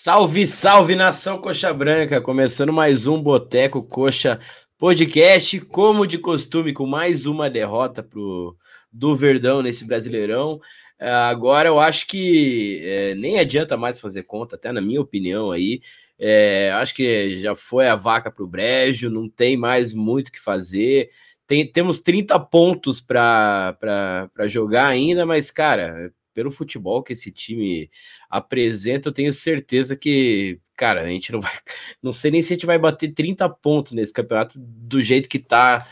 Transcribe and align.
Salve, 0.00 0.46
salve 0.46 0.94
nação 0.94 1.38
Coxa 1.38 1.74
Branca! 1.74 2.20
Começando 2.20 2.72
mais 2.72 3.08
um 3.08 3.20
Boteco 3.20 3.82
Coxa 3.82 4.38
Podcast, 4.78 5.58
como 5.62 6.06
de 6.06 6.18
costume, 6.18 6.72
com 6.72 6.86
mais 6.86 7.26
uma 7.26 7.50
derrota 7.50 8.00
pro, 8.00 8.56
do 8.92 9.16
Verdão 9.16 9.60
nesse 9.60 9.84
Brasileirão. 9.84 10.60
É, 11.00 11.10
agora 11.10 11.68
eu 11.68 11.80
acho 11.80 12.06
que 12.06 12.80
é, 12.84 13.16
nem 13.16 13.40
adianta 13.40 13.76
mais 13.76 13.98
fazer 13.98 14.22
conta, 14.22 14.54
até 14.54 14.70
na 14.70 14.80
minha 14.80 15.00
opinião 15.00 15.50
aí. 15.50 15.80
É, 16.16 16.70
acho 16.76 16.94
que 16.94 17.36
já 17.40 17.56
foi 17.56 17.88
a 17.88 17.96
vaca 17.96 18.30
para 18.30 18.44
o 18.44 18.48
brejo, 18.48 19.10
não 19.10 19.28
tem 19.28 19.56
mais 19.56 19.92
muito 19.92 20.28
o 20.28 20.32
que 20.32 20.40
fazer. 20.40 21.10
Tem, 21.44 21.66
temos 21.66 22.00
30 22.02 22.38
pontos 22.38 23.00
para 23.00 23.76
jogar 24.46 24.86
ainda, 24.86 25.26
mas, 25.26 25.50
cara, 25.50 26.12
pelo 26.34 26.50
futebol 26.50 27.02
que 27.02 27.12
esse 27.12 27.32
time 27.32 27.90
apresenta, 28.30 29.08
eu 29.08 29.12
tenho 29.12 29.32
certeza 29.32 29.96
que, 29.96 30.60
cara, 30.76 31.02
a 31.02 31.06
gente 31.06 31.32
não 31.32 31.40
vai. 31.40 31.52
Não 32.02 32.12
sei 32.12 32.30
nem 32.30 32.42
se 32.42 32.52
a 32.52 32.56
gente 32.56 32.66
vai 32.66 32.78
bater 32.78 33.12
30 33.12 33.48
pontos 33.48 33.92
nesse 33.92 34.12
campeonato 34.12 34.58
do 34.58 35.00
jeito 35.00 35.28
que 35.28 35.38
tá 35.38 35.86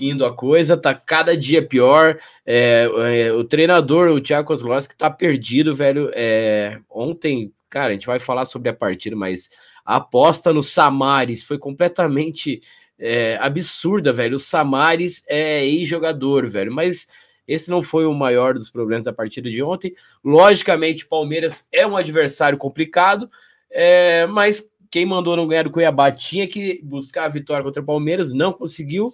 indo 0.00 0.24
a 0.24 0.34
coisa, 0.34 0.76
tá 0.76 0.94
cada 0.94 1.36
dia 1.36 1.66
pior. 1.66 2.18
É, 2.44 2.88
é, 3.08 3.32
o 3.32 3.44
treinador, 3.44 4.08
o 4.10 4.20
Thiago 4.20 4.48
Kozlowski, 4.48 4.96
tá 4.96 5.10
perdido, 5.10 5.74
velho. 5.74 6.10
É, 6.14 6.80
ontem, 6.90 7.52
cara, 7.68 7.88
a 7.90 7.92
gente 7.92 8.06
vai 8.06 8.18
falar 8.18 8.44
sobre 8.44 8.68
a 8.68 8.74
partida, 8.74 9.16
mas 9.16 9.50
a 9.84 9.96
aposta 9.96 10.52
no 10.52 10.62
Samares 10.62 11.42
foi 11.42 11.58
completamente 11.58 12.60
é, 12.98 13.36
absurda, 13.40 14.12
velho. 14.12 14.36
O 14.36 14.40
Samares 14.40 15.24
é 15.28 15.64
ex-jogador, 15.64 16.48
velho, 16.48 16.72
mas 16.72 17.08
esse 17.46 17.70
não 17.70 17.82
foi 17.82 18.06
o 18.06 18.14
maior 18.14 18.54
dos 18.54 18.70
problemas 18.70 19.04
da 19.04 19.12
partida 19.12 19.50
de 19.50 19.62
ontem. 19.62 19.94
Logicamente, 20.24 21.06
Palmeiras 21.06 21.68
é 21.72 21.86
um 21.86 21.96
adversário 21.96 22.58
complicado, 22.58 23.30
é, 23.70 24.26
mas 24.26 24.72
quem 24.90 25.06
mandou 25.06 25.36
não 25.36 25.48
ganhar 25.48 25.64
do 25.64 25.70
Cuiabá 25.70 26.12
tinha 26.12 26.46
que 26.46 26.80
buscar 26.82 27.24
a 27.24 27.28
vitória 27.28 27.64
contra 27.64 27.82
o 27.82 27.86
Palmeiras, 27.86 28.32
não 28.32 28.52
conseguiu. 28.52 29.12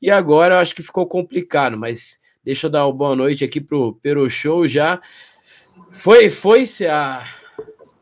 E 0.00 0.10
agora 0.10 0.54
eu 0.54 0.58
acho 0.58 0.74
que 0.74 0.82
ficou 0.82 1.06
complicado, 1.06 1.76
mas 1.76 2.18
deixa 2.44 2.66
eu 2.66 2.70
dar 2.70 2.86
uma 2.86 2.92
boa 2.92 3.14
noite 3.14 3.44
aqui 3.44 3.60
pro 3.60 3.98
Pero 4.02 4.28
Show 4.30 4.66
já. 4.66 5.00
Foi, 5.90 6.30
foi-se 6.30 6.86
a, 6.86 7.24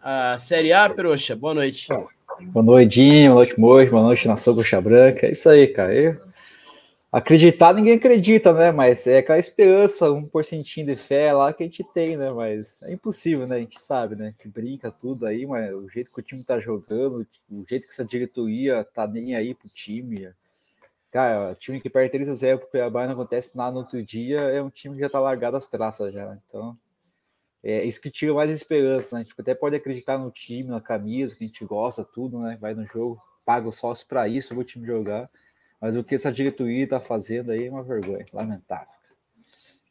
a 0.02 0.36
Série 0.36 0.72
A, 0.72 0.88
Peroxa? 0.88 1.34
Boa 1.34 1.54
noite. 1.54 1.88
Boa 1.88 2.64
noite, 2.64 3.00
boa 3.02 3.34
noite, 3.34 3.58
Mojo, 3.58 3.90
boa 3.90 4.02
noite, 4.02 4.28
Nação 4.28 4.54
Coxa 4.54 4.80
Branca. 4.80 5.26
É 5.26 5.32
isso 5.32 5.48
aí, 5.48 5.66
cara. 5.68 5.94
Eu 5.94 6.25
Acreditar, 7.16 7.72
ninguém 7.72 7.94
acredita, 7.94 8.52
né? 8.52 8.70
Mas 8.70 9.06
é 9.06 9.16
aquela 9.16 9.38
esperança, 9.38 10.12
um 10.12 10.26
porcentinho 10.26 10.86
de 10.86 10.96
fé 10.96 11.32
lá 11.32 11.50
que 11.50 11.62
a 11.62 11.66
gente 11.66 11.82
tem, 11.94 12.14
né? 12.14 12.30
Mas 12.30 12.82
é 12.82 12.92
impossível, 12.92 13.46
né? 13.46 13.56
A 13.56 13.58
gente 13.58 13.80
sabe, 13.80 14.14
né? 14.14 14.34
Que 14.38 14.46
brinca 14.46 14.90
tudo 14.90 15.24
aí, 15.24 15.46
mas 15.46 15.72
o 15.72 15.88
jeito 15.88 16.12
que 16.12 16.20
o 16.20 16.22
time 16.22 16.44
tá 16.44 16.60
jogando, 16.60 17.26
o 17.50 17.64
jeito 17.66 17.86
que 17.86 17.92
essa 17.94 18.04
diretoria 18.04 18.84
tá 18.84 19.06
nem 19.06 19.34
aí 19.34 19.54
pro 19.54 19.66
time. 19.66 20.30
Cara, 21.10 21.54
time 21.54 21.80
que 21.80 21.88
perde 21.88 22.12
3 22.12 22.28
a 22.28 22.34
0 22.34 22.58
pro 22.58 22.68
Cuiabá 22.68 23.06
não 23.06 23.14
acontece 23.14 23.56
nada 23.56 23.72
no 23.72 23.78
outro 23.78 24.04
dia, 24.04 24.40
é 24.40 24.60
um 24.60 24.68
time 24.68 24.96
que 24.96 25.00
já 25.00 25.08
tá 25.08 25.18
largado 25.18 25.56
as 25.56 25.66
traças 25.66 26.12
já. 26.12 26.38
Então, 26.46 26.76
é 27.64 27.82
isso 27.82 27.98
que 27.98 28.10
tira 28.10 28.34
mais 28.34 28.50
esperança, 28.50 29.16
né? 29.16 29.22
A 29.22 29.24
gente 29.24 29.34
até 29.38 29.54
pode 29.54 29.74
acreditar 29.74 30.18
no 30.18 30.30
time, 30.30 30.68
na 30.68 30.82
camisa, 30.82 31.34
que 31.34 31.44
a 31.44 31.46
gente 31.46 31.64
gosta, 31.64 32.04
tudo, 32.04 32.40
né? 32.40 32.58
Vai 32.60 32.74
no 32.74 32.84
jogo, 32.84 33.18
paga 33.46 33.66
o 33.66 33.72
sócio 33.72 34.06
para 34.06 34.28
isso, 34.28 34.54
o 34.54 34.62
time 34.62 34.86
jogar. 34.86 35.30
Mas 35.80 35.96
o 35.96 36.04
que 36.04 36.14
essa 36.14 36.32
diretoria 36.32 36.84
está 36.84 37.00
fazendo 37.00 37.50
aí 37.50 37.66
é 37.66 37.70
uma 37.70 37.82
vergonha, 37.82 38.24
lamentável. 38.32 38.88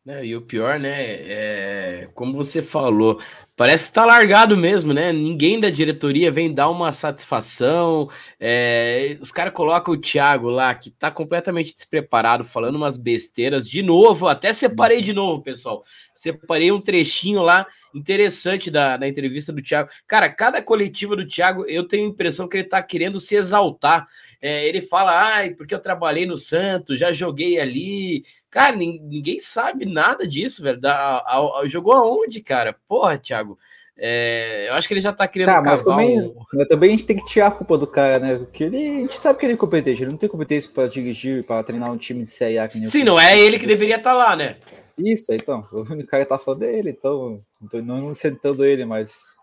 É, 0.08 0.24
e 0.24 0.36
o 0.36 0.42
pior, 0.42 0.80
né, 0.80 1.02
é, 1.02 2.08
como 2.14 2.32
você 2.32 2.62
falou, 2.62 3.20
parece 3.56 3.86
que 3.86 3.90
está 3.90 4.06
largado 4.06 4.56
mesmo, 4.56 4.94
né? 4.94 5.12
Ninguém 5.12 5.60
da 5.60 5.72
diretoria 5.72 6.32
vem 6.32 6.54
dar 6.54 6.70
uma 6.70 6.92
satisfação. 6.92 8.08
É, 8.40 9.18
os 9.20 9.32
caras 9.32 9.52
colocam 9.52 9.96
o 9.96 9.98
Thiago 9.98 10.48
lá, 10.48 10.76
que 10.76 10.90
está 10.90 11.10
completamente 11.10 11.74
despreparado, 11.74 12.44
falando 12.44 12.76
umas 12.76 12.98
besteiras. 12.98 13.68
De 13.68 13.82
novo, 13.82 14.28
até 14.28 14.54
separei 14.54 15.02
de 15.02 15.12
novo, 15.12 15.42
pessoal. 15.42 15.84
Separei 16.14 16.72
um 16.72 16.80
trechinho 16.80 17.42
lá 17.42 17.66
interessante 17.92 18.70
da, 18.70 18.98
da 18.98 19.08
entrevista 19.08 19.52
do 19.52 19.62
Thiago. 19.62 19.90
Cara, 20.06 20.30
cada 20.30 20.62
coletiva 20.62 21.16
do 21.16 21.26
Thiago, 21.26 21.66
eu 21.68 21.88
tenho 21.88 22.06
a 22.06 22.10
impressão 22.10 22.48
que 22.48 22.58
ele 22.58 22.66
está 22.66 22.84
querendo 22.84 23.20
se 23.20 23.36
exaltar. 23.36 24.06
É, 24.40 24.68
ele 24.68 24.82
fala, 24.82 25.34
ai, 25.34 25.56
porque 25.56 25.74
eu 25.74 25.80
trabalhei 25.80 26.28
no 26.28 26.38
Santos, 26.38 27.00
já 27.00 27.12
joguei 27.12 27.60
ali, 27.60 28.24
Cara, 28.56 28.74
ninguém 28.74 29.38
sabe 29.38 29.86
nada 29.86 30.26
disso, 30.26 30.64
velho. 30.64 30.80
Da, 30.80 31.18
a, 31.18 31.60
a, 31.60 31.68
jogou 31.68 31.92
aonde, 31.92 32.40
cara? 32.40 32.74
Porra, 32.88 33.18
Thiago. 33.18 33.60
É, 33.98 34.70
eu 34.70 34.76
acho 34.76 34.88
que 34.88 34.94
ele 34.94 35.02
já 35.02 35.12
tá 35.12 35.28
querendo 35.28 35.48
tá, 35.48 35.62
mas 35.62 35.84
também, 35.84 36.22
um... 36.22 36.36
mas 36.54 36.68
também 36.70 36.88
a 36.88 36.92
gente 36.92 37.06
tem 37.06 37.18
que 37.18 37.26
tirar 37.26 37.48
a 37.48 37.52
culpa 37.52 37.78
do 37.78 37.86
cara, 37.86 38.18
né? 38.18 38.38
Porque 38.38 38.64
ele, 38.64 38.78
a 38.78 39.00
gente 39.02 39.20
sabe 39.20 39.40
que 39.40 39.46
ele 39.46 39.56
é 39.56 39.58
competente, 39.58 40.02
ele 40.02 40.12
não 40.12 40.18
tem 40.18 40.30
competência 40.30 40.72
para 40.74 40.88
dirigir, 40.88 41.44
para 41.44 41.64
treinar 41.64 41.92
um 41.92 41.98
time 41.98 42.24
de 42.24 42.30
Série 42.30 42.58
A. 42.58 42.70
Sim, 42.86 43.04
não 43.04 43.20
é 43.20 43.38
ele 43.38 43.60
que 43.60 43.68
deveria 43.68 43.98
estar 43.98 44.12
tá 44.12 44.16
lá, 44.16 44.38
né? 44.38 44.56
Isso, 44.98 45.34
então. 45.34 45.62
O 45.74 46.08
cara 46.08 46.26
tá 46.26 46.38
falando 46.38 46.62
dele, 46.62 46.92
então. 46.92 47.42
Não 47.60 47.68
tô 47.68 47.82
não 47.82 48.14
sentando 48.14 48.64
ele, 48.64 48.86
mas. 48.86 49.36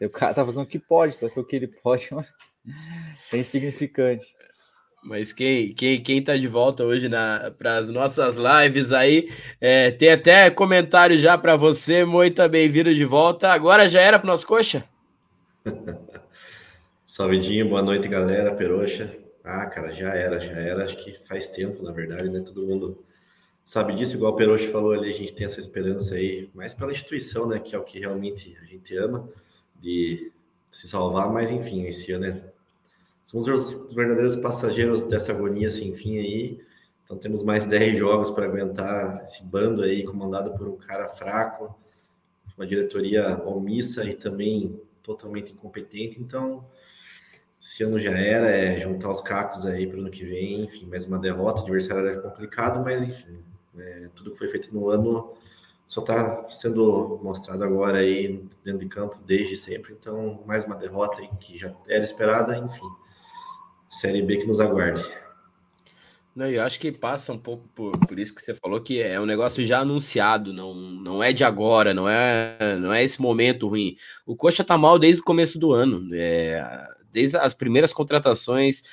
O 0.00 0.08
cara 0.08 0.32
tá 0.32 0.42
fazendo 0.46 0.64
o 0.64 0.66
que 0.66 0.78
pode, 0.78 1.14
só 1.14 1.28
que 1.28 1.38
o 1.38 1.44
que 1.44 1.56
ele 1.56 1.66
pode 1.66 2.08
é 3.30 3.36
insignificante. 3.36 4.34
Mas 5.02 5.32
quem, 5.32 5.72
quem, 5.72 6.02
quem 6.02 6.22
tá 6.22 6.36
de 6.36 6.46
volta 6.46 6.84
hoje 6.84 7.08
para 7.56 7.78
as 7.78 7.88
nossas 7.88 8.36
lives 8.36 8.92
aí, 8.92 9.30
é, 9.58 9.90
tem 9.90 10.10
até 10.10 10.50
comentário 10.50 11.18
já 11.18 11.38
para 11.38 11.56
você, 11.56 12.04
muito 12.04 12.46
bem-vindo 12.48 12.94
de 12.94 13.04
volta. 13.04 13.48
Agora 13.48 13.88
já 13.88 14.00
era 14.00 14.18
para 14.18 14.26
nosso 14.26 14.46
coxa? 14.46 14.84
Salvedinho, 17.06 17.68
boa 17.68 17.82
noite, 17.82 18.06
galera, 18.08 18.54
Peroxa. 18.54 19.10
Ah, 19.42 19.66
cara, 19.66 19.92
já 19.92 20.14
era, 20.14 20.38
já 20.38 20.52
era, 20.52 20.84
acho 20.84 20.96
que 20.98 21.18
faz 21.26 21.48
tempo, 21.48 21.82
na 21.82 21.92
verdade, 21.92 22.28
né? 22.28 22.40
Todo 22.40 22.66
mundo 22.66 23.02
sabe 23.64 23.94
disso, 23.94 24.16
igual 24.16 24.32
o 24.32 24.36
Peroxa 24.36 24.70
falou 24.70 24.92
ali, 24.92 25.10
a 25.10 25.14
gente 25.16 25.32
tem 25.32 25.46
essa 25.46 25.58
esperança 25.58 26.14
aí, 26.14 26.50
mais 26.54 26.74
pela 26.74 26.92
instituição, 26.92 27.48
né? 27.48 27.58
Que 27.58 27.74
é 27.74 27.78
o 27.78 27.84
que 27.84 27.98
realmente 27.98 28.54
a 28.62 28.66
gente 28.66 28.94
ama, 28.96 29.28
de 29.80 30.30
se 30.70 30.86
salvar, 30.86 31.32
mas 31.32 31.50
enfim, 31.50 31.86
esse 31.86 32.12
ano 32.12 32.26
é 32.26 32.49
somos 33.30 33.46
os 33.46 33.94
verdadeiros 33.94 34.34
passageiros 34.34 35.04
dessa 35.04 35.30
agonia 35.30 35.70
sem 35.70 35.94
fim 35.94 36.18
aí. 36.18 36.60
Então 37.04 37.16
temos 37.16 37.44
mais 37.44 37.64
10 37.64 37.96
jogos 37.96 38.28
para 38.28 38.46
aguentar 38.46 39.22
esse 39.22 39.44
bando 39.44 39.82
aí, 39.82 40.02
comandado 40.02 40.52
por 40.54 40.66
um 40.66 40.76
cara 40.76 41.08
fraco, 41.10 41.78
uma 42.56 42.66
diretoria 42.66 43.40
omissa 43.44 44.04
e 44.04 44.14
também 44.14 44.80
totalmente 45.00 45.52
incompetente. 45.52 46.20
Então, 46.20 46.64
esse 47.62 47.84
ano 47.84 48.00
já 48.00 48.10
era, 48.10 48.50
é 48.50 48.80
juntar 48.80 49.10
os 49.10 49.20
cacos 49.20 49.64
aí 49.64 49.86
para 49.86 49.98
o 49.98 50.00
ano 50.00 50.10
que 50.10 50.24
vem, 50.24 50.64
enfim, 50.64 50.86
mais 50.86 51.04
uma 51.04 51.18
derrota, 51.18 51.60
o 51.60 51.64
adversário 51.64 52.08
era 52.08 52.20
complicado, 52.20 52.82
mas 52.82 53.00
enfim, 53.00 53.38
é, 53.78 54.08
tudo 54.14 54.32
que 54.32 54.38
foi 54.38 54.48
feito 54.48 54.74
no 54.74 54.88
ano 54.88 55.34
só 55.86 56.00
está 56.00 56.48
sendo 56.48 57.20
mostrado 57.22 57.62
agora 57.62 57.98
aí 57.98 58.44
dentro 58.64 58.80
de 58.80 58.88
campo 58.88 59.18
desde 59.24 59.56
sempre. 59.56 59.92
Então, 59.92 60.42
mais 60.46 60.64
uma 60.64 60.74
derrota 60.74 61.20
aí 61.20 61.28
que 61.38 61.56
já 61.56 61.72
era 61.86 62.02
esperada, 62.02 62.56
enfim. 62.58 62.99
Série 63.90 64.22
B 64.22 64.38
que 64.38 64.46
nos 64.46 64.60
aguarde. 64.60 65.04
Não, 66.34 66.46
eu 66.46 66.62
acho 66.62 66.78
que 66.78 66.92
passa 66.92 67.32
um 67.32 67.38
pouco 67.38 67.68
por, 67.74 67.98
por 67.98 68.18
isso 68.18 68.34
que 68.34 68.40
você 68.40 68.54
falou 68.54 68.80
que 68.80 69.02
é 69.02 69.20
um 69.20 69.26
negócio 69.26 69.64
já 69.64 69.80
anunciado, 69.80 70.52
não, 70.52 70.74
não 70.74 71.22
é 71.22 71.32
de 71.32 71.42
agora, 71.44 71.92
não 71.92 72.08
é, 72.08 72.56
não 72.78 72.92
é 72.92 73.02
esse 73.02 73.20
momento 73.20 73.68
ruim. 73.68 73.96
O 74.24 74.36
Coxa 74.36 74.62
tá 74.62 74.78
mal 74.78 74.98
desde 74.98 75.20
o 75.20 75.24
começo 75.24 75.58
do 75.58 75.72
ano, 75.72 76.08
é, 76.14 76.86
desde 77.12 77.36
as 77.36 77.52
primeiras 77.52 77.92
contratações 77.92 78.84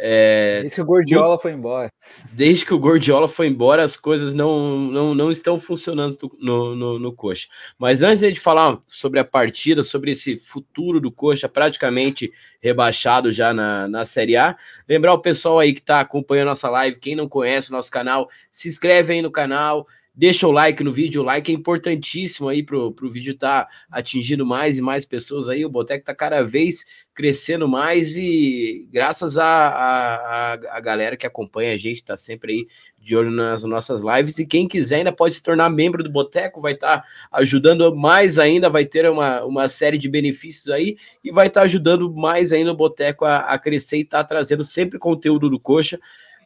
é, 0.00 0.60
desde 0.60 0.76
que 0.76 0.82
o 0.82 0.84
Gordiola 0.84 1.36
foi 1.36 1.52
embora. 1.52 1.92
Desde 2.30 2.64
que 2.64 2.72
o 2.72 2.78
Gordiola 2.78 3.26
foi 3.26 3.48
embora, 3.48 3.82
as 3.82 3.96
coisas 3.96 4.32
não, 4.32 4.78
não, 4.78 5.12
não 5.12 5.32
estão 5.32 5.58
funcionando 5.58 6.16
no, 6.40 6.76
no, 6.76 6.98
no 7.00 7.12
Coxa. 7.12 7.48
Mas 7.76 8.00
antes 8.00 8.20
de 8.20 8.38
falar 8.38 8.78
sobre 8.86 9.18
a 9.18 9.24
partida, 9.24 9.82
sobre 9.82 10.12
esse 10.12 10.38
futuro 10.38 11.00
do 11.00 11.10
Coxa, 11.10 11.48
praticamente 11.48 12.32
rebaixado 12.60 13.32
já 13.32 13.52
na, 13.52 13.88
na 13.88 14.04
Série 14.04 14.36
A, 14.36 14.56
lembrar 14.88 15.14
o 15.14 15.18
pessoal 15.18 15.58
aí 15.58 15.72
que 15.72 15.80
está 15.80 15.98
acompanhando 15.98 16.48
nossa 16.48 16.70
live, 16.70 17.00
quem 17.00 17.16
não 17.16 17.28
conhece 17.28 17.70
o 17.70 17.72
nosso 17.72 17.90
canal, 17.90 18.28
se 18.50 18.68
inscreve 18.68 19.14
aí 19.14 19.22
no 19.22 19.32
canal, 19.32 19.84
Deixa 20.18 20.48
o 20.48 20.50
like 20.50 20.82
no 20.82 20.92
vídeo, 20.92 21.22
o 21.22 21.24
like 21.24 21.48
é 21.48 21.54
importantíssimo 21.54 22.48
aí 22.48 22.60
pro, 22.60 22.90
pro 22.90 23.08
vídeo 23.08 23.34
estar 23.34 23.66
tá 23.66 23.70
atingindo 23.88 24.44
mais 24.44 24.76
e 24.76 24.80
mais 24.80 25.04
pessoas 25.04 25.46
aí. 25.46 25.64
O 25.64 25.70
Boteco 25.70 26.04
tá 26.04 26.12
cada 26.12 26.42
vez 26.42 26.84
crescendo 27.14 27.68
mais 27.68 28.16
e 28.16 28.88
graças 28.92 29.38
a, 29.38 29.46
a, 29.46 30.52
a, 30.54 30.80
galera 30.80 31.16
que 31.16 31.24
acompanha 31.24 31.72
a 31.72 31.76
gente, 31.76 32.04
tá 32.04 32.16
sempre 32.16 32.52
aí 32.52 32.66
de 32.98 33.14
olho 33.14 33.30
nas 33.30 33.62
nossas 33.62 34.00
lives. 34.00 34.40
E 34.40 34.46
quem 34.46 34.66
quiser 34.66 34.96
ainda 34.96 35.12
pode 35.12 35.36
se 35.36 35.42
tornar 35.42 35.68
membro 35.68 36.02
do 36.02 36.10
Boteco, 36.10 36.60
vai 36.60 36.72
estar 36.72 37.02
tá 37.02 37.08
ajudando 37.30 37.94
mais 37.94 38.40
ainda, 38.40 38.68
vai 38.68 38.84
ter 38.84 39.08
uma, 39.08 39.44
uma 39.44 39.68
série 39.68 39.98
de 39.98 40.08
benefícios 40.08 40.68
aí 40.68 40.96
e 41.22 41.30
vai 41.30 41.46
estar 41.46 41.60
tá 41.60 41.64
ajudando 41.64 42.12
mais 42.12 42.52
ainda 42.52 42.72
o 42.72 42.76
Boteco 42.76 43.24
a, 43.24 43.38
a 43.38 43.56
crescer 43.56 43.98
e 43.98 44.04
tá 44.04 44.24
trazendo 44.24 44.64
sempre 44.64 44.98
conteúdo 44.98 45.48
do 45.48 45.60
Coxa 45.60 46.00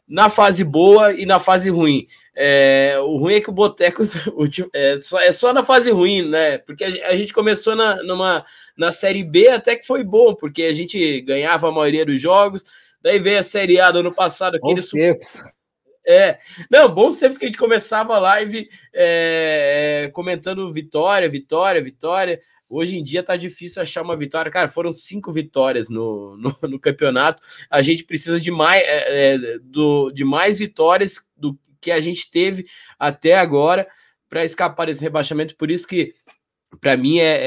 na 0.07 0.29
fase 0.29 0.63
boa 0.63 1.13
e 1.13 1.25
na 1.25 1.39
fase 1.39 1.69
ruim. 1.69 2.07
É, 2.35 2.97
o 2.99 3.17
ruim 3.17 3.35
é 3.35 3.41
que 3.41 3.49
o 3.49 3.53
Boteco 3.53 4.03
é 4.73 4.99
só, 4.99 5.19
é 5.19 5.31
só 5.31 5.53
na 5.53 5.63
fase 5.63 5.91
ruim, 5.91 6.27
né? 6.27 6.57
Porque 6.57 6.83
a, 6.83 7.09
a, 7.09 7.17
gente 7.17 7.33
começou 7.33 7.75
na, 7.75 8.01
numa, 8.03 8.43
na 8.77 8.91
Série 8.91 9.23
B 9.23 9.49
até 9.49 9.75
que 9.75 9.85
foi 9.85 10.03
bom, 10.03 10.33
porque 10.33 10.63
a 10.63 10.73
gente 10.73 11.21
ganhava 11.21 11.67
a 11.67 11.71
maioria 11.71 12.05
dos 12.05 12.19
jogos. 12.19 12.63
Daí 13.01 13.19
veio 13.19 13.39
a 13.39 13.43
Série 13.43 13.79
A 13.79 13.91
do 13.91 13.99
ano 13.99 14.13
passado. 14.13 14.55
Aquele 14.55 14.81
tempos. 14.81 15.41
É, 16.05 16.37
não, 16.69 16.93
bons 16.93 17.17
tempos 17.17 17.37
que 17.37 17.45
a 17.45 17.47
gente 17.47 17.57
começava 17.57 18.15
a 18.15 18.19
live 18.19 18.69
é, 18.93 20.09
comentando 20.13 20.71
vitória, 20.71 21.29
vitória, 21.29 21.81
vitória. 21.81 22.39
Hoje 22.69 22.97
em 22.97 23.03
dia 23.03 23.23
tá 23.23 23.37
difícil 23.37 23.81
achar 23.81 24.01
uma 24.01 24.17
vitória. 24.17 24.51
Cara, 24.51 24.67
foram 24.67 24.91
cinco 24.91 25.31
vitórias 25.31 25.89
no, 25.89 26.35
no, 26.37 26.55
no 26.69 26.79
campeonato. 26.79 27.41
A 27.69 27.81
gente 27.81 28.03
precisa 28.03 28.39
de 28.39 28.51
mais, 28.51 28.83
é, 28.83 29.35
é 29.35 29.59
do, 29.59 30.11
de 30.11 30.25
mais 30.25 30.59
vitórias 30.59 31.31
do 31.37 31.57
que 31.79 31.91
a 31.91 31.99
gente 31.99 32.29
teve 32.31 32.65
até 32.97 33.35
agora 33.35 33.87
para 34.27 34.43
escapar 34.43 34.87
desse 34.87 35.03
rebaixamento. 35.03 35.55
Por 35.55 35.69
isso 35.69 35.87
que 35.87 36.15
para 36.79 36.97
mim 36.97 37.19
é, 37.19 37.37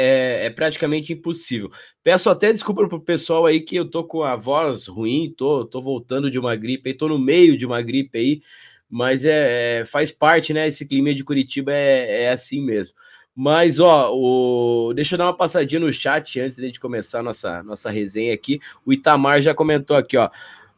é, 0.43 0.47
é, 0.47 0.51
praticamente 0.51 1.13
impossível. 1.13 1.71
Peço 2.03 2.31
até 2.31 2.53
desculpa 2.53 2.87
pro 2.89 3.01
pessoal 3.01 3.47
aí 3.47 3.61
que 3.61 3.77
eu 3.77 3.89
tô 3.89 4.05
com 4.05 4.23
a 4.23 4.37
voz 4.37 4.87
ruim, 4.87 5.33
tô, 5.37 5.65
tô 5.65 5.81
voltando 5.81 6.31
de 6.31 6.39
uma 6.39 6.55
gripe 6.57 6.91
aí, 6.91 6.95
tô 6.95 7.09
no 7.09 7.19
meio 7.19 7.57
de 7.57 7.67
uma 7.67 7.83
gripe 7.83 8.19
aí, 8.19 8.41
mas 8.89 9.25
é, 9.25 9.81
é 9.81 9.85
faz 9.85 10.13
parte, 10.13 10.53
né? 10.53 10.69
Esse 10.69 10.87
clima 10.87 11.15
de 11.15 11.25
Curitiba 11.25 11.73
é, 11.73 12.25
é 12.25 12.31
assim 12.31 12.65
mesmo. 12.65 12.95
Mas, 13.35 13.79
ó, 13.79 14.11
o... 14.15 14.95
deixa 14.95 15.15
eu 15.15 15.19
dar 15.19 15.27
uma 15.27 15.37
passadinha 15.37 15.81
no 15.81 15.93
chat 15.93 16.41
antes 16.41 16.57
de 16.57 16.65
gente 16.65 16.81
começar 16.81 17.21
a 17.21 17.23
nossa, 17.23 17.63
nossa 17.63 17.91
resenha 17.91 18.33
aqui. 18.33 18.59
O 18.85 18.95
Itamar 18.95 19.43
já 19.43 19.55
comentou 19.55 19.95
aqui, 19.95 20.17
ó. 20.17 20.31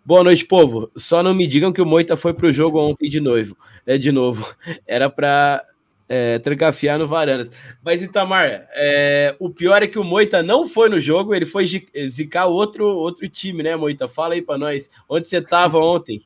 Boa 0.05 0.25
noite, 0.25 0.45
povo. 0.45 0.91
Só 0.97 1.23
não 1.23 1.35
me 1.35 1.47
digam 1.47 1.73
que 1.73 1.81
o 1.81 1.87
Moita 1.87 2.17
foi 2.17 2.35
pro 2.35 2.53
jogo 2.53 2.81
ontem 2.81 3.09
de 3.09 3.21
novo. 3.21 3.57
É 3.87 3.97
de 3.97 4.11
novo. 4.11 4.43
Era 4.87 5.09
para 5.09 5.65
é, 6.09 6.39
trancafiar 6.39 6.99
no 6.99 7.07
Varanas. 7.07 7.51
Mas, 7.85 8.03
Itamar, 8.03 8.67
é, 8.73 9.37
o 9.39 9.51
pior 9.51 9.83
é 9.83 9.87
que 9.87 9.99
o 9.99 10.05
Moita 10.05 10.43
não 10.43 10.67
foi 10.67 10.89
no 10.89 10.99
jogo, 10.99 11.35
ele 11.35 11.47
foi 11.47 11.67
zicar 12.09 12.47
outro, 12.47 12.87
outro 12.87 13.29
time, 13.29 13.63
né, 13.63 13.77
Moita? 13.77 14.09
Fala 14.09 14.35
aí 14.35 14.43
para 14.43 14.59
nós, 14.59 14.91
onde 15.09 15.29
você 15.29 15.39
estava 15.39 15.79
ontem? 15.79 16.23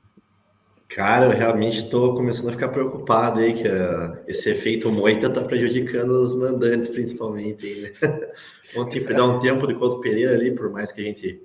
Cara, 0.89 1.25
eu 1.25 1.31
realmente 1.31 1.79
estou 1.79 2.15
começando 2.15 2.51
a 2.51 2.53
ficar 2.53 2.69
preocupado 2.69 3.41
aí 3.41 3.55
que 3.55 3.67
uh, 3.67 4.19
esse 4.29 4.51
efeito 4.51 4.93
Moita 4.93 5.27
está 5.27 5.41
prejudicando 5.41 6.11
os 6.21 6.35
mandantes, 6.35 6.91
principalmente. 6.91 7.75
Né? 7.77 7.93
Ontem 8.77 9.01
fui 9.01 9.15
dar 9.15 9.25
um 9.25 9.39
tempo 9.39 9.67
de 9.67 9.75
Couto 9.75 10.01
Pereira 10.01 10.35
ali, 10.35 10.55
por 10.55 10.71
mais 10.71 10.93
que 10.93 11.01
a 11.01 11.05
gente 11.05 11.43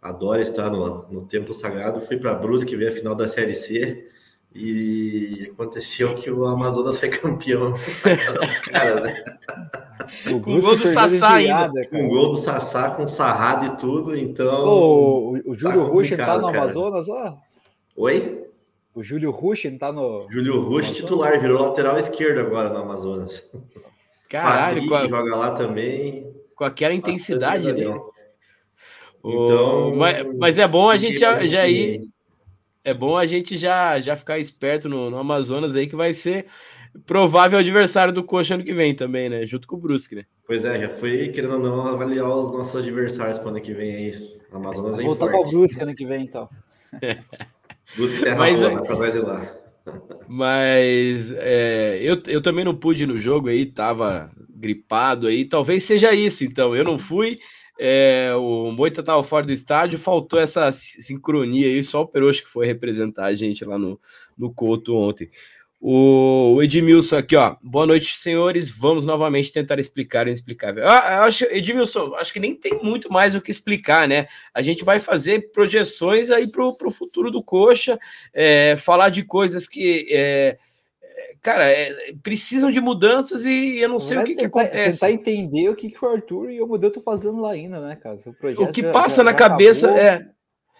adore 0.00 0.42
estar 0.42 0.70
no, 0.70 1.06
no 1.10 1.26
tempo 1.26 1.52
sagrado, 1.52 2.00
fui 2.00 2.16
para 2.16 2.32
Brusque 2.34 2.76
ver 2.76 2.88
a 2.88 2.92
final 2.92 3.14
da 3.14 3.28
Série 3.28 3.54
C 3.54 4.08
e 4.58 5.50
aconteceu 5.52 6.14
que 6.14 6.30
o 6.30 6.46
Amazonas 6.46 6.98
foi 6.98 7.10
campeão. 7.10 7.74
cara, 8.72 9.00
né? 9.00 9.24
O 10.30 10.40
com 10.40 10.58
gol 10.58 10.76
do 10.76 10.86
Sassá 10.86 11.34
ainda. 11.34 11.86
Com 11.88 12.08
gol 12.08 12.30
do 12.30 12.36
Sassá, 12.36 12.90
com 12.90 13.06
sarrado 13.06 13.66
e 13.66 13.76
tudo, 13.76 14.16
então. 14.16 14.64
o, 14.66 15.32
o 15.44 15.58
Júlio 15.58 15.84
tá 15.84 15.92
Rush 15.92 16.10
tá 16.10 16.38
no 16.38 16.46
cara. 16.46 16.58
Amazonas 16.58 17.06
lá? 17.06 17.36
Oi? 17.96 18.44
O 18.94 19.02
Júlio 19.02 19.30
Rush 19.30 19.64
não 19.64 19.78
tá 19.78 19.92
no. 19.92 20.26
Júlio 20.30 20.62
Rush 20.62 20.92
titular, 20.92 21.38
virou 21.38 21.68
lateral 21.68 21.98
esquerdo 21.98 22.40
agora 22.40 22.70
no 22.70 22.78
Amazonas. 22.78 23.44
Caralho, 24.28 24.88
Patrick 24.88 24.94
a... 24.94 25.18
joga 25.18 25.36
lá 25.36 25.50
também. 25.50 26.34
Com 26.54 26.64
aquela 26.64 26.94
intensidade 26.94 27.72
dele. 27.72 28.00
Então, 29.22 29.94
mas, 29.96 30.36
mas 30.36 30.58
é 30.58 30.66
bom 30.66 30.88
a 30.88 30.96
gente 30.96 31.18
já, 31.18 31.44
já 31.44 31.66
ir 31.66 32.08
é 32.86 32.94
bom 32.94 33.16
a 33.16 33.26
gente 33.26 33.58
já, 33.58 33.98
já 34.00 34.14
ficar 34.14 34.38
esperto 34.38 34.88
no, 34.88 35.10
no, 35.10 35.18
Amazonas 35.18 35.74
aí, 35.74 35.88
que 35.88 35.96
vai 35.96 36.12
ser 36.12 36.46
provável 37.04 37.58
adversário 37.58 38.14
do 38.14 38.22
Coxa 38.22 38.54
ano 38.54 38.62
que 38.62 38.72
vem 38.72 38.94
também, 38.94 39.28
né? 39.28 39.44
Junto 39.44 39.66
com 39.66 39.74
o 39.74 39.78
Brusque, 39.78 40.14
né? 40.14 40.24
Pois 40.46 40.64
é, 40.64 40.80
já 40.80 40.88
foi, 40.90 41.28
querendo 41.28 41.54
ou 41.54 41.58
não, 41.58 41.86
avaliar 41.88 42.28
os 42.28 42.52
nossos 42.52 42.76
adversários 42.76 43.40
para 43.40 43.50
ano 43.50 43.60
que 43.60 43.74
vem 43.74 43.92
aí. 43.92 44.36
Amazonas 44.52 44.96
vem 44.96 45.04
Voltar 45.04 45.26
para 45.26 45.40
o 45.40 45.50
Brusque 45.50 45.82
ano 45.82 45.96
que 45.96 46.06
vem, 46.06 46.22
então. 46.22 46.48
Brusque 47.96 48.20
terra 48.20 48.36
Mas, 48.36 48.60
boa, 48.60 48.72
nós 48.72 49.14
ir 49.14 49.18
lá. 49.18 49.54
Mas 50.28 51.32
é, 51.38 51.98
eu, 52.00 52.22
eu 52.28 52.40
também 52.40 52.64
não 52.64 52.74
pude 52.74 53.02
ir 53.02 53.06
no 53.06 53.18
jogo 53.18 53.48
aí, 53.48 53.66
tava 53.66 54.30
gripado 54.48 55.26
aí. 55.26 55.44
Talvez 55.44 55.82
seja 55.82 56.12
isso, 56.12 56.44
então. 56.44 56.74
Eu 56.74 56.84
não 56.84 56.98
fui, 56.98 57.40
é, 57.78 58.32
o 58.34 58.70
Moita 58.72 59.00
estava 59.00 59.22
fora 59.22 59.46
do 59.46 59.52
estádio, 59.52 59.98
faltou 59.98 60.40
essa 60.40 60.70
sincronia 60.72 61.66
aí, 61.66 61.84
só 61.84 62.02
o 62.02 62.06
Peroxa 62.06 62.42
que 62.42 62.48
foi 62.48 62.66
representar 62.66 63.26
a 63.26 63.34
gente 63.34 63.64
lá 63.64 63.78
no, 63.78 64.00
no 64.36 64.52
Couto 64.52 64.94
ontem. 64.94 65.30
O, 65.78 66.58
Edmilson 66.62 67.18
aqui, 67.18 67.36
ó. 67.36 67.54
Boa 67.62 67.86
noite, 67.86 68.18
senhores. 68.18 68.70
Vamos 68.70 69.04
novamente 69.04 69.52
tentar 69.52 69.78
explicar 69.78 70.26
o 70.26 70.28
inexplicável. 70.28 70.88
Ah, 70.88 71.24
acho, 71.24 71.44
Edmilson, 71.44 72.14
acho 72.14 72.32
que 72.32 72.40
nem 72.40 72.54
tem 72.54 72.80
muito 72.82 73.12
mais 73.12 73.34
o 73.34 73.42
que 73.42 73.50
explicar, 73.50 74.08
né? 74.08 74.26
A 74.54 74.62
gente 74.62 74.82
vai 74.84 74.98
fazer 74.98 75.52
projeções 75.52 76.30
aí 76.30 76.50
para 76.50 76.64
o 76.64 76.90
futuro 76.90 77.30
do 77.30 77.42
Coxa, 77.42 77.98
é, 78.32 78.76
falar 78.76 79.10
de 79.10 79.22
coisas 79.22 79.68
que. 79.68 80.08
É, 80.10 80.56
cara, 81.46 81.64
é, 81.70 82.12
precisam 82.24 82.72
de 82.72 82.80
mudanças 82.80 83.44
e 83.44 83.78
eu 83.78 83.88
não 83.88 84.00
sei 84.00 84.18
o 84.18 84.24
que, 84.24 84.34
tentar, 84.34 84.40
que 84.40 84.46
acontece. 84.46 84.98
Tentar 84.98 85.12
entender 85.12 85.68
o 85.68 85.76
que, 85.76 85.88
que 85.88 86.04
o 86.04 86.08
Arthur 86.08 86.50
e 86.50 86.60
o 86.60 86.66
Modelo 86.66 86.88
estão 86.88 87.02
fazendo 87.04 87.40
lá 87.40 87.52
ainda, 87.52 87.80
né, 87.80 87.94
cara? 87.94 88.16
O, 88.26 88.62
o 88.64 88.72
que 88.72 88.82
já, 88.82 88.90
passa 88.90 89.18
já, 89.18 89.24
na 89.24 89.30
já 89.30 89.36
cabeça 89.36 89.86
acabou. 89.86 90.02
é. 90.02 90.30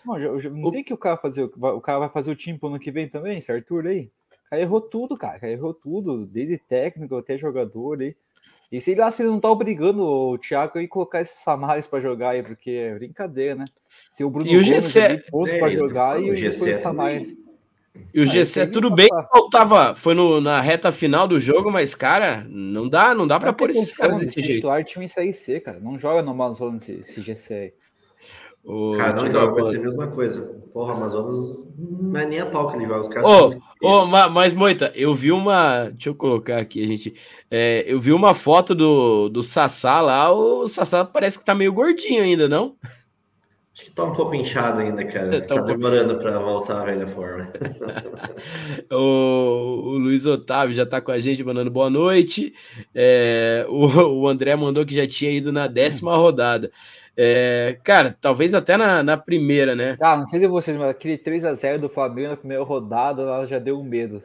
Não, 0.04 0.40
já, 0.40 0.50
não 0.50 0.68
o... 0.68 0.70
tem 0.73 0.82
que 0.82 0.92
o 0.92 0.99
cara 0.99 1.16
fazer. 1.16 1.44
O 1.44 1.80
cara 1.80 2.00
vai 2.00 2.08
fazer 2.08 2.32
o 2.32 2.37
time 2.37 2.58
pro 2.58 2.68
ano 2.68 2.80
que 2.80 2.90
vem 2.90 3.08
também, 3.08 3.38
esse 3.38 3.52
Arthur 3.52 3.87
aí. 3.87 4.11
O 4.46 4.50
cara 4.50 4.62
errou 4.62 4.80
tudo, 4.80 5.16
cara. 5.16 5.37
O 5.37 5.40
cara 5.40 5.52
errou 5.52 5.73
tudo, 5.73 6.26
desde 6.26 6.58
técnico 6.58 7.16
até 7.16 7.38
jogador 7.38 8.00
aí. 8.00 8.16
E 8.73 8.80
sei 8.80 8.96
lá 8.96 9.08
se 9.12 9.23
ele 9.23 9.30
não 9.30 9.38
tá 9.38 9.49
obrigando 9.49 10.02
o 10.02 10.37
Thiago 10.37 10.80
a 10.80 10.88
colocar 10.88 11.20
esses 11.20 11.38
Samares 11.38 11.87
para 11.87 12.00
jogar 12.00 12.30
aí, 12.30 12.42
porque 12.42 12.70
é 12.70 12.94
brincadeira, 12.96 13.54
né? 13.54 13.66
Se 14.11 14.25
o 14.25 14.30
Bruno 14.30 14.50
e 14.50 14.58
o 14.58 14.64
Gomes 14.64 14.96
é 14.96 15.18
ponto 15.30 15.49
é, 15.49 15.61
para 15.61 15.70
jogar 15.70 16.20
e 16.20 16.49
o 16.49 16.75
Samares. 16.75 17.46
E 18.12 18.21
o 18.21 18.23
ah, 18.23 18.26
GC, 18.26 18.69
tudo 18.69 18.91
bem, 18.91 19.09
faltava, 19.31 19.95
foi 19.95 20.15
no, 20.15 20.41
na 20.41 20.61
reta 20.61 20.91
final 20.91 21.29
do 21.29 21.38
jogo, 21.38 21.71
mas, 21.71 21.95
cara, 21.95 22.47
não 22.49 22.88
dá, 22.88 23.15
não 23.15 23.26
dá 23.26 23.38
para 23.38 23.53
pôr 23.53 23.71
esses 23.71 23.97
caras 23.97 24.21
desse 24.21 24.41
jeito. 24.41 24.55
titular 24.55 24.83
time 24.85 25.05
em 25.05 25.09
Série 25.09 25.33
C, 25.33 25.61
cara. 25.61 25.79
Não 25.81 25.99
joga 25.99 26.23
no 26.23 26.31
Amazonas 26.31 26.88
esse, 26.88 27.00
esse 27.00 27.21
GC 27.21 27.55
aí. 27.55 27.73
O 28.65 28.97
cara, 28.97 29.23
não 29.23 29.31
joga, 29.31 29.62
vai 29.62 29.67
ser 29.67 29.79
a 29.79 29.83
mesma 29.83 30.07
coisa. 30.09 30.43
Porra, 30.73 30.95
Amazonas 30.95 31.57
não 31.79 32.19
é 32.19 32.26
nem 32.26 32.41
a 32.41 32.47
pau 32.47 32.69
que 32.69 32.76
ele 32.76 32.87
joga. 32.87 33.00
Os 33.03 33.09
caras 33.09 33.29
oh, 33.29 33.50
oh, 33.81 34.07
mas, 34.07 34.57
Moita, 34.57 34.91
eu 34.97 35.15
vi 35.15 35.31
uma. 35.31 35.85
Deixa 35.91 36.09
eu 36.09 36.15
colocar 36.17 36.59
aqui, 36.59 36.83
a 36.83 36.87
gente. 36.87 37.15
É, 37.49 37.85
eu 37.87 38.00
vi 38.00 38.12
uma 38.12 38.35
foto 38.35 38.75
do, 38.75 39.29
do 39.29 39.45
Sassá 39.45 40.00
lá. 40.00 40.33
O 40.33 40.67
Sassá 40.67 41.05
parece 41.05 41.38
que 41.38 41.45
tá 41.45 41.55
meio 41.55 41.73
gordinho 41.73 42.25
ainda, 42.25 42.49
não? 42.49 42.75
Acho 43.76 43.85
que 43.85 43.90
tá 43.90 44.04
um 44.04 44.14
pouco 44.14 44.35
inchado 44.35 44.80
ainda, 44.80 45.04
cara. 45.04 45.42
Tá, 45.42 45.54
tá 45.54 45.62
um 45.62 45.64
demorando 45.66 46.14
pouco... 46.14 46.23
para 46.23 46.38
voltar 46.38 46.80
à 46.80 46.85
velha 46.87 47.06
forma. 47.09 47.47
o, 48.90 48.97
o, 48.97 49.99
Luiz 49.99 50.25
Otávio 50.25 50.75
já 50.75 50.87
tá 50.87 50.99
com 50.99 51.12
a 51.12 51.18
gente, 51.21 51.45
mandando 51.45 51.71
boa 51.71 51.90
noite. 51.90 52.54
É, 52.95 53.66
o, 53.68 54.23
o, 54.23 54.28
André 54.28 54.56
mandou 54.56 54.87
que 54.87 54.95
já 54.95 55.06
tinha 55.06 55.30
ido 55.30 55.52
na 55.52 55.66
décima 55.66 56.16
rodada. 56.16 56.71
É, 57.14 57.78
cara, 57.85 58.16
talvez 58.18 58.54
até 58.54 58.78
na, 58.78 59.02
na, 59.02 59.18
primeira, 59.18 59.75
né? 59.75 59.99
Ah, 60.00 60.16
não 60.16 60.25
sei 60.25 60.40
de 60.40 60.47
vocês, 60.47 60.75
mas 60.75 60.88
aquele 60.88 61.18
3x0 61.18 61.76
do 61.76 61.88
Flamengo 61.90 62.30
na 62.30 62.37
primeira 62.38 62.64
rodada 62.64 63.21
ela 63.21 63.47
já 63.47 63.59
deu 63.59 63.78
um 63.78 63.85
medo. 63.85 64.23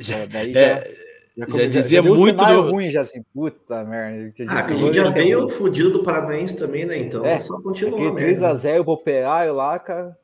Já, 0.00 0.26
daí 0.26 0.50
é, 0.56 0.80
já... 0.80 1.07
Já, 1.38 1.46
já 1.46 1.66
dizia 1.66 2.02
já 2.02 2.08
muito 2.08 2.44
do... 2.44 2.60
ruim, 2.62 2.90
já 2.90 3.02
assim, 3.02 3.22
puta 3.32 3.84
merda. 3.84 4.32
Ah, 4.48 4.64
a 4.64 4.72
gente 4.72 4.94
já 4.94 5.08
veio 5.10 5.48
fudido 5.48 5.90
do 5.90 6.02
Paranaense 6.02 6.56
também, 6.56 6.84
né? 6.84 6.98
Então 6.98 7.24
é, 7.24 7.38
só 7.38 7.60
continua. 7.60 8.12
3x0 8.12 8.82
pro 8.82 8.92
Operário 8.94 9.54
lá, 9.54 9.78
cara. 9.78 10.16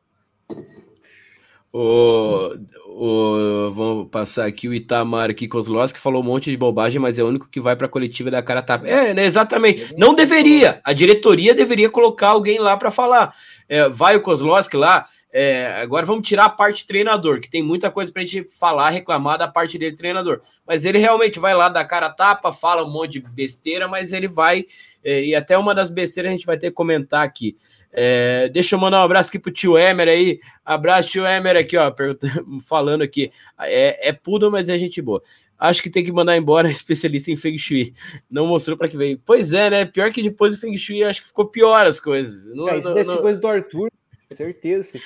O, 1.72 2.54
o, 2.88 3.70
vamos 3.72 4.08
passar 4.08 4.46
aqui 4.46 4.68
o 4.68 4.74
Itamar 4.74 5.30
aqui 5.30 5.48
Kozlowski 5.48 5.98
falou 5.98 6.22
um 6.22 6.26
monte 6.26 6.50
de 6.50 6.56
bobagem, 6.56 7.00
mas 7.00 7.18
é 7.18 7.22
o 7.22 7.28
único 7.28 7.48
que 7.48 7.60
vai 7.60 7.76
para 7.76 7.86
a 7.86 7.90
coletiva 7.90 8.30
da 8.30 8.42
cara 8.42 8.62
tapa. 8.62 8.86
É, 8.86 9.14
né, 9.14 9.24
exatamente. 9.24 9.94
Não 9.96 10.14
deveria. 10.14 10.80
A 10.84 10.92
diretoria 10.92 11.54
deveria 11.54 11.90
colocar 11.90 12.28
alguém 12.28 12.58
lá 12.58 12.76
para 12.76 12.90
falar. 12.90 13.34
É, 13.68 13.88
vai 13.88 14.16
o 14.16 14.20
Kozlowski 14.20 14.76
lá, 14.76 15.06
é, 15.36 15.66
agora 15.82 16.06
vamos 16.06 16.28
tirar 16.28 16.44
a 16.44 16.48
parte 16.48 16.86
treinador, 16.86 17.40
que 17.40 17.50
tem 17.50 17.60
muita 17.60 17.90
coisa 17.90 18.12
para 18.12 18.22
a 18.22 18.24
gente 18.24 18.48
falar, 18.56 18.90
reclamar 18.90 19.36
da 19.36 19.48
parte 19.48 19.76
dele, 19.76 19.96
treinador. 19.96 20.40
Mas 20.64 20.84
ele 20.84 20.96
realmente 20.96 21.40
vai 21.40 21.52
lá 21.56 21.68
dar 21.68 21.84
cara 21.86 22.08
tapa, 22.08 22.52
fala 22.52 22.84
um 22.86 22.90
monte 22.92 23.18
de 23.18 23.28
besteira, 23.32 23.88
mas 23.88 24.12
ele 24.12 24.28
vai. 24.28 24.64
É, 25.02 25.24
e 25.24 25.34
até 25.34 25.58
uma 25.58 25.74
das 25.74 25.90
besteiras 25.90 26.30
a 26.30 26.36
gente 26.36 26.46
vai 26.46 26.56
ter 26.56 26.68
que 26.68 26.76
comentar 26.76 27.26
aqui. 27.26 27.56
É, 27.92 28.48
deixa 28.50 28.76
eu 28.76 28.78
mandar 28.78 29.00
um 29.00 29.04
abraço 29.04 29.28
aqui 29.28 29.40
pro 29.40 29.50
tio 29.50 29.76
Emer 29.76 30.06
aí. 30.06 30.38
Abraço, 30.64 31.10
tio 31.10 31.26
Emer, 31.26 31.56
aqui, 31.56 31.76
ó, 31.76 31.92
falando 32.64 33.02
aqui. 33.02 33.32
É, 33.58 34.10
é 34.10 34.12
pudo, 34.12 34.52
mas 34.52 34.68
é 34.68 34.78
gente 34.78 35.02
boa. 35.02 35.20
Acho 35.58 35.82
que 35.82 35.90
tem 35.90 36.04
que 36.04 36.12
mandar 36.12 36.36
embora 36.36 36.70
especialista 36.70 37.32
em 37.32 37.36
Feng 37.36 37.58
Shui. 37.58 37.92
Não 38.30 38.46
mostrou 38.46 38.76
para 38.76 38.88
que 38.88 38.96
veio. 38.96 39.20
Pois 39.26 39.52
é, 39.52 39.68
né? 39.68 39.84
Pior 39.84 40.12
que 40.12 40.22
depois 40.22 40.54
do 40.54 40.60
Feng 40.60 40.76
Shui, 40.76 41.02
acho 41.02 41.22
que 41.22 41.28
ficou 41.28 41.46
pior 41.46 41.84
as 41.88 41.98
coisas. 41.98 42.54
Não, 42.54 42.68
é, 42.68 42.78
isso 42.78 42.88
não, 42.88 43.04
não... 43.04 43.16
coisa 43.16 43.40
do 43.40 43.48
Arthur 43.48 43.90
Certeza. 44.30 44.98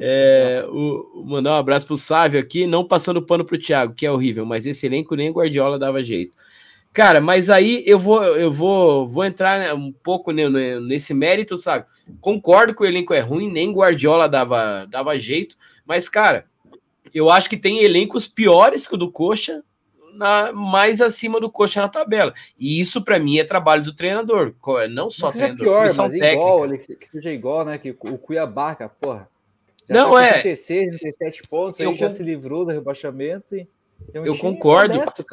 É, 0.00 0.64
o, 0.68 1.22
mandar 1.24 1.52
um 1.52 1.58
abraço 1.58 1.86
pro 1.86 1.96
Sávio 1.96 2.40
aqui, 2.40 2.66
não 2.66 2.84
passando 2.84 3.22
pano 3.22 3.44
pro 3.44 3.58
Thiago, 3.58 3.94
que 3.94 4.04
é 4.04 4.10
horrível, 4.10 4.44
mas 4.44 4.66
esse 4.66 4.86
elenco 4.86 5.14
nem 5.14 5.30
Guardiola 5.30 5.78
dava 5.78 6.02
jeito. 6.02 6.36
Cara, 6.92 7.20
mas 7.20 7.50
aí 7.50 7.84
eu 7.86 7.98
vou 7.98 8.24
eu 8.24 8.50
vou, 8.50 9.06
vou 9.06 9.24
entrar 9.24 9.60
né, 9.60 9.72
um 9.72 9.92
pouco 9.92 10.32
nesse 10.32 11.14
mérito, 11.14 11.56
sabe? 11.56 11.86
Concordo 12.20 12.74
que 12.74 12.82
o 12.82 12.86
elenco 12.86 13.14
é 13.14 13.20
ruim, 13.20 13.50
nem 13.50 13.72
Guardiola 13.72 14.28
dava, 14.28 14.86
dava 14.86 15.16
jeito, 15.16 15.56
mas, 15.86 16.08
cara, 16.08 16.46
eu 17.14 17.30
acho 17.30 17.48
que 17.48 17.56
tem 17.56 17.82
elencos 17.82 18.26
piores 18.26 18.86
que 18.86 18.94
o 18.94 18.98
do 18.98 19.10
Coxa, 19.10 19.62
na, 20.14 20.52
mais 20.52 21.00
acima 21.00 21.40
do 21.40 21.50
Coxa 21.50 21.80
na 21.80 21.88
tabela. 21.88 22.32
E 22.58 22.80
isso, 22.80 23.02
para 23.02 23.18
mim, 23.18 23.38
é 23.38 23.44
trabalho 23.44 23.82
do 23.82 23.94
treinador. 23.94 24.54
Não 24.90 25.10
só 25.10 25.26
não 25.26 25.32
treinador, 25.32 25.66
pior, 25.66 25.82
mas 25.84 25.96
técnica. 25.96 26.32
igual, 26.32 26.68
que 26.68 27.08
seja 27.08 27.32
igual, 27.32 27.64
né? 27.64 27.78
Que 27.78 27.90
o 27.90 28.18
Cuiabá, 28.18 28.74
cara, 28.74 28.90
porra. 29.00 29.28
não, 29.88 30.12
tá 30.12 30.24
é. 30.24 30.32
36, 30.40 30.98
37 30.98 31.42
pontos, 31.48 31.80
eu 31.80 31.90
aí 31.90 31.96
já 31.96 32.10
se 32.10 32.22
livrou 32.22 32.64
do 32.64 32.72
rebaixamento 32.72 33.56
e 33.56 33.66
é 34.12 34.20
um 34.20 34.26
eu 34.26 34.36
concordo. 34.36 34.94
Modesto, 34.94 35.24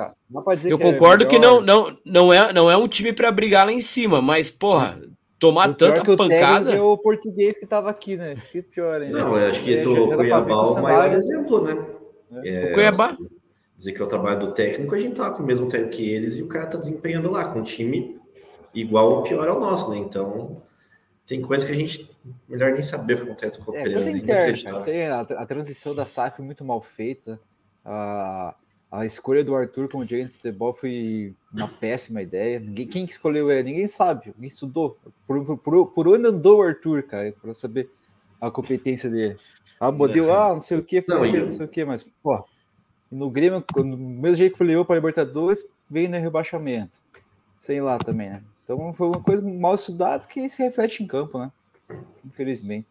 eu 0.67 0.77
que 0.77 0.83
é 0.83 0.91
concordo 0.91 1.23
é 1.23 1.27
que 1.27 1.39
não, 1.39 1.61
não, 1.61 1.97
não, 2.05 2.33
é, 2.33 2.53
não 2.53 2.69
é 2.69 2.77
um 2.77 2.87
time 2.87 3.13
para 3.13 3.31
brigar 3.31 3.65
lá 3.65 3.71
em 3.71 3.81
cima, 3.81 4.21
mas, 4.21 4.51
porra, 4.51 5.01
tomar 5.39 5.73
tanta 5.73 6.01
que 6.01 6.15
pancada. 6.15 6.73
é 6.73 6.81
o 6.81 6.97
português 6.97 7.57
que 7.57 7.65
tava 7.65 7.89
aqui, 7.89 8.15
né? 8.17 8.33
Isso 8.33 8.51
que 8.51 8.59
é 8.59 8.61
pior, 8.61 9.01
hein? 9.01 9.11
Não, 9.11 9.37
eu 9.37 9.49
acho 9.49 9.63
que 9.63 9.71
esse 9.71 9.85
é 9.85 9.89
o 9.89 10.07
Cuiabá 10.15 10.51
é 10.51 10.55
o 10.55 10.81
maior 10.81 11.13
exemplo, 11.13 11.63
né? 11.63 11.85
É, 12.43 12.69
o 12.69 12.73
Cuiabá. 12.73 13.17
Dizer 13.77 13.93
que 13.93 14.01
é 14.01 14.05
o 14.05 14.07
trabalho 14.07 14.39
do 14.39 14.51
técnico, 14.53 14.95
a 14.95 14.99
gente 14.99 15.15
tá 15.15 15.29
com 15.29 15.43
o 15.43 15.45
mesmo 15.45 15.69
técnico 15.69 15.95
que 15.95 16.09
eles 16.09 16.37
e 16.37 16.41
o 16.41 16.47
cara 16.47 16.65
tá 16.65 16.77
desempenhando 16.79 17.29
lá, 17.29 17.45
com 17.45 17.59
um 17.59 17.63
time 17.63 18.19
igual 18.73 19.11
ou 19.11 19.23
pior 19.23 19.47
ao 19.47 19.59
nosso, 19.59 19.91
né? 19.91 19.97
Então, 19.97 20.61
tem 21.27 21.41
coisa 21.41 21.65
que 21.65 21.71
a 21.71 21.75
gente 21.75 22.09
melhor 22.47 22.71
nem 22.73 22.83
saber 22.83 23.13
o 23.13 23.17
que 23.17 23.23
acontece 23.23 23.59
com 23.59 23.71
o 23.71 23.75
é, 23.75 23.83
coisa 23.83 24.09
interna, 24.09 24.71
a, 25.15 25.21
a 25.21 25.45
transição 25.45 25.93
da 25.93 26.05
SAF 26.05 26.37
foi 26.37 26.45
muito 26.45 26.65
mal 26.65 26.81
feita. 26.81 27.39
A, 27.85 28.55
a 28.91 29.05
escolha 29.05 29.43
do 29.43 29.55
Arthur 29.55 29.89
como 29.89 30.05
direito 30.05 30.29
de 30.29 30.35
futebol 30.35 30.73
foi 30.73 31.33
uma 31.53 31.67
péssima 31.67 32.21
ideia. 32.21 32.59
Ninguém, 32.59 32.87
quem 32.87 33.05
escolheu 33.05 33.51
ele? 33.51 33.71
Ninguém 33.71 33.87
sabe. 33.87 34.27
Ninguém 34.35 34.47
estudou. 34.47 34.97
Por, 35.25 35.57
por, 35.57 35.87
por 35.87 36.07
onde 36.07 36.27
andou 36.27 36.59
o 36.59 36.61
Arthur, 36.61 37.03
cara, 37.03 37.33
para 37.41 37.53
saber 37.53 37.89
a 38.39 38.49
competência 38.49 39.09
dele. 39.09 39.37
Ah, 39.79 39.91
modelo, 39.91 40.31
ah, 40.31 40.53
não 40.53 40.59
sei 40.59 40.77
o 40.77 40.83
que, 40.83 41.03
não, 41.07 41.23
não 41.25 41.51
sei 41.51 41.65
o 41.65 41.69
que, 41.69 41.85
mas, 41.85 42.03
pô, 42.03 42.43
no 43.11 43.29
Grêmio, 43.29 43.63
no 43.75 43.97
mesmo 43.97 44.35
jeito 44.35 44.53
que 44.53 44.57
foi 44.57 44.85
para 44.85 44.95
a 44.95 44.99
Libertadores, 44.99 45.69
veio 45.89 46.09
no 46.09 46.17
rebaixamento. 46.17 46.99
Sei 47.59 47.81
lá 47.81 47.97
também, 47.97 48.29
né? 48.29 48.43
Então 48.63 48.93
foi 48.93 49.07
uma 49.07 49.21
coisa 49.21 49.41
mal 49.41 49.75
estudada 49.75 50.25
que 50.27 50.47
se 50.49 50.61
reflete 50.61 51.03
em 51.03 51.07
campo, 51.07 51.39
né? 51.39 51.51
Infelizmente. 52.25 52.87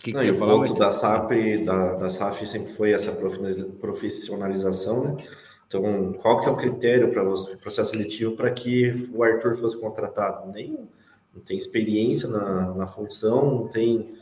Que 0.00 0.12
que 0.12 0.12
não, 0.12 0.24
e 0.24 0.30
o 0.30 0.38
ponto 0.38 0.74
da 0.74 0.90
SAP, 0.90 1.30
da, 1.64 1.94
da 1.94 2.10
SAF 2.10 2.46
sempre 2.46 2.72
foi 2.72 2.92
essa 2.92 3.12
profissionalização, 3.80 5.04
né? 5.04 5.24
Então, 5.68 6.12
qual 6.14 6.40
que 6.40 6.48
é 6.48 6.50
o 6.50 6.56
critério 6.56 7.10
para 7.12 7.22
o 7.22 7.56
processo 7.58 7.92
seletivo 7.92 8.36
para 8.36 8.50
que 8.50 9.08
o 9.14 9.22
Arthur 9.22 9.56
fosse 9.56 9.80
contratado? 9.80 10.50
Nem 10.50 10.76
não 11.34 11.42
tem 11.42 11.56
experiência 11.56 12.28
na, 12.28 12.74
na 12.74 12.86
função, 12.86 13.50
não 13.50 13.68
tem, 13.68 14.14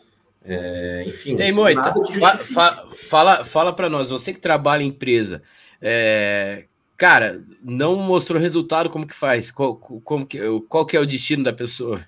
é, 0.44 1.04
enfim. 1.06 1.40
Ei, 1.40 1.52
Moita, 1.52 1.94
fa, 2.18 2.37
fa, 2.38 2.88
fala, 2.97 3.44
fala 3.44 3.73
para 3.73 3.88
nós, 3.88 4.11
você 4.11 4.32
que 4.32 4.40
trabalha 4.40 4.82
em 4.82 4.88
empresa, 4.88 5.42
é, 5.80 6.64
cara, 6.97 7.42
não 7.62 7.97
mostrou 7.97 8.40
resultado, 8.40 8.90
como 8.90 9.06
que 9.06 9.14
faz? 9.14 9.50
Qual, 9.50 9.76
como 9.76 10.26
que, 10.26 10.38
qual 10.68 10.87
que 10.87 10.97
é 10.97 11.00
o 11.00 11.06
destino 11.06 11.44
da 11.44 11.52
pessoa? 11.52 12.00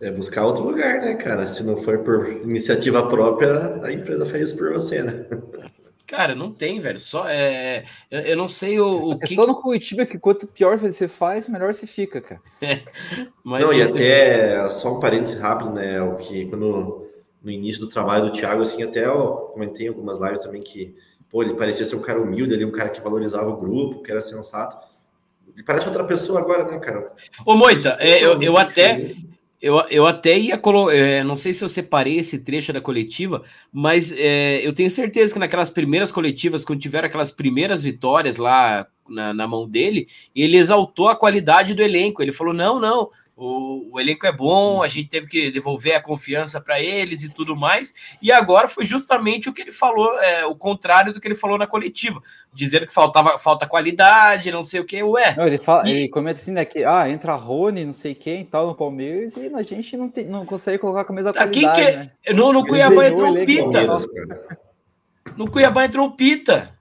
É 0.00 0.10
buscar 0.10 0.44
outro 0.44 0.62
lugar, 0.62 1.00
né, 1.00 1.14
cara? 1.14 1.46
Se 1.48 1.62
não 1.62 1.82
for 1.82 1.98
por 2.00 2.30
iniciativa 2.30 3.06
própria, 3.08 3.80
a 3.82 3.90
empresa 3.90 4.26
faz 4.26 4.50
isso 4.50 4.56
por 4.58 4.72
você, 4.72 5.02
né? 5.02 5.26
Cara, 6.06 6.34
não 6.34 6.52
tem, 6.52 6.78
velho. 6.78 7.00
Só 7.00 7.26
é. 7.28 7.84
Eu, 8.10 8.20
eu 8.20 8.36
não 8.36 8.48
sei 8.48 8.78
o. 8.78 8.98
É, 8.98 9.14
o 9.14 9.18
que... 9.18 9.34
só 9.34 9.46
no 9.46 9.60
Curitiba 9.60 10.06
que 10.06 10.18
quanto 10.18 10.46
pior 10.46 10.76
você 10.76 11.08
faz, 11.08 11.48
melhor 11.48 11.72
você 11.72 11.86
fica, 11.86 12.20
cara. 12.20 12.40
É, 12.62 12.80
mas 13.42 13.62
não, 13.62 13.72
e 13.72 13.82
até 13.82 14.70
só 14.70 14.96
um 14.96 15.00
parênteses 15.00 15.38
rápido, 15.38 15.70
né? 15.70 16.00
O 16.00 16.16
que 16.16 16.46
quando 16.46 17.05
no 17.46 17.52
início 17.52 17.80
do 17.80 17.86
trabalho 17.86 18.24
do 18.24 18.32
Thiago, 18.32 18.62
assim, 18.62 18.82
até 18.82 19.06
eu 19.06 19.52
comentei 19.52 19.86
em 19.86 19.88
algumas 19.88 20.18
lives 20.20 20.42
também 20.42 20.60
que, 20.60 20.92
pô, 21.30 21.44
ele 21.44 21.54
parecia 21.54 21.86
ser 21.86 21.94
um 21.94 22.02
cara 22.02 22.20
humilde 22.20 22.52
ali, 22.52 22.64
um 22.64 22.72
cara 22.72 22.88
que 22.88 23.00
valorizava 23.00 23.48
o 23.48 23.56
grupo, 23.56 24.02
que 24.02 24.10
era 24.10 24.20
sensato. 24.20 24.76
Ele 25.54 25.62
parece 25.62 25.86
outra 25.86 26.02
pessoa 26.02 26.40
agora, 26.40 26.64
né, 26.64 26.76
cara? 26.80 27.06
Ô, 27.44 27.54
Moita, 27.54 27.96
é, 28.00 28.22
eu, 28.22 28.42
eu 28.42 28.58
até. 28.58 29.14
Eu, 29.62 29.80
eu 29.88 30.06
até 30.06 30.36
ia 30.36 30.58
colocar, 30.58 30.94
é, 30.94 31.24
não 31.24 31.36
sei 31.36 31.54
se 31.54 31.64
eu 31.64 31.68
separei 31.68 32.18
esse 32.18 32.40
trecho 32.40 32.72
da 32.72 32.80
coletiva, 32.80 33.42
mas 33.72 34.12
é, 34.12 34.60
eu 34.66 34.72
tenho 34.72 34.90
certeza 34.90 35.32
que 35.32 35.38
naquelas 35.38 35.70
primeiras 35.70 36.12
coletivas, 36.12 36.64
quando 36.64 36.80
tiveram 36.80 37.06
aquelas 37.06 37.32
primeiras 37.32 37.82
vitórias 37.82 38.36
lá 38.36 38.86
na, 39.08 39.32
na 39.32 39.46
mão 39.46 39.66
dele, 39.66 40.08
ele 40.34 40.58
exaltou 40.58 41.08
a 41.08 41.16
qualidade 41.16 41.74
do 41.74 41.82
elenco. 41.82 42.22
Ele 42.22 42.32
falou: 42.32 42.52
não, 42.52 42.78
não, 42.78 43.08
o, 43.36 43.92
o, 43.92 44.00
elenco 44.00 44.26
é 44.26 44.32
bom, 44.32 44.82
a 44.82 44.88
gente 44.88 45.10
teve 45.10 45.26
que 45.26 45.50
devolver 45.50 45.94
a 45.94 46.00
confiança 46.00 46.58
para 46.58 46.80
eles 46.80 47.22
e 47.22 47.28
tudo 47.28 47.54
mais. 47.54 47.94
E 48.22 48.32
agora 48.32 48.66
foi 48.66 48.86
justamente 48.86 49.46
o 49.46 49.52
que 49.52 49.60
ele 49.60 49.72
falou, 49.72 50.18
é, 50.20 50.46
o 50.46 50.54
contrário 50.56 51.12
do 51.12 51.20
que 51.20 51.28
ele 51.28 51.34
falou 51.34 51.58
na 51.58 51.66
coletiva, 51.66 52.22
dizendo 52.50 52.86
que 52.86 52.94
faltava 52.94 53.38
falta 53.38 53.66
qualidade, 53.66 54.50
não 54.50 54.62
sei 54.62 54.80
o 54.80 54.86
que. 54.86 55.02
Ué. 55.02 55.34
Não, 55.36 55.46
ele, 55.46 55.58
fala, 55.58 55.86
e... 55.86 55.92
ele 55.92 56.08
comenta 56.08 56.40
assim, 56.40 56.50
né, 56.50 56.64
que 56.64 56.82
ah, 56.82 57.10
entra 57.10 57.34
Rony, 57.34 57.84
não 57.84 57.92
sei 57.92 58.14
quem 58.14 58.42
tal 58.42 58.68
no 58.68 58.74
Palmeiras, 58.74 59.36
e 59.36 59.54
a 59.54 59.62
gente 59.62 59.96
não, 59.98 60.08
tem, 60.08 60.24
não 60.24 60.46
consegue 60.46 60.78
colocar 60.78 61.04
com 61.04 61.12
a 61.12 61.16
mesma 61.16 61.34
qualidade. 61.34 61.60
Quem 61.60 61.72
que 61.74 61.90
é? 61.90 61.96
né? 61.96 62.10
No, 62.34 62.54
no 62.54 62.66
Cuiabá 62.66 63.06
entrou 63.06 63.32
o 63.32 63.44
Pita. 63.44 63.86
No 65.36 65.50
Cuiabá 65.50 65.84
entrou 65.84 66.06
o 66.06 66.12
Pita. 66.12 66.74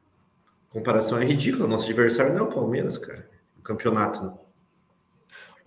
comparação 0.69 1.19
é 1.19 1.25
ridícula. 1.25 1.67
Nosso 1.67 1.83
adversário 1.83 2.33
não 2.33 2.45
é 2.45 2.47
o 2.47 2.53
Palmeiras, 2.53 2.97
cara. 2.97 3.27
O 3.59 3.61
campeonato. 3.61 4.44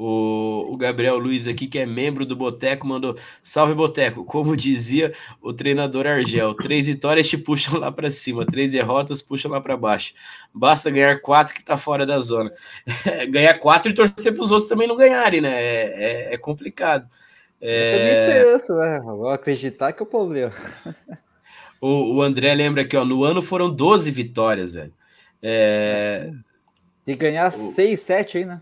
O, 0.01 0.75
o, 0.75 0.77
Gabriel 0.77 1.19
Luiz 1.19 1.49
aqui, 1.49 1.67
que 1.67 1.77
é 1.77 1.85
membro 1.85 2.25
do 2.25 2.37
Boteco, 2.37 2.87
mandou: 2.87 3.17
Salve 3.43 3.75
Boteco, 3.75 4.25
como 4.25 4.57
dizia 4.57 5.13
o 5.43 5.53
treinador 5.53 6.07
Argel, 6.07 6.55
três 6.55 6.87
vitórias 6.87 7.29
te 7.29 7.37
puxam 7.37 7.81
lá 7.81 7.91
para 7.91 8.09
cima, 8.09 8.47
três 8.47 8.71
derrotas 8.71 9.21
puxam 9.21 9.51
lá 9.51 9.61
para 9.61 9.77
baixo. 9.77 10.15
Basta 10.55 10.89
ganhar 10.89 11.21
quatro 11.21 11.53
que 11.53 11.65
tá 11.65 11.77
fora 11.77 12.07
da 12.07 12.21
zona. 12.21 12.53
ganhar 13.29 13.59
quatro 13.59 13.91
e 13.91 13.95
torcer 13.95 14.33
para 14.33 14.45
os 14.45 14.53
outros 14.53 14.69
também 14.69 14.87
não 14.87 14.97
ganharem, 14.97 15.41
né? 15.41 15.61
É, 15.61 16.31
é, 16.31 16.35
é 16.35 16.39
complicado. 16.39 17.09
É... 17.61 17.83
Essa 17.83 17.91
é 17.91 17.97
a 17.97 17.99
minha 17.99 18.13
esperança, 18.13 18.79
né? 18.79 19.01
Vou 19.01 19.29
acreditar 19.31 19.93
que 19.93 20.01
é 20.01 20.05
o 20.05 20.07
problema. 20.07 20.53
o, 21.81 22.19
o 22.19 22.23
André 22.23 22.55
lembra 22.55 22.83
aqui, 22.83 22.97
ó, 22.97 23.05
no 23.05 23.25
ano 23.25 23.43
foram 23.43 23.69
12 23.69 24.13
vitórias, 24.13 24.75
velho. 24.75 24.93
É... 25.43 26.31
Tem 27.05 27.17
que 27.17 27.25
ganhar 27.25 27.49
o... 27.49 27.51
6, 27.51 27.99
7 27.99 28.39
aí, 28.39 28.45
né? 28.45 28.61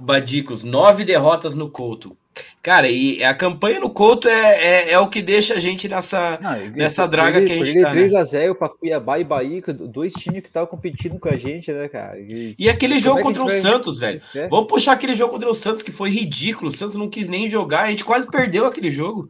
Badicos, 0.00 0.62
nove 0.62 1.04
derrotas 1.04 1.54
no 1.54 1.68
Couto. 1.70 2.16
Cara, 2.62 2.88
e 2.88 3.22
a 3.24 3.34
campanha 3.34 3.80
no 3.80 3.90
Couto 3.90 4.28
é, 4.28 4.64
é, 4.64 4.90
é 4.92 4.98
o 4.98 5.08
que 5.08 5.20
deixa 5.20 5.54
a 5.54 5.58
gente 5.58 5.88
nessa, 5.88 6.38
Não, 6.40 6.70
nessa 6.70 7.06
draga 7.06 7.44
que 7.44 7.52
a 7.52 7.64
gente 7.64 7.82
tá. 7.82 7.90
3 7.90 8.12
né? 8.12 8.18
a 8.18 8.24
0 8.24 8.54
para 8.54 8.68
Cuiabá 8.68 9.18
e 9.18 9.24
Bahia, 9.24 9.62
dois 9.72 10.12
times 10.12 10.42
que 10.42 10.48
estavam 10.48 10.68
competindo 10.68 11.18
com 11.18 11.28
a 11.28 11.36
gente, 11.36 11.72
né, 11.72 11.88
cara? 11.88 12.18
E, 12.18 12.54
e 12.58 12.68
aquele 12.68 12.98
jogo 12.98 13.20
é 13.20 13.22
contra 13.22 13.42
o 13.42 13.46
vai... 13.46 13.58
Santos, 13.58 13.98
velho. 13.98 14.20
É? 14.34 14.46
Vamos 14.48 14.68
puxar 14.68 14.92
aquele 14.92 15.16
jogo 15.16 15.32
contra 15.32 15.48
o 15.48 15.54
Santos 15.54 15.82
que 15.82 15.90
foi 15.90 16.10
ridículo. 16.10 16.68
O 16.68 16.72
Santos 16.72 16.96
não 16.96 17.08
quis 17.08 17.28
nem 17.28 17.48
jogar, 17.48 17.84
a 17.84 17.90
gente 17.90 18.04
quase 18.04 18.30
perdeu 18.30 18.66
aquele 18.66 18.90
jogo. 18.90 19.28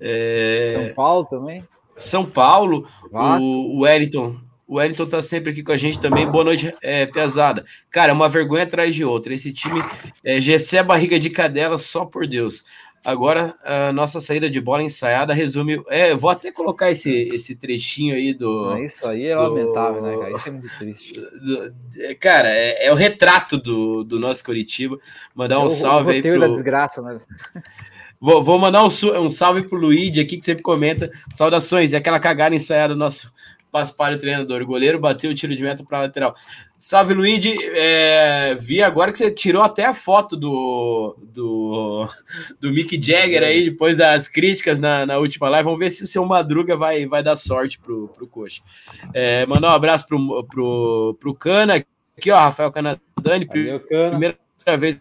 É... 0.00 0.72
São 0.74 0.94
Paulo 0.94 1.24
também. 1.26 1.64
São 1.96 2.24
Paulo, 2.24 2.88
Vasco. 3.12 3.48
o, 3.48 3.76
o 3.76 3.80
Wellington 3.80 4.49
o 4.70 4.76
Wellington 4.76 5.06
tá 5.06 5.20
sempre 5.20 5.50
aqui 5.50 5.64
com 5.64 5.72
a 5.72 5.76
gente 5.76 5.98
também. 5.98 6.24
Boa 6.30 6.44
noite, 6.44 6.72
é, 6.80 7.04
pesada. 7.04 7.64
Cara, 7.90 8.12
uma 8.12 8.28
vergonha 8.28 8.62
atrás 8.62 8.94
de 8.94 9.04
outra. 9.04 9.34
Esse 9.34 9.52
time 9.52 9.82
é 10.24 10.40
Gessé 10.40 10.80
barriga 10.80 11.18
de 11.18 11.28
cadela, 11.28 11.76
só 11.76 12.04
por 12.04 12.24
Deus. 12.24 12.64
Agora, 13.04 13.56
a 13.64 13.92
nossa 13.92 14.20
saída 14.20 14.48
de 14.48 14.60
bola 14.60 14.84
ensaiada 14.84 15.34
resume. 15.34 15.82
É, 15.88 16.14
vou 16.14 16.30
até 16.30 16.52
colocar 16.52 16.88
esse, 16.88 17.10
esse 17.10 17.56
trechinho 17.56 18.14
aí 18.14 18.32
do. 18.32 18.78
isso 18.78 19.08
aí 19.08 19.26
é 19.26 19.34
do, 19.34 19.42
lamentável, 19.42 20.02
né, 20.02 20.16
cara? 20.16 20.32
Isso 20.34 20.48
é 20.48 20.52
muito 20.52 20.78
triste. 20.78 21.12
Do, 21.18 21.74
cara, 22.20 22.48
é, 22.48 22.86
é, 22.86 22.92
o 22.92 22.94
retrato 22.94 23.58
do, 23.58 24.04
do 24.04 24.20
nosso 24.20 24.44
Curitiba. 24.44 25.00
Mandar 25.34 25.58
um 25.58 25.64
é 25.64 25.66
o, 25.66 25.70
salve 25.70 26.10
o 26.10 26.14
aí. 26.14 26.22
Pro... 26.22 26.38
da 26.38 26.46
desgraça, 26.46 27.02
né? 27.02 27.18
Vou, 28.22 28.42
vou 28.42 28.58
mandar 28.58 28.84
um, 28.84 28.88
um 29.18 29.30
salve 29.30 29.62
pro 29.62 29.78
Luigi 29.78 30.20
aqui, 30.20 30.36
que 30.36 30.44
sempre 30.44 30.62
comenta. 30.62 31.10
Saudações, 31.32 31.92
e 31.92 31.96
aquela 31.96 32.20
cagada 32.20 32.54
ensaiada 32.54 32.92
do 32.92 33.00
nosso 33.00 33.32
Paspalho, 33.70 34.18
treinador. 34.18 34.62
O 34.62 34.66
goleiro 34.66 34.98
bateu 34.98 35.30
o 35.30 35.34
tiro 35.34 35.54
de 35.54 35.62
meta 35.62 35.84
para 35.84 36.00
lateral. 36.00 36.34
Salve, 36.78 37.14
Luigi. 37.14 37.56
É, 37.74 38.54
vi 38.54 38.82
agora 38.82 39.12
que 39.12 39.18
você 39.18 39.30
tirou 39.30 39.62
até 39.62 39.84
a 39.84 39.94
foto 39.94 40.36
do, 40.36 41.16
do, 41.20 42.08
do 42.58 42.72
Mick 42.72 43.00
Jagger 43.00 43.42
aí, 43.42 43.70
depois 43.70 43.96
das 43.96 44.26
críticas 44.26 44.80
na, 44.80 45.04
na 45.04 45.18
última 45.18 45.48
live. 45.48 45.64
Vamos 45.64 45.78
ver 45.78 45.90
se 45.90 46.04
o 46.04 46.06
seu 46.06 46.24
Madruga 46.24 46.76
vai, 46.76 47.06
vai 47.06 47.22
dar 47.22 47.36
sorte 47.36 47.78
pro, 47.78 48.08
pro 48.08 48.26
Coxa. 48.26 48.62
É, 49.14 49.46
mandar 49.46 49.68
um 49.68 49.74
abraço 49.74 50.08
pro, 50.08 50.44
pro, 50.44 51.16
pro 51.20 51.34
Cana. 51.34 51.84
Aqui, 52.16 52.30
ó, 52.30 52.36
Rafael 52.36 52.72
Canadani. 52.72 53.44
Valeu, 53.46 53.80
Cana. 53.80 54.10
Primeira 54.10 54.38
vez 54.78 54.98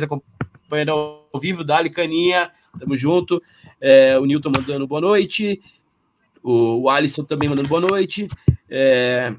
acompanhando 0.00 0.90
ao 0.90 1.40
vivo, 1.40 1.64
Dali 1.64 1.90
Caninha, 1.90 2.50
tamo 2.78 2.96
junto. 2.96 3.42
É, 3.80 4.18
o 4.18 4.24
Newton 4.24 4.52
mandando 4.54 4.86
boa 4.86 5.00
noite. 5.00 5.60
O, 6.44 6.82
o 6.82 6.90
Alisson 6.90 7.24
também 7.24 7.48
mandando 7.48 7.68
boa 7.68 7.80
noite. 7.80 8.28
É, 8.68 9.34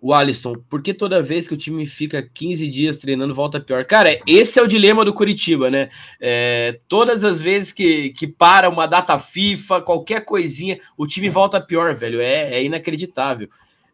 o 0.00 0.12
Alisson, 0.12 0.56
por 0.68 0.82
que 0.82 0.92
toda 0.92 1.22
vez 1.22 1.48
que 1.48 1.54
o 1.54 1.56
time 1.56 1.86
fica 1.86 2.22
15 2.22 2.68
dias 2.68 2.98
treinando 2.98 3.32
volta 3.32 3.58
pior? 3.58 3.86
Cara, 3.86 4.20
esse 4.26 4.58
é 4.58 4.62
o 4.62 4.68
dilema 4.68 5.02
do 5.02 5.14
Curitiba, 5.14 5.70
né? 5.70 5.88
É, 6.20 6.78
todas 6.86 7.24
as 7.24 7.40
vezes 7.40 7.72
que, 7.72 8.10
que 8.10 8.26
para 8.26 8.68
uma 8.68 8.86
data 8.86 9.18
FIFA, 9.18 9.80
qualquer 9.80 10.22
coisinha, 10.26 10.78
o 10.98 11.06
time 11.06 11.30
volta 11.30 11.58
pior, 11.58 11.94
velho. 11.94 12.20
É, 12.20 12.56
é 12.56 12.62
inacreditável. 12.62 13.48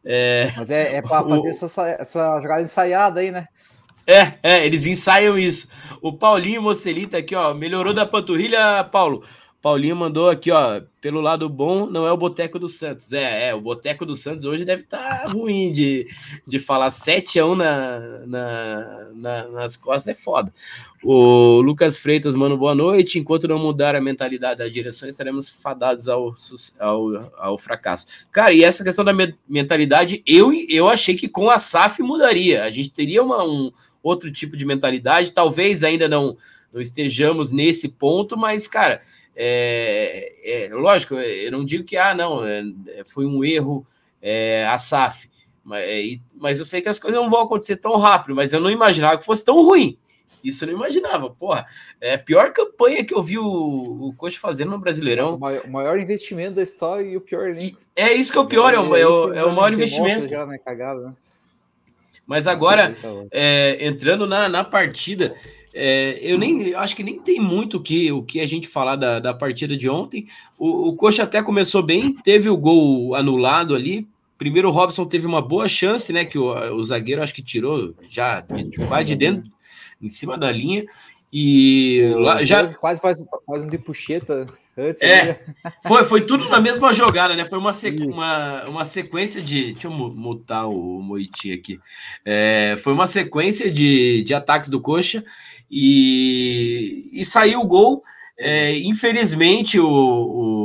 É... 0.05 0.51
Mas 0.57 0.69
é, 0.69 0.97
é 0.97 1.03
para 1.03 1.23
fazer 1.23 1.49
o... 1.49 1.51
essa, 1.51 1.89
essa 1.89 2.41
jogada 2.41 2.63
ensaiada 2.63 3.21
aí, 3.21 3.31
né? 3.31 3.47
É, 4.05 4.35
é, 4.43 4.67
eles 4.67 4.87
ensaiam 4.87 5.39
isso. 5.39 5.71
O 6.03 6.13
Paulinho 6.13 6.61
Mocelita 6.61 7.19
aqui, 7.19 7.37
ó, 7.37 7.55
melhorou 7.55 7.95
da 7.95 8.05
panturrilha, 8.05 8.83
Paulo. 8.83 9.23
Paulinho 9.63 9.95
mandou 9.95 10.31
aqui, 10.31 10.51
ó, 10.51 10.81
pelo 11.03 11.21
lado 11.21 11.47
bom, 11.47 11.85
não 11.85 12.07
é 12.07 12.13
o 12.13 12.17
Boteco 12.17 12.59
do 12.59 12.67
Santos. 12.67 13.13
É, 13.13 13.49
é 13.49 13.55
o 13.55 13.61
Boteco 13.61 14.07
do 14.07 14.17
Santos 14.17 14.45
hoje 14.47 14.65
deve 14.65 14.83
estar 14.83 15.23
tá 15.23 15.29
ruim 15.29 15.71
de, 15.71 16.07
de 16.47 16.59
falar 16.59 16.91
7 16.91 17.39
a 17.39 17.47
1 17.47 17.55
na, 17.55 18.01
na, 18.27 19.09
na, 19.15 19.49
nas 19.49 19.77
costas, 19.77 20.09
é 20.09 20.15
foda. 20.15 20.51
O 21.03 21.61
Lucas 21.61 21.99
Freitas, 21.99 22.35
mano, 22.35 22.57
boa 22.57 22.75
noite. 22.75 23.19
Enquanto 23.19 23.49
não 23.49 23.59
mudar 23.59 23.95
a 23.95 24.01
mentalidade 24.01 24.61
da 24.61 24.69
direção, 24.69 25.09
estaremos 25.09 25.51
fadados 25.51 26.09
ao, 26.09 26.35
ao, 26.79 27.33
ao 27.37 27.59
fracasso. 27.59 28.07
Cara, 28.33 28.55
e 28.55 28.65
essa 28.65 28.83
questão 28.83 29.05
da 29.05 29.13
me 29.13 29.35
mentalidade, 29.47 30.23
eu, 30.27 30.53
eu 30.71 30.89
achei 30.89 31.15
que 31.15 31.29
com 31.29 31.51
a 31.51 31.59
SAF 31.59 32.03
mudaria. 32.03 32.65
A 32.65 32.71
gente 32.71 32.91
teria 32.91 33.23
uma, 33.23 33.45
um 33.45 33.71
outro 34.03 34.33
tipo 34.33 34.57
de 34.57 34.65
mentalidade, 34.65 35.33
talvez 35.33 35.85
ainda 35.85 36.09
não, 36.09 36.35
não 36.73 36.81
estejamos 36.81 37.53
nesse 37.53 37.91
ponto, 37.91 38.39
mas, 38.39 38.67
cara 38.67 39.03
é, 39.37 40.67
é, 40.67 40.75
lógico, 40.75 41.15
eu 41.15 41.53
não 41.53 41.65
digo 41.65 41.85
que 41.85 41.97
ah, 41.97 42.15
não, 42.15 42.45
é, 42.45 42.63
foi 43.07 43.27
um 43.27 43.45
erro 43.45 43.87
é, 44.21 44.67
a 44.67 44.77
SAF, 44.79 45.31
mas, 45.65 45.85
é, 45.87 46.03
mas 46.35 46.59
eu 46.59 46.65
sei 46.65 46.83
que 46.83 46.89
as 46.89 46.99
coisas 46.99 47.21
não 47.21 47.31
vão 47.31 47.43
acontecer 47.43 47.77
tão 47.77 47.97
rápido, 47.97 48.35
mas 48.35 48.53
eu 48.53 48.61
não 48.61 48.71
imaginava 48.71 49.19
que 49.19 49.25
fosse 49.25 49.45
tão 49.45 49.63
ruim. 49.65 49.97
Isso 50.43 50.65
eu 50.65 50.69
não 50.69 50.75
imaginava. 50.75 51.31
Porra, 51.31 51.67
é 52.01 52.15
a 52.15 52.19
pior 52.19 52.53
campanha 52.53 53.05
que 53.05 53.15
eu 53.15 53.23
vi 53.23 53.39
o, 53.39 53.45
o 53.45 54.15
Coxa 54.17 54.39
fazendo 54.41 54.71
no 54.71 54.79
Brasileirão. 54.79 55.35
O 55.35 55.39
maior, 55.39 55.63
o 55.65 55.71
maior 55.71 55.99
investimento 55.99 56.55
da 56.55 56.63
história 56.63 57.05
e 57.05 57.17
o 57.17 57.21
pior 57.21 57.49
elenco. 57.49 57.79
É 57.95 58.13
isso 58.13 58.33
que 58.33 58.39
é 58.39 58.41
o 58.41 58.47
pior, 58.47 58.73
é, 58.73 58.79
o, 58.79 58.97
é, 58.97 59.07
o, 59.07 59.35
é 59.35 59.45
o 59.45 59.55
maior 59.55 59.73
investimento. 59.73 60.29
Já, 60.29 60.47
né, 60.47 60.59
cagada, 60.59 61.01
né? 61.01 61.15
Mas 62.27 62.47
agora, 62.47 62.95
tá 62.95 63.09
entrando 63.81 64.27
na, 64.27 64.49
na 64.49 64.63
partida, 64.63 65.35
é, 65.73 66.19
eu 66.21 66.37
nem 66.37 66.75
acho 66.75 66.97
que 66.97 67.03
nem 67.03 67.19
tem 67.19 67.39
muito 67.39 67.77
o 67.77 67.83
que, 67.83 68.11
o 68.11 68.23
que 68.23 68.41
a 68.41 68.47
gente 68.47 68.67
falar 68.67 68.97
da, 68.97 69.21
da 69.21 69.33
partida 69.33 69.77
de 69.77 69.89
ontem. 69.89 70.27
O, 70.59 70.89
o 70.89 70.97
Coxa 70.97 71.23
até 71.23 71.43
começou 71.43 71.83
bem, 71.83 72.15
teve 72.25 72.49
o 72.49 72.57
gol 72.57 73.15
anulado 73.15 73.75
ali. 73.75 74.09
Primeiro 74.37 74.69
o 74.69 74.73
Robson 74.73 75.05
teve 75.05 75.27
uma 75.27 75.43
boa 75.43 75.69
chance, 75.69 76.13
né? 76.13 76.25
Que 76.25 76.39
o, 76.39 76.47
o 76.75 76.83
zagueiro 76.83 77.23
acho 77.23 77.35
que 77.35 77.43
tirou 77.43 77.95
já 78.09 78.41
de, 78.41 78.79
quase 78.87 79.05
de 79.05 79.17
dentro, 79.17 79.51
em 80.01 80.09
cima 80.09 80.37
da 80.37 80.51
linha. 80.51 80.85
E 81.33 82.13
lá, 82.17 82.43
já 82.43 82.75
quase 82.75 83.01
faz, 83.01 83.19
faz 83.47 83.65
um 83.65 83.69
de 83.69 83.79
puxeta 83.79 84.49
antes. 84.77 85.01
É, 85.01 85.25
né? 85.25 85.39
foi, 85.87 86.05
foi 86.05 86.21
tudo 86.23 86.49
na 86.49 86.61
mesma 86.61 86.93
jogada, 86.93 87.37
né? 87.37 87.45
Foi 87.45 87.59
uma, 87.59 87.73
sequ... 87.73 88.03
uma, 88.07 88.65
uma 88.65 88.85
sequência 88.85 89.41
de. 89.41 89.73
Deixa 89.73 89.87
eu 89.87 89.93
mutar 89.93 90.69
o 90.69 91.01
Moiti 91.01 91.53
aqui. 91.53 91.79
É, 92.25 92.77
foi 92.83 92.93
uma 92.93 93.07
sequência 93.07 93.71
de, 93.71 94.25
de 94.25 94.35
ataques 94.35 94.69
do 94.69 94.81
Coxa 94.81 95.25
e, 95.71 97.09
e 97.13 97.25
saiu 97.25 97.61
o 97.61 97.67
gol. 97.67 98.03
É, 98.39 98.79
infelizmente, 98.79 99.79
o, 99.79 99.87
o, 99.87 99.89
o 99.89 100.60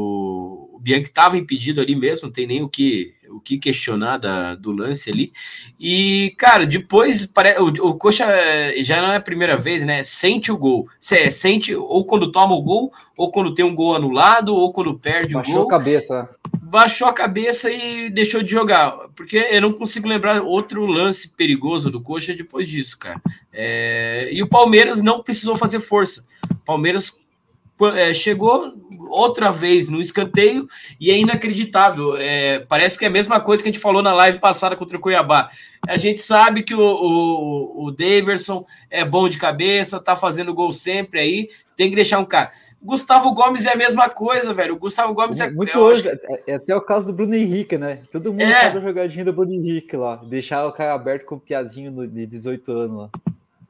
Bianchi 0.86 1.06
estava 1.06 1.36
impedido 1.36 1.82
ali 1.82 1.96
mesmo, 1.96 2.28
não 2.28 2.32
tem 2.32 2.46
nem 2.46 2.62
o 2.62 2.70
que, 2.70 3.16
o 3.28 3.40
que 3.40 3.58
questionar 3.58 4.18
da, 4.18 4.54
do 4.54 4.72
lance 4.72 5.10
ali. 5.10 5.34
E, 5.80 6.36
cara, 6.38 6.64
depois 6.64 7.28
o, 7.60 7.88
o 7.88 7.96
Coxa 7.96 8.24
já 8.84 9.02
não 9.02 9.12
é 9.12 9.16
a 9.16 9.22
primeira 9.22 9.58
vez, 9.58 9.84
né? 9.84 10.04
Sente 10.04 10.52
o 10.52 10.58
gol. 10.58 10.88
Sente 11.00 11.76
ou 11.76 12.06
quando 12.06 12.32
toma 12.32 12.54
o 12.54 12.62
gol, 12.62 12.94
ou 13.18 13.32
quando 13.32 13.56
tem 13.56 13.66
um 13.66 13.74
gol 13.74 13.96
anulado, 13.96 14.54
ou 14.54 14.72
quando 14.72 14.94
perde 14.94 15.34
Baixou 15.34 15.54
o 15.56 15.58
gol. 15.58 15.68
Baixou 15.68 15.76
a 15.76 15.80
cabeça 15.80 16.30
baixou 16.68 17.08
a 17.08 17.14
cabeça 17.14 17.72
e 17.72 18.10
deixou 18.10 18.44
de 18.44 18.52
jogar. 18.52 18.92
Porque 19.16 19.38
eu 19.38 19.62
não 19.62 19.72
consigo 19.72 20.08
lembrar 20.08 20.42
outro 20.42 20.86
lance 20.86 21.30
perigoso 21.30 21.90
do 21.90 22.02
Coxa 22.02 22.36
depois 22.36 22.68
disso, 22.68 22.98
cara. 23.00 23.22
É... 23.54 24.30
E 24.32 24.44
o 24.44 24.48
Palmeiras 24.48 25.02
não 25.02 25.24
precisou 25.24 25.56
fazer 25.56 25.80
força. 25.80 26.28
O 26.52 26.66
Palmeiras 26.66 27.25
é, 27.96 28.14
chegou 28.14 28.74
outra 29.10 29.52
vez 29.52 29.90
no 29.90 30.02
escanteio 30.02 30.68
e 31.00 31.12
é 31.12 31.18
inacreditável. 31.18 32.16
É, 32.18 32.60
parece 32.60 32.98
que 32.98 33.06
é 33.06 33.08
a 33.08 33.12
mesma 33.12 33.40
coisa 33.40 33.62
que 33.62 33.70
a 33.70 33.72
gente 33.72 33.82
falou 33.82 34.02
na 34.02 34.14
live 34.14 34.40
passada 34.40 34.76
contra 34.76 34.98
o 34.98 35.00
Cuiabá. 35.00 35.50
A 35.88 35.98
gente 35.98 36.22
sabe 36.22 36.64
que 36.64 36.74
o, 36.74 36.80
o, 36.80 37.86
o 37.86 37.92
Daverson 37.92 38.66
é 38.90 39.04
bom 39.04 39.30
de 39.30 39.38
cabeça, 39.38 40.04
tá 40.04 40.16
fazendo 40.16 40.54
gol 40.54 40.72
sempre 40.72 41.20
aí, 41.20 41.50
tem 41.76 41.90
que 41.90 41.96
deixar 41.96 42.20
um 42.20 42.26
cara. 42.26 42.52
Gustavo 42.82 43.34
Gomes 43.34 43.66
é 43.66 43.74
a 43.74 43.76
mesma 43.76 44.08
coisa, 44.10 44.54
velho. 44.54 44.76
O 44.76 44.80
Gustavo 44.80 45.14
Gomes 45.14 45.40
é. 45.40 45.50
Muito 45.50 45.78
hoje. 45.80 46.08
Acho... 46.08 46.20
É, 46.30 46.44
é, 46.48 46.54
até 46.54 46.76
o 46.76 46.82
caso 46.82 47.08
do 47.08 47.14
Bruno 47.14 47.34
Henrique, 47.34 47.80
né? 47.80 48.04
Todo 48.12 48.32
mundo 48.32 48.44
é. 48.44 48.62
sabe 48.62 48.78
a 48.78 48.82
jogadinha 48.82 49.26
do 49.26 49.34
Bruno 49.34 49.54
Henrique 49.54 49.98
lá. 49.98 50.18
Deixar 50.18 50.68
o 50.68 50.72
cara 50.72 50.94
aberto 50.94 51.26
com 51.26 51.36
o 51.36 51.40
Piazinho 51.40 52.08
de 52.08 52.28
18 52.28 52.72
anos 52.72 52.98
lá. 52.98 53.10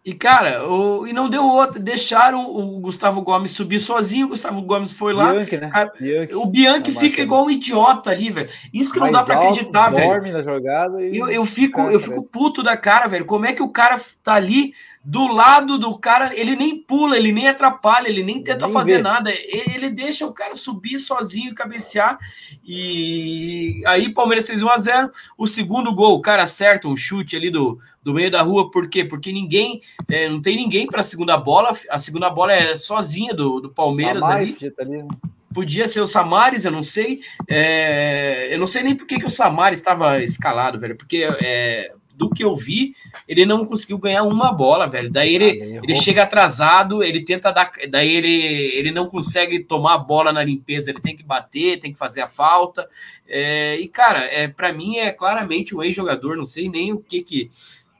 E, 0.05 0.13
cara, 0.13 0.69
o, 0.69 1.07
e 1.07 1.13
não 1.13 1.27
deu 1.27 1.43
outra. 1.43 1.79
Deixaram 1.79 2.55
o 2.55 2.79
Gustavo 2.79 3.23
Gomes 3.23 3.51
subir 3.51 3.79
sozinho. 3.79 4.27
O 4.27 4.29
Gustavo 4.29 4.61
Gomes 4.61 4.91
foi 4.91 5.15
lá. 5.15 5.33
Bianchi, 5.33 5.57
né? 5.57 5.71
Bianchi. 5.99 6.35
O 6.35 6.45
Bianchi 6.45 6.93
tá 6.93 6.99
fica 6.99 7.21
igual 7.23 7.45
um 7.45 7.49
idiota 7.49 8.11
ali, 8.11 8.29
velho. 8.29 8.47
Isso 8.71 8.93
que 8.93 8.99
não 8.99 9.11
dá 9.11 9.23
pra 9.23 9.41
acreditar, 9.41 9.89
velho. 9.89 10.31
Na 10.31 10.43
jogada 10.43 11.03
e 11.03 11.17
eu, 11.17 11.27
eu 11.27 11.43
fico, 11.43 11.81
eu 11.81 11.99
fico 11.99 12.21
puto 12.31 12.61
da 12.61 12.77
cara, 12.77 13.07
velho. 13.07 13.25
Como 13.25 13.47
é 13.47 13.53
que 13.53 13.63
o 13.63 13.69
cara 13.69 13.99
tá 14.21 14.35
ali 14.35 14.75
do 15.07 15.27
lado 15.27 15.77
do 15.77 15.95
cara, 15.99 16.35
ele 16.35 16.55
nem 16.55 16.81
pula, 16.81 17.15
ele 17.15 17.31
nem 17.31 17.47
atrapalha, 17.47 18.07
ele 18.07 18.23
nem 18.23 18.41
tenta 18.41 18.65
nem 18.65 18.73
fazer 18.73 18.97
vê. 18.97 19.01
nada, 19.03 19.31
ele 19.31 19.91
deixa 19.91 20.25
o 20.25 20.33
cara 20.33 20.55
subir 20.55 20.97
sozinho 20.97 21.51
e 21.51 21.53
cabecear. 21.53 22.17
E 22.65 23.83
aí, 23.85 24.11
Palmeiras 24.11 24.47
fez 24.47 24.63
1 24.63 24.69
a 24.69 24.77
0 24.79 25.11
O 25.37 25.45
segundo 25.45 25.93
gol, 25.93 26.15
o 26.15 26.21
cara 26.21 26.41
acerta 26.41 26.87
um 26.87 26.97
chute 26.97 27.35
ali 27.35 27.51
do, 27.51 27.77
do 28.03 28.15
meio 28.15 28.31
da 28.31 28.41
rua, 28.41 28.71
por 28.71 28.89
quê? 28.89 29.05
Porque 29.05 29.31
ninguém, 29.31 29.79
é, 30.09 30.27
não 30.27 30.41
tem 30.41 30.55
ninguém 30.55 30.87
para 30.87 31.01
a 31.01 31.03
segunda 31.03 31.37
bola, 31.37 31.77
a 31.87 31.99
segunda 31.99 32.27
bola 32.31 32.53
é 32.53 32.75
sozinha 32.75 33.31
do, 33.31 33.59
do 33.59 33.69
Palmeiras 33.69 34.23
ali. 34.23 34.57
ali 34.79 35.03
né? 35.03 35.07
Podia 35.53 35.87
ser 35.87 36.01
o 36.01 36.07
Samares, 36.07 36.65
eu 36.65 36.71
não 36.71 36.81
sei. 36.81 37.21
É, 37.47 38.47
eu 38.51 38.57
não 38.57 38.67
sei 38.67 38.81
nem 38.81 38.95
por 38.95 39.05
que, 39.05 39.19
que 39.19 39.25
o 39.25 39.29
Samares 39.29 39.77
estava 39.77 40.21
escalado, 40.23 40.79
velho. 40.79 40.97
Porque 40.97 41.29
é, 41.41 41.93
do 42.15 42.29
que 42.29 42.43
eu 42.43 42.55
vi, 42.55 42.95
ele 43.27 43.45
não 43.45 43.65
conseguiu 43.65 43.97
ganhar 43.97 44.23
uma 44.23 44.51
bola, 44.51 44.87
velho. 44.87 45.11
Daí 45.11 45.35
ele, 45.35 45.77
ah, 45.77 45.81
ele 45.83 45.95
chega 45.95 46.23
atrasado, 46.23 47.03
ele 47.03 47.23
tenta 47.23 47.51
dar. 47.51 47.71
Daí 47.89 48.15
ele, 48.15 48.43
ele 48.75 48.91
não 48.91 49.07
consegue 49.07 49.59
tomar 49.59 49.95
a 49.95 49.97
bola 49.97 50.31
na 50.31 50.43
limpeza, 50.43 50.89
ele 50.89 51.01
tem 51.01 51.15
que 51.15 51.23
bater, 51.23 51.79
tem 51.79 51.91
que 51.91 51.99
fazer 51.99 52.21
a 52.21 52.27
falta. 52.27 52.87
É, 53.27 53.77
e, 53.79 53.87
cara, 53.87 54.19
é, 54.25 54.47
para 54.47 54.71
mim 54.71 54.97
é 54.97 55.11
claramente 55.11 55.75
um 55.75 55.83
ex-jogador, 55.83 56.37
não 56.37 56.45
sei 56.45 56.69
nem 56.69 56.93
o 56.93 56.99
que 56.99 57.21
que. 57.21 57.51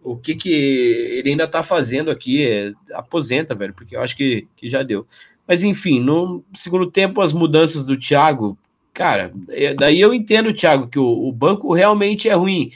O 0.02 0.16
que, 0.16 0.36
que 0.36 0.52
ele 0.52 1.32
ainda 1.32 1.48
tá 1.48 1.64
fazendo 1.64 2.12
aqui? 2.12 2.46
É, 2.46 2.72
aposenta, 2.94 3.56
velho, 3.56 3.74
porque 3.74 3.96
eu 3.96 4.02
acho 4.02 4.16
que, 4.16 4.48
que 4.56 4.70
já 4.70 4.84
deu. 4.84 5.08
Mas 5.48 5.64
enfim, 5.64 6.00
no 6.00 6.44
segundo 6.54 6.92
tempo, 6.92 7.22
as 7.22 7.34
mudanças 7.34 7.88
do 7.88 7.98
Thiago, 7.98 8.56
cara, 8.94 9.32
é, 9.50 9.74
daí 9.74 10.00
eu 10.00 10.14
entendo, 10.14 10.54
Thiago, 10.54 10.88
que 10.88 11.00
o, 11.00 11.28
o 11.28 11.32
banco 11.32 11.74
realmente 11.74 12.30
é 12.30 12.34
ruim. 12.34 12.72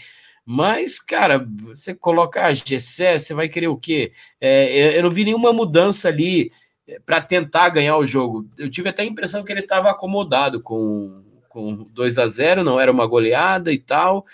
Mas, 0.51 0.97
cara, 0.97 1.47
você 1.61 1.93
colocar 1.93 2.47
a 2.47 2.53
Gessé, 2.53 3.19
você 3.19 3.35
vai 3.35 3.47
querer 3.47 3.67
o 3.67 3.77
quê? 3.77 4.11
É, 4.41 4.97
eu 4.97 5.03
não 5.03 5.09
vi 5.11 5.23
nenhuma 5.23 5.53
mudança 5.53 6.07
ali 6.07 6.51
é, 6.87 6.99
para 7.05 7.21
tentar 7.21 7.69
ganhar 7.69 7.95
o 7.97 8.05
jogo. 8.05 8.49
Eu 8.57 8.67
tive 8.67 8.89
até 8.89 9.03
a 9.03 9.05
impressão 9.05 9.43
que 9.43 9.51
ele 9.51 9.59
estava 9.59 9.91
acomodado 9.91 10.59
com, 10.59 11.23
com 11.47 11.83
2 11.93 12.17
a 12.17 12.27
0 12.27 12.63
não 12.63 12.79
era 12.79 12.91
uma 12.91 13.05
goleada 13.05 13.71
e 13.71 13.77
tal. 13.77 14.25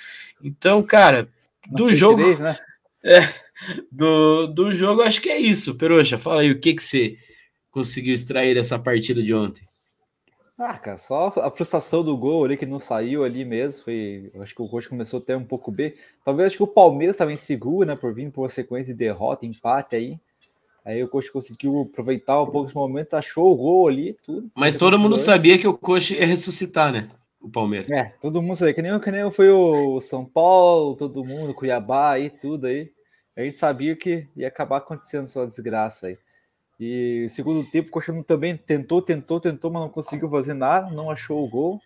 Então, 0.42 0.82
cara, 0.82 1.28
do 1.70 1.94
jogo. 1.94 2.24
né? 2.40 2.58
é, 3.04 3.28
do, 3.92 4.48
do 4.48 4.74
jogo, 4.74 5.02
acho 5.02 5.20
que 5.22 5.30
é 5.30 5.38
isso. 5.38 5.78
Peroxa, 5.78 6.18
fala 6.18 6.44
aí 6.44 6.52
o 6.52 6.60
que, 6.62 6.76
que 6.76 6.82
você 6.82 7.18
conseguiu 7.70 8.16
extrair 8.16 8.54
dessa 8.54 8.80
partida 8.80 9.22
de 9.22 9.34
ontem. 9.34 9.68
Ah, 10.58 10.78
cara, 10.78 10.98
só 10.98 11.28
a 11.28 11.52
frustração 11.52 12.02
do 12.02 12.16
gol 12.16 12.46
ali 12.46 12.56
que 12.56 12.66
não 12.66 12.80
saiu 12.80 13.26
ali 13.26 13.44
mesmo. 13.44 13.84
Foi, 13.84 14.32
acho 14.40 14.56
que 14.56 14.62
o 14.62 14.70
Coxa 14.70 14.88
começou 14.88 15.20
até 15.20 15.36
um 15.36 15.44
pouco 15.44 15.70
B. 15.70 15.94
Talvez 16.24 16.48
acho 16.48 16.58
que 16.58 16.64
o 16.64 16.68
Palmeiras 16.68 17.16
estava 17.16 17.34
inseguro, 17.34 17.86
né? 17.86 17.96
Por 17.96 18.14
vir 18.14 18.32
por 18.32 18.42
uma 18.42 18.50
sequência 18.50 18.94
de 18.94 18.98
derrota, 18.98 19.46
empate 19.46 19.96
aí. 19.98 20.18
Aí 20.86 21.04
o 21.04 21.10
Coxa 21.10 21.32
conseguiu 21.32 21.82
aproveitar 21.82 22.42
um 22.42 22.46
pouco 22.46 22.68
esse 22.68 22.76
momento, 22.76 23.16
achou 23.16 23.52
o 23.52 23.58
gol 23.58 23.88
ali, 23.88 24.14
tudo. 24.24 24.50
Mas 24.56 24.78
todo 24.78 25.00
mundo 25.00 25.18
sabia 25.18 25.58
que 25.58 25.68
o 25.68 25.78
Coxa 25.78 26.14
ia 26.14 26.26
ressuscitar, 26.26 26.94
né? 26.94 27.10
O 27.42 27.50
Palmeiras. 27.50 27.92
É, 27.92 28.14
todo 28.22 28.42
mundo 28.42 28.56
sabia. 28.56 28.74
Que 28.74 28.82
nem, 28.82 28.98
que 29.00 29.12
nem 29.12 29.30
foi 29.30 29.50
o 29.50 30.00
São 30.00 30.24
Paulo, 30.24 30.96
todo 30.96 31.26
mundo, 31.26 31.54
Cuiabá 31.54 32.12
aí, 32.12 32.30
tudo 32.30 32.68
aí. 32.68 32.92
A 33.36 33.42
gente 33.42 33.58
sabia 33.58 33.96
que 33.96 34.26
ia 34.38 34.48
acabar 34.48 34.78
acontecendo 34.78 35.26
essa 35.26 35.46
desgraça 35.46 36.08
aí. 36.08 36.18
E 36.80 37.26
segundo 37.30 37.70
tempo, 37.70 37.90
o 37.90 37.92
Coxa 37.92 38.14
também 38.24 38.58
tentou, 38.58 39.02
tentou, 39.02 39.40
tentou, 39.40 39.72
mas 39.72 39.82
não 39.82 39.90
conseguiu 39.90 40.30
fazer 40.30 40.54
nada, 40.54 40.92
não 40.92 41.10
achou 41.10 41.44
o 41.44 41.50
gol, 41.50 41.82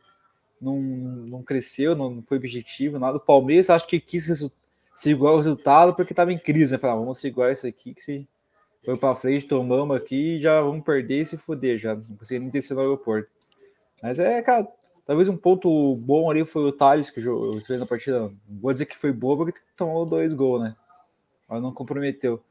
não, 0.60 0.80
não 0.80 1.44
cresceu, 1.44 1.96
não 1.96 2.24
foi 2.24 2.38
objetivo, 2.38 2.98
nada. 2.98 3.18
O 3.18 3.22
Palmeiras 3.22 3.70
acho 3.70 3.88
que 3.88 4.00
quis 4.00 4.52
segurar 4.96 5.34
o 5.34 5.38
resultado 5.38 5.94
porque 5.94 6.12
estava 6.12 6.34
em 6.34 6.40
crise, 6.40 6.74
né? 6.74 6.80
Falar, 6.80 6.94
ah, 6.94 6.98
vamos 6.98 7.20
segurar 7.20 7.52
isso 7.52 7.68
aqui, 7.68 7.94
que 7.94 8.02
se 8.02 8.28
foi 8.84 8.98
para 8.98 9.16
frente, 9.16 9.46
tomamos 9.46 9.96
aqui, 9.96 10.42
já 10.42 10.62
vamos 10.62 10.84
perder 10.84 11.22
e 11.22 11.26
se 11.26 11.38
foder, 11.38 11.78
já 11.78 11.96
não 11.96 12.06
nem 12.32 12.50
descer 12.50 12.74
no 12.74 12.82
aeroporto. 12.82 13.30
Mas 14.02 14.18
é, 14.18 14.42
cara, 14.42 14.68
talvez 15.06 15.30
um 15.30 15.38
ponto 15.38 15.96
bom 15.98 16.30
ali 16.32 16.44
foi 16.46 16.64
o 16.64 16.72
Thales, 16.72 17.10
que 17.10 17.22
fez 17.66 17.80
na 17.80 17.86
partida. 17.86 18.22
Não 18.22 18.60
vou 18.60 18.74
dizer 18.74 18.86
que 18.86 18.98
foi 18.98 19.12
boa 19.12 19.38
porque 19.38 19.60
tomou 19.76 20.06
dois 20.06 20.34
gols, 20.34 20.62
né? 20.62 20.76
Mas 21.48 21.62
não 21.62 21.74
comprometeu. 21.74 22.42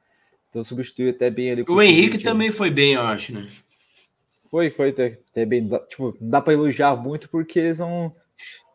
Então 0.51 0.65
substituiu 0.65 1.11
até 1.11 1.31
bem 1.31 1.51
ali. 1.51 1.65
O 1.69 1.83
Henrique 1.83 2.19
também 2.19 2.51
foi 2.51 2.71
bem, 2.71 2.95
eu 2.95 3.03
acho, 3.03 3.35
né? 3.35 3.49
Foi, 4.51 4.71
foi 4.71 4.91
até, 4.91 5.19
até 5.31 5.45
bem. 5.45 5.69
Tipo, 5.89 6.17
não 6.21 6.31
dá 6.31 6.41
para 6.41 6.55
elogiar 6.55 6.97
muito 6.97 7.29
porque 7.29 7.59
eles 7.59 7.79
não. 7.79 8.15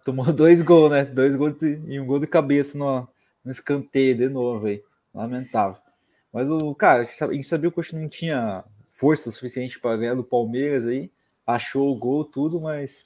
Tomou 0.06 0.26
dois 0.34 0.62
gols, 0.62 0.92
né? 0.92 1.04
Dois 1.04 1.36
gols 1.36 1.58
de, 1.58 1.82
e 1.88 2.00
um 2.00 2.06
gol 2.06 2.20
de 2.20 2.28
cabeça 2.28 2.78
no, 2.78 3.08
no 3.44 3.52
escanteio 3.52 4.16
de 4.16 4.30
novo, 4.30 4.68
aí. 4.68 4.84
Lamentável. 5.14 5.78
Mas 6.32 6.50
o 6.50 6.74
cara, 6.74 7.08
a 7.22 7.34
gente 7.34 7.48
sabia 7.48 7.70
que 7.70 7.74
o 7.74 7.76
Coxa 7.76 7.98
não 7.98 8.10
tinha 8.10 8.64
força 8.86 9.30
suficiente 9.32 9.80
para 9.80 9.98
ganhar 9.98 10.16
do 10.16 10.24
Palmeiras 10.24 10.86
aí. 10.86 11.12
Achou 11.46 11.92
o 11.92 11.96
gol, 11.96 12.24
tudo, 12.24 12.60
mas. 12.60 13.04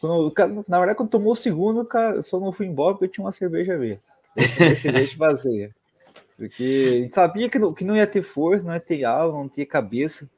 Quando, 0.00 0.32
na 0.68 0.78
verdade, 0.78 0.96
quando 0.96 1.10
tomou 1.10 1.32
o 1.32 1.36
segundo, 1.36 1.84
cara, 1.84 2.22
só 2.22 2.38
não 2.38 2.52
fui 2.52 2.66
embora 2.66 2.94
porque 2.94 3.08
tinha 3.08 3.24
uma 3.24 3.32
cerveja 3.32 3.74
a 3.74 3.76
ver. 3.76 4.00
cerveja 4.76 5.16
vazia. 5.16 5.74
Porque 6.38 6.86
a 6.86 7.02
gente 7.02 7.14
sabia 7.14 7.48
que 7.48 7.58
não, 7.58 7.74
que 7.74 7.84
não 7.84 7.96
ia 7.96 8.06
ter 8.06 8.22
força, 8.22 8.64
não 8.64 8.72
ia 8.72 8.78
ter 8.78 9.02
alma, 9.02 9.40
não 9.40 9.48
tinha 9.48 9.66
cabeça. 9.66 10.30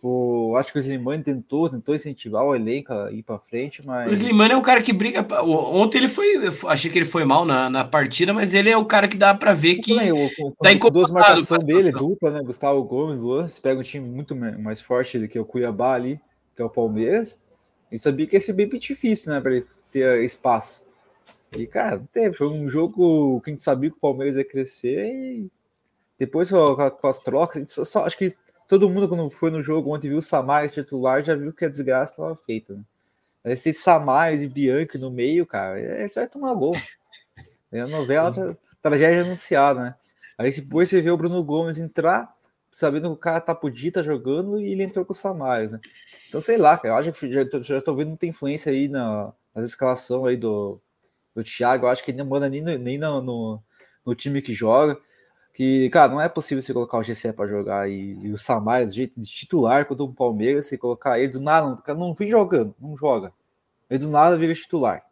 O, 0.00 0.54
acho 0.56 0.72
que 0.72 0.78
o 0.78 0.80
Slimani 0.80 1.22
tentou, 1.22 1.68
tentou 1.68 1.94
incentivar 1.94 2.42
o 2.42 2.54
elenco 2.54 2.90
a 2.90 3.12
ir 3.12 3.22
para 3.22 3.38
frente, 3.38 3.84
mas. 3.84 4.10
O 4.10 4.14
Slimani 4.14 4.54
é 4.54 4.56
um 4.56 4.62
cara 4.62 4.80
que 4.80 4.92
briga. 4.92 5.26
Ontem 5.42 5.98
ele 5.98 6.08
foi. 6.08 6.26
Achei 6.68 6.90
que 6.90 6.98
ele 6.98 7.04
foi 7.04 7.24
mal 7.24 7.44
na, 7.44 7.68
na 7.68 7.84
partida, 7.84 8.32
mas 8.32 8.54
ele 8.54 8.70
é 8.70 8.76
o 8.76 8.84
cara 8.86 9.08
que 9.08 9.18
dá 9.18 9.34
para 9.34 9.52
ver 9.52 9.76
que. 9.76 9.92
Também, 9.92 10.12
o, 10.12 10.26
o, 10.26 10.52
tá 10.52 10.72
incomodado. 10.72 11.00
Duas 11.00 11.10
marcações 11.10 11.64
dele, 11.64 11.90
dupla, 11.90 12.30
né? 12.30 12.40
Gustavo 12.42 12.82
Gomes, 12.84 13.18
Luan. 13.18 13.46
Você 13.46 13.60
pega 13.60 13.78
um 13.78 13.82
time 13.82 14.08
muito 14.08 14.34
mais 14.34 14.80
forte 14.80 15.18
do 15.18 15.28
que 15.28 15.38
o 15.38 15.44
Cuiabá 15.44 15.94
ali, 15.94 16.18
que 16.54 16.62
é 16.62 16.64
o 16.64 16.70
Palmeiras. 16.70 17.42
E 17.90 17.98
sabia 17.98 18.26
que 18.26 18.36
ia 18.36 18.40
ser 18.40 18.52
bem 18.52 18.68
difícil, 18.68 19.32
né? 19.32 19.40
Para 19.40 19.56
ele 19.56 19.66
ter 19.90 20.24
espaço. 20.24 20.84
E, 21.52 21.66
cara, 21.66 21.96
não 21.96 22.06
teve. 22.06 22.36
Foi 22.36 22.48
um 22.48 22.68
jogo 22.68 23.40
que 23.40 23.50
a 23.50 23.52
gente 23.52 23.62
sabia 23.62 23.90
que 23.90 23.96
o 23.96 24.00
Palmeiras 24.00 24.36
ia 24.36 24.44
crescer 24.44 25.06
e 25.06 25.50
depois 26.18 26.50
com 26.50 27.08
as 27.08 27.18
trocas, 27.18 27.72
só, 27.72 27.82
só, 27.82 28.04
acho 28.04 28.18
que 28.18 28.36
todo 28.68 28.90
mundo, 28.90 29.08
quando 29.08 29.28
foi 29.30 29.50
no 29.50 29.62
jogo 29.62 29.94
ontem, 29.94 30.10
viu 30.10 30.18
o 30.18 30.22
Samares 30.22 30.70
titular, 30.70 31.24
já 31.24 31.34
viu 31.34 31.50
que 31.50 31.64
a 31.64 31.68
desgraça 31.68 32.12
estava 32.12 32.36
feita, 32.36 32.74
né? 32.74 32.84
Esse 33.42 33.72
Samares 33.72 34.42
e 34.42 34.48
Bianchi 34.48 34.98
no 34.98 35.10
meio, 35.10 35.46
cara, 35.46 35.80
é, 35.80 36.06
você 36.06 36.20
vai 36.20 36.28
tomar 36.28 36.54
gol. 36.54 36.76
É 37.72 37.80
a 37.80 37.86
novela, 37.86 38.30
tra 38.30 38.56
tragédia 38.82 39.22
anunciada, 39.22 39.80
né? 39.80 39.94
Aí 40.36 40.50
depois 40.50 40.90
você 40.90 41.00
vê 41.00 41.10
o 41.10 41.16
Bruno 41.16 41.42
Gomes 41.42 41.78
entrar, 41.78 42.34
sabendo 42.70 43.08
que 43.08 43.14
o 43.14 43.16
cara 43.16 43.40
tá 43.40 43.54
podia, 43.54 43.92
tá 43.92 44.02
jogando, 44.02 44.60
e 44.60 44.72
ele 44.72 44.82
entrou 44.82 45.04
com 45.04 45.12
o 45.12 45.16
Samares, 45.16 45.72
né? 45.72 45.80
Então, 46.28 46.40
sei 46.40 46.58
lá, 46.58 46.76
cara, 46.76 46.94
eu 46.94 46.98
acho 46.98 47.12
que 47.12 47.32
já, 47.32 47.44
já 47.62 47.80
tô 47.80 47.94
vendo 47.94 48.08
muita 48.08 48.26
influência 48.26 48.70
aí 48.70 48.88
na, 48.88 49.32
na 49.54 49.62
escalação 49.62 50.26
aí 50.26 50.36
do, 50.36 50.80
do 51.34 51.44
Thiago, 51.44 51.86
eu 51.86 51.90
acho 51.90 52.04
que 52.04 52.10
ele 52.10 52.18
não 52.18 52.26
manda 52.26 52.48
nem, 52.48 52.62
no, 52.62 52.76
nem 52.78 52.98
no, 52.98 53.22
no, 53.22 53.62
no 54.04 54.14
time 54.14 54.42
que 54.42 54.52
joga 54.52 54.98
que, 55.52 55.90
cara, 55.90 56.12
não 56.12 56.20
é 56.20 56.28
possível 56.28 56.62
você 56.62 56.72
colocar 56.72 56.98
o 56.98 57.02
GC 57.02 57.32
para 57.32 57.48
jogar 57.48 57.90
e, 57.90 58.16
e 58.22 58.32
o 58.32 58.38
Samar 58.38 58.84
do 58.84 58.92
jeito 58.92 59.20
de 59.20 59.26
titular 59.26 59.84
contra 59.84 60.04
o 60.04 60.14
Palmeiras, 60.14 60.66
você 60.66 60.78
colocar 60.78 61.18
ele 61.18 61.32
do 61.32 61.40
nada, 61.40 61.78
não, 61.86 61.96
não 61.96 62.14
vem 62.14 62.30
jogando, 62.30 62.74
não 62.80 62.96
joga. 62.96 63.32
Ele 63.88 63.98
do 63.98 64.08
nada 64.08 64.38
vira 64.38 64.54
titular. 64.54 65.02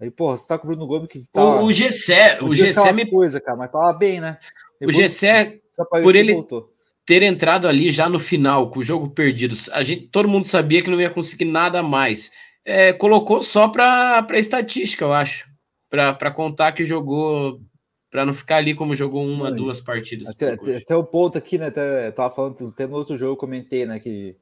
Aí, 0.00 0.10
porra, 0.10 0.36
você 0.36 0.46
tá 0.46 0.58
com 0.58 0.66
o 0.66 0.70
Bruno 0.70 0.86
Gomes 0.86 1.08
que 1.08 1.22
tá. 1.32 1.44
O, 1.44 1.66
o 1.66 1.72
GC, 1.72 2.38
o 2.42 2.52
GC 2.52 2.92
me. 2.92 3.06
coisa, 3.06 3.40
cara, 3.40 3.56
mas 3.56 3.70
tava 3.70 3.92
bem, 3.92 4.20
né? 4.20 4.38
Depois, 4.80 4.96
o 4.96 5.00
GC, 5.00 5.60
por 6.02 6.16
ele 6.16 6.32
voltou. 6.32 6.72
ter 7.04 7.22
entrado 7.22 7.66
ali 7.68 7.90
já 7.90 8.08
no 8.08 8.18
final, 8.18 8.70
com 8.70 8.80
o 8.80 8.84
jogo 8.84 9.10
perdido, 9.10 9.56
a 9.72 9.82
gente, 9.82 10.08
todo 10.08 10.28
mundo 10.28 10.44
sabia 10.44 10.82
que 10.82 10.90
não 10.90 11.00
ia 11.00 11.10
conseguir 11.10 11.44
nada 11.44 11.82
mais. 11.82 12.32
É, 12.70 12.92
colocou 12.92 13.42
só 13.42 13.66
para 13.66 14.26
estatística, 14.34 15.02
eu 15.02 15.12
acho. 15.14 15.48
Para 15.88 16.30
contar 16.30 16.72
que 16.72 16.84
jogou 16.84 17.62
para 18.10 18.26
não 18.26 18.34
ficar 18.34 18.56
ali 18.56 18.74
como 18.74 18.94
jogou 18.94 19.24
uma, 19.24 19.50
duas 19.50 19.80
partidas. 19.80 20.28
Até, 20.28 20.52
até, 20.52 20.94
o 20.94 21.02
ponto 21.02 21.38
aqui, 21.38 21.56
né? 21.56 21.68
Até, 21.68 22.10
tava 22.10 22.34
falando, 22.34 22.56
até 22.68 22.86
no 22.86 22.96
outro 22.96 23.16
jogo 23.16 23.32
eu 23.32 23.36
comentei, 23.38 23.86
né? 23.86 23.98
Que 23.98 24.36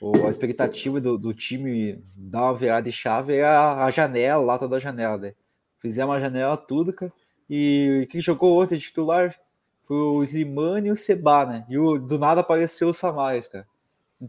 o, 0.00 0.24
a 0.24 0.30
expectativa 0.30 1.00
do, 1.00 1.18
do, 1.18 1.34
time 1.34 2.00
dar 2.14 2.42
uma 2.42 2.54
virada 2.54 2.88
de 2.88 2.92
chave 2.92 3.34
é 3.34 3.44
a, 3.44 3.84
a 3.84 3.90
janela, 3.90 4.40
a 4.40 4.46
lata 4.46 4.68
da 4.68 4.78
janela, 4.78 5.18
né? 5.18 5.34
Fizemos 5.80 6.14
a 6.14 6.20
janela 6.20 6.56
tudo, 6.56 6.92
cara. 6.92 7.12
E 7.50 8.06
quem 8.08 8.20
jogou 8.20 8.62
ontem 8.62 8.78
de 8.78 8.84
titular 8.84 9.34
foi 9.82 9.96
o 9.96 10.22
Slimani 10.22 10.88
e 10.88 10.92
o 10.92 10.96
Seba, 10.96 11.44
né? 11.44 11.66
E 11.68 11.76
o, 11.76 11.98
do 11.98 12.20
nada 12.20 12.40
apareceu 12.40 12.88
o 12.88 12.94
Samares, 12.94 13.48
cara. 13.48 13.66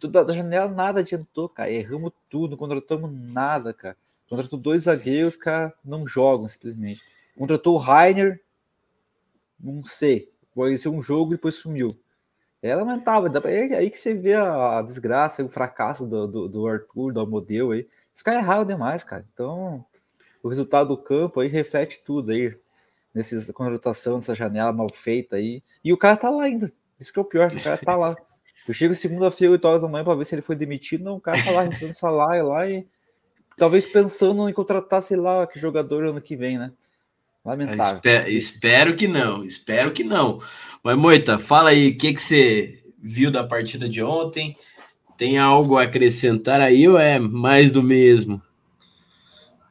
Da, 0.10 0.34
janela 0.34 0.70
nada 0.70 1.00
adiantou, 1.00 1.48
cara. 1.50 1.72
Erramos 1.72 2.12
tudo, 2.30 2.52
não 2.52 2.58
contratamos 2.58 3.12
nada, 3.12 3.74
cara. 3.74 3.98
Contratou 4.30 4.60
dois 4.60 4.84
zagueiros, 4.84 5.36
cara, 5.36 5.74
não 5.84 6.08
jogam 6.08 6.48
simplesmente. 6.48 7.02
Contratou 7.38 7.76
o 7.76 7.78
Rainer, 7.78 8.42
não 9.60 9.86
sei. 9.86 10.28
Apareceu 10.52 10.94
um 10.94 11.02
jogo 11.02 11.34
e 11.34 11.36
depois 11.36 11.56
sumiu. 11.56 11.88
É 12.62 12.76
lamentável. 12.76 13.32
É 13.46 13.76
aí 13.76 13.92
que 13.92 14.00
você 14.00 14.14
vê 14.14 14.34
a, 14.34 14.82
desgraça, 14.82 15.44
o 15.44 15.50
fracasso 15.50 16.08
do, 16.08 16.28
do, 16.28 16.48
do 16.48 16.68
Arthur, 16.68 17.14
do 17.14 17.28
modelo 17.28 17.72
aí. 17.72 17.88
Esse 18.16 18.24
cara 18.24 18.40
é 18.40 18.42
raro 18.42 18.66
demais, 18.66 19.04
cara. 19.04 19.26
Então, 19.34 19.86
o 20.42 20.50
resultado 20.50 20.88
do 20.88 20.98
campo 20.98 21.40
aí 21.40 21.48
reflete 21.48 22.02
tudo 22.04 22.32
aí. 22.32 22.58
Nessa 23.14 23.54
contratação, 23.54 24.16
nessa 24.16 24.34
janela 24.34 24.74
mal 24.74 24.88
feita 24.92 25.36
aí. 25.36 25.62
E 25.84 25.94
o 25.94 25.98
cara 25.98 26.18
tá 26.18 26.30
lá 26.30 26.44
ainda. 26.44 26.72
Isso 27.00 27.14
que 27.14 27.20
é 27.20 27.22
o 27.22 27.26
pior, 27.26 27.52
o 27.52 27.64
cara 27.64 27.78
tá 27.78 27.96
lá. 27.96 28.16
Eu 28.68 28.74
chego 28.74 28.96
segunda-feira, 28.96 29.52
8 29.52 29.66
horas 29.66 29.82
da 29.82 29.88
manhã, 29.88 30.04
para 30.04 30.16
ver 30.16 30.26
se 30.26 30.36
ele 30.36 30.42
foi 30.42 30.56
demitido. 30.56 31.04
Não, 31.04 31.18
o 31.18 31.22
cara 31.22 31.42
tá 31.44 31.52
lá 31.52 31.62
recebendo 31.64 31.94
salário 31.96 32.48
lá 32.48 32.68
e 32.68 32.86
talvez 33.58 33.86
pensando 33.86 34.48
em 34.50 34.54
contratar, 34.54 35.02
sei 35.02 35.18
lá, 35.18 35.46
que 35.46 35.60
jogador 35.60 36.06
ano 36.06 36.22
que 36.22 36.36
vem, 36.36 36.58
né? 36.58 36.72
Lamentável. 37.46 37.96
Espero, 37.96 38.30
espero 38.30 38.96
que 38.96 39.08
não, 39.08 39.46
espero 39.46 39.92
que 39.92 40.04
não. 40.04 40.42
Mas, 40.84 40.98
Moita, 40.98 41.38
fala 41.38 41.70
aí, 41.70 41.90
o 41.90 41.98
que, 41.98 42.14
que 42.14 42.22
você 42.22 42.84
viu 42.98 43.30
da 43.30 43.44
partida 43.44 43.88
de 43.88 44.02
ontem? 44.02 44.58
Tem 45.16 45.38
algo 45.38 45.78
a 45.78 45.84
acrescentar 45.84 46.60
aí 46.60 46.88
ou 46.88 46.98
é 46.98 47.20
mais 47.20 47.72
do 47.72 47.84
mesmo? 47.84 48.42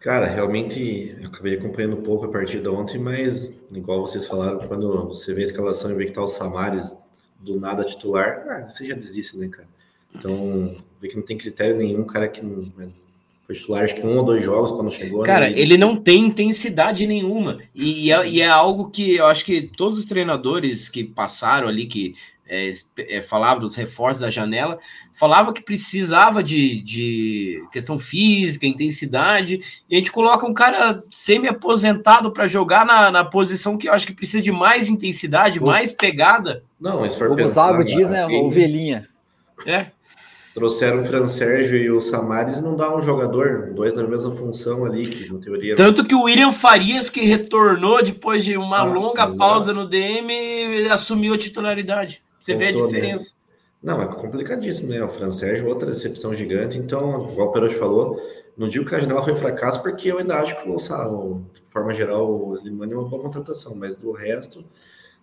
Cara, 0.00 0.26
realmente 0.26 1.16
eu 1.20 1.28
acabei 1.28 1.54
acompanhando 1.54 1.96
um 1.96 2.02
pouco 2.02 2.26
a 2.26 2.30
partida 2.30 2.70
ontem, 2.70 2.98
mas 2.98 3.58
igual 3.72 4.02
vocês 4.02 4.26
falaram, 4.26 4.58
quando 4.68 5.08
você 5.08 5.32
vê 5.32 5.42
a 5.42 5.46
escalação 5.46 5.90
e 5.90 5.94
vê 5.94 6.04
que 6.04 6.12
tá 6.12 6.22
o 6.22 6.28
Samares 6.28 6.94
do 7.44 7.60
nada 7.60 7.84
titular, 7.84 8.44
ah, 8.48 8.70
você 8.70 8.86
já 8.86 8.94
desiste, 8.94 9.36
né, 9.36 9.48
cara? 9.48 9.68
Então, 10.14 10.76
vê 11.00 11.08
que 11.08 11.16
não 11.16 11.22
tem 11.22 11.36
critério 11.36 11.76
nenhum, 11.76 12.04
cara 12.04 12.28
que 12.28 12.44
não, 12.44 12.72
foi 13.46 13.54
titular 13.54 13.84
acho 13.84 13.94
que 13.94 14.06
um 14.06 14.16
ou 14.16 14.24
dois 14.24 14.42
jogos 14.42 14.70
quando 14.70 14.90
chegou. 14.90 15.20
Né? 15.20 15.26
Cara, 15.26 15.50
né? 15.50 15.58
ele 15.58 15.76
não 15.76 15.96
tem 15.96 16.24
intensidade 16.24 17.06
nenhuma. 17.06 17.58
E 17.74 18.10
é, 18.10 18.26
e 18.26 18.40
é, 18.40 18.48
algo 18.48 18.90
que 18.90 19.16
eu 19.16 19.26
acho 19.26 19.44
que 19.44 19.62
todos 19.62 19.98
os 19.98 20.06
treinadores 20.06 20.88
que 20.88 21.04
passaram 21.04 21.68
ali, 21.68 21.86
que 21.86 22.14
é, 22.46 22.70
é, 22.98 23.22
falavam 23.22 23.60
dos 23.60 23.74
reforços 23.74 24.20
da 24.20 24.30
janela, 24.30 24.78
falava 25.12 25.52
que 25.52 25.62
precisava 25.62 26.42
de, 26.42 26.82
de 26.82 27.62
questão 27.72 27.98
física, 27.98 28.66
intensidade, 28.66 29.60
e 29.88 29.94
a 29.94 29.98
gente 29.98 30.12
coloca 30.12 30.46
um 30.46 30.52
cara 30.52 31.02
semi-aposentado 31.10 32.30
para 32.32 32.46
jogar 32.46 32.84
na, 32.84 33.10
na 33.10 33.24
posição 33.24 33.78
que 33.78 33.88
eu 33.88 33.92
acho 33.92 34.06
que 34.06 34.12
precisa 34.12 34.42
de 34.42 34.52
mais 34.52 34.88
intensidade, 34.88 35.60
mais 35.60 35.92
pegada. 35.92 36.62
Não, 36.78 37.00
mas 37.00 37.14
for 37.14 37.30
o 37.30 37.48
Zago 37.48 37.84
diz, 37.84 38.10
né? 38.10 38.26
Ovelhinha. 38.26 39.08
É. 39.66 39.86
Trouxeram 40.54 41.02
o 41.02 41.04
Fran 41.04 41.26
Sérgio 41.26 41.76
e 41.76 41.90
o 41.90 42.00
Samares 42.00 42.60
não 42.60 42.76
dá 42.76 42.94
um 42.94 43.02
jogador, 43.02 43.72
dois 43.74 43.92
na 43.94 44.04
mesma 44.04 44.36
função 44.36 44.84
ali, 44.84 45.04
que 45.04 45.32
na 45.32 45.40
teoria. 45.40 45.74
Tanto 45.74 46.04
que 46.04 46.14
o 46.14 46.22
William 46.22 46.52
Farias, 46.52 47.10
que 47.10 47.22
retornou 47.22 48.00
depois 48.00 48.44
de 48.44 48.56
uma 48.56 48.78
ah, 48.78 48.84
longa 48.84 49.24
exato. 49.24 49.36
pausa 49.36 49.72
no 49.72 49.88
DM, 49.88 50.86
assumiu 50.92 51.34
a 51.34 51.38
titularidade. 51.38 52.22
Você 52.44 52.52
Voltou, 52.52 52.58
vê 52.58 52.82
a 52.82 52.86
diferença. 52.86 53.34
Né? 53.82 53.94
Não, 53.94 54.02
é 54.02 54.06
complicadíssimo, 54.06 54.90
né? 54.90 55.02
O 55.02 55.08
Fran 55.08 55.30
Sérgio, 55.30 55.66
outra 55.66 55.90
decepção 55.90 56.34
gigante. 56.34 56.76
Então, 56.76 57.30
igual 57.32 57.48
o 57.48 57.52
Perotti 57.52 57.74
falou, 57.76 58.20
não 58.54 58.68
digo 58.68 58.84
que 58.84 58.94
a 58.94 58.98
janela 58.98 59.22
foi 59.22 59.32
um 59.32 59.36
fracasso, 59.36 59.82
porque 59.82 60.12
eu 60.12 60.18
ainda 60.18 60.36
acho 60.36 60.54
que, 60.60 60.68
o, 60.68 60.76
de 60.76 61.70
forma 61.70 61.94
geral, 61.94 62.30
o 62.30 62.54
Slimani 62.54 62.92
é 62.92 62.96
uma 62.96 63.08
boa 63.08 63.22
contratação, 63.22 63.74
mas 63.74 63.96
do 63.96 64.12
resto, 64.12 64.62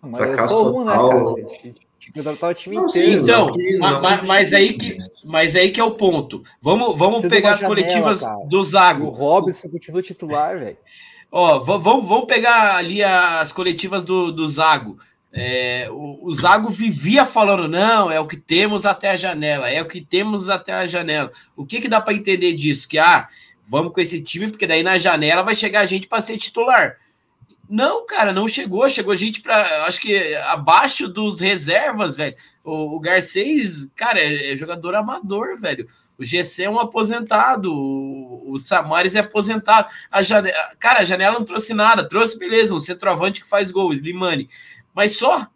mas 0.00 0.16
fracasso 0.16 0.52
é 0.52 0.56
total. 0.56 0.74
Um, 0.74 0.84
né, 0.84 1.42
cara? 1.42 1.74
Contratar 2.12 2.50
o 2.50 2.54
time 2.54 2.74
não, 2.74 2.86
inteiro. 2.86 3.12
Sim, 3.12 3.20
então, 3.20 3.52
não, 3.78 4.02
mas, 4.02 4.26
mas, 4.26 4.52
aí 4.52 4.72
que, 4.72 4.98
mas 5.24 5.54
aí 5.54 5.70
que 5.70 5.78
é 5.78 5.84
o 5.84 5.92
ponto. 5.92 6.42
Vamos, 6.60 6.98
vamos 6.98 7.22
pegar 7.22 7.52
as 7.52 7.60
janela, 7.60 7.76
coletivas 7.76 8.20
cara. 8.22 8.44
do 8.46 8.64
Zago. 8.64 9.06
O 9.06 9.10
Robson 9.10 9.68
continua 9.70 10.02
titular, 10.02 10.58
velho. 10.58 10.76
Ó, 11.30 11.60
vamos, 11.60 12.08
vamos 12.08 12.26
pegar 12.26 12.74
ali 12.74 13.04
as 13.04 13.52
coletivas 13.52 14.04
do, 14.04 14.32
do 14.32 14.44
Zago. 14.48 14.98
É, 15.34 15.88
o, 15.90 16.26
o 16.26 16.34
Zago 16.34 16.68
vivia 16.68 17.24
falando: 17.24 17.66
não, 17.66 18.10
é 18.10 18.20
o 18.20 18.26
que 18.26 18.36
temos 18.36 18.84
até 18.84 19.10
a 19.10 19.16
janela, 19.16 19.70
é 19.70 19.80
o 19.80 19.88
que 19.88 20.00
temos 20.00 20.48
até 20.48 20.72
a 20.72 20.86
janela. 20.86 21.32
O 21.56 21.64
que, 21.64 21.80
que 21.80 21.88
dá 21.88 22.00
para 22.00 22.14
entender 22.14 22.52
disso? 22.52 22.86
Que 22.86 22.98
ah, 22.98 23.28
vamos 23.66 23.92
com 23.92 24.00
esse 24.00 24.22
time, 24.22 24.48
porque 24.48 24.66
daí 24.66 24.82
na 24.82 24.98
janela 24.98 25.42
vai 25.42 25.54
chegar 25.54 25.86
gente 25.86 26.06
para 26.06 26.20
ser 26.20 26.36
titular. 26.36 26.98
Não, 27.68 28.04
cara, 28.04 28.34
não 28.34 28.46
chegou. 28.46 28.86
Chegou 28.90 29.16
gente 29.16 29.40
para, 29.40 29.86
acho 29.86 29.98
que 29.98 30.34
abaixo 30.34 31.08
dos 31.08 31.40
reservas, 31.40 32.16
velho. 32.16 32.36
O, 32.62 32.96
o 32.96 33.00
Garcês, 33.00 33.90
cara, 33.96 34.20
é, 34.20 34.52
é, 34.52 34.56
jogador 34.58 34.94
amador, 34.94 35.58
velho. 35.58 35.88
O 36.18 36.24
GC 36.24 36.64
é 36.64 36.70
um 36.70 36.78
aposentado. 36.78 37.72
O, 37.72 38.52
o 38.52 38.58
Samares 38.58 39.14
é 39.14 39.20
aposentado. 39.20 39.88
A 40.10 40.22
janela, 40.22 40.54
cara, 40.78 41.00
a 41.00 41.04
janela 41.04 41.38
não 41.38 41.46
trouxe 41.46 41.72
nada. 41.72 42.06
Trouxe, 42.06 42.38
beleza, 42.38 42.74
um 42.74 42.80
centroavante 42.80 43.40
que 43.40 43.48
faz 43.48 43.70
gols, 43.70 44.00
Limani. 44.00 44.50
Mas 44.94 45.16
só? 45.16 45.46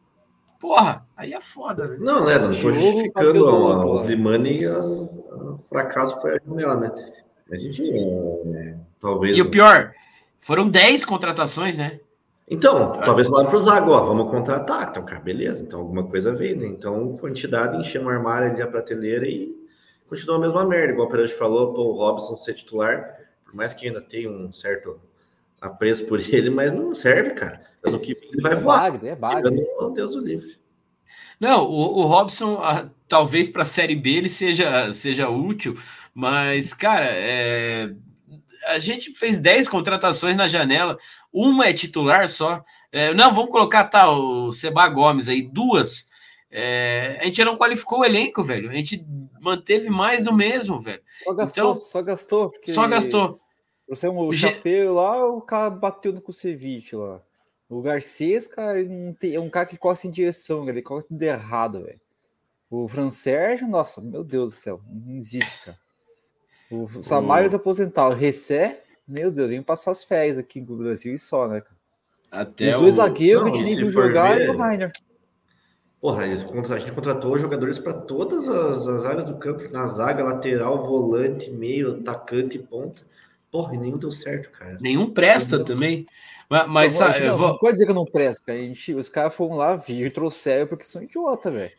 Porra, 0.58 1.02
aí 1.16 1.32
é 1.32 1.40
foda, 1.40 1.86
velho. 1.86 2.02
Não, 2.02 2.24
né? 2.24 2.38
Não 2.38 2.48
tô 2.48 2.72
justificando 2.72 3.92
os 3.92 4.04
Limani 4.04 4.66
o 4.66 5.60
fracasso 5.68 6.20
foi 6.20 6.36
a 6.36 6.40
janela, 6.44 6.76
né? 6.76 7.12
Mas 7.48 7.62
enfim, 7.64 7.92
é, 8.54 8.76
talvez. 9.00 9.36
E 9.36 9.42
o 9.42 9.50
pior, 9.50 9.92
foram 10.40 10.68
10 10.68 11.04
contratações, 11.04 11.76
né? 11.76 12.00
Então, 12.48 12.92
talvez 13.00 13.28
lá 13.28 13.44
para 13.44 13.56
o 13.56 13.60
Zago, 13.60 13.90
ó, 13.90 14.04
vamos 14.04 14.30
contratar. 14.30 14.88
Então, 14.90 15.04
cara, 15.04 15.20
beleza. 15.20 15.62
Então, 15.62 15.80
alguma 15.80 16.04
coisa 16.04 16.32
veio, 16.32 16.56
né? 16.56 16.66
Então, 16.66 17.16
quantidade, 17.16 17.76
enchemos 17.76 18.06
o 18.06 18.10
armário 18.10 18.52
ali, 18.52 18.62
a 18.62 18.66
prateleira 18.68 19.26
e 19.26 19.52
continua 20.08 20.36
a 20.36 20.40
mesma 20.40 20.64
merda. 20.64 20.92
Igual 20.92 21.08
o 21.08 21.10
Pedro 21.10 21.28
falou, 21.30 21.74
pô, 21.74 21.82
o 21.82 21.96
Robson 21.96 22.36
ser 22.36 22.54
titular, 22.54 23.18
por 23.44 23.54
mais 23.54 23.74
que 23.74 23.88
ainda 23.88 24.00
tenha 24.00 24.30
um 24.30 24.52
certo 24.52 25.00
apreço 25.60 26.06
por 26.06 26.20
ele, 26.20 26.48
mas 26.48 26.72
não 26.72 26.94
serve, 26.94 27.30
cara. 27.30 27.65
Pelo 27.82 28.00
que 28.00 28.12
ele 28.12 28.42
vai 28.42 28.52
é 28.52 28.56
voar. 28.56 28.78
Bagre, 28.78 29.08
é 29.08 29.16
bagre. 29.16 29.54
Meu 29.78 29.90
Deus 29.90 30.14
o 30.14 30.20
livre. 30.20 30.58
Não, 31.38 31.64
o, 31.64 31.98
o 31.98 32.06
Robson, 32.06 32.58
a, 32.62 32.88
talvez 33.06 33.48
para 33.48 33.62
a 33.62 33.66
Série 33.66 33.94
B 33.94 34.10
ele 34.10 34.28
seja, 34.28 34.92
seja 34.94 35.28
útil, 35.28 35.78
mas, 36.14 36.72
cara, 36.72 37.06
é, 37.10 37.92
a 38.66 38.78
gente 38.78 39.12
fez 39.12 39.38
10 39.38 39.68
contratações 39.68 40.36
na 40.36 40.48
janela, 40.48 40.98
uma 41.32 41.66
é 41.66 41.72
titular 41.72 42.28
só. 42.28 42.64
É, 42.90 43.12
não, 43.12 43.34
vamos 43.34 43.50
colocar 43.50 43.84
tá, 43.84 44.10
o 44.10 44.52
Seba 44.52 44.88
Gomes 44.88 45.28
aí, 45.28 45.42
duas. 45.42 46.08
É, 46.50 47.18
a 47.20 47.24
gente 47.24 47.44
não 47.44 47.56
qualificou 47.56 48.00
o 48.00 48.04
elenco, 48.04 48.42
velho. 48.42 48.70
A 48.70 48.72
gente 48.72 49.04
manteve 49.40 49.90
mais 49.90 50.24
do 50.24 50.32
mesmo, 50.32 50.80
velho. 50.80 51.02
Só 51.22 51.34
gastou, 51.34 51.70
então, 51.72 51.84
só 51.84 52.02
gastou. 52.02 52.52
Só 52.66 52.88
gastou. 52.88 53.38
Você 53.88 54.08
o 54.08 54.32
chapéu 54.32 54.94
lá, 54.94 55.24
o 55.26 55.40
cara 55.40 55.70
bateu 55.70 56.12
no 56.12 56.20
Kusevich 56.20 56.96
lá. 56.96 57.22
O 57.68 57.82
Garcês, 57.82 58.46
cara, 58.46 58.78
é 58.80 59.40
um 59.40 59.50
cara 59.50 59.66
que 59.66 59.76
corre 59.76 59.98
em 60.04 60.10
direção, 60.10 60.68
ele 60.68 60.82
corre 60.82 61.02
tudo 61.04 61.22
errado, 61.22 61.82
velho. 61.82 62.00
O 62.70 62.86
Francérgio, 62.88 63.66
nossa, 63.66 64.00
meu 64.00 64.22
Deus 64.22 64.52
do 64.52 64.56
céu, 64.56 64.80
não 64.88 65.16
existe, 65.16 65.64
cara. 65.64 65.78
O 66.70 67.02
Samares 67.02 67.52
o... 67.52 67.56
aposentado, 67.56 68.14
Recé, 68.14 68.82
meu 69.06 69.30
Deus, 69.30 69.48
vem 69.48 69.62
passar 69.62 69.92
as 69.92 70.04
férias 70.04 70.36
aqui 70.36 70.60
no 70.60 70.76
Brasil 70.76 71.14
e 71.14 71.18
só, 71.18 71.46
né, 71.46 71.60
cara? 71.60 71.76
Até 72.30 72.74
Os 72.74 72.82
dois 72.82 72.94
o... 72.94 72.96
zagueiros 72.96 73.50
que 73.50 73.64
tinha 73.64 73.76
que 73.76 73.90
jogar 73.90 74.36
ver... 74.36 74.46
e 74.46 74.50
o 74.50 74.56
Rainer. 74.56 74.92
Porra, 76.00 76.26
eles 76.26 76.42
contra... 76.44 76.74
a 76.74 76.78
gente 76.78 76.92
contratou 76.92 77.38
jogadores 77.38 77.78
para 77.78 77.92
todas 77.94 78.48
as, 78.48 78.86
as, 78.86 79.04
áreas 79.04 79.24
do 79.24 79.36
campo, 79.36 79.68
na 79.70 79.86
zaga, 79.86 80.24
lateral, 80.24 80.84
volante, 80.84 81.50
meio, 81.50 81.98
atacante 82.00 82.56
e 82.56 82.62
ponta. 82.62 83.02
Porra, 83.50 83.74
e 83.74 83.78
nenhum 83.78 83.96
deu 83.96 84.12
certo, 84.12 84.50
cara. 84.50 84.76
Nenhum 84.80 85.10
presta 85.10 85.64
também. 85.64 86.04
Mas, 86.48 86.68
mas 86.68 86.92
não, 86.92 86.98
sabe, 86.98 87.26
não, 87.26 87.36
vou... 87.36 87.48
não 87.48 87.58
pode 87.58 87.72
dizer 87.72 87.86
que 87.86 87.92
não 87.92 88.04
presta, 88.04 88.52
A 88.52 88.56
gente, 88.56 88.94
os 88.94 89.08
caras 89.08 89.34
foram 89.34 89.56
lá, 89.56 89.74
vir 89.74 90.06
e 90.06 90.10
trouxeram 90.10 90.66
porque 90.66 90.84
são 90.84 91.02
idiota, 91.02 91.50
velho. 91.50 91.72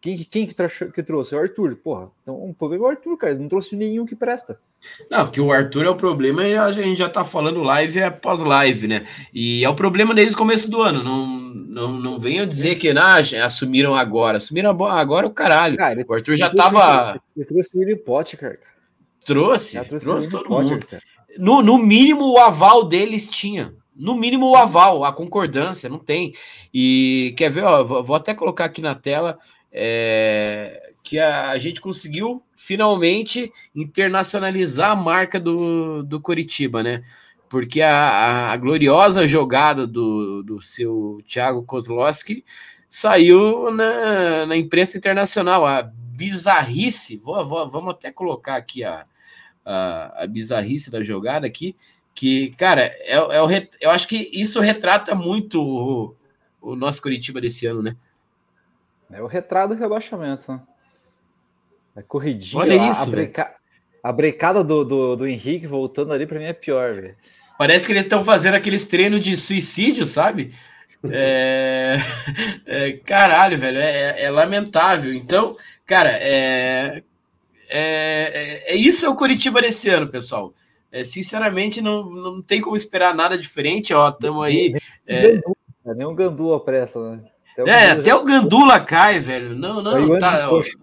Quem, 0.00 0.16
quem 0.16 0.46
que, 0.46 0.54
que 0.94 1.02
trouxe? 1.02 1.34
É 1.34 1.38
o 1.38 1.42
Arthur. 1.42 1.76
Porra, 1.76 2.10
então 2.22 2.34
o 2.34 2.54
problema 2.54 2.84
é 2.84 2.88
o 2.88 2.90
Arthur, 2.90 3.16
cara. 3.18 3.32
Ele 3.32 3.42
não 3.42 3.48
trouxe 3.50 3.76
nenhum 3.76 4.06
que 4.06 4.16
presta. 4.16 4.58
Não, 5.10 5.30
que 5.30 5.40
o 5.42 5.52
Arthur 5.52 5.84
é 5.84 5.90
o 5.90 5.96
problema 5.96 6.46
e 6.46 6.56
a 6.56 6.72
gente 6.72 6.98
já 6.98 7.08
tá 7.08 7.22
falando 7.22 7.62
live 7.62 7.98
é 7.98 8.08
pós-live, 8.08 8.88
né? 8.88 9.06
E 9.32 9.62
é 9.62 9.68
o 9.68 9.74
problema 9.74 10.14
desde 10.14 10.34
o 10.34 10.38
começo 10.38 10.70
do 10.70 10.80
ano. 10.80 11.04
Não, 11.04 11.26
não, 11.26 11.92
não 11.92 12.18
venham 12.18 12.46
dizer 12.46 12.76
que 12.76 12.88
ah, 12.88 13.16
assumiram 13.44 13.94
agora. 13.94 14.38
Assumiram 14.38 14.70
agora 14.70 15.26
o 15.26 15.30
caralho. 15.30 15.76
Cara, 15.76 16.02
o 16.08 16.14
Arthur 16.14 16.36
já 16.36 16.48
tava. 16.48 17.20
Ele 17.36 17.44
trouxe 17.44 17.70
o 17.74 17.78
William 17.78 17.98
Potter, 17.98 18.40
cara. 18.40 18.58
Trouxe, 19.22 19.78
trouxe, 19.84 20.06
trouxe 20.06 20.30
todo 20.30 20.44
Potter, 20.44 20.72
mundo. 20.72 20.86
No, 21.36 21.62
no 21.62 21.76
mínimo, 21.76 22.32
o 22.32 22.38
aval 22.38 22.84
deles 22.84 23.28
tinha. 23.28 23.74
No 24.00 24.14
mínimo, 24.14 24.48
o 24.48 24.56
aval, 24.56 25.04
a 25.04 25.12
concordância, 25.12 25.88
não 25.88 25.98
tem. 25.98 26.34
E 26.72 27.34
quer 27.36 27.50
ver, 27.50 27.64
ó, 27.64 27.84
vou 28.02 28.16
até 28.16 28.34
colocar 28.34 28.64
aqui 28.64 28.80
na 28.80 28.94
tela 28.94 29.38
é, 29.70 30.92
que 31.02 31.18
a, 31.18 31.50
a, 31.50 31.58
gente 31.58 31.80
conseguiu 31.80 32.42
finalmente 32.56 33.52
internacionalizar 33.74 34.92
a 34.92 34.96
marca 34.96 35.38
do, 35.38 36.02
do 36.02 36.18
Coritiba, 36.18 36.82
né? 36.82 37.02
Porque 37.48 37.82
a, 37.82 37.92
a, 37.92 38.52
a 38.52 38.56
gloriosa 38.56 39.26
jogada 39.26 39.86
do, 39.86 40.42
do 40.42 40.62
seu 40.62 41.20
Thiago 41.26 41.62
Kozlowski 41.64 42.44
saiu 42.88 43.70
na, 43.70 44.46
na 44.46 44.56
imprensa 44.56 44.96
internacional. 44.96 45.66
A 45.66 45.82
bizarrice, 45.82 47.16
vou, 47.18 47.44
vou, 47.44 47.68
vamos 47.68 47.94
até 47.94 48.10
colocar 48.10 48.56
aqui 48.56 48.82
a, 48.82 49.04
a, 49.64 50.24
a 50.24 50.26
bizarrice 50.26 50.90
da 50.90 51.02
jogada 51.02 51.46
aqui, 51.46 51.76
que, 52.20 52.50
cara, 52.50 52.82
é, 52.82 53.14
é 53.14 53.42
o, 53.42 53.48
eu 53.80 53.90
acho 53.90 54.06
que 54.06 54.28
isso 54.30 54.60
retrata 54.60 55.14
muito 55.14 55.58
o, 55.58 56.14
o 56.60 56.76
nosso 56.76 57.00
Curitiba 57.00 57.40
desse 57.40 57.64
ano, 57.64 57.82
né? 57.82 57.96
É 59.10 59.22
o 59.22 59.26
retrato 59.26 59.74
do 59.74 59.80
rebaixamento, 59.80 60.52
né? 60.52 60.60
É 61.96 62.02
corridinha. 62.02 62.60
Olha 62.60 62.76
lá, 62.76 62.90
isso. 62.90 63.04
A, 63.04 63.06
breca... 63.06 63.54
a 64.04 64.12
brecada 64.12 64.62
do, 64.62 64.84
do, 64.84 65.16
do, 65.16 65.26
Henrique 65.26 65.66
voltando 65.66 66.12
ali 66.12 66.26
para 66.26 66.38
mim 66.38 66.44
é 66.44 66.52
pior, 66.52 66.94
velho. 66.94 67.16
Parece 67.56 67.86
que 67.86 67.92
eles 67.94 68.02
estão 68.02 68.22
fazendo 68.22 68.54
aqueles 68.54 68.86
treinos 68.86 69.24
de 69.24 69.34
suicídio, 69.38 70.04
sabe? 70.04 70.52
É... 71.10 72.00
é... 72.66 72.92
caralho, 72.98 73.56
velho, 73.56 73.78
é, 73.78 74.24
é, 74.24 74.30
lamentável. 74.30 75.14
Então, 75.14 75.56
cara, 75.86 76.10
é... 76.10 77.02
É... 77.70 78.74
é 78.74 78.76
isso 78.76 79.06
é 79.06 79.08
o 79.08 79.16
Curitiba 79.16 79.62
desse 79.62 79.88
ano, 79.88 80.06
pessoal. 80.06 80.52
É, 80.92 81.04
sinceramente, 81.04 81.80
não, 81.80 82.08
não 82.10 82.42
tem 82.42 82.60
como 82.60 82.76
esperar 82.76 83.14
nada 83.14 83.38
diferente. 83.38 83.94
Ó, 83.94 84.08
estamos 84.08 84.44
aí. 84.44 84.72
Nem, 85.06 85.40
é... 85.86 85.94
nem 85.94 86.06
um 86.06 86.14
gandula 86.14 86.62
pressa, 86.62 87.16
né? 87.16 87.22
Até 87.58 87.70
é, 87.70 87.90
até 87.90 88.14
o 88.14 88.24
Gandula 88.24 88.80
cai, 88.80 89.18
velho. 89.18 89.54
Não, 89.54 89.82
não, 89.82 89.92
caiu 89.92 90.18
tá. 90.18 90.48
Antes 90.48 90.76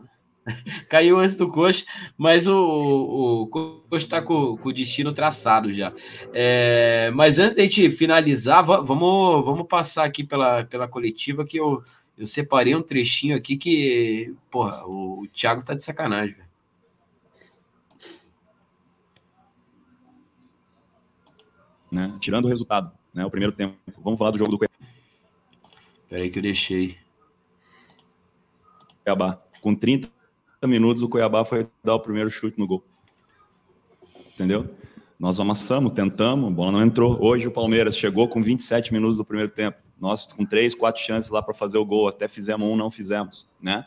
caiu 0.89 1.19
antes 1.19 1.35
do 1.35 1.49
coxa, 1.51 1.85
mas 2.17 2.47
o, 2.47 2.55
o, 2.55 3.41
o 3.41 3.47
coxa 3.47 4.05
está 4.05 4.21
com, 4.21 4.57
com, 4.57 4.69
o 4.69 4.73
destino 4.73 5.13
traçado 5.13 5.71
já. 5.71 5.93
É, 6.33 7.11
mas 7.13 7.37
antes 7.39 7.55
da 7.55 7.63
gente 7.63 7.89
finalizar, 7.91 8.63
vamos, 8.63 9.45
vamos 9.45 9.67
passar 9.67 10.05
aqui 10.05 10.23
pela, 10.23 10.63
pela 10.63 10.87
coletiva 10.87 11.45
que 11.45 11.57
eu, 11.57 11.83
eu 12.17 12.25
separei 12.25 12.75
um 12.75 12.81
trechinho 12.81 13.35
aqui 13.35 13.57
que, 13.57 14.33
porra, 14.49 14.85
o, 14.85 15.23
o 15.23 15.27
Thiago 15.27 15.63
tá 15.63 15.73
de 15.73 15.83
sacanagem, 15.83 16.35
Né? 21.91 22.15
Tirando 22.19 22.45
o 22.45 22.47
resultado, 22.47 22.91
né? 23.13 23.25
O 23.25 23.29
primeiro 23.29 23.53
tempo. 23.53 23.77
Vamos 24.03 24.17
falar 24.17 24.31
do 24.31 24.37
jogo 24.37 24.51
do 24.51 24.59
Peraí 26.09 26.29
que 26.29 26.39
eu 26.39 26.43
deixei. 26.43 26.97
Cuiabá. 29.03 29.41
Com 29.61 29.75
30 29.75 30.09
minutos, 30.65 31.03
o 31.03 31.09
Cuiabá 31.09 31.43
foi 31.43 31.67
dar 31.83 31.95
o 31.95 31.99
primeiro 31.99 32.29
chute 32.29 32.57
no 32.57 32.67
gol. 32.67 32.83
Entendeu? 34.33 34.69
Nós 35.19 35.39
amassamos, 35.39 35.93
tentamos, 35.93 36.47
a 36.47 36.51
bola 36.51 36.71
não 36.73 36.81
entrou. 36.83 37.17
Hoje 37.23 37.47
o 37.47 37.51
Palmeiras 37.51 37.97
chegou 37.97 38.27
com 38.27 38.41
27 38.41 38.93
minutos 38.93 39.17
do 39.17 39.25
primeiro 39.25 39.51
tempo. 39.51 39.77
Nós 39.99 40.27
com 40.27 40.45
três, 40.45 40.75
quatro 40.75 41.01
chances 41.01 41.31
lá 41.31 41.41
para 41.41 41.53
fazer 41.53 41.77
o 41.77 41.85
gol. 41.85 42.07
Até 42.07 42.27
fizemos 42.27 42.67
um, 42.67 42.75
não 42.75 42.91
fizemos, 42.91 43.49
né? 43.59 43.85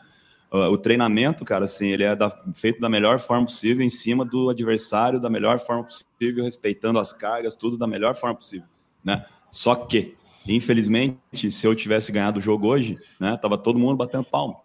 O 0.51 0.77
treinamento, 0.77 1.45
cara, 1.45 1.63
assim, 1.63 1.87
ele 1.87 2.03
é 2.03 2.13
da, 2.13 2.29
feito 2.53 2.81
da 2.81 2.89
melhor 2.89 3.19
forma 3.19 3.45
possível, 3.45 3.85
em 3.85 3.89
cima 3.89 4.25
do 4.25 4.49
adversário, 4.49 5.19
da 5.19 5.29
melhor 5.29 5.59
forma 5.59 5.85
possível, 5.85 6.43
respeitando 6.43 6.99
as 6.99 7.13
cargas, 7.13 7.55
tudo 7.55 7.77
da 7.77 7.87
melhor 7.87 8.15
forma 8.15 8.35
possível, 8.35 8.67
né? 9.03 9.25
Só 9.49 9.75
que 9.75 10.17
Infelizmente, 10.47 11.51
se 11.51 11.67
eu 11.67 11.75
tivesse 11.75 12.11
ganhado 12.11 12.39
o 12.39 12.41
jogo 12.41 12.67
hoje, 12.67 12.97
né, 13.19 13.37
tava 13.37 13.57
todo 13.57 13.77
mundo 13.77 13.97
batendo 13.97 14.23
palma. 14.23 14.57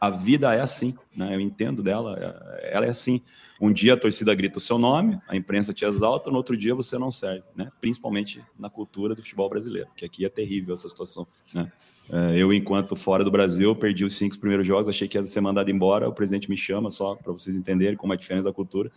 A 0.00 0.10
vida 0.10 0.54
é 0.54 0.60
assim, 0.60 0.94
né? 1.16 1.34
Eu 1.34 1.40
entendo 1.40 1.82
dela, 1.82 2.14
ela 2.62 2.86
é 2.86 2.90
assim. 2.90 3.22
Um 3.60 3.72
dia 3.72 3.94
a 3.94 3.96
torcida 3.96 4.34
grita 4.34 4.58
o 4.58 4.60
seu 4.60 4.78
nome, 4.78 5.18
a 5.26 5.34
imprensa 5.34 5.72
te 5.72 5.84
exalta, 5.84 6.30
no 6.30 6.36
outro 6.36 6.56
dia 6.56 6.74
você 6.74 6.98
não 6.98 7.10
serve, 7.10 7.44
né? 7.54 7.70
Principalmente 7.80 8.44
na 8.58 8.68
cultura 8.68 9.14
do 9.14 9.22
futebol 9.22 9.48
brasileiro, 9.48 9.88
que 9.96 10.04
aqui 10.04 10.26
é 10.26 10.28
terrível 10.28 10.74
essa 10.74 10.88
situação, 10.88 11.26
né? 11.54 11.72
É, 12.10 12.36
eu, 12.36 12.52
enquanto 12.52 12.94
fora 12.94 13.24
do 13.24 13.30
Brasil, 13.30 13.74
perdi 13.74 14.04
os 14.04 14.14
cinco 14.14 14.38
primeiros 14.38 14.66
jogos, 14.66 14.88
achei 14.88 15.08
que 15.08 15.18
ia 15.18 15.26
ser 15.26 15.40
mandado 15.40 15.70
embora. 15.70 16.08
O 16.08 16.12
presidente 16.12 16.48
me 16.48 16.56
chama 16.56 16.90
só 16.90 17.16
para 17.16 17.32
vocês 17.32 17.56
entenderem 17.56 17.96
como 17.96 18.12
é 18.12 18.16
a 18.16 18.18
diferença 18.18 18.44
da 18.44 18.52
cultura. 18.52 18.92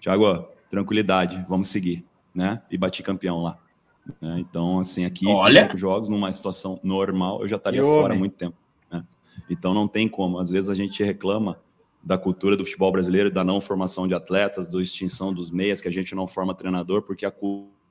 Tiago, 0.00 0.48
tranquilidade, 0.70 1.44
vamos 1.48 1.68
seguir, 1.68 2.06
né? 2.34 2.62
E 2.70 2.78
bati 2.78 3.02
campeão 3.02 3.42
lá. 3.42 3.58
Né? 4.20 4.36
Então, 4.38 4.78
assim, 4.78 5.04
aqui, 5.04 5.26
Olha. 5.26 5.64
cinco 5.64 5.76
jogos, 5.76 6.08
numa 6.08 6.32
situação 6.32 6.80
normal, 6.82 7.42
eu 7.42 7.48
já 7.48 7.56
estaria 7.56 7.82
fora 7.82 8.14
há 8.14 8.16
muito 8.16 8.36
tempo. 8.36 8.56
Então, 9.48 9.74
não 9.74 9.88
tem 9.88 10.08
como. 10.08 10.38
Às 10.38 10.50
vezes 10.50 10.70
a 10.70 10.74
gente 10.74 11.02
reclama 11.02 11.58
da 12.04 12.18
cultura 12.18 12.56
do 12.56 12.64
futebol 12.64 12.92
brasileiro, 12.92 13.30
da 13.30 13.42
não 13.42 13.60
formação 13.60 14.06
de 14.06 14.14
atletas, 14.14 14.68
da 14.68 14.80
extinção 14.80 15.32
dos 15.32 15.50
meias, 15.50 15.80
que 15.80 15.88
a 15.88 15.92
gente 15.92 16.14
não 16.14 16.26
forma 16.26 16.54
treinador, 16.54 17.02
porque 17.02 17.24
a 17.24 17.32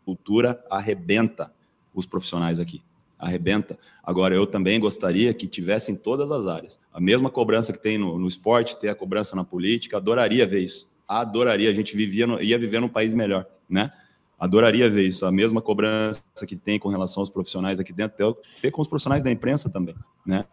cultura 0.06 0.64
arrebenta 0.70 1.52
os 1.94 2.06
profissionais 2.06 2.60
aqui. 2.60 2.84
Arrebenta. 3.18 3.78
Agora, 4.04 4.36
eu 4.36 4.46
também 4.46 4.80
gostaria 4.80 5.34
que 5.34 5.48
tivesse 5.48 5.92
em 5.92 5.96
todas 5.96 6.32
as 6.32 6.46
áreas. 6.46 6.80
A 6.92 7.00
mesma 7.00 7.30
cobrança 7.30 7.72
que 7.72 7.80
tem 7.80 7.98
no, 7.98 8.20
no 8.20 8.28
esporte, 8.28 8.78
ter 8.80 8.90
a 8.90 8.96
cobrança 8.96 9.36
na 9.36 9.44
política, 9.44 9.98
adoraria 9.98 10.46
ver 10.46 10.64
isso. 10.64 10.92
Adoraria. 11.08 11.70
A 11.70 11.74
gente 11.74 11.96
vivia 11.96 12.28
no, 12.28 12.42
ia 12.42 12.60
viver 12.60 12.82
num 12.82 12.90
país 12.90 13.14
melhor, 13.14 13.48
né? 13.68 13.92
Adoraria 14.38 14.90
ver 14.90 15.08
isso. 15.08 15.26
A 15.26 15.32
mesma 15.32 15.62
cobrança 15.62 16.22
que 16.46 16.56
tem 16.56 16.78
com 16.78 16.90
relação 16.90 17.22
aos 17.22 17.30
profissionais 17.30 17.80
aqui 17.80 17.94
dentro, 17.94 18.18
ter, 18.18 18.60
ter 18.62 18.72
com 18.72 18.82
os 18.82 18.88
profissionais 18.88 19.24
da 19.24 19.32
imprensa 19.32 19.70
também, 19.70 19.96
né? 20.26 20.46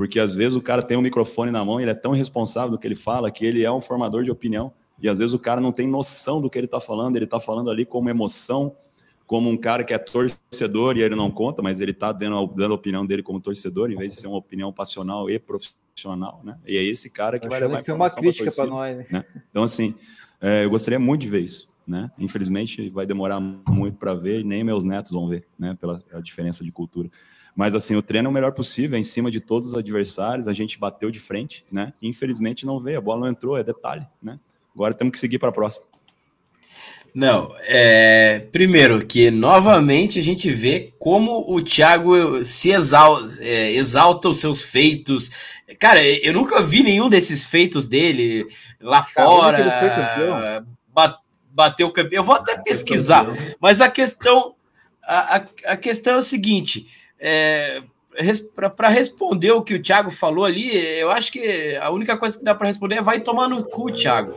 Porque 0.00 0.18
às 0.18 0.34
vezes 0.34 0.56
o 0.56 0.62
cara 0.62 0.82
tem 0.82 0.96
um 0.96 1.02
microfone 1.02 1.50
na 1.50 1.62
mão 1.62 1.78
e 1.78 1.84
ele 1.84 1.90
é 1.90 1.94
tão 1.94 2.14
irresponsável 2.14 2.70
do 2.70 2.78
que 2.78 2.86
ele 2.86 2.94
fala 2.94 3.30
que 3.30 3.44
ele 3.44 3.62
é 3.62 3.70
um 3.70 3.82
formador 3.82 4.24
de 4.24 4.30
opinião. 4.30 4.72
E 4.98 5.06
às 5.06 5.18
vezes 5.18 5.34
o 5.34 5.38
cara 5.38 5.60
não 5.60 5.72
tem 5.72 5.86
noção 5.86 6.40
do 6.40 6.48
que 6.48 6.56
ele 6.56 6.64
está 6.64 6.80
falando, 6.80 7.16
ele 7.16 7.26
está 7.26 7.38
falando 7.38 7.70
ali 7.70 7.84
como 7.84 8.08
emoção, 8.08 8.74
como 9.26 9.50
um 9.50 9.58
cara 9.58 9.84
que 9.84 9.92
é 9.92 9.98
torcedor 9.98 10.96
e 10.96 11.02
ele 11.02 11.14
não 11.14 11.30
conta, 11.30 11.60
mas 11.60 11.82
ele 11.82 11.90
está 11.90 12.12
dando, 12.12 12.46
dando 12.46 12.72
a 12.72 12.76
opinião 12.76 13.04
dele 13.04 13.22
como 13.22 13.42
torcedor, 13.42 13.90
em 13.90 13.96
vez 13.98 14.14
de 14.14 14.22
ser 14.22 14.26
uma 14.26 14.38
opinião 14.38 14.72
passional 14.72 15.28
e 15.28 15.38
profissional, 15.38 16.40
né? 16.42 16.56
E 16.66 16.78
é 16.78 16.82
esse 16.82 17.10
cara 17.10 17.38
que 17.38 17.46
vai 17.46 17.60
levar 17.60 17.82
que 17.82 17.92
uma 17.92 18.08
crítica 18.08 18.50
para 18.50 18.66
nós, 18.66 18.96
né? 18.96 19.06
né? 19.10 19.24
Então, 19.50 19.62
assim, 19.62 19.94
é, 20.40 20.64
eu 20.64 20.70
gostaria 20.70 20.98
muito 20.98 21.20
de 21.20 21.28
ver 21.28 21.40
isso, 21.40 21.70
né? 21.86 22.10
Infelizmente, 22.18 22.88
vai 22.88 23.04
demorar 23.04 23.38
muito 23.38 23.98
para 23.98 24.14
ver 24.14 24.40
e 24.40 24.44
nem 24.44 24.64
meus 24.64 24.82
netos 24.82 25.12
vão 25.12 25.28
ver, 25.28 25.46
né? 25.58 25.76
Pela 25.78 26.02
diferença 26.22 26.64
de 26.64 26.72
cultura. 26.72 27.10
Mas 27.60 27.74
assim, 27.74 27.94
o 27.94 28.00
treino 28.00 28.26
é 28.26 28.30
o 28.30 28.32
melhor 28.32 28.52
possível, 28.52 28.96
é 28.96 28.98
em 28.98 29.02
cima 29.02 29.30
de 29.30 29.38
todos 29.38 29.68
os 29.68 29.74
adversários, 29.74 30.48
a 30.48 30.52
gente 30.54 30.78
bateu 30.78 31.10
de 31.10 31.20
frente, 31.20 31.62
né? 31.70 31.92
Infelizmente 32.00 32.64
não 32.64 32.80
veio, 32.80 32.96
a 32.96 33.02
bola 33.02 33.20
não 33.20 33.28
entrou, 33.28 33.54
é 33.54 33.62
detalhe, 33.62 34.06
né? 34.22 34.40
Agora 34.74 34.94
temos 34.94 35.12
que 35.12 35.18
seguir 35.18 35.38
para 35.38 35.50
a 35.50 35.52
próxima. 35.52 35.84
Não, 37.14 37.54
é, 37.64 38.46
primeiro 38.50 39.04
que 39.04 39.30
novamente 39.30 40.18
a 40.18 40.22
gente 40.22 40.50
vê 40.50 40.94
como 40.98 41.44
o 41.54 41.60
Thiago 41.60 42.42
se 42.46 42.70
exalta, 42.70 43.30
é, 43.40 43.72
exalta 43.72 44.30
os 44.30 44.38
seus 44.38 44.62
feitos. 44.62 45.30
Cara, 45.78 46.02
eu 46.02 46.32
nunca 46.32 46.62
vi 46.62 46.82
nenhum 46.82 47.10
desses 47.10 47.44
feitos 47.44 47.86
dele 47.86 48.46
lá 48.80 49.02
fora. 49.02 49.58
bateu 51.52 51.88
o 51.88 51.92
campeão. 51.92 52.20
Eu 52.20 52.24
vou 52.24 52.36
até 52.36 52.56
pesquisar, 52.56 53.26
mas 53.60 53.82
a 53.82 53.90
questão, 53.90 54.54
a, 55.02 55.36
a, 55.36 55.46
a 55.72 55.76
questão 55.76 56.14
é 56.14 56.16
o 56.16 56.22
seguinte: 56.22 56.88
é, 57.20 57.82
para 58.76 58.88
responder 58.88 59.52
o 59.52 59.62
que 59.62 59.74
o 59.74 59.82
Thiago 59.82 60.10
falou 60.10 60.44
ali, 60.44 60.76
eu 60.98 61.10
acho 61.10 61.30
que 61.30 61.76
a 61.76 61.90
única 61.90 62.16
coisa 62.16 62.38
que 62.38 62.44
dá 62.44 62.54
para 62.54 62.68
responder 62.68 62.96
é 62.96 63.02
vai 63.02 63.20
tomar 63.20 63.48
no 63.48 63.64
cu, 63.64 63.92
Thiago. 63.92 64.34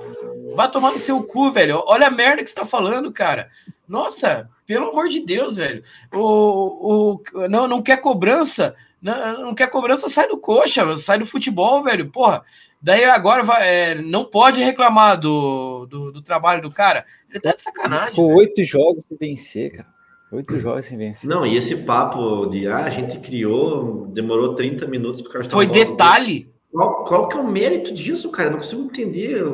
Vai 0.56 0.70
tomar 0.70 0.92
no 0.92 1.00
seu 1.00 1.24
cu, 1.24 1.50
velho. 1.52 1.84
Olha 1.88 2.08
a 2.08 2.12
merda 2.12 2.44
que 2.44 2.50
você 2.50 2.56
tá 2.56 2.66
falando, 2.66 3.12
cara. 3.12 3.50
Nossa, 3.88 4.50
pelo 4.68 4.90
amor 4.90 5.08
de 5.08 5.26
Deus, 5.26 5.58
velho. 5.58 5.84
O, 6.14 7.20
o, 7.34 7.48
não, 7.50 7.68
não 7.68 7.82
quer 7.82 7.98
cobrança. 7.98 8.76
Não, 9.02 9.42
não 9.42 9.56
quer 9.56 9.68
cobrança, 9.70 10.08
sai 10.08 10.28
do 10.28 10.38
coxa, 10.38 10.98
sai 10.98 11.18
do 11.20 11.26
futebol, 11.26 11.84
velho. 11.84 12.10
Porra. 12.10 12.44
Daí 12.82 13.06
agora 13.06 13.44
vai, 13.44 13.68
é, 13.68 13.96
não 13.96 14.26
pode 14.26 14.62
reclamar 14.62 15.18
do, 15.18 15.86
do, 15.86 16.12
do, 16.12 16.22
trabalho 16.22 16.62
do 16.62 16.70
cara. 16.70 17.06
Ele 17.30 17.40
tá 17.40 17.54
de 17.54 17.62
sacanagem. 17.62 18.14
Com 18.14 18.36
oito 18.36 18.62
jogos 18.64 19.06
sem 19.06 19.18
vencer, 19.18 19.78
cara. 19.78 19.93
Oito 20.34 20.60
jogos 20.60 20.86
sem 20.86 20.98
vencer. 20.98 21.30
Não, 21.30 21.46
e 21.46 21.56
esse 21.56 21.76
papo 21.76 22.48
de 22.48 22.68
ah, 22.68 22.86
a 22.86 22.90
gente 22.90 23.20
criou, 23.20 24.08
demorou 24.08 24.56
30 24.56 24.88
minutos 24.88 25.22
por 25.22 25.32
causa 25.32 25.50
Foi 25.50 25.68
detalhe. 25.68 26.52
Qual, 26.72 27.04
qual 27.04 27.28
que 27.28 27.38
é 27.38 27.40
o 27.40 27.48
mérito 27.48 27.94
disso, 27.94 28.32
cara? 28.32 28.50
Eu 28.50 28.54
não 28.54 28.60
consigo 28.60 28.82
entender. 28.82 29.46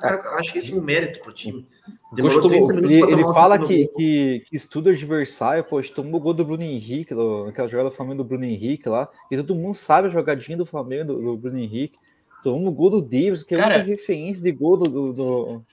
Cara 0.00 0.36
acha 0.38 0.56
isso 0.56 0.78
um 0.78 0.80
mérito 0.80 1.18
pro 1.20 1.32
time? 1.32 1.66
Demorou 2.12 2.52
ele, 2.52 3.02
ele 3.02 3.24
fala 3.24 3.58
que, 3.58 3.88
que, 3.88 4.44
que, 4.46 4.56
estuda 4.56 4.90
adversário, 4.90 5.64
poxa, 5.64 5.92
tomou 5.92 6.20
o 6.20 6.22
gol 6.22 6.34
do 6.34 6.44
Bruno 6.44 6.62
Henrique, 6.62 7.14
do, 7.14 7.46
aquela 7.48 7.66
jogada 7.66 7.90
do 7.90 7.94
Flamengo 7.94 8.18
do 8.18 8.28
Bruno 8.28 8.44
Henrique 8.44 8.88
lá, 8.88 9.08
e 9.30 9.36
todo 9.36 9.54
mundo 9.54 9.74
sabe 9.74 10.08
a 10.08 10.10
jogadinha 10.10 10.56
do 10.56 10.64
Flamengo 10.64 11.06
do, 11.06 11.22
do 11.22 11.36
Bruno 11.36 11.58
Henrique. 11.58 11.98
Tomou 12.42 12.68
o 12.68 12.72
gol 12.72 12.90
do 12.90 13.02
Davis, 13.02 13.42
que 13.42 13.54
é 13.54 13.58
uma 13.58 13.76
referência 13.76 14.42
de 14.42 14.52
gol 14.52 14.76
do, 14.76 14.88
do, 14.88 15.12
do 15.12 15.64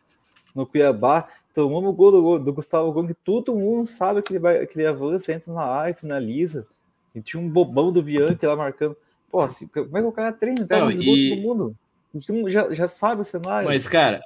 no 0.57 0.65
Cuiabá 0.65 1.27
tomamos 1.53 1.89
o 1.89 1.93
gol 1.93 2.11
do, 2.11 2.39
do 2.39 2.53
Gustavo 2.53 2.91
Gomes, 2.91 3.15
que 3.15 3.21
todo 3.23 3.55
mundo 3.55 3.85
sabe 3.85 4.21
que 4.21 4.33
ele, 4.33 4.39
vai, 4.39 4.65
que 4.65 4.77
ele 4.77 4.87
avança, 4.87 5.31
entra 5.31 5.53
na 5.53 5.63
área, 5.63 5.93
finaliza. 5.93 6.67
E 7.15 7.21
tinha 7.21 7.41
um 7.41 7.49
bobão 7.49 7.91
do 7.91 8.03
Bianchi 8.03 8.45
lá 8.45 8.55
marcando. 8.55 8.95
Pô, 9.29 9.39
assim, 9.41 9.67
como 9.67 9.97
é 9.97 10.01
que 10.01 10.07
o 10.07 10.11
cara 10.11 10.31
treina? 10.31 10.63
O 10.63 10.67
cara 10.67 10.85
Não, 10.85 10.91
e... 10.91 11.29
todo 11.29 11.41
mundo. 11.41 11.75
Já, 12.49 12.71
já 12.73 12.87
sabe 12.87 13.21
o 13.21 13.23
cenário. 13.23 13.67
Mas, 13.67 13.87
cara, 13.87 14.21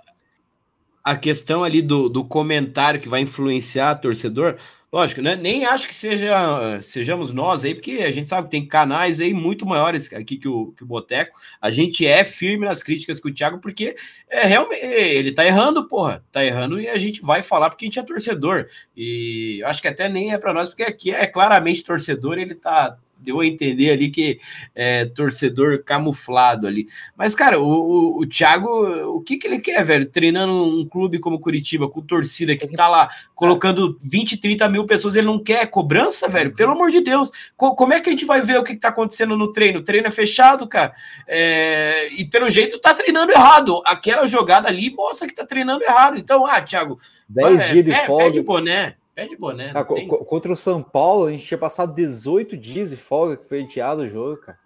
a 1.03 1.15
questão 1.15 1.63
ali 1.63 1.81
do, 1.81 2.09
do 2.09 2.23
comentário 2.23 2.99
que 2.99 3.09
vai 3.09 3.21
influenciar 3.21 3.95
torcedor, 3.95 4.57
lógico, 4.91 5.21
né? 5.21 5.35
Nem 5.35 5.65
acho 5.65 5.87
que 5.87 5.95
seja 5.95 6.81
sejamos 6.81 7.31
nós 7.33 7.63
aí, 7.63 7.73
porque 7.73 7.93
a 8.03 8.11
gente 8.11 8.27
sabe 8.27 8.47
que 8.47 8.51
tem 8.51 8.65
canais 8.65 9.21
aí 9.21 9.33
muito 9.33 9.65
maiores 9.65 10.11
aqui 10.13 10.37
que 10.37 10.47
o, 10.47 10.73
que 10.73 10.83
o 10.83 10.85
Boteco. 10.85 11.39
A 11.61 11.71
gente 11.71 12.05
é 12.05 12.23
firme 12.23 12.65
nas 12.65 12.83
críticas 12.83 13.19
com 13.19 13.29
o 13.29 13.33
Thiago, 13.33 13.59
porque 13.59 13.95
é 14.29 14.45
realmente 14.45 14.83
ele 14.83 15.31
tá 15.31 15.45
errando, 15.45 15.87
porra. 15.87 16.23
Tá 16.31 16.43
errando 16.43 16.79
e 16.79 16.87
a 16.87 16.97
gente 16.97 17.21
vai 17.21 17.41
falar 17.41 17.69
porque 17.69 17.85
a 17.85 17.87
gente 17.87 17.99
é 17.99 18.03
torcedor. 18.03 18.67
E 18.95 19.63
acho 19.65 19.81
que 19.81 19.87
até 19.87 20.09
nem 20.09 20.33
é 20.33 20.37
para 20.37 20.53
nós, 20.53 20.69
porque 20.69 20.83
aqui 20.83 21.11
é 21.11 21.25
claramente 21.25 21.83
torcedor, 21.83 22.37
ele 22.37 22.55
tá 22.55 22.97
deu 23.21 23.39
a 23.39 23.45
entender 23.45 23.91
ali 23.91 24.09
que 24.09 24.39
é 24.73 25.05
torcedor 25.05 25.83
camuflado 25.83 26.67
ali. 26.67 26.87
Mas, 27.15 27.35
cara, 27.35 27.59
o, 27.59 27.65
o, 27.65 28.21
o 28.21 28.27
Thiago, 28.27 28.67
o 29.15 29.21
que, 29.21 29.37
que 29.37 29.47
ele 29.47 29.59
quer, 29.59 29.83
velho? 29.83 30.05
Treinando 30.05 30.53
um 30.53 30.85
clube 30.85 31.19
como 31.19 31.39
Curitiba, 31.39 31.89
com 31.89 32.01
torcida 32.01 32.55
que 32.55 32.67
tá 32.67 32.87
lá 32.87 33.09
colocando 33.35 33.97
20, 34.01 34.37
30 34.37 34.69
mil 34.69 34.85
pessoas, 34.85 35.15
ele 35.15 35.27
não 35.27 35.39
quer 35.39 35.65
cobrança, 35.67 36.27
velho? 36.27 36.53
Pelo 36.53 36.71
amor 36.71 36.91
de 36.91 37.01
Deus. 37.01 37.31
Co 37.55 37.75
como 37.75 37.93
é 37.93 37.99
que 37.99 38.09
a 38.09 38.11
gente 38.11 38.25
vai 38.25 38.41
ver 38.41 38.59
o 38.59 38.63
que, 38.63 38.73
que 38.73 38.79
tá 38.79 38.89
acontecendo 38.89 39.37
no 39.37 39.51
treino? 39.51 39.79
O 39.79 39.83
treino 39.83 40.07
é 40.07 40.11
fechado, 40.11 40.67
cara. 40.67 40.93
É... 41.27 42.11
E 42.13 42.25
pelo 42.25 42.49
jeito 42.49 42.79
tá 42.79 42.93
treinando 42.93 43.31
errado. 43.31 43.81
Aquela 43.85 44.25
jogada 44.27 44.67
ali 44.67 44.89
mostra 44.93 45.27
que 45.27 45.35
tá 45.35 45.45
treinando 45.45 45.83
errado. 45.83 46.17
Então, 46.17 46.45
ah, 46.45 46.61
Thiago. 46.61 46.99
10 47.29 47.69
dias 47.69 47.85
de 47.85 47.91
é, 47.91 48.05
folga. 48.05 48.25
Pede 48.25 48.41
boné. 48.41 48.95
Pede 49.13 49.35
boné. 49.35 49.71
Ah, 49.75 49.83
tem... 49.83 50.07
Contra 50.07 50.51
o 50.51 50.55
São 50.55 50.81
Paulo, 50.81 51.25
a 51.25 51.31
gente 51.31 51.45
tinha 51.45 51.57
passado 51.57 51.93
18 51.93 52.55
dias 52.55 52.91
de 52.91 52.97
folga 52.97 53.37
que 53.37 53.47
foi 53.47 53.63
adiado 53.63 54.03
o 54.03 54.09
jogo, 54.09 54.37
cara. 54.37 54.57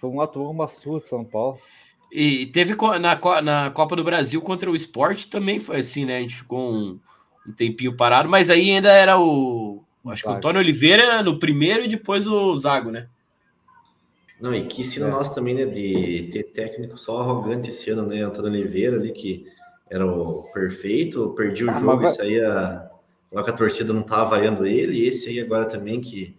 Foi 0.00 0.08
um 0.08 0.20
ato 0.20 0.42
uma 0.42 0.66
surra 0.66 1.00
de 1.00 1.08
São 1.08 1.24
Paulo. 1.24 1.58
E 2.10 2.46
teve 2.46 2.76
na, 3.00 3.40
na 3.40 3.70
Copa 3.70 3.96
do 3.96 4.04
Brasil 4.04 4.40
contra 4.42 4.70
o 4.70 4.76
Esporte 4.76 5.30
também 5.30 5.58
foi 5.58 5.78
assim, 5.78 6.04
né? 6.04 6.18
A 6.18 6.20
gente 6.20 6.36
ficou 6.36 6.72
um, 6.72 7.00
um 7.46 7.52
tempinho 7.52 7.96
parado, 7.96 8.28
mas 8.28 8.50
aí 8.50 8.70
ainda 8.70 8.92
era 8.92 9.18
o. 9.18 9.82
Acho 10.06 10.24
que 10.24 10.28
o 10.28 10.32
Antônio 10.32 10.60
Oliveira 10.60 11.22
no 11.22 11.38
primeiro 11.38 11.84
e 11.84 11.88
depois 11.88 12.26
o 12.26 12.54
Zago, 12.56 12.90
né? 12.90 13.08
Não, 14.40 14.52
e 14.52 14.66
que 14.66 14.82
ensina 14.82 15.06
é. 15.06 15.10
nós 15.10 15.32
também, 15.32 15.54
né? 15.54 15.64
De 15.64 16.28
ter 16.32 16.42
técnico 16.42 16.98
só 16.98 17.20
arrogante 17.20 17.70
esse 17.70 17.88
ano, 17.90 18.06
né? 18.06 18.20
Antônio 18.20 18.50
Oliveira 18.50 18.96
ali, 18.96 19.12
que 19.12 19.46
era 19.88 20.04
o 20.04 20.42
perfeito, 20.52 21.32
perdi 21.36 21.64
o 21.64 21.70
ah, 21.70 21.74
jogo 21.80 22.02
mas... 22.02 22.14
e 22.14 22.16
saía 22.16 22.90
Que 23.32 23.50
a 23.50 23.52
torcida 23.54 23.94
não 23.94 24.02
tá 24.02 24.24
vaiando 24.24 24.66
ele, 24.66 24.98
e 24.98 25.08
esse 25.08 25.30
aí 25.30 25.40
agora 25.40 25.64
também 25.64 26.02
que 26.02 26.36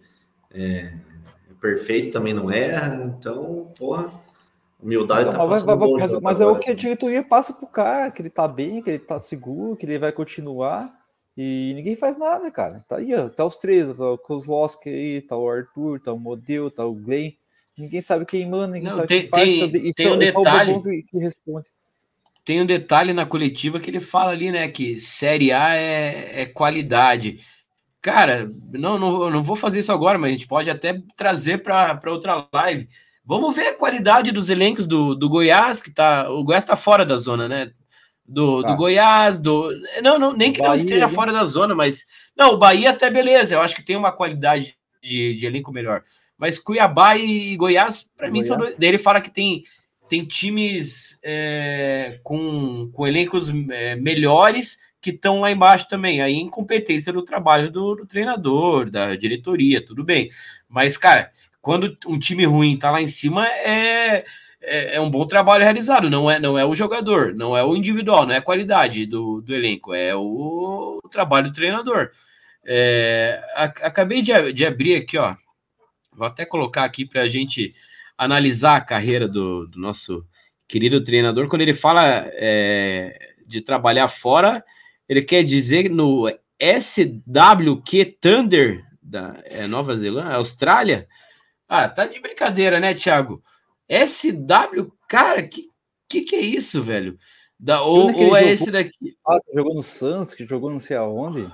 é, 0.52 0.92
é 1.50 1.54
perfeito 1.60 2.12
também 2.12 2.32
não 2.32 2.48
erra, 2.52 3.04
então, 3.04 3.72
porra, 3.76 4.12
humildade 4.80 5.30
tá 5.30 5.44
mas, 5.44 5.64
mas, 5.64 6.20
mas 6.20 6.40
é 6.40 6.46
o 6.46 6.56
que 6.56 6.70
a 6.70 6.74
diretoria 6.74 7.24
passa 7.24 7.52
pro 7.52 7.66
cara, 7.66 8.12
que 8.12 8.22
ele 8.22 8.30
tá 8.30 8.46
bem, 8.46 8.80
que 8.80 8.90
ele 8.90 9.00
tá 9.00 9.18
seguro, 9.18 9.76
que 9.76 9.84
ele 9.84 9.98
vai 9.98 10.12
continuar, 10.12 10.94
e 11.36 11.72
ninguém 11.74 11.96
faz 11.96 12.16
nada, 12.16 12.48
cara. 12.48 12.84
Tá 12.88 12.98
aí, 12.98 13.12
ó, 13.12 13.28
tá 13.28 13.44
os 13.44 13.56
três, 13.56 13.96
tá 13.96 14.12
o 14.12 14.16
Kozlowski 14.16 14.88
aí, 14.88 15.20
tá 15.20 15.36
o 15.36 15.50
Arthur, 15.50 15.98
tá 15.98 16.12
o 16.12 16.18
Model, 16.18 16.70
tá 16.70 16.86
o 16.86 16.94
Glenn, 16.94 17.32
ninguém 17.76 18.00
sabe 18.00 18.24
quem 18.24 18.48
manda, 18.48 18.74
ninguém 18.74 18.90
não, 18.90 18.96
sabe 18.98 19.08
tem, 19.08 19.20
quem 19.22 19.30
faz, 19.30 19.72
tem, 19.72 19.90
tem 19.90 20.12
um 20.12 20.18
detalhe. 20.18 20.80
Que, 20.80 21.02
que 21.02 21.18
responde 21.18 21.68
tem 22.44 22.60
um 22.60 22.66
detalhe 22.66 23.12
na 23.12 23.24
coletiva 23.24 23.80
que 23.80 23.90
ele 23.90 24.00
fala 24.00 24.32
ali, 24.32 24.50
né? 24.50 24.68
Que 24.68 25.00
Série 25.00 25.50
A 25.50 25.74
é, 25.74 26.42
é 26.42 26.46
qualidade. 26.46 27.40
Cara, 28.02 28.52
não, 28.70 28.98
não, 28.98 29.30
não 29.30 29.42
vou 29.42 29.56
fazer 29.56 29.78
isso 29.78 29.90
agora, 29.90 30.18
mas 30.18 30.28
a 30.28 30.32
gente 30.32 30.46
pode 30.46 30.68
até 30.68 31.00
trazer 31.16 31.62
para 31.62 31.98
outra 32.06 32.46
live. 32.52 32.86
Vamos 33.24 33.56
ver 33.56 33.68
a 33.68 33.74
qualidade 33.74 34.30
dos 34.30 34.50
elencos 34.50 34.86
do, 34.86 35.14
do 35.14 35.28
Goiás, 35.28 35.80
que 35.80 35.90
tá. 35.90 36.28
O 36.30 36.44
Goiás 36.44 36.64
tá 36.64 36.76
fora 36.76 37.06
da 37.06 37.16
zona, 37.16 37.48
né? 37.48 37.70
Do, 38.26 38.60
do 38.60 38.72
ah. 38.72 38.76
Goiás, 38.76 39.40
do. 39.40 39.70
Não, 40.02 40.18
não, 40.18 40.34
nem 40.34 40.52
que 40.52 40.58
Bahia, 40.58 40.68
não 40.68 40.76
esteja 40.76 41.08
fora 41.08 41.32
da 41.32 41.46
zona, 41.46 41.74
mas. 41.74 42.04
Não, 42.36 42.52
o 42.52 42.58
Bahia 42.58 42.90
até 42.90 43.10
beleza, 43.10 43.54
eu 43.54 43.62
acho 43.62 43.74
que 43.74 43.82
tem 43.82 43.96
uma 43.96 44.12
qualidade 44.12 44.76
de, 45.02 45.36
de 45.36 45.46
elenco 45.46 45.72
melhor. 45.72 46.02
Mas 46.36 46.58
Cuiabá 46.58 47.16
e 47.16 47.56
Goiás, 47.56 48.10
para 48.14 48.30
mim, 48.30 48.42
são 48.42 48.58
dois. 48.58 48.76
Daí 48.76 48.88
ele 48.90 48.98
fala 48.98 49.20
que 49.20 49.30
tem 49.30 49.62
tem 50.08 50.24
times 50.24 51.18
é, 51.24 52.18
com, 52.22 52.90
com 52.92 53.06
elencos 53.06 53.50
é, 53.70 53.96
melhores 53.96 54.78
que 55.00 55.10
estão 55.10 55.40
lá 55.40 55.50
embaixo 55.50 55.88
também. 55.88 56.22
Aí 56.22 56.34
incompetência 56.34 57.12
do 57.12 57.22
trabalho 57.22 57.70
do, 57.70 57.94
do, 57.94 58.06
treinador, 58.06 58.90
da 58.90 59.14
diretoria, 59.14 59.84
tudo 59.84 60.02
bem. 60.04 60.30
Mas, 60.68 60.96
cara, 60.96 61.30
quando 61.60 61.96
um 62.06 62.18
time 62.18 62.44
ruim 62.44 62.78
tá 62.78 62.90
lá 62.90 63.02
em 63.02 63.08
cima, 63.08 63.46
é, 63.46 64.24
é, 64.60 64.96
é, 64.96 65.00
um 65.00 65.10
bom 65.10 65.26
trabalho 65.26 65.62
realizado. 65.62 66.08
Não 66.08 66.30
é, 66.30 66.38
não 66.38 66.58
é 66.58 66.64
o 66.64 66.74
jogador, 66.74 67.34
não 67.34 67.56
é 67.56 67.62
o 67.64 67.76
individual, 67.76 68.26
não 68.26 68.34
é 68.34 68.38
a 68.38 68.42
qualidade 68.42 69.06
do, 69.06 69.40
do 69.40 69.54
elenco, 69.54 69.94
é 69.94 70.14
o, 70.14 71.00
o 71.04 71.08
trabalho 71.08 71.48
do 71.48 71.54
treinador. 71.54 72.10
É, 72.66 73.42
acabei 73.54 74.22
de, 74.22 74.52
de 74.52 74.64
abrir 74.64 74.96
aqui, 74.96 75.18
ó. 75.18 75.34
Vou 76.12 76.26
até 76.26 76.46
colocar 76.46 76.84
aqui 76.84 77.04
para 77.04 77.22
a 77.22 77.28
gente 77.28 77.74
analisar 78.16 78.76
a 78.76 78.80
carreira 78.80 79.28
do, 79.28 79.66
do, 79.66 79.78
nosso 79.78 80.26
querido 80.68 81.02
treinador. 81.02 81.48
Quando 81.48 81.62
ele 81.62 81.74
fala 81.74 82.24
é, 82.32 83.34
de 83.46 83.60
trabalhar 83.60 84.08
fora, 84.08 84.64
ele 85.08 85.22
quer 85.22 85.42
dizer 85.42 85.90
no 85.90 86.28
SWQ 86.60 88.18
Thunder 88.20 88.84
da 89.02 89.40
é, 89.44 89.66
Nova 89.66 89.96
Zelândia, 89.96 90.34
Austrália. 90.34 91.08
Ah, 91.68 91.88
tá 91.88 92.06
de 92.06 92.20
brincadeira, 92.20 92.80
né, 92.80 92.94
Thiago? 92.94 93.42
SW, 93.88 94.92
cara, 95.08 95.42
que 95.42 95.68
que, 96.14 96.22
que 96.22 96.36
é 96.36 96.40
isso, 96.40 96.82
velho? 96.82 97.18
Da, 97.58 97.82
ou, 97.82 98.14
ou 98.14 98.36
é 98.36 98.44
esse 98.44 98.70
daqui? 98.70 98.92
Ah, 99.26 99.38
jogou 99.52 99.74
no 99.74 99.82
Santos, 99.82 100.34
que 100.34 100.46
jogou 100.46 100.70
não 100.70 100.78
sei 100.78 100.96
aonde. 100.96 101.50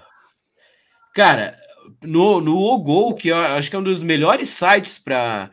Cara, 1.15 1.57
no, 2.03 2.41
no 2.41 2.59
Ogol, 2.59 3.15
que 3.15 3.29
eu 3.29 3.37
acho 3.37 3.71
que 3.71 3.77
é 3.77 3.79
um 3.79 3.83
dos 3.83 4.03
melhores 4.03 4.51
sites 4.51 4.99
para 4.99 5.51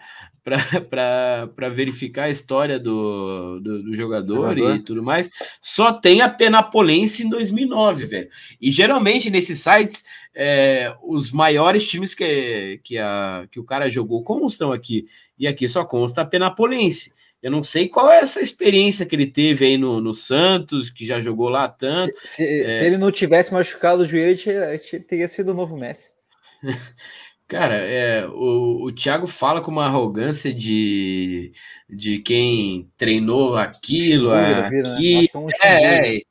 para 0.50 1.70
verificar 1.70 2.24
a 2.24 2.30
história 2.30 2.80
do, 2.80 3.60
do, 3.60 3.84
do 3.84 3.94
jogador, 3.94 4.50
jogador, 4.50 4.76
e 4.76 4.80
tudo 4.80 5.04
mais, 5.04 5.30
só 5.62 5.92
tem 5.92 6.22
a 6.22 6.30
Penapolense 6.30 7.24
em 7.24 7.30
2009, 7.30 8.06
velho. 8.06 8.30
E 8.62 8.72
geralmente 8.72 9.30
nesses 9.30 9.60
sites, 9.60 10.06
é, 10.34 10.96
os 11.04 11.32
maiores 11.32 11.88
times 11.90 12.14
que, 12.14 12.80
que, 12.84 12.98
a, 12.98 13.46
que 13.52 13.60
o 13.60 13.66
cara 13.66 13.90
jogou 13.90 14.24
constam 14.24 14.72
aqui, 14.72 15.06
e 15.38 15.48
aqui 15.48 15.68
só 15.68 15.84
consta 15.84 16.22
a 16.22 16.26
Penapolense. 16.26 17.16
Eu 17.42 17.52
não 17.52 17.64
sei 17.64 17.88
qual 17.88 18.10
é 18.10 18.20
essa 18.20 18.42
experiência 18.42 19.06
que 19.06 19.16
ele 19.16 19.28
teve 19.28 19.66
aí 19.66 19.78
no, 19.78 20.02
no 20.02 20.14
Santos, 20.14 20.90
que 20.90 21.06
já 21.06 21.20
jogou 21.20 21.50
lá 21.50 21.68
tanto. 21.68 22.12
Se, 22.24 22.28
se, 22.28 22.64
é... 22.64 22.72
se 22.72 22.86
ele 22.86 22.98
não 22.98 23.12
tivesse 23.12 23.54
machucado 23.54 24.02
o 24.02 24.08
joelho, 24.08 24.38
teria 25.08 25.28
sido 25.28 25.52
o 25.52 25.54
novo 25.54 25.78
Messi. 25.78 26.14
Cara, 27.48 27.76
é, 27.76 28.28
o, 28.28 28.84
o 28.88 28.92
Thiago 28.92 29.26
fala 29.26 29.62
com 29.62 29.72
uma 29.72 29.86
arrogância 29.86 30.54
de, 30.54 31.54
de 31.90 32.20
quem 32.20 32.92
treinou 32.98 33.56
aquilo, 33.56 34.34
aqui. 34.34 35.30
É, 35.64 36.18
é, 36.18 36.22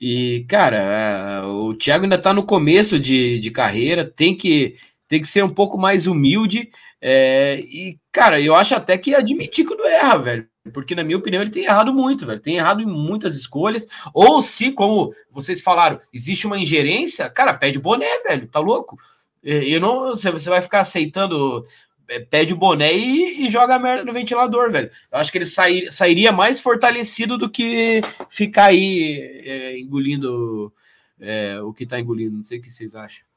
e, 0.00 0.44
cara, 0.48 0.78
é, 0.78 1.42
o 1.42 1.74
Thiago 1.74 2.04
ainda 2.04 2.18
tá 2.18 2.32
no 2.32 2.44
começo 2.44 2.98
de, 2.98 3.38
de 3.38 3.50
carreira, 3.52 4.04
tem 4.04 4.36
que, 4.36 4.74
tem 5.06 5.20
que 5.20 5.28
ser 5.28 5.44
um 5.44 5.50
pouco 5.50 5.78
mais 5.78 6.08
humilde. 6.08 6.70
É, 7.00 7.60
e, 7.60 7.96
cara, 8.10 8.40
eu 8.40 8.56
acho 8.56 8.74
até 8.74 8.98
que 8.98 9.14
admitir 9.14 9.64
quando 9.64 9.86
erra, 9.86 10.18
velho. 10.18 10.48
Porque, 10.74 10.94
na 10.94 11.04
minha 11.04 11.18
opinião, 11.18 11.40
ele 11.40 11.52
tem 11.52 11.64
errado 11.64 11.92
muito, 11.92 12.26
velho. 12.26 12.40
Tem 12.40 12.56
errado 12.56 12.82
em 12.82 12.86
muitas 12.86 13.36
escolhas. 13.36 13.86
Ou 14.12 14.42
se, 14.42 14.72
como 14.72 15.12
vocês 15.30 15.60
falaram, 15.60 16.00
existe 16.12 16.48
uma 16.48 16.58
ingerência, 16.58 17.30
cara, 17.30 17.54
pede 17.54 17.78
boné, 17.78 18.22
velho. 18.24 18.48
Tá 18.48 18.58
louco? 18.58 18.98
E 19.42 19.78
não, 19.78 20.16
você 20.16 20.50
vai 20.50 20.60
ficar 20.60 20.80
aceitando, 20.80 21.64
é, 22.08 22.18
pede 22.18 22.54
o 22.54 22.56
boné 22.56 22.92
e, 22.92 23.46
e, 23.46 23.50
joga 23.50 23.76
a 23.76 23.78
merda 23.78 24.04
no 24.04 24.12
ventilador, 24.12 24.70
velho. 24.70 24.90
Eu 25.12 25.18
acho 25.18 25.30
que 25.30 25.38
ele 25.38 25.46
sair, 25.46 25.92
sairia 25.92 26.32
mais 26.32 26.60
fortalecido 26.60 27.38
do 27.38 27.50
que 27.50 28.00
ficar 28.30 28.66
aí 28.66 29.42
é, 29.44 29.78
engolindo 29.78 30.72
é, 31.20 31.60
o 31.60 31.72
que 31.72 31.86
tá 31.86 32.00
engolindo. 32.00 32.36
Não 32.36 32.42
sei 32.42 32.58
o 32.58 32.62
que 32.62 32.70
vocês 32.70 32.94
acham. 32.94 33.28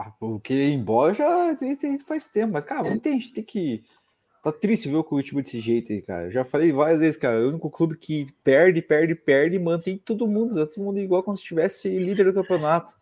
Ah, 0.00 0.14
o 0.18 0.40
que 0.40 0.54
ir 0.54 0.72
embora 0.72 1.12
já 1.12 1.54
faz 2.06 2.26
tempo, 2.26 2.54
mas, 2.54 2.64
cara, 2.64 2.88
não 2.88 2.98
tem, 2.98 3.20
gente 3.20 3.34
tem 3.34 3.44
que. 3.44 3.84
Tá 4.42 4.50
triste 4.50 4.88
ver 4.88 4.96
o 4.96 5.04
Curitiba 5.04 5.42
desse 5.42 5.60
jeito 5.60 5.92
aí, 5.92 6.00
cara. 6.00 6.30
Já 6.30 6.42
falei 6.42 6.72
várias 6.72 7.00
vezes, 7.00 7.18
cara. 7.18 7.36
É 7.36 7.44
o 7.44 7.50
único 7.50 7.68
clube 7.68 7.98
que 7.98 8.24
perde, 8.42 8.80
perde, 8.80 9.14
perde 9.14 9.58
mantém 9.58 9.98
todo 9.98 10.26
mundo, 10.26 10.66
todo 10.66 10.82
mundo 10.82 10.98
igual 10.98 11.22
como 11.22 11.36
se 11.36 11.42
estivesse 11.42 11.98
líder 11.98 12.24
do 12.24 12.32
campeonato. 12.32 12.94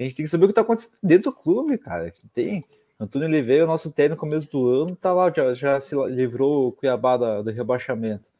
A 0.00 0.02
gente 0.02 0.14
tem 0.14 0.24
que 0.24 0.30
saber 0.30 0.44
o 0.44 0.48
que 0.48 0.52
está 0.52 0.62
acontecendo 0.62 0.92
dentro 1.02 1.30
do 1.30 1.36
clube, 1.36 1.76
cara. 1.76 2.10
Tem. 2.32 2.64
Antônio 2.98 3.28
Oliveira, 3.28 3.66
nosso 3.66 3.92
técnico 3.92 4.24
no 4.24 4.30
começo 4.30 4.50
do 4.50 4.68
ano, 4.68 4.96
tá 4.96 5.12
lá, 5.12 5.30
já, 5.34 5.54
já 5.54 5.80
se 5.80 5.94
livrou 6.08 6.68
o 6.68 6.72
Cuiabá 6.72 7.16
da, 7.16 7.42
do 7.42 7.50
rebaixamento. 7.50 8.30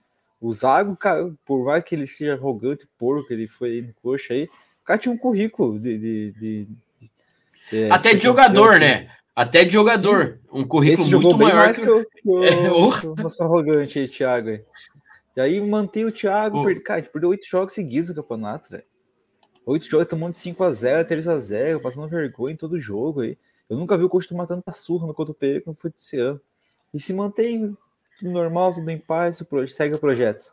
O 0.40 0.52
Zago, 0.52 0.96
cara, 0.96 1.32
por 1.44 1.64
mais 1.64 1.84
que 1.84 1.94
ele 1.94 2.06
seja 2.06 2.34
arrogante, 2.34 2.88
porco, 2.98 3.32
ele 3.32 3.46
foi 3.46 3.70
aí 3.70 3.82
no 3.82 3.94
coxa 4.02 4.32
aí, 4.32 4.44
o 4.44 4.84
cara 4.84 4.98
tinha 4.98 5.12
um 5.12 5.18
currículo 5.18 5.78
de. 5.78 5.98
de, 5.98 6.32
de, 6.32 6.68
de 7.70 7.84
é, 7.84 7.90
Até 7.90 8.14
de 8.14 8.24
jogador, 8.24 8.78
né? 8.78 9.10
Até 9.36 9.64
de 9.64 9.70
jogador. 9.70 10.40
Sim. 10.42 10.60
Um 10.60 10.66
currículo 10.66 11.06
Esse 11.06 11.14
muito 11.14 11.38
maior 11.38 11.74
que, 11.74 11.80
que, 11.80 11.88
o, 11.88 12.06
o, 12.24 12.44
é, 12.44 12.70
o 12.70 13.14
nosso 13.16 13.42
arrogante 13.42 13.98
aí, 13.98 14.08
Thiago. 14.08 14.48
E 15.36 15.40
aí 15.40 15.60
mantém 15.60 16.04
o 16.04 16.12
Thiago, 16.12 16.64
perde, 16.64 16.80
cara, 16.80 17.02
perdeu 17.02 17.30
oito 17.30 17.46
jogos 17.46 17.74
seguidos 17.74 18.08
no 18.08 18.16
campeonato, 18.16 18.70
velho. 18.70 18.84
Oito 19.66 19.88
jogos 19.88 20.08
tomando 20.08 20.32
de 20.32 20.40
5x0, 20.40 21.04
3x0, 21.04 21.80
passando 21.80 22.08
vergonha 22.08 22.54
em 22.54 22.56
todo 22.56 22.80
jogo 22.80 23.20
aí. 23.20 23.36
Eu 23.68 23.76
nunca 23.76 23.96
vi 23.96 24.04
o 24.04 24.08
Coxa 24.08 24.28
tomar 24.28 24.46
tanta 24.46 24.72
surra 24.72 25.06
no 25.06 25.14
Couto 25.14 25.32
Pereira 25.32 25.60
como 25.60 25.76
foi 25.76 25.90
desse 25.90 26.18
ano. 26.18 26.40
E 26.92 26.98
se 26.98 27.12
mantém 27.12 27.76
tudo 28.18 28.30
normal, 28.30 28.74
tudo 28.74 28.90
em 28.90 28.98
paz, 28.98 29.42
segue 29.68 29.94
o 29.94 29.98
projeto. 29.98 30.52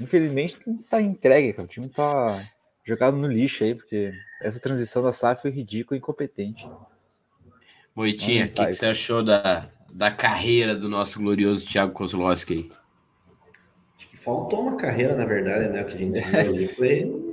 Infelizmente, 0.00 0.58
não 0.66 0.78
tá 0.78 1.00
entregue, 1.00 1.52
cara. 1.52 1.66
O 1.66 1.68
time 1.68 1.88
tá 1.88 2.42
jogado 2.84 3.16
no 3.16 3.26
lixo 3.26 3.64
aí, 3.64 3.74
porque 3.74 4.10
essa 4.40 4.58
transição 4.58 5.02
da 5.02 5.12
SAF 5.12 5.42
foi 5.42 5.50
ridícula 5.50 5.96
e 5.96 5.98
incompetente. 5.98 6.68
Moitinha, 7.94 8.46
o 8.46 8.48
que, 8.48 8.64
que, 8.64 8.72
você 8.72 8.86
achou 8.86 9.22
da, 9.22 9.68
da 9.92 10.10
carreira 10.10 10.74
do 10.74 10.88
nosso 10.88 11.18
glorioso 11.18 11.66
Thiago 11.66 11.92
Kozlowski 11.92 12.54
aí? 12.54 12.81
Faltou 14.22 14.60
uma 14.60 14.76
carreira, 14.76 15.14
na 15.14 15.24
verdade, 15.24 15.68
né? 15.68 15.82
O 15.82 15.86
que 15.86 15.94
a 15.94 15.98
gente 15.98 16.20
viu 16.20 16.40
ali 16.40 16.68
foi. 16.68 17.32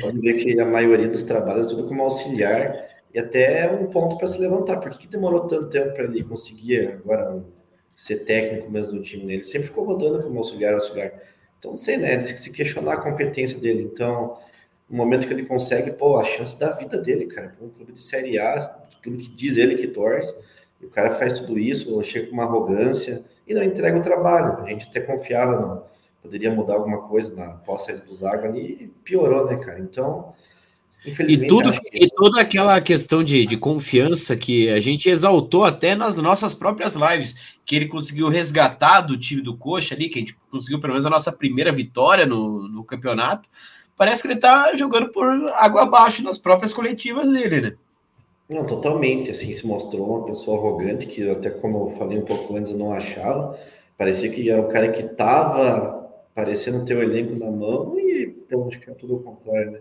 Pode 0.00 0.20
ver 0.20 0.34
que 0.34 0.58
a 0.60 0.64
maioria 0.64 1.08
dos 1.08 1.22
trabalhos 1.22 1.66
é 1.66 1.70
tudo 1.70 1.86
como 1.86 2.02
auxiliar 2.02 2.88
e 3.14 3.18
até 3.18 3.70
um 3.70 3.86
ponto 3.86 4.16
para 4.16 4.28
se 4.28 4.38
levantar. 4.38 4.78
Por 4.78 4.90
que, 4.90 5.00
que 5.00 5.08
demorou 5.08 5.46
tanto 5.46 5.68
tempo 5.68 5.92
para 5.92 6.04
ele 6.04 6.24
conseguir 6.24 6.88
agora 6.88 7.42
ser 7.96 8.24
técnico 8.24 8.70
mesmo 8.70 8.98
do 8.98 9.02
time 9.02 9.22
dele? 9.22 9.34
Ele 9.38 9.44
sempre 9.44 9.68
ficou 9.68 9.84
rodando 9.84 10.22
como 10.22 10.38
auxiliar, 10.38 10.74
auxiliar. 10.74 11.12
Então, 11.58 11.72
não 11.72 11.78
sei, 11.78 11.98
né? 11.98 12.16
Tem 12.18 12.32
que 12.32 12.40
se 12.40 12.50
questionar 12.50 12.94
a 12.94 12.96
competência 12.96 13.58
dele. 13.58 13.82
Então, 13.82 14.38
no 14.88 14.96
momento 14.96 15.26
que 15.26 15.34
ele 15.34 15.44
consegue, 15.44 15.90
pô, 15.90 16.16
a 16.16 16.24
chance 16.24 16.58
da 16.58 16.72
vida 16.72 16.96
dele, 16.98 17.26
cara. 17.26 17.54
Um 17.60 17.68
clube 17.68 17.92
de 17.92 18.02
Série 18.02 18.38
A, 18.38 18.74
um 18.96 19.02
clube 19.02 19.24
que 19.24 19.30
diz 19.36 19.56
ele 19.58 19.76
que 19.76 19.88
torce, 19.88 20.34
e 20.80 20.86
o 20.86 20.88
cara 20.88 21.10
faz 21.10 21.38
tudo 21.40 21.58
isso, 21.58 22.02
chega 22.02 22.28
com 22.28 22.32
uma 22.32 22.44
arrogância 22.44 23.22
e 23.46 23.52
não 23.52 23.62
entrega 23.62 23.98
o 23.98 24.02
trabalho. 24.02 24.62
A 24.64 24.70
gente 24.70 24.88
até 24.88 25.00
confiava 25.00 25.60
no, 25.60 25.89
poderia 26.22 26.50
mudar 26.50 26.74
alguma 26.74 26.98
coisa 27.02 27.34
na 27.34 27.54
pós 27.54 27.86
do 27.86 28.14
Zaga 28.14 28.48
e 28.56 28.90
piorou, 29.04 29.46
né, 29.46 29.56
cara? 29.56 29.78
Então, 29.78 30.32
infelizmente. 31.04 31.46
E, 31.46 31.48
tudo, 31.48 31.72
que... 31.72 32.04
e 32.04 32.10
toda 32.10 32.40
aquela 32.40 32.80
questão 32.80 33.24
de, 33.24 33.46
de 33.46 33.56
confiança 33.56 34.36
que 34.36 34.68
a 34.68 34.80
gente 34.80 35.08
exaltou 35.08 35.64
até 35.64 35.94
nas 35.94 36.16
nossas 36.16 36.54
próprias 36.54 36.94
lives, 36.94 37.56
que 37.64 37.74
ele 37.74 37.86
conseguiu 37.86 38.28
resgatar 38.28 39.00
do 39.00 39.18
time 39.18 39.42
do 39.42 39.56
Coxa 39.56 39.94
ali, 39.94 40.08
que 40.08 40.18
a 40.18 40.20
gente 40.20 40.36
conseguiu 40.50 40.80
pelo 40.80 40.92
menos 40.92 41.06
a 41.06 41.10
nossa 41.10 41.32
primeira 41.32 41.72
vitória 41.72 42.26
no, 42.26 42.68
no 42.68 42.84
campeonato. 42.84 43.48
Parece 43.96 44.22
que 44.22 44.28
ele 44.28 44.40
tá 44.40 44.74
jogando 44.76 45.10
por 45.10 45.26
água 45.54 45.82
abaixo 45.82 46.22
nas 46.22 46.38
próprias 46.38 46.72
coletivas 46.72 47.30
dele, 47.30 47.60
né? 47.60 47.72
Não, 48.48 48.66
totalmente. 48.66 49.30
Assim, 49.30 49.52
se 49.52 49.64
mostrou 49.66 50.08
uma 50.08 50.26
pessoa 50.26 50.58
arrogante, 50.58 51.06
que 51.06 51.30
até 51.30 51.50
como 51.50 51.90
eu 51.90 51.96
falei 51.96 52.18
um 52.18 52.24
pouco 52.24 52.56
antes, 52.56 52.72
eu 52.72 52.78
não 52.78 52.92
achava. 52.92 53.56
Parecia 53.96 54.30
que 54.30 54.50
era 54.50 54.60
o 54.60 54.68
cara 54.68 54.88
que 54.88 55.02
tava 55.02 55.99
parecendo 56.34 56.84
ter 56.84 56.96
o 56.96 57.02
elenco 57.02 57.34
na 57.38 57.50
mão 57.50 57.98
e 57.98 58.36
eu 58.48 58.66
acho 58.66 58.78
que 58.78 58.90
é 58.90 58.94
tudo 58.94 59.16
o 59.16 59.22
contrário, 59.22 59.72
né? 59.72 59.80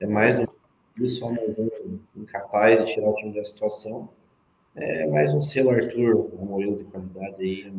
É 0.00 0.06
mais 0.06 0.38
um 0.38 0.46
só 1.08 1.28
um 1.28 1.98
incapaz 2.16 2.84
de 2.84 2.94
tirar 2.94 3.08
o 3.08 3.14
time 3.14 3.34
da 3.34 3.44
situação. 3.44 4.08
É 4.76 5.06
mais 5.06 5.32
um 5.32 5.40
selo 5.40 5.70
Arthur, 5.70 6.30
um 6.40 6.46
modelo 6.46 6.76
de 6.76 6.84
qualidade 6.84 7.36
aí, 7.40 7.72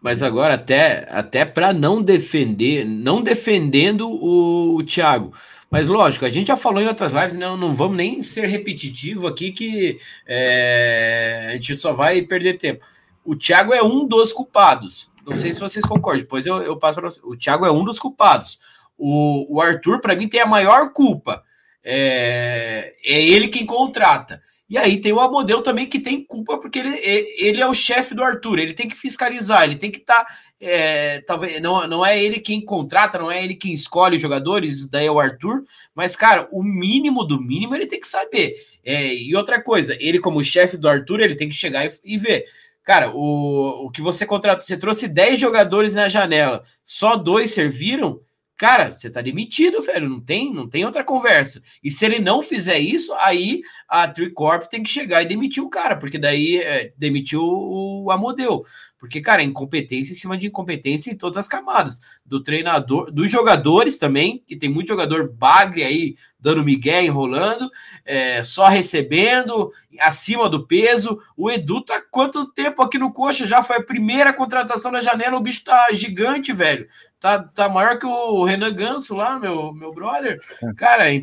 mas 0.00 0.22
agora 0.22 0.54
até 0.54 1.06
até 1.10 1.44
para 1.44 1.72
não 1.72 2.02
defender, 2.02 2.84
não 2.84 3.22
defendendo 3.22 4.08
o, 4.08 4.76
o 4.76 4.84
Thiago. 4.84 5.32
Mas 5.70 5.86
lógico, 5.86 6.24
a 6.24 6.28
gente 6.28 6.46
já 6.46 6.56
falou 6.56 6.80
em 6.80 6.86
outras 6.86 7.12
lives, 7.12 7.34
não, 7.34 7.56
não 7.56 7.74
vamos 7.74 7.96
nem 7.96 8.22
ser 8.22 8.46
repetitivo 8.46 9.26
aqui 9.26 9.52
que 9.52 9.98
é, 10.26 11.48
a 11.50 11.52
gente 11.54 11.76
só 11.76 11.92
vai 11.92 12.22
perder 12.22 12.56
tempo. 12.56 12.84
O 13.24 13.36
Thiago 13.36 13.74
é 13.74 13.82
um 13.82 14.06
dos 14.06 14.32
culpados. 14.32 15.10
Não 15.28 15.36
sei 15.36 15.52
se 15.52 15.60
vocês 15.60 15.84
concordam, 15.84 16.22
depois 16.22 16.46
eu, 16.46 16.62
eu 16.62 16.76
passo 16.76 16.98
para 16.98 17.10
vocês. 17.10 17.24
O 17.24 17.36
Thiago 17.36 17.66
é 17.66 17.70
um 17.70 17.84
dos 17.84 17.98
culpados. 17.98 18.58
O, 18.96 19.56
o 19.56 19.60
Arthur, 19.60 20.00
para 20.00 20.16
mim, 20.16 20.28
tem 20.28 20.40
a 20.40 20.46
maior 20.46 20.92
culpa. 20.92 21.42
É, 21.84 22.94
é 23.04 23.22
ele 23.22 23.48
quem 23.48 23.66
contrata. 23.66 24.42
E 24.68 24.76
aí 24.76 25.00
tem 25.00 25.12
o 25.12 25.20
Amodeu 25.20 25.62
também 25.62 25.86
que 25.86 25.98
tem 25.98 26.22
culpa, 26.22 26.58
porque 26.58 26.78
ele, 26.78 26.94
ele 27.02 27.60
é 27.60 27.66
o 27.66 27.72
chefe 27.72 28.14
do 28.14 28.22
Arthur, 28.22 28.58
ele 28.58 28.74
tem 28.74 28.86
que 28.86 28.94
fiscalizar, 28.94 29.64
ele 29.64 29.76
tem 29.76 29.90
que 29.90 29.96
estar 29.96 30.24
tá, 30.24 30.34
é, 30.60 31.22
talvez 31.22 31.58
não, 31.62 31.86
não 31.86 32.04
é 32.04 32.22
ele 32.22 32.38
quem 32.38 32.62
contrata, 32.62 33.18
não 33.18 33.30
é 33.30 33.42
ele 33.42 33.54
quem 33.54 33.72
escolhe 33.72 34.16
os 34.16 34.22
jogadores, 34.22 34.86
daí 34.86 35.06
é 35.06 35.10
o 35.10 35.18
Arthur, 35.18 35.64
mas, 35.94 36.14
cara, 36.14 36.46
o 36.52 36.62
mínimo 36.62 37.24
do 37.24 37.40
mínimo 37.40 37.74
ele 37.74 37.86
tem 37.86 37.98
que 37.98 38.06
saber. 38.06 38.56
É, 38.84 39.14
e 39.14 39.34
outra 39.34 39.62
coisa, 39.62 39.96
ele, 39.98 40.18
como 40.18 40.44
chefe 40.44 40.76
do 40.76 40.88
Arthur, 40.88 41.20
ele 41.20 41.34
tem 41.34 41.48
que 41.48 41.54
chegar 41.54 41.86
e, 41.86 41.92
e 42.04 42.18
ver. 42.18 42.44
Cara, 42.88 43.14
o, 43.14 43.84
o 43.84 43.90
que 43.90 44.00
você 44.00 44.24
contratou, 44.24 44.66
você 44.66 44.74
trouxe 44.74 45.06
10 45.08 45.38
jogadores 45.38 45.92
na 45.92 46.08
janela, 46.08 46.62
só 46.86 47.16
dois 47.16 47.50
serviram. 47.50 48.22
Cara, 48.56 48.94
você 48.94 49.10
tá 49.10 49.20
demitido, 49.20 49.82
velho. 49.82 50.08
Não 50.08 50.18
tem, 50.18 50.54
não 50.54 50.66
tem 50.66 50.86
outra 50.86 51.04
conversa. 51.04 51.62
E 51.84 51.90
se 51.90 52.06
ele 52.06 52.18
não 52.18 52.40
fizer 52.40 52.78
isso, 52.78 53.12
aí 53.16 53.60
a 53.86 54.08
Tricorp 54.08 54.70
tem 54.70 54.82
que 54.82 54.88
chegar 54.88 55.22
e 55.22 55.28
demitir 55.28 55.62
o 55.62 55.68
cara, 55.68 55.96
porque 55.96 56.16
daí 56.16 56.62
é, 56.62 56.90
demitiu 56.96 57.42
o 57.42 58.10
Amodeu. 58.10 58.64
Porque, 58.98 59.20
cara, 59.20 59.42
incompetência 59.42 60.12
em 60.12 60.16
cima 60.16 60.36
de 60.36 60.48
incompetência 60.48 61.10
em 61.10 61.16
todas 61.16 61.36
as 61.36 61.46
camadas. 61.46 62.00
Do 62.26 62.42
treinador, 62.42 63.12
dos 63.12 63.30
jogadores 63.30 63.98
também, 63.98 64.42
que 64.46 64.56
tem 64.56 64.68
muito 64.68 64.88
jogador 64.88 65.32
bagre 65.32 65.84
aí, 65.84 66.16
dando 66.40 66.64
migué, 66.64 67.04
enrolando, 67.04 67.70
é, 68.04 68.42
só 68.42 68.66
recebendo, 68.66 69.70
acima 70.00 70.48
do 70.48 70.66
peso. 70.66 71.20
O 71.36 71.48
Edu 71.48 71.80
tá 71.80 72.02
quanto 72.10 72.50
tempo 72.52 72.82
aqui 72.82 72.98
no 72.98 73.12
Coxa? 73.12 73.46
Já 73.46 73.62
foi 73.62 73.76
a 73.76 73.82
primeira 73.82 74.32
contratação 74.32 74.90
da 74.90 75.00
janela, 75.00 75.36
o 75.36 75.40
bicho 75.40 75.64
tá 75.64 75.86
gigante, 75.92 76.52
velho. 76.52 76.88
Tá, 77.20 77.38
tá 77.40 77.68
maior 77.68 77.98
que 77.98 78.06
o 78.06 78.44
Renan 78.44 78.72
Ganso 78.72 79.14
lá, 79.14 79.38
meu, 79.38 79.72
meu 79.72 79.92
brother. 79.92 80.40
Cara, 80.76 81.12
é... 81.12 81.20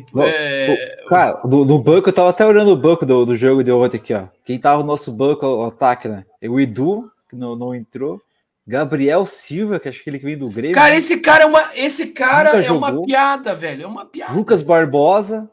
cara 1.08 1.40
do, 1.44 1.64
do, 1.64 1.78
banco, 1.78 2.08
eu 2.08 2.12
tava 2.12 2.30
até 2.30 2.44
olhando 2.44 2.72
o 2.72 2.76
banco 2.76 3.06
do, 3.06 3.24
do 3.24 3.36
jogo 3.36 3.64
de 3.64 3.72
ontem 3.72 3.96
aqui, 3.96 4.12
ó. 4.12 4.28
Quem 4.44 4.58
tava 4.58 4.82
no 4.82 4.88
nosso 4.88 5.10
banco, 5.10 5.46
o 5.46 5.64
ataque, 5.64 6.06
né? 6.06 6.24
O 6.42 6.60
Edu, 6.60 7.10
que 7.36 7.40
não, 7.40 7.54
não 7.54 7.74
entrou. 7.74 8.20
Gabriel 8.66 9.24
Silva, 9.24 9.78
que 9.78 9.88
acho 9.88 10.02
que 10.02 10.10
ele 10.10 10.18
vem 10.18 10.36
do 10.36 10.48
Grêmio. 10.50 10.74
Cara, 10.74 10.96
esse 10.96 11.18
cara 11.18 11.44
é 11.44 11.46
uma, 11.46 11.70
esse 11.76 12.08
cara 12.08 12.60
é 12.60 12.72
uma 12.72 13.04
piada, 13.04 13.54
velho. 13.54 13.84
É 13.84 13.86
uma 13.86 14.04
piada. 14.04 14.32
Lucas 14.32 14.62
Barbosa 14.62 15.48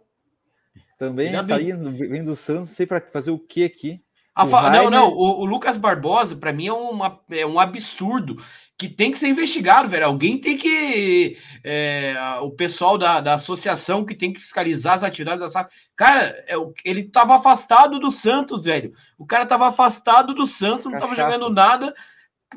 também 0.98 1.32
tá 1.32 1.56
aí, 1.56 1.72
vem 1.74 2.24
do 2.24 2.36
Santos, 2.36 2.70
não 2.70 2.76
sei 2.76 2.86
para 2.88 3.02
fazer 3.02 3.30
o 3.30 3.38
que 3.38 3.64
aqui. 3.64 4.02
Fa... 4.50 4.72
Não, 4.72 4.90
não, 4.90 5.10
o, 5.10 5.42
o 5.42 5.46
Lucas 5.46 5.78
Barbosa, 5.78 6.36
para 6.36 6.52
mim, 6.52 6.68
é, 6.68 6.74
uma, 6.74 7.20
é 7.30 7.46
um 7.46 7.60
absurdo 7.60 8.42
que 8.88 8.90
tem 8.90 9.12
que 9.12 9.18
ser 9.18 9.30
investigado, 9.30 9.88
velho. 9.88 10.06
Alguém 10.06 10.38
tem 10.38 10.58
que. 10.58 11.38
É, 11.64 12.16
o 12.42 12.52
pessoal 12.52 12.98
da, 12.98 13.22
da 13.22 13.36
associação 13.36 14.04
que 14.06 14.14
tem 14.14 14.34
que 14.34 14.42
fiscalizar 14.42 14.96
as 14.96 15.04
atividades 15.04 15.40
da 15.40 15.50
SAF. 15.50 15.74
Cara, 15.96 16.44
é, 16.48 16.56
ele 16.84 17.02
estava 17.02 17.36
afastado 17.36 18.00
do 18.00 18.12
Santos, 18.12 18.66
velho. 18.66 18.94
O 19.18 19.26
cara 19.26 19.44
estava 19.44 19.68
afastado 19.68 20.34
do 20.34 20.46
Santos, 20.46 20.86
não 20.86 20.96
estava 20.96 21.16
jogando 21.16 21.50
nada, 21.50 21.94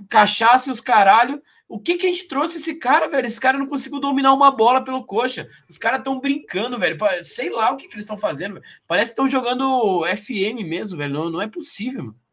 cachaça 0.09 0.69
e 0.69 0.73
os 0.73 0.81
caralho. 0.81 1.41
O 1.69 1.79
que 1.79 1.97
que 1.97 2.07
a 2.07 2.09
gente 2.09 2.29
trouxe 2.29 2.57
esse 2.57 2.77
cara, 2.77 3.09
velho? 3.09 3.27
Esse 3.27 3.41
cara 3.41 3.59
não 3.59 3.67
conseguiu 3.67 4.01
dominar 4.01 4.33
uma 4.33 4.51
bola 4.51 4.85
pelo 4.85 5.05
coxa. 5.05 5.49
Os 5.69 5.79
caras 5.79 5.99
estão 5.99 6.21
brincando, 6.21 6.79
velho. 6.79 6.99
Sei 7.23 7.51
lá 7.51 7.71
o 7.71 7.77
que, 7.77 7.87
que 7.87 7.95
eles 7.95 8.05
estão 8.05 8.17
fazendo. 8.17 8.55
Velho. 8.55 8.67
Parece 8.87 9.11
que 9.15 9.21
estão 9.21 9.29
jogando 9.29 10.05
FM 10.07 10.65
mesmo, 10.65 10.99
velho. 10.99 11.13
Não, 11.13 11.31
não 11.31 11.43
é 11.43 11.49
possível, 11.49 12.05
mano. 12.05 12.26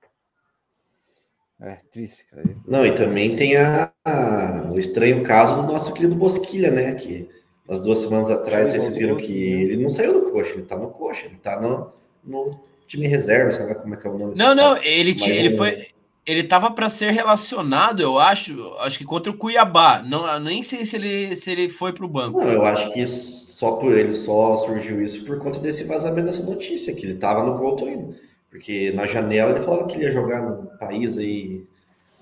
É, 1.64 1.78
triste, 1.92 2.26
cara. 2.30 2.44
Não, 2.68 2.86
e 2.86 2.94
também 2.94 3.38
tem 3.38 3.56
a, 3.56 3.90
a, 4.04 4.70
o 4.70 4.78
estranho 4.78 5.24
caso 5.24 5.62
do 5.62 5.72
nosso 5.72 5.94
querido 5.94 6.14
Bosquilha, 6.14 6.70
né? 6.70 6.94
Que 6.94 7.30
umas 7.66 7.80
duas 7.80 8.00
semanas 8.00 8.30
atrás 8.30 8.72
vocês 8.72 8.96
viram 8.98 9.16
que 9.16 9.34
ele 9.34 9.82
não 9.82 9.90
saiu 9.90 10.14
do 10.14 10.30
coxa, 10.30 10.54
ele 10.54 10.64
tá 10.64 10.78
no 10.78 10.90
coxa, 10.90 11.26
ele 11.26 11.38
tá 11.42 11.62
no, 11.62 11.90
no 12.22 12.60
time 12.86 13.08
reserva, 13.08 13.54
sabe 13.54 13.76
como 13.76 13.94
é 13.94 13.98
que 13.98 14.06
é 14.06 14.10
o 14.10 14.18
nome? 14.18 14.36
Não, 14.36 14.54
não, 14.54 14.76
ele, 14.84 15.16
ele 15.26 15.56
foi 15.56 15.88
ele 16.26 16.44
tava 16.44 16.72
para 16.72 16.90
ser 16.90 17.12
relacionado, 17.12 18.02
eu 18.02 18.18
acho, 18.18 18.74
acho 18.80 18.98
que 18.98 19.04
contra 19.04 19.32
o 19.32 19.38
Cuiabá. 19.38 20.02
Não, 20.02 20.40
nem 20.40 20.64
sei 20.64 20.86
se 20.86 20.96
ele, 20.96 21.36
se 21.36 21.52
ele 21.52 21.70
foi 21.70 21.92
para 21.92 22.06
o 22.06 22.10
banco. 22.10 22.40
Não, 22.40 22.48
eu 22.48 22.66
acho 22.66 22.92
que 22.94 23.06
só 23.06 23.74
por 23.74 23.92
ele 23.92 24.14
só 24.14 24.56
surgiu 24.58 25.02
isso 25.02 25.26
por 25.26 25.38
conta 25.38 25.60
desse 25.60 25.84
vazamento 25.84 26.28
dessa 26.28 26.44
notícia, 26.44 26.94
que 26.94 27.06
ele 27.06 27.18
tava 27.18 27.44
no 27.44 27.58
Couto 27.58 27.86
ainda. 27.86 28.16
Porque 28.54 28.92
na 28.92 29.08
janela 29.08 29.50
ele 29.50 29.66
falava 29.66 29.88
que 29.88 29.96
ele 29.96 30.04
ia 30.04 30.12
jogar 30.12 30.40
no 30.44 30.68
país 30.78 31.18
aí, 31.18 31.66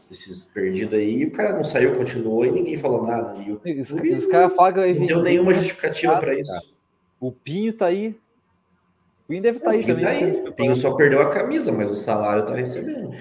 esses 0.10 0.46
perdidos 0.46 0.98
aí, 0.98 1.18
e 1.18 1.26
o 1.26 1.32
cara 1.32 1.52
não 1.52 1.64
saiu, 1.66 1.94
continuou 1.98 2.46
e 2.46 2.52
ninguém 2.52 2.78
falou 2.78 3.06
nada. 3.06 3.38
E 3.44 3.52
o, 3.52 3.60
os, 3.78 3.92
os 3.92 4.26
caras 4.28 4.56
falam 4.56 4.96
Não 4.96 5.06
deu 5.06 5.22
nenhuma 5.22 5.54
justificativa 5.54 6.18
para 6.18 6.40
isso. 6.40 6.74
O 7.20 7.34
Pinho 7.34 7.74
tá 7.74 7.88
aí. 7.88 8.18
O 9.26 9.28
Pinho 9.28 9.44
deve 9.44 9.58
estar 9.58 9.72
tá 9.72 9.76
aí 9.76 9.86
também. 9.86 10.06
Tá 10.06 10.10
aí. 10.12 10.32
O 10.48 10.54
Pinho 10.54 10.76
só 10.78 10.94
perdeu 10.94 11.22
a 11.22 11.30
camisa, 11.30 11.70
mas 11.70 11.92
o 11.92 11.96
salário 11.96 12.46
tá 12.46 12.56
recebendo. 12.56 13.14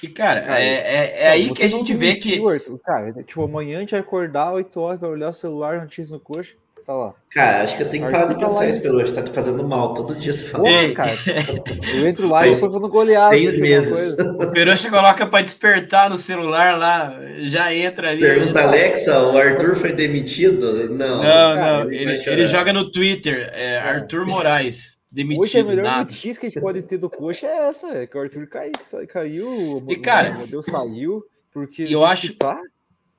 E, 0.00 0.06
cara, 0.06 0.42
cara 0.42 0.62
é, 0.62 0.74
é, 0.74 1.22
é 1.22 1.28
aí 1.30 1.52
que 1.52 1.64
a 1.64 1.68
gente 1.68 1.92
vê 1.92 2.14
que. 2.14 2.40
Cara, 2.84 3.12
tipo, 3.24 3.42
amanhã 3.42 3.78
a 3.78 3.80
gente 3.80 3.90
vai 3.90 4.00
acordar 4.00 4.52
8 4.52 4.80
horas, 4.80 5.00
vai 5.00 5.10
olhar 5.10 5.30
o 5.30 5.32
celular, 5.32 5.80
notícia 5.80 6.14
no 6.14 6.20
coxa, 6.20 6.54
tá 6.88 6.94
lá. 6.94 7.14
Cara, 7.30 7.64
acho 7.64 7.76
que 7.76 7.82
eu 7.82 7.90
tenho 7.90 8.06
que 8.06 8.10
parar 8.10 8.32
de 8.32 8.38
pensar 8.38 8.66
isso 8.66 8.80
pelo 8.80 8.96
hoje, 8.96 9.12
tá 9.12 9.22
te 9.22 9.30
fazendo 9.30 9.62
mal. 9.62 9.92
Todo 9.92 10.14
dia 10.14 10.32
você 10.32 10.44
fala. 10.44 10.64
Porra, 10.64 10.92
cara, 10.94 11.12
eu 11.94 12.08
entro 12.08 12.26
lá 12.26 12.46
e 12.48 12.54
depois 12.54 12.72
vou 12.72 12.80
no 12.80 12.88
goleado. 12.88 13.28
Seis 13.28 13.60
meses. 13.60 14.16
O 14.18 14.50
Perucha 14.50 14.88
coloca 14.88 15.26
pra 15.26 15.42
despertar 15.42 16.08
no 16.08 16.16
celular 16.16 16.78
lá, 16.78 17.14
já 17.40 17.74
entra 17.74 18.10
ali. 18.10 18.22
Pergunta, 18.22 18.62
Alexa, 18.62 19.20
o 19.20 19.36
Arthur 19.36 19.76
foi 19.76 19.92
demitido? 19.92 20.88
Não. 20.88 21.18
Não, 21.18 21.22
cara, 21.22 21.84
não. 21.84 21.92
Ele, 21.92 22.12
ele, 22.12 22.30
ele, 22.30 22.46
joga 22.46 22.72
no 22.72 22.90
Twitter, 22.90 23.50
é, 23.52 23.78
Arthur 23.80 24.24
Moraes 24.24 24.96
demitido. 25.12 25.42
Hoje 25.42 25.58
a 25.58 25.64
melhor 25.64 25.82
nada. 25.82 26.04
notícia 26.04 26.40
que 26.40 26.46
a 26.46 26.48
gente 26.48 26.60
pode 26.60 26.82
ter 26.82 26.96
do 26.96 27.10
Coxa 27.10 27.46
é 27.46 27.68
essa, 27.68 27.88
é 27.88 28.06
que 28.06 28.16
o 28.16 28.20
Arthur 28.20 28.46
caiu, 28.46 28.72
caiu 29.08 29.84
e, 29.88 29.96
cara, 29.96 30.30
o 30.30 30.38
modelo 30.38 30.62
saiu, 30.62 31.22
porque 31.52 31.82
eu 31.82 32.02
acho, 32.02 32.34
tá... 32.34 32.58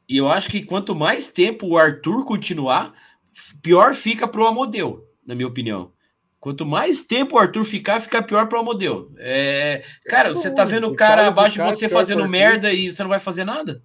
E 0.07 0.17
eu 0.17 0.27
acho 0.27 0.49
que 0.49 0.63
quanto 0.63 0.95
mais 0.95 1.31
tempo 1.31 1.67
o 1.67 1.77
Arthur 1.77 2.25
continuar, 2.25 2.95
pior 3.61 3.93
fica 3.93 4.27
pro 4.27 4.47
Amodeu, 4.47 5.07
na 5.25 5.35
minha 5.35 5.47
opinião. 5.47 5.91
Quanto 6.39 6.65
mais 6.65 7.05
tempo 7.05 7.35
o 7.35 7.39
Arthur 7.39 7.65
ficar, 7.65 7.99
fica 7.99 8.23
pior 8.23 8.47
pro 8.47 8.59
Amodeu. 8.59 9.11
É, 9.17 9.83
cara, 10.05 10.33
você 10.33 10.53
tá 10.53 10.63
vendo 10.63 10.87
o 10.87 10.95
cara 10.95 11.27
abaixo 11.27 11.55
de 11.55 11.65
você 11.65 11.89
fazendo 11.89 12.27
merda 12.27 12.71
e 12.71 12.91
você 12.91 13.03
não 13.03 13.09
vai 13.09 13.19
fazer 13.19 13.43
nada? 13.43 13.83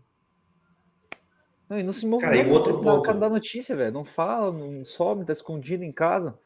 Não, 1.68 1.78
e 1.78 1.82
não 1.82 1.92
se 1.92 2.06
movimenta, 2.06 2.36
cara, 2.36 2.52
outro 2.52 2.80
ponto. 2.80 3.14
da 3.14 3.28
notícia, 3.28 3.74
velho. 3.74 3.92
Não 3.92 4.04
fala, 4.04 4.52
não 4.52 4.84
some, 4.84 5.24
tá 5.24 5.32
escondido 5.32 5.82
em 5.82 5.90
casa. 5.90 6.38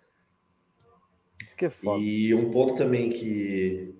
Isso 1.43 1.57
que 1.57 1.67
é 1.67 1.71
foda. 1.71 2.01
E 2.01 2.35
um 2.35 2.51
ponto 2.51 2.75
também 2.75 3.11
que 3.11 3.95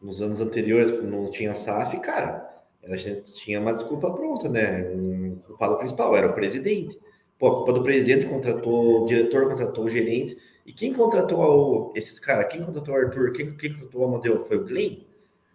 nos 0.00 0.22
anos 0.22 0.40
anteriores, 0.40 0.90
quando 0.90 1.10
não 1.10 1.30
tinha 1.30 1.54
SAF, 1.54 1.98
cara, 2.00 2.48
a 2.84 2.96
gente 2.96 3.32
tinha 3.32 3.60
uma 3.60 3.72
desculpa 3.72 4.10
pronta, 4.10 4.48
né? 4.48 4.88
Um 4.90 5.36
culpado 5.44 5.76
principal 5.76 6.16
era 6.16 6.28
o 6.28 6.34
presidente. 6.34 6.98
Pô, 7.38 7.46
a 7.48 7.56
culpa 7.56 7.72
do 7.72 7.82
presidente 7.82 8.26
contratou, 8.26 9.04
o 9.04 9.06
diretor 9.06 9.48
contratou 9.48 9.84
o 9.84 9.90
gerente. 9.90 10.36
E 10.66 10.72
quem 10.72 10.92
contratou 10.92 11.40
o, 11.40 11.92
esses 11.94 12.18
caras? 12.18 12.52
Quem 12.52 12.62
contratou 12.62 12.94
o 12.94 12.98
Arthur? 12.98 13.32
Quem, 13.32 13.56
quem 13.56 13.72
contratou 13.72 14.00
o 14.00 14.04
Amadeu? 14.04 14.44
Foi 14.46 14.56
o 14.56 14.66
Glenn? 14.66 14.98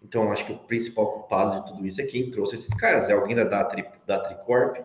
Então, 0.02 0.32
acho 0.32 0.46
que 0.46 0.54
o 0.54 0.58
principal 0.58 1.12
culpado 1.12 1.62
de 1.62 1.72
tudo 1.72 1.86
isso 1.86 2.02
é 2.02 2.06
quem 2.06 2.32
trouxe 2.32 2.56
esses 2.56 2.74
caras. 2.74 3.10
É 3.10 3.14
alguém 3.14 3.36
da, 3.36 3.44
da, 3.44 3.64
da 4.06 4.20
Tricorp, 4.20 4.78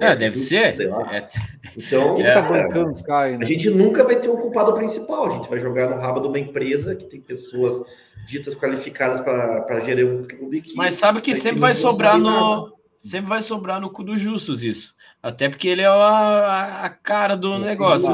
é, 0.00 0.16
deve 0.16 0.38
ser. 0.38 0.80
É. 0.80 1.28
Então, 1.76 2.18
é, 2.20 2.34
tá 2.34 3.20
a 3.40 3.44
gente 3.44 3.68
nunca 3.70 4.02
vai 4.04 4.16
ter 4.16 4.28
um 4.28 4.36
culpado 4.36 4.72
principal. 4.72 5.26
A 5.26 5.30
gente 5.30 5.48
vai 5.48 5.60
jogar 5.60 5.90
no 5.90 6.00
rabo 6.00 6.20
de 6.20 6.28
uma 6.28 6.38
empresa 6.38 6.94
que 6.94 7.04
tem 7.04 7.20
pessoas 7.20 7.84
ditas 8.26 8.54
qualificadas 8.54 9.20
para 9.20 9.80
gerir 9.80 10.06
um 10.06 10.24
clube. 10.24 10.62
Que 10.62 10.74
Mas 10.74 10.94
sabe 10.94 11.20
que 11.20 11.34
sempre 11.34 11.60
vai 11.60 11.74
sobrar 11.74 12.18
no. 12.18 12.73
Sempre 13.04 13.28
vai 13.28 13.42
sobrar 13.42 13.78
no 13.78 13.90
cu 13.90 14.02
dos 14.02 14.18
justos 14.18 14.62
isso. 14.62 14.94
Até 15.22 15.46
porque 15.46 15.68
ele 15.68 15.82
é 15.82 15.86
a, 15.86 16.84
a 16.84 16.88
cara 16.88 17.36
do 17.36 17.52
é 17.52 17.58
negócio, 17.58 18.08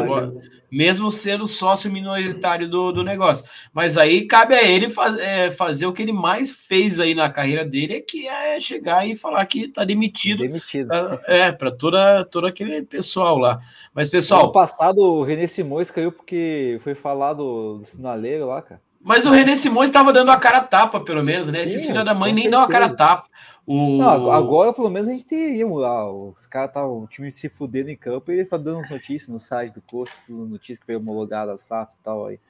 mesmo 0.68 1.12
sendo 1.12 1.46
sócio 1.46 1.88
minoritário 1.92 2.68
do, 2.68 2.90
do 2.90 3.04
negócio. 3.04 3.48
Mas 3.72 3.96
aí 3.96 4.26
cabe 4.26 4.52
a 4.52 4.64
ele 4.64 4.90
faz, 4.90 5.16
é, 5.18 5.48
fazer 5.48 5.86
o 5.86 5.92
que 5.92 6.02
ele 6.02 6.12
mais 6.12 6.50
fez 6.50 6.98
aí 6.98 7.14
na 7.14 7.30
carreira 7.30 7.64
dele, 7.64 8.00
que 8.00 8.26
é 8.26 8.58
chegar 8.58 9.08
e 9.08 9.14
falar 9.14 9.46
que 9.46 9.66
está 9.66 9.84
demitido. 9.84 10.42
Demitido. 10.42 10.88
Pra, 10.88 11.20
é, 11.28 11.52
para 11.52 11.70
toda, 11.70 12.24
todo 12.24 12.48
aquele 12.48 12.82
pessoal 12.82 13.38
lá. 13.38 13.60
Mas, 13.94 14.10
pessoal. 14.10 14.46
No 14.46 14.52
passado, 14.52 14.98
o 14.98 15.22
René 15.22 15.46
Simões 15.46 15.92
caiu 15.92 16.10
porque 16.10 16.78
foi 16.80 16.96
falar 16.96 17.34
do, 17.34 17.78
do 17.78 17.84
sinaleiro 17.84 18.46
lá, 18.46 18.60
cara. 18.60 18.80
Mas 19.00 19.24
o 19.24 19.30
René 19.30 19.54
Simões 19.54 19.88
estava 19.88 20.12
dando 20.12 20.32
a 20.32 20.36
cara 20.36 20.60
tapa, 20.60 21.00
pelo 21.00 21.22
menos, 21.22 21.48
né? 21.48 21.62
Esse 21.62 21.86
filho 21.86 22.04
da 22.04 22.12
mãe 22.12 22.32
nem 22.32 22.50
deu 22.50 22.58
a 22.58 22.68
cara 22.68 22.88
tapa. 22.88 23.30
O... 23.66 23.98
Não, 23.98 24.30
agora, 24.30 24.72
pelo 24.72 24.90
menos, 24.90 25.08
a 25.08 25.12
gente 25.12 25.24
teria 25.24 25.66
lá. 25.66 26.10
Os 26.10 26.46
caras 26.46 26.72
tá 26.72 26.86
o 26.86 27.06
time 27.06 27.30
se 27.30 27.48
fudendo 27.48 27.90
em 27.90 27.96
campo 27.96 28.30
e 28.30 28.34
ele 28.34 28.44
tá 28.44 28.56
dando 28.56 28.88
notícias 28.88 29.28
no 29.28 29.38
site 29.38 29.72
do 29.72 29.82
Coach, 29.82 30.12
notícia 30.28 30.80
que 30.80 30.86
foi 30.86 30.96
homologada 30.96 31.52
a 31.52 31.58
SAF 31.58 31.94
e 31.94 32.02
tal 32.02 32.26
aí. 32.26 32.40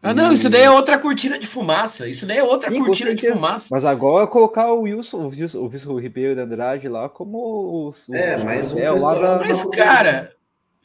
Ah, 0.00 0.14
não, 0.14 0.32
isso 0.32 0.48
daí 0.48 0.62
é 0.62 0.70
outra 0.70 0.96
cortina 0.96 1.38
de 1.38 1.46
fumaça. 1.46 2.08
Isso 2.08 2.24
daí 2.24 2.38
é 2.38 2.44
outra 2.44 2.70
Sim, 2.70 2.84
cortina 2.84 3.14
de 3.14 3.32
fumaça. 3.32 3.68
Mas 3.70 3.84
agora 3.84 4.28
colocar 4.28 4.72
o 4.72 4.82
Wilson, 4.82 5.18
o 5.18 5.28
Wilson, 5.28 5.58
o 5.58 5.66
Wilson 5.66 5.98
Ribeiro 5.98 6.34
de 6.36 6.40
Andrade 6.40 6.88
lá 6.88 7.08
como 7.08 7.38
o, 7.38 7.90
é, 8.12 8.36
mas, 8.38 8.76
é, 8.76 8.90
lá 8.90 9.14
da, 9.14 9.38
mas 9.38 9.64
cara, 9.66 10.30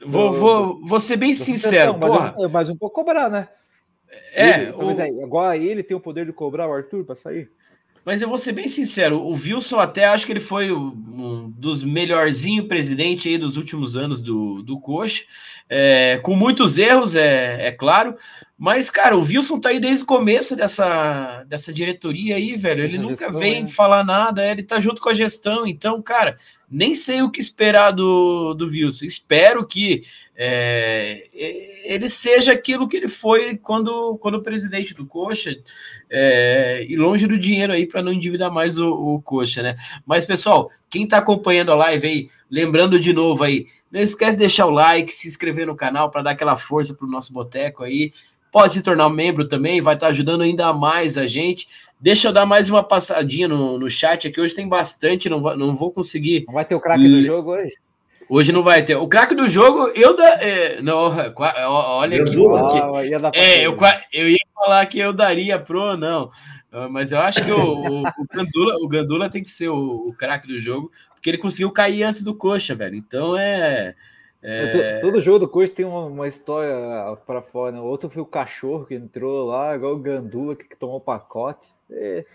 vou, 0.04 0.34
vou, 0.34 0.82
vou 0.86 1.00
ser 1.00 1.18
bem 1.18 1.34
sincero. 1.34 1.96
Mas, 1.98 2.12
um, 2.12 2.50
mas 2.50 2.70
um 2.70 2.76
pouco 2.76 2.96
cobrar, 2.96 3.30
né? 3.30 3.48
É, 4.34 4.64
ele, 4.64 4.72
o... 4.72 5.24
agora 5.24 5.56
ele 5.58 5.84
tem 5.84 5.96
o 5.96 6.00
poder 6.00 6.26
de 6.26 6.34
cobrar 6.34 6.68
o 6.68 6.74
Arthur 6.74 7.06
para 7.06 7.16
sair. 7.16 7.52
Mas 8.06 8.22
eu 8.22 8.28
vou 8.28 8.38
ser 8.38 8.52
bem 8.52 8.68
sincero, 8.68 9.20
o 9.22 9.32
Wilson 9.34 9.80
até 9.80 10.06
acho 10.06 10.26
que 10.26 10.34
ele 10.34 10.40
foi 10.42 10.72
um 10.72 11.50
dos 11.58 11.84
melhorzinhos 11.84 12.68
presidentes 12.68 13.26
aí 13.26 13.38
dos 13.38 13.56
últimos 13.56 13.96
anos 13.96 14.22
do, 14.22 14.62
do 14.62 14.80
Coxa, 14.80 15.24
é, 15.70 16.20
com 16.22 16.36
muitos 16.36 16.78
erros, 16.78 17.16
é, 17.16 17.68
é 17.68 17.72
claro, 17.72 18.16
mas, 18.64 18.90
cara, 18.90 19.18
o 19.18 19.22
Wilson 19.22 19.60
tá 19.60 19.68
aí 19.68 19.78
desde 19.78 20.04
o 20.04 20.08
começo 20.08 20.56
dessa, 20.56 21.44
dessa 21.50 21.74
diretoria 21.74 22.38
aí, 22.38 22.56
velho. 22.56 22.86
Ele 22.86 22.94
Essa 22.94 23.02
nunca 23.02 23.26
gestão, 23.26 23.38
vem 23.38 23.64
é. 23.64 23.68
falar 23.68 24.06
nada, 24.06 24.50
ele 24.50 24.64
tá 24.64 24.80
junto 24.80 25.02
com 25.02 25.10
a 25.10 25.14
gestão. 25.14 25.68
Então, 25.68 26.02
cara, 26.02 26.38
nem 26.72 26.96
sei 26.96 27.22
o 27.22 27.30
que 27.30 27.42
esperar 27.42 27.92
do, 27.92 28.54
do 28.54 28.68
Wilson. 28.68 29.04
Espero 29.04 29.68
que 29.68 30.04
é, 30.34 31.28
ele 31.84 32.08
seja 32.08 32.54
aquilo 32.54 32.88
que 32.88 32.96
ele 32.96 33.10
foi 33.10 33.58
quando, 33.58 34.18
quando 34.20 34.42
presidente 34.42 34.94
do 34.94 35.06
Coxa 35.06 35.54
é, 36.10 36.86
e 36.88 36.96
longe 36.96 37.28
do 37.28 37.38
dinheiro 37.38 37.74
aí 37.74 37.86
para 37.86 38.02
não 38.02 38.14
endividar 38.14 38.50
mais 38.50 38.80
o, 38.80 38.88
o 38.94 39.22
Coxa, 39.22 39.62
né? 39.62 39.76
Mas, 40.06 40.24
pessoal, 40.24 40.72
quem 40.90 41.06
tá 41.06 41.18
acompanhando 41.18 41.74
a 41.74 41.76
live 41.76 42.08
aí, 42.08 42.30
lembrando 42.50 42.98
de 42.98 43.12
novo 43.12 43.44
aí, 43.44 43.68
não 43.92 44.00
esquece 44.00 44.32
de 44.32 44.40
deixar 44.40 44.68
o 44.68 44.72
like, 44.72 45.12
se 45.12 45.28
inscrever 45.28 45.68
no 45.68 45.76
canal 45.76 46.10
para 46.10 46.24
dar 46.24 46.32
aquela 46.32 46.56
força 46.56 46.94
pro 46.94 47.06
nosso 47.06 47.34
boteco 47.34 47.84
aí 47.84 48.14
pode 48.54 48.74
se 48.74 48.84
tornar 48.84 49.10
membro 49.10 49.48
também, 49.48 49.82
vai 49.82 49.96
estar 49.96 50.08
ajudando 50.08 50.44
ainda 50.44 50.72
mais 50.72 51.18
a 51.18 51.26
gente. 51.26 51.68
Deixa 52.00 52.28
eu 52.28 52.32
dar 52.32 52.46
mais 52.46 52.70
uma 52.70 52.84
passadinha 52.84 53.48
no, 53.48 53.80
no 53.80 53.90
chat 53.90 54.28
aqui. 54.28 54.40
Hoje 54.40 54.54
tem 54.54 54.68
bastante, 54.68 55.28
não, 55.28 55.42
vai, 55.42 55.58
não 55.58 55.76
vou 55.76 55.92
conseguir. 55.92 56.44
Não 56.46 56.54
vai 56.54 56.64
ter 56.64 56.76
o 56.76 56.80
craque 56.80 57.08
do 57.08 57.24
jogo 57.24 57.52
hoje? 57.52 57.74
Hoje 58.30 58.52
não 58.52 58.62
vai 58.62 58.84
ter. 58.86 58.96
O 58.96 59.08
craque 59.08 59.34
do 59.34 59.48
jogo, 59.48 59.88
eu 59.96 60.16
da. 60.16 60.30
É, 60.40 60.82
não, 60.84 61.12
olha 61.36 62.22
aqui. 62.22 62.36
Porque, 62.36 63.38
é, 63.40 63.66
eu, 63.66 63.76
eu 64.14 64.30
ia 64.30 64.38
falar 64.54 64.86
que 64.86 65.00
eu 65.00 65.12
daria 65.12 65.58
pro, 65.58 65.98
não. 65.98 66.30
Mas 66.92 67.12
eu 67.12 67.20
acho 67.20 67.44
que 67.44 67.52
o, 67.52 67.58
o, 67.60 68.02
o, 68.02 68.28
Gandula, 68.34 68.76
o 68.82 68.88
Gandula 68.88 69.30
tem 69.30 69.42
que 69.42 69.50
ser 69.50 69.70
o, 69.70 70.04
o 70.08 70.14
craque 70.16 70.48
do 70.48 70.60
jogo, 70.60 70.92
porque 71.12 71.30
ele 71.30 71.38
conseguiu 71.38 71.72
cair 71.72 72.04
antes 72.04 72.22
do 72.22 72.36
coxa, 72.36 72.76
velho. 72.76 72.96
Então 72.96 73.38
é. 73.38 73.96
É... 74.44 75.00
Todo 75.00 75.22
jogo 75.22 75.40
do 75.40 75.48
Coxa 75.48 75.72
tem 75.72 75.86
uma, 75.86 76.06
uma 76.06 76.28
história 76.28 77.16
para 77.26 77.42
fora. 77.42 77.72
Né? 77.72 77.80
Outro 77.80 78.10
foi 78.10 78.22
o 78.22 78.26
cachorro 78.26 78.86
que 78.86 78.94
entrou 78.94 79.46
lá, 79.48 79.76
igual 79.76 79.94
o 79.94 80.00
Gandula 80.00 80.56
que 80.56 80.76
tomou 80.76 80.98
o 80.98 81.02
pacote. 81.02 81.70
E, 81.90 82.26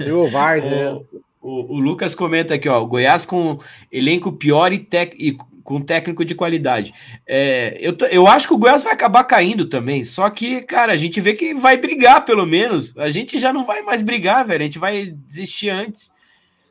e 0.00 0.12
o 0.12 0.28
Várzea. 0.28 1.00
o, 1.40 1.74
o, 1.74 1.78
Lucas 1.78 2.14
comenta 2.14 2.54
aqui, 2.54 2.68
ó, 2.68 2.84
Goiás 2.84 3.24
com 3.24 3.58
elenco 3.90 4.32
pior 4.32 4.70
e, 4.72 4.80
tec, 4.80 5.14
e 5.18 5.34
com 5.64 5.80
técnico 5.80 6.26
de 6.26 6.34
qualidade. 6.34 6.92
É, 7.26 7.76
eu, 7.80 7.96
eu 8.10 8.26
acho 8.26 8.46
que 8.46 8.54
o 8.54 8.58
Goiás 8.58 8.84
vai 8.84 8.92
acabar 8.92 9.24
caindo 9.24 9.66
também, 9.66 10.04
só 10.04 10.28
que, 10.28 10.60
cara, 10.60 10.92
a 10.92 10.96
gente 10.96 11.20
vê 11.20 11.34
que 11.34 11.54
vai 11.54 11.78
brigar 11.78 12.24
pelo 12.24 12.44
menos. 12.44 12.96
A 12.98 13.08
gente 13.08 13.38
já 13.38 13.52
não 13.52 13.64
vai 13.64 13.80
mais 13.80 14.02
brigar, 14.02 14.46
velho, 14.46 14.60
a 14.60 14.66
gente 14.66 14.78
vai 14.78 15.06
desistir 15.06 15.70
antes. 15.70 16.12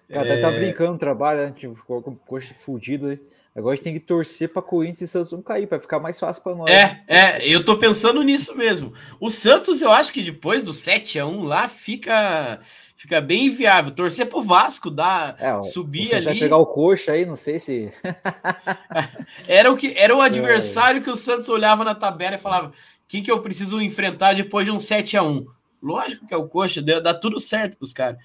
Cara, 0.08 0.28
é... 0.28 0.32
até 0.34 0.42
tá 0.42 0.52
é. 0.52 0.60
brincando 0.60 0.94
no 0.94 1.00
trabalho, 1.00 1.40
né? 1.40 1.46
a 1.46 1.48
gente 1.48 1.76
ficou 1.76 2.04
com 2.04 2.12
o 2.12 2.16
coxa 2.16 2.54
fudido 2.54 3.08
aí. 3.08 3.20
Agora 3.56 3.72
a 3.72 3.76
gente 3.76 3.86
tem 3.86 3.94
que 3.94 4.02
torcer 4.02 4.50
para 4.50 4.62
Corinthians 4.62 5.02
e 5.02 5.08
Santos 5.08 5.32
não 5.32 5.42
cair, 5.42 5.66
para 5.66 5.80
ficar 5.80 5.98
mais 5.98 6.20
fácil 6.20 6.44
para 6.44 6.56
nós. 6.56 6.70
É, 6.70 7.02
é, 7.08 7.48
eu 7.48 7.64
tô 7.64 7.78
pensando 7.78 8.22
nisso 8.22 8.56
mesmo. 8.58 8.94
O 9.18 9.32
Santos, 9.32 9.82
eu 9.82 9.92
acho 9.92 10.12
que 10.12 10.22
depois 10.22 10.62
do 10.62 10.74
7 10.74 11.20
a 11.20 11.26
1 11.26 11.44
lá 11.44 11.70
fica 11.70 12.60
fica 12.98 13.22
bem 13.22 13.46
inviável. 13.46 13.92
Torcer 13.92 14.28
pro 14.28 14.42
Vasco, 14.42 14.92
dar 14.92 15.38
é, 15.40 15.62
subir 15.62 16.14
ali. 16.14 16.26
vai 16.26 16.36
pegar 16.36 16.58
o 16.58 16.66
coxa 16.66 17.14
aí, 17.14 17.26
não 17.26 17.38
sei 17.38 17.58
se 17.58 17.94
Era 19.48 19.72
o 19.72 19.78
que 19.78 19.94
era 19.96 20.14
o 20.14 20.22
é. 20.22 20.26
adversário 20.26 21.00
é. 21.00 21.04
que 21.04 21.10
o 21.10 21.16
Santos 21.16 21.48
olhava 21.48 21.86
na 21.86 21.96
tabela 21.96 22.36
e 22.36 22.40
falava: 22.40 22.74
"Quem 23.08 23.24
que 23.24 23.32
eu 23.32 23.42
preciso 23.42 23.82
enfrentar 23.82 24.34
depois 24.34 24.66
de 24.66 24.72
um 24.72 24.82
7 24.82 25.16
a 25.16 25.24
1?" 25.24 25.46
Lógico 25.82 26.28
que 26.28 26.34
é 26.34 26.38
o 26.38 26.50
coxa, 26.50 26.82
dá 26.82 27.14
tudo 27.14 27.40
certo 27.40 27.78
pros 27.78 27.94
caras. 27.94 28.18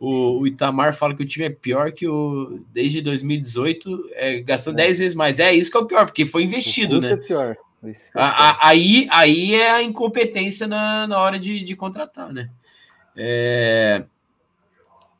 O, 0.00 0.40
o, 0.40 0.46
Itamar 0.46 0.94
fala 0.94 1.14
que 1.14 1.22
o 1.22 1.26
time 1.26 1.46
é 1.46 1.50
pior 1.50 1.90
que 1.90 2.06
o 2.06 2.60
desde 2.72 3.00
2018, 3.00 4.10
é, 4.12 4.40
gastando 4.40 4.78
é. 4.78 4.84
10 4.86 4.98
vezes 5.00 5.14
mais. 5.14 5.40
É 5.40 5.52
isso 5.52 5.70
que 5.70 5.76
é 5.76 5.80
o 5.80 5.86
pior, 5.86 6.06
porque 6.06 6.24
foi 6.24 6.44
investido, 6.44 7.00
né? 7.00 7.12
É 7.12 7.16
pior. 7.16 7.56
É 7.82 7.92
a, 8.14 8.26
a, 8.26 8.68
aí, 8.68 9.06
aí 9.10 9.54
é 9.54 9.70
a 9.70 9.82
incompetência 9.82 10.66
na, 10.66 11.06
na 11.06 11.18
hora 11.18 11.38
de, 11.38 11.60
de 11.60 11.76
contratar, 11.76 12.32
né? 12.32 12.50
É... 13.16 14.04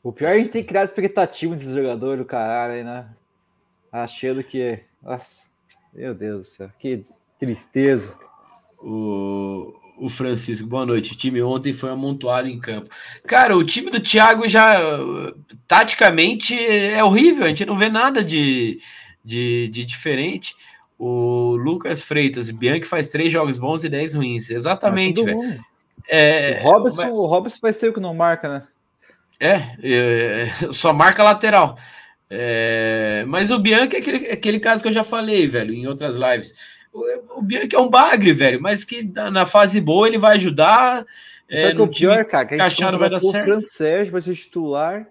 O 0.01 0.11
pior 0.11 0.29
é 0.29 0.33
a 0.33 0.37
gente 0.37 0.49
tem 0.49 0.61
que 0.61 0.69
criar 0.69 0.83
expectativa 0.83 1.55
desses 1.55 1.73
jogadores 1.73 2.19
do 2.19 2.25
caralho 2.25 2.83
né? 2.83 3.05
Achando 3.91 4.43
que. 4.43 4.79
Nossa, 5.01 5.49
meu 5.93 6.13
Deus 6.13 6.37
do 6.37 6.43
céu, 6.43 6.71
que 6.79 7.01
tristeza. 7.37 8.17
O, 8.77 9.73
o 9.99 10.09
Francisco, 10.09 10.67
boa 10.67 10.85
noite. 10.85 11.13
O 11.13 11.15
time 11.15 11.41
ontem 11.41 11.73
foi 11.73 11.89
amontoado 11.89 12.47
em 12.47 12.59
campo. 12.59 12.89
Cara, 13.27 13.55
o 13.55 13.63
time 13.63 13.91
do 13.91 13.99
Thiago 13.99 14.47
já 14.47 14.79
taticamente 15.67 16.57
é 16.57 17.03
horrível, 17.03 17.45
a 17.45 17.49
gente 17.49 17.65
não 17.65 17.77
vê 17.77 17.89
nada 17.89 18.23
de, 18.23 18.79
de, 19.23 19.67
de 19.67 19.85
diferente. 19.85 20.55
O 20.97 21.55
Lucas 21.55 22.01
Freitas, 22.01 22.49
Bianchi 22.49 22.85
faz 22.85 23.07
três 23.07 23.31
jogos 23.31 23.57
bons 23.57 23.83
e 23.83 23.89
dez 23.89 24.13
ruins. 24.13 24.49
Exatamente, 24.49 25.23
velho. 25.23 25.63
É, 26.07 26.59
o 26.61 26.63
Robson, 26.63 27.03
mas... 27.03 27.11
o 27.11 27.25
Robson 27.25 27.59
faz 27.59 27.77
tempo 27.77 27.95
que 27.95 27.99
não 27.99 28.13
marca, 28.13 28.49
né? 28.49 28.63
É, 29.39 29.53
é 29.81 30.51
só 30.73 30.91
marca 30.91 31.23
lateral. 31.23 31.77
É, 32.29 33.25
mas 33.27 33.49
o 33.49 33.57
Bianchi 33.57 33.95
é 33.95 33.99
aquele, 33.99 34.27
aquele 34.27 34.59
caso 34.59 34.83
que 34.83 34.89
eu 34.89 34.93
já 34.93 35.03
falei, 35.03 35.47
velho, 35.47 35.73
em 35.73 35.87
outras 35.87 36.15
lives 36.15 36.53
o, 36.91 37.41
Bianchi 37.41 37.75
é 37.75 37.79
um 37.79 37.89
bagre, 37.89 38.33
velho, 38.33 38.61
mas 38.61 38.83
que 38.83 39.03
na, 39.03 39.45
fase 39.45 39.79
boa 39.79 40.07
ele 40.07 40.17
vai 40.17 40.35
ajudar. 40.35 41.05
É, 41.47 41.61
Sabe 41.61 41.75
que 41.75 41.81
o 41.81 41.87
pior, 41.87 42.25
cara, 42.25 42.45
que 42.45 42.55
a 42.55 42.69
gente 42.69 42.97
vai 42.97 43.09
dar 43.09 43.19
certo. 43.19 43.43
o 43.43 43.45
Fran 43.45 43.59
Sérgio 43.59 44.11
vai 44.11 44.21
ser 44.21 44.35
titular 44.35 45.07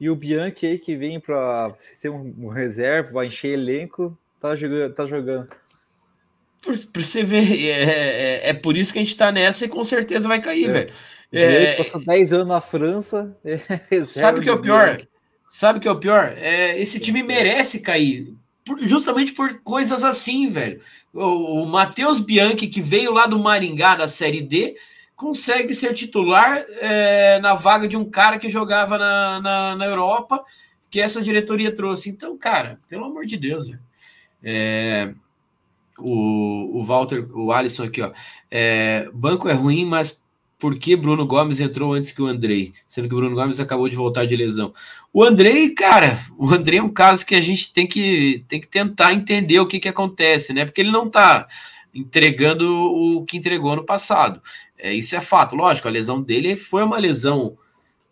e 0.00 0.08
o 0.08 0.16
Bianchi 0.16 0.66
aí 0.66 0.78
que 0.78 0.96
vem 0.96 1.18
para 1.18 1.72
ser 1.76 2.08
um, 2.10 2.48
reserva, 2.48 3.12
vai 3.12 3.26
encher 3.26 3.54
elenco, 3.54 4.16
tá 4.40 4.54
jogando. 4.54 4.94
Tá 4.94 5.06
jogando. 5.06 5.48
Por, 6.62 6.78
por 6.86 7.04
você 7.04 7.22
ver, 7.22 7.52
é, 7.52 7.70
é, 7.70 8.50
é, 8.50 8.54
por 8.54 8.76
isso 8.76 8.92
que 8.92 8.98
a 8.98 9.02
gente 9.02 9.16
tá 9.16 9.30
nessa 9.30 9.64
e 9.64 9.68
com 9.68 9.84
certeza 9.84 10.28
vai 10.28 10.40
cair, 10.40 10.68
é. 10.68 10.72
velho. 10.72 10.92
É, 11.30 11.76
passou 11.76 12.02
10 12.02 12.32
anos 12.32 12.48
na 12.48 12.60
França. 12.60 13.36
sabe 14.06 14.40
o 14.40 14.42
que 14.42 14.48
é 14.48 14.52
o 14.52 14.60
pior? 14.60 15.00
Sabe 15.48 15.78
o 15.78 15.82
que 15.82 15.88
é 15.88 15.90
o 15.90 15.98
pior? 15.98 16.32
É, 16.36 16.78
esse 16.78 16.98
time 17.00 17.22
merece 17.22 17.80
cair 17.80 18.34
justamente 18.82 19.32
por 19.32 19.60
coisas 19.60 20.04
assim, 20.04 20.48
velho. 20.48 20.80
O, 21.12 21.62
o 21.62 21.66
Matheus 21.66 22.20
Bianchi, 22.20 22.68
que 22.68 22.80
veio 22.80 23.12
lá 23.12 23.26
do 23.26 23.38
Maringá 23.38 23.96
da 23.96 24.08
Série 24.08 24.42
D, 24.42 24.76
consegue 25.16 25.74
ser 25.74 25.94
titular 25.94 26.64
é, 26.80 27.40
na 27.40 27.54
vaga 27.54 27.88
de 27.88 27.96
um 27.96 28.08
cara 28.08 28.38
que 28.38 28.48
jogava 28.48 28.96
na, 28.96 29.40
na, 29.40 29.76
na, 29.76 29.84
Europa, 29.84 30.44
que 30.88 31.00
essa 31.00 31.20
diretoria 31.20 31.74
trouxe. 31.74 32.08
Então, 32.08 32.38
cara, 32.38 32.78
pelo 32.88 33.04
amor 33.04 33.26
de 33.26 33.36
Deus. 33.36 33.70
É, 34.42 35.12
o, 35.98 36.78
o 36.78 36.84
Walter, 36.84 37.26
o 37.36 37.52
Alisson 37.52 37.84
aqui, 37.84 38.00
ó. 38.00 38.12
É, 38.50 39.10
banco 39.12 39.48
é 39.48 39.52
ruim, 39.52 39.84
mas 39.84 40.24
por 40.58 40.78
que 40.78 40.96
Bruno 40.96 41.24
Gomes 41.24 41.60
entrou 41.60 41.92
antes 41.92 42.10
que 42.10 42.20
o 42.20 42.26
Andrei? 42.26 42.72
Sendo 42.86 43.08
que 43.08 43.14
o 43.14 43.18
Bruno 43.18 43.34
Gomes 43.34 43.60
acabou 43.60 43.88
de 43.88 43.96
voltar 43.96 44.26
de 44.26 44.36
lesão. 44.36 44.74
O 45.12 45.22
Andrei, 45.22 45.70
cara, 45.70 46.20
o 46.36 46.50
Andrei 46.50 46.80
é 46.80 46.82
um 46.82 46.88
caso 46.88 47.24
que 47.24 47.34
a 47.34 47.40
gente 47.40 47.72
tem 47.72 47.86
que, 47.86 48.44
tem 48.48 48.60
que 48.60 48.66
tentar 48.66 49.14
entender 49.14 49.60
o 49.60 49.66
que, 49.66 49.78
que 49.78 49.88
acontece, 49.88 50.52
né? 50.52 50.64
Porque 50.64 50.80
ele 50.80 50.90
não 50.90 51.08
tá 51.08 51.46
entregando 51.94 52.68
o 52.70 53.24
que 53.24 53.36
entregou 53.36 53.76
no 53.76 53.84
passado. 53.84 54.42
É, 54.76 54.92
isso 54.92 55.14
é 55.14 55.20
fato, 55.20 55.56
lógico, 55.56 55.88
a 55.88 55.90
lesão 55.90 56.20
dele 56.20 56.56
foi 56.56 56.82
uma 56.82 56.98
lesão 56.98 57.56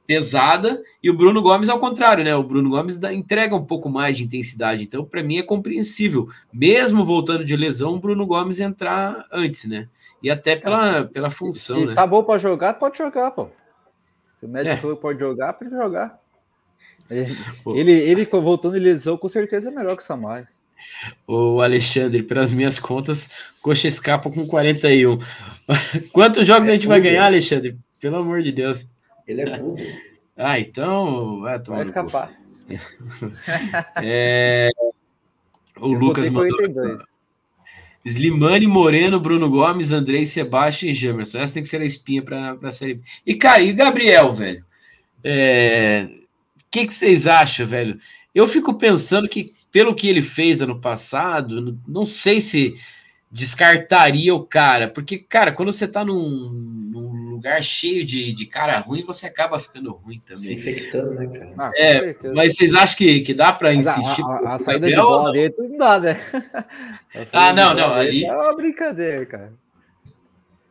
pesada 0.07 0.83
e 1.03 1.11
o 1.11 1.15
Bruno 1.15 1.43
Gomes 1.43 1.69
ao 1.69 1.79
contrário, 1.79 2.25
né? 2.25 2.35
O 2.35 2.43
Bruno 2.43 2.71
Gomes 2.71 2.99
dá, 2.99 3.13
entrega 3.13 3.55
um 3.55 3.65
pouco 3.65 3.89
mais 3.89 4.17
de 4.17 4.25
intensidade, 4.25 4.85
então 4.85 5.05
para 5.05 5.23
mim 5.23 5.39
é 5.39 5.43
compreensível, 5.43 6.29
mesmo 6.53 7.05
voltando 7.05 7.45
de 7.45 7.57
lesão, 7.57 7.95
o 7.95 7.99
Bruno 7.99 8.27
Gomes 8.27 8.61
entrar 8.61 9.27
antes, 9.33 9.65
né? 9.65 9.89
E 10.23 10.31
até 10.31 10.57
pela, 10.57 11.03
se, 11.03 11.09
pela 11.09 11.31
função, 11.31 11.81
se 11.81 11.87
né? 11.87 11.95
tá 11.95 12.07
bom 12.07 12.23
para 12.23 12.39
jogar, 12.39 12.75
pode 12.75 12.99
jogar, 12.99 13.31
pô. 13.33 13.49
Se 14.35 14.45
o 14.45 14.49
médico 14.49 14.93
é. 14.93 14.97
pode 14.97 15.19
jogar, 15.19 15.53
pode 15.55 15.71
jogar. 15.71 16.19
Ele, 17.11 17.93
ele 17.93 18.25
voltando 18.25 18.75
de 18.75 18.81
lesão, 18.81 19.17
com 19.17 19.29
certeza 19.29 19.69
é 19.69 19.73
melhor 19.73 19.97
que 19.97 20.03
o 20.03 20.07
Samares. 20.07 20.61
O 21.27 21.61
Alexandre, 21.61 22.23
pelas 22.23 22.53
minhas 22.53 22.79
contas, 22.79 23.31
Coxa 23.63 23.89
escapa 23.89 24.31
com 24.31 24.47
41. 24.47 25.19
Quantos 26.13 26.47
jogos 26.47 26.69
é 26.69 26.73
a 26.73 26.75
gente 26.75 26.87
vai 26.87 27.01
ganhar, 27.01 27.27
Alexandre? 27.27 27.77
Pelo 28.01 28.17
amor 28.17 28.43
de 28.43 28.53
Deus. 28.53 28.87
Ele 29.27 29.43
é 29.43 29.59
burro. 29.59 29.77
Ah, 30.37 30.59
então 30.59 31.41
vai, 31.41 31.59
vai 31.59 31.83
escapar. 31.83 32.33
é... 34.03 34.71
O 35.79 35.93
Eu 35.93 35.99
Lucas 35.99 36.29
mandou. 36.29 36.59
82. 36.61 37.03
Slimane, 38.05 38.67
Moreno, 38.67 39.19
Bruno 39.19 39.51
Gomes, 39.51 39.91
Andrei, 39.91 40.27
Sebastião 40.27 40.91
e 40.91 40.95
Jamerson. 40.95 41.39
Essa 41.39 41.55
tem 41.55 41.63
que 41.63 41.69
ser 41.69 41.81
a 41.81 41.85
espinha 41.85 42.23
para 42.23 42.57
a 42.63 42.71
série. 42.71 43.01
E, 43.27 43.35
cara, 43.35 43.61
e 43.61 43.73
Gabriel, 43.73 44.33
velho? 44.33 44.65
É 45.25 46.07
que, 46.77 46.87
que 46.87 46.95
vocês 46.95 47.27
acham, 47.27 47.67
velho? 47.67 47.99
Eu 48.35 48.47
fico 48.47 48.75
pensando 48.75 49.29
que, 49.29 49.53
pelo 49.73 49.95
que 49.95 50.09
ele 50.09 50.21
fez 50.21 50.61
ano 50.61 50.79
passado, 50.79 51.79
não 51.89 52.05
sei 52.05 52.41
se 52.41 52.75
descartaria 53.31 54.35
o 54.35 54.45
cara, 54.45 54.89
porque, 54.89 55.19
cara, 55.19 55.53
quando 55.53 55.73
você 55.73 55.89
tá 55.89 56.05
num, 56.05 56.86
num 56.86 56.86
lugar 57.47 57.63
cheio 57.63 58.05
de, 58.05 58.33
de 58.33 58.47
cara 58.47 58.79
ruim, 58.81 59.05
você 59.05 59.27
acaba 59.27 59.59
ficando 59.59 59.93
ruim 59.93 60.21
Se 60.27 60.35
também. 60.35 60.55
infectando, 60.55 61.11
né, 61.15 61.27
cara? 61.29 61.53
Ah, 61.59 61.71
É. 61.77 62.15
Mas 62.35 62.57
vocês 62.57 62.75
acham 62.75 62.97
que, 62.99 63.21
que 63.21 63.33
dá 63.35 63.53
para 63.53 63.69
a- 63.69 63.75
insistir? 63.75 64.23
a, 64.23 64.51
a, 64.53 64.55
o 64.55 64.59
saída 64.59 64.87
de 64.87 64.93
Gabriel 64.95 65.05
ou 65.07 65.19
bola 65.19 65.33
dele 65.33 65.55
não 65.59 65.77
dá, 65.79 66.01
né? 66.01 66.17
A 66.33 67.25
Ah, 67.33 67.51
de 67.51 67.57
não, 67.57 67.75
não, 67.75 67.95
ali- 67.95 68.25
É 68.25 68.35
uma 68.37 68.55
brincadeira, 68.57 69.25
cara. 69.27 69.53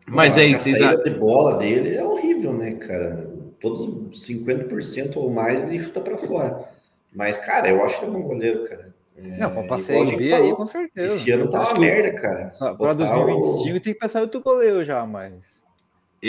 Mas 0.07 0.35
Pô, 0.35 0.39
aí, 0.41 0.53
a 0.53 0.57
vocês 0.57 0.77
saída 0.77 0.93
acham. 0.99 1.03
de 1.03 1.19
bola 1.19 1.57
dele 1.57 1.95
é 1.95 2.03
horrível, 2.03 2.53
né, 2.53 2.73
cara? 2.73 3.27
Todos 3.59 4.23
50% 4.27 5.15
ou 5.17 5.31
mais 5.31 5.63
ele 5.63 5.79
chuta 5.79 5.99
pra 6.01 6.17
fora. 6.17 6.69
Mas, 7.13 7.37
cara, 7.37 7.69
eu 7.69 7.83
acho 7.83 7.99
que 7.99 8.05
é 8.05 8.09
bom 8.09 8.21
goleiro, 8.21 8.67
cara. 8.67 8.93
É, 9.17 9.21
Não, 9.37 9.37
pra 9.37 9.49
igual 9.63 9.67
passeio 9.67 10.01
a 10.01 10.05
e 10.05 10.09
gente 10.09 10.17
B 10.19 10.33
aí, 10.33 10.53
com 10.53 10.65
certeza. 10.67 11.15
Esse 11.15 11.31
ano 11.31 11.49
tá 11.49 11.71
uma 11.71 11.79
merda, 11.79 12.13
cara. 12.21 12.51
Se 12.53 12.59
Para 12.59 12.73
botar 12.73 12.93
2025 12.93 13.79
tem 13.79 13.93
que 13.93 13.99
pensar 13.99 14.19
em 14.19 14.23
outro 14.23 14.41
goleiro 14.41 14.83
já, 14.83 15.05
mas. 15.05 15.63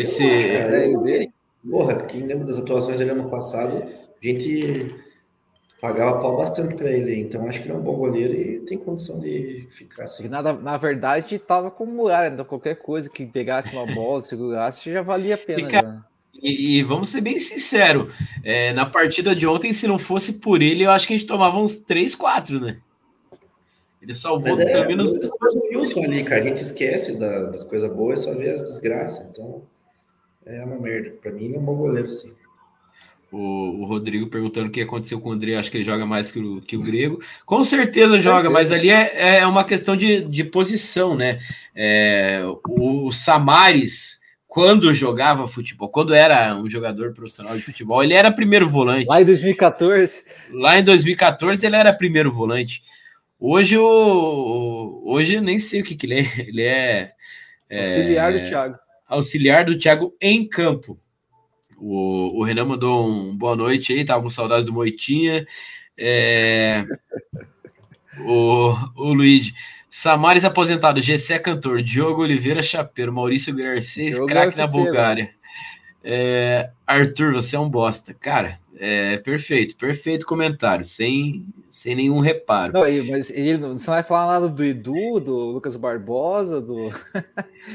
Esse, 0.01 0.23
o- 0.97 1.71
Porra, 1.71 1.97
quem 2.07 2.23
lembra 2.23 2.47
das 2.47 2.59
atuações 2.59 2.99
dele 2.99 3.11
ano 3.11 3.29
passado, 3.29 3.83
a 3.83 4.27
gente 4.27 4.95
pagava 5.81 6.21
pau 6.21 6.37
bastante 6.37 6.75
pra 6.75 6.91
ele. 6.91 7.19
Então, 7.21 7.47
acho 7.49 7.61
que 7.61 7.67
ele 7.67 7.75
é 7.75 7.77
um 7.77 7.83
bom 7.83 7.97
goleiro 7.97 8.33
e 8.33 8.61
tem 8.61 8.79
condição 8.79 9.19
de 9.19 9.67
ficar 9.71 10.05
assim. 10.05 10.29
Na, 10.29 10.41
na 10.43 10.77
verdade 10.77 11.39
tava 11.39 11.71
com 11.71 11.85
muralha, 11.87 12.33
então 12.33 12.45
qualquer 12.45 12.77
coisa 12.77 13.11
que 13.11 13.27
pegasse 13.27 13.73
uma 13.73 13.87
bola, 13.87 14.23
segurasse, 14.23 14.93
já 14.93 15.03
valia 15.03 15.35
a 15.35 15.39
pena. 15.39 15.61
Fica-. 15.69 16.05
E, 16.35 16.79
e 16.79 16.83
vamos 16.83 17.09
ser 17.09 17.23
bem 17.23 17.39
sinceros, 17.39 18.13
é, 18.45 18.73
na 18.75 18.85
partida 18.85 19.35
de 19.35 19.47
ontem, 19.47 19.73
se 19.73 19.89
não 19.89 19.99
fosse 19.99 20.35
por 20.35 20.61
ele, 20.61 20.85
eu 20.85 20.91
acho 20.91 21.07
que 21.07 21.15
a 21.15 21.17
gente 21.17 21.27
tomava 21.27 21.59
uns 21.59 21.79
3, 21.79 22.15
4, 22.15 22.61
né? 22.61 22.79
Ele 24.01 24.15
salvou 24.15 24.51
Mas 24.57 24.61
é, 24.61 24.71
pelo 24.71 24.87
menos. 24.87 25.13
Wilson 25.75 26.05
ali, 26.05 26.23
cara. 26.23 26.43
A 26.43 26.47
gente 26.47 26.63
esquece 26.63 27.19
da- 27.19 27.47
das 27.47 27.65
coisas 27.65 27.91
boas 27.91 28.21
e 28.21 28.25
só 28.25 28.35
vê 28.35 28.51
as 28.51 28.63
desgraças. 28.63 29.27
Então, 29.31 29.63
é 30.47 30.65
uma 30.65 30.79
merda. 30.79 31.11
Pra 31.21 31.33
mim, 31.33 31.47
ele 31.47 31.57
é 31.57 31.59
um 31.59 31.65
bom 31.65 31.77
goleiro, 31.77 32.11
sim. 32.11 32.33
O, 33.31 33.83
o 33.83 33.85
Rodrigo 33.85 34.29
perguntando 34.29 34.69
o 34.69 34.71
que 34.71 34.81
aconteceu 34.81 35.21
com 35.21 35.31
o 35.31 35.33
André, 35.33 35.57
acho 35.57 35.71
que 35.71 35.77
ele 35.77 35.85
joga 35.85 36.07
mais 36.07 36.31
que 36.31 36.39
o, 36.39 36.61
que 36.63 36.77
o 36.77 36.83
Grego. 36.83 37.21
Com 37.45 37.65
certeza 37.65 38.21
joga, 38.21 38.49
mas 38.49 38.71
ali 38.71 38.89
é, 38.89 39.39
é 39.39 39.47
uma 39.47 39.65
questão 39.65 39.97
de, 39.97 40.23
de 40.23 40.45
posição, 40.45 41.17
né? 41.17 41.41
É, 41.75 42.43
o 42.69 43.11
Samares, 43.11 44.21
quando 44.47 44.95
jogava 44.95 45.49
futebol, 45.49 45.89
quando 45.89 46.15
era 46.15 46.55
um 46.57 46.71
jogador 46.71 47.13
profissional 47.13 47.57
de 47.57 47.63
futebol, 47.63 48.03
ele 48.03 48.15
era 48.15 48.31
primeiro 48.31 48.69
volante. 48.69 49.07
Lá 49.09 49.21
em 49.21 49.25
2014, 49.25 50.25
Lá 50.53 50.79
em 50.79 50.85
2014 50.85 51.67
ele 51.67 51.77
era 51.77 51.93
primeiro 51.93 52.31
volante. 52.31 52.83
Hoje 53.39 53.77
o 53.77 55.03
hoje 55.05 55.35
eu 55.35 55.43
nem 55.43 55.59
sei 55.59 55.81
o 55.81 55.85
que, 55.85 55.97
que 55.97 56.07
ele 56.07 56.21
é. 56.21 56.27
Ele 56.39 56.63
é, 56.63 57.11
é, 57.69 57.81
auxiliar 57.81 58.33
do 58.33 58.39
Thiago. 58.49 58.86
Auxiliar 59.07 59.65
do 59.65 59.79
Thiago 59.79 60.15
em 60.21 60.47
campo. 60.47 60.99
O, 61.79 62.41
o 62.41 62.45
Renan 62.45 62.65
mandou 62.65 63.07
um 63.07 63.37
boa 63.37 63.55
noite 63.55 63.93
aí, 63.93 64.05
tava 64.05 64.23
com 64.23 64.31
saudades 64.31 64.67
do 64.67 64.73
Moitinha. 64.73 65.47
É, 65.97 66.85
o, 68.21 68.75
o 68.97 69.13
Luigi. 69.13 69.55
Samares 69.89 70.45
aposentado, 70.45 71.01
Gessé 71.01 71.39
cantor, 71.39 71.81
Diogo 71.83 72.23
Oliveira 72.23 72.63
chapeiro, 72.63 73.13
Maurício 73.13 73.55
Garcês, 73.55 74.15
Diogo 74.15 74.27
craque 74.27 74.57
na 74.57 74.65
UFC, 74.65 74.77
Bulgária. 74.77 75.35
É, 76.05 76.71
Arthur, 76.87 77.33
você 77.33 77.57
é 77.57 77.59
um 77.59 77.69
bosta. 77.69 78.13
Cara, 78.13 78.61
é 78.79 79.17
perfeito, 79.19 79.77
perfeito 79.77 80.27
comentário, 80.27 80.85
sem, 80.85 81.47
sem 81.71 81.95
nenhum 81.95 82.19
reparo. 82.19 82.73
Não, 82.73 82.81
mas 83.11 83.31
ele, 83.31 83.59
não- 83.59 83.77
você 83.77 83.87
não 83.87 83.95
vai 83.95 84.03
falar 84.03 84.33
nada 84.35 84.49
do 84.49 84.65
Edu, 84.65 85.19
do 85.21 85.35
Lucas 85.51 85.77
Barbosa, 85.77 86.61
do. 86.61 86.91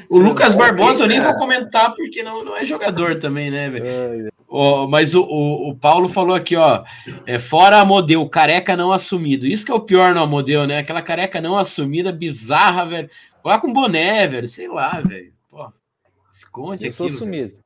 O 0.10 0.18
Lucas 0.20 0.56
Barbosa 0.56 1.04
eu 1.04 1.08
nem 1.08 1.20
vou 1.20 1.36
comentar 1.36 1.94
porque 1.96 2.22
não, 2.24 2.44
não 2.44 2.56
é 2.56 2.64
jogador 2.66 3.20
também, 3.20 3.50
né, 3.50 3.70
velho? 3.70 4.32
Ó, 4.54 4.86
mas 4.86 5.16
o, 5.16 5.22
o, 5.24 5.70
o 5.70 5.76
Paulo 5.76 6.10
falou 6.10 6.36
aqui, 6.36 6.58
ó, 6.58 6.84
é, 7.26 7.40
fora 7.40 7.78
a 7.80 7.86
Model, 7.86 8.28
careca 8.28 8.76
não 8.76 8.92
assumido. 8.92 9.48
Isso 9.48 9.66
que 9.66 9.72
é 9.72 9.76
o 9.76 9.80
pior 9.80 10.14
no 10.14 10.28
Model, 10.28 10.68
né? 10.68 10.80
Aquela 10.80 11.02
careca 11.02 11.40
não 11.40 11.58
assumida, 11.58 12.12
bizarra, 12.12 12.86
velho. 12.86 13.10
Coloca 13.42 13.66
um 13.66 13.72
boné, 13.74 14.28
velho, 14.28 14.48
sei 14.50 14.68
lá, 14.68 15.00
velho. 15.00 15.32
Pô, 15.50 15.72
esconde 16.34 16.86
eu 16.86 16.92
sou 16.92 17.06
aquilo, 17.08 17.20
velho. 17.22 17.32
sumido. 17.50 17.64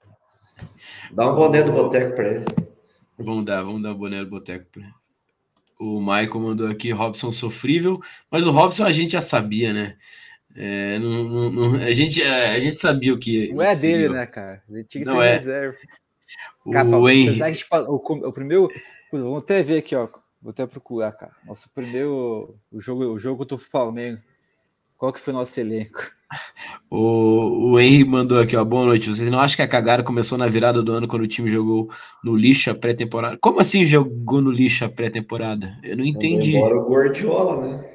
Dá 1.11 1.31
um 1.31 1.36
boné 1.36 1.63
do 1.63 1.71
boteco 1.71 2.15
pra 2.15 2.27
ele. 2.29 2.45
Vamos 3.18 3.45
dar, 3.45 3.63
vamos 3.63 3.82
dar 3.82 3.91
o 3.91 3.95
boné 3.95 4.24
do 4.24 4.30
Boteco. 4.30 4.66
pra. 4.72 4.93
O 5.80 5.99
Michael 5.99 6.39
mandou 6.39 6.68
aqui, 6.68 6.91
Robson 6.91 7.32
sofrível, 7.32 8.01
mas 8.32 8.45
o 8.47 8.51
Robson 8.51 8.86
a 8.86 8.91
gente 8.93 9.11
já 9.11 9.22
sabia, 9.22 9.74
né? 9.74 9.97
É, 10.55 10.97
não- 10.99 11.24
não- 11.26 11.51
não- 11.51 11.76
a, 11.82 11.91
gente, 11.91 12.22
a 12.24 12.57
gente 12.59 12.78
sabia 12.78 13.13
o 13.13 13.20
que. 13.20 13.51
Não 13.53 13.61
é 13.63 13.76
dele, 13.76 14.07
né, 14.09 14.26
cara? 14.26 14.63
Ele 14.70 14.86
tinha 14.86 15.03
que 15.03 15.09
Não 15.09 15.18
ser 15.18 15.26
é. 15.28 15.32
reserva. 15.34 15.78
O 16.63 17.09
Henry. 17.09 17.28
apesar 17.30 17.45
que 17.45 17.51
a 17.51 17.53
gente 17.53 17.68
pa- 17.68 17.82
o, 17.82 17.95
o 17.95 18.32
primeiro. 18.34 18.70
Vamos 19.11 19.39
até 19.43 19.61
ver 19.61 19.80
aqui, 19.80 19.95
ó. 19.95 20.07
Vou 20.41 20.51
até 20.51 20.66
procurar, 20.66 21.11
cara. 21.11 21.34
Nosso 21.45 21.70
primeiro. 21.72 22.55
O 22.72 22.80
jogo, 22.82 23.03
o 23.05 23.20
jogo 23.20 23.43
do 23.45 23.57
Flamengo. 23.57 24.22
Qual 24.97 25.11
que 25.11 25.20
foi 25.20 25.34
o 25.34 25.38
nosso 25.38 25.59
elenco? 25.59 26.09
O, 26.89 27.71
o 27.71 27.80
Henry 27.80 28.03
mandou 28.05 28.39
aqui, 28.39 28.55
ó. 28.55 28.63
Boa 28.63 28.86
noite. 28.86 29.07
Vocês 29.09 29.30
não 29.30 29.39
acham 29.39 29.55
que 29.57 29.61
a 29.61 29.67
cagada 29.67 30.03
começou 30.03 30.38
na 30.38 30.47
virada 30.47 30.82
do 30.82 30.91
ano 30.93 31.07
quando 31.07 31.23
o 31.23 31.28
time 31.28 31.49
jogou 31.49 31.89
no 32.23 32.36
lixo 32.36 32.69
a 32.71 32.76
pré-temporada? 32.76 33.38
Como 33.41 33.59
assim 33.59 33.86
jogou 33.86 34.41
no 34.41 34.51
lixo 34.51 34.86
a 34.86 34.89
pré-temporada? 34.89 35.78
Eu 35.84 35.97
não 35.97 36.05
entendi. 36.05 36.55
Embora 36.57 36.78
o 36.78 36.86
Gordiola, 36.86 37.65
né? 37.67 37.86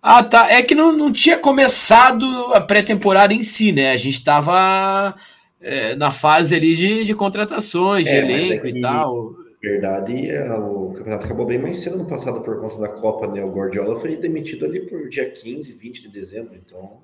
Ah, 0.00 0.22
tá. 0.22 0.50
É 0.50 0.62
que 0.62 0.74
não, 0.74 0.92
não 0.96 1.12
tinha 1.12 1.38
começado 1.38 2.26
a 2.54 2.60
pré-temporada 2.60 3.32
em 3.32 3.42
si, 3.42 3.70
né? 3.72 3.90
A 3.92 3.96
gente 3.96 4.22
tava 4.24 5.14
é, 5.60 5.94
na 5.94 6.10
fase 6.10 6.54
ali 6.54 6.74
de, 6.74 7.04
de 7.04 7.14
contratações, 7.14 8.04
de 8.06 8.10
É, 8.14 8.22
mas 8.22 8.30
é 8.30 8.34
elenco 8.46 8.66
e 8.66 8.72
que- 8.72 8.80
tal. 8.80 9.32
Na 9.62 9.70
verdade, 9.70 10.28
é, 10.28 10.52
o 10.54 10.92
campeonato 10.96 11.24
acabou 11.24 11.46
bem 11.46 11.56
mais 11.56 11.78
cedo 11.78 11.96
no 11.96 12.04
passado 12.04 12.40
por 12.40 12.60
conta 12.60 12.78
da 12.80 12.88
Copa, 12.88 13.28
né? 13.28 13.44
O 13.44 13.50
Gordiola 13.52 13.94
foi 14.00 14.16
demitido 14.16 14.64
ali 14.64 14.80
por 14.80 15.08
dia 15.08 15.30
15, 15.30 15.72
20 15.72 16.02
de 16.02 16.08
dezembro. 16.08 16.50
Então, 16.56 16.94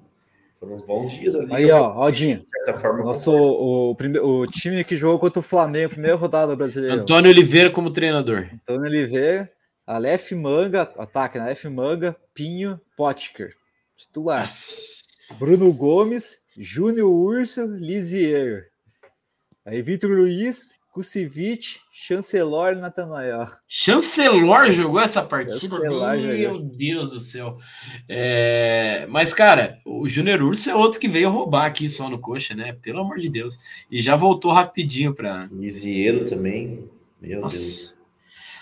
foram 0.58 0.74
uns 0.74 0.82
bons 0.82 1.12
dias 1.12 1.34
ali. 1.34 1.54
Aí, 1.54 1.70
ó, 1.70 1.84
Aldinho. 1.92 2.40
De 2.40 2.46
certa 2.64 2.80
forma, 2.80 3.04
Nosso, 3.04 3.32
o, 3.32 3.94
prime- 3.94 4.18
o 4.18 4.46
time 4.46 4.82
que 4.84 4.96
jogou 4.96 5.18
contra 5.18 5.40
o 5.40 5.42
Flamengo, 5.42 5.90
primeira 5.90 6.16
rodada 6.16 6.54
brasileira. 6.56 6.96
Antônio 7.02 7.30
Oliveira 7.30 7.70
como 7.70 7.92
treinador. 7.92 8.48
Antônio 8.52 8.82
Oliveira, 8.82 9.50
Aleph 9.86 10.32
Manga, 10.32 10.82
ataque 10.82 11.38
na 11.38 11.44
Aleph 11.44 11.64
Manga, 11.66 12.16
Pinho, 12.34 12.80
Potker. 12.96 13.54
Titular. 13.96 14.40
Nossa. 14.42 15.34
Bruno 15.38 15.72
Gomes, 15.72 16.38
Júnior 16.56 17.10
Urso, 17.10 17.66
Lisiero. 17.66 18.64
Aí 19.64 19.82
Vitor 19.82 20.10
Luiz, 20.10 20.72
Kusevich, 20.92 21.80
Chancelor 22.00 22.74
e 22.74 22.76
Natanael. 22.76 23.48
Chancelor 23.66 24.70
jogou 24.70 25.00
essa 25.00 25.20
partida? 25.22 25.58
Chancelor 25.58 26.16
Meu 26.16 26.54
jogou. 26.54 26.62
Deus 26.62 27.10
do 27.10 27.18
céu. 27.18 27.58
É, 28.08 29.04
Mas, 29.10 29.34
cara, 29.34 29.78
o 29.84 30.08
Júnior 30.08 30.40
Urso 30.40 30.70
é 30.70 30.74
outro 30.76 31.00
que 31.00 31.08
veio 31.08 31.28
roubar 31.28 31.66
aqui 31.66 31.88
só 31.88 32.08
no 32.08 32.18
coxa, 32.20 32.54
né? 32.54 32.72
Pelo 32.80 33.00
amor 33.00 33.18
de 33.18 33.28
Deus. 33.28 33.58
E 33.90 34.00
já 34.00 34.14
voltou 34.14 34.52
rapidinho 34.52 35.12
pra. 35.12 35.48
Lisieiro 35.50 36.24
também. 36.24 36.88
Meu 37.20 37.40
Deus. 37.40 37.42
Nossa. 37.42 37.98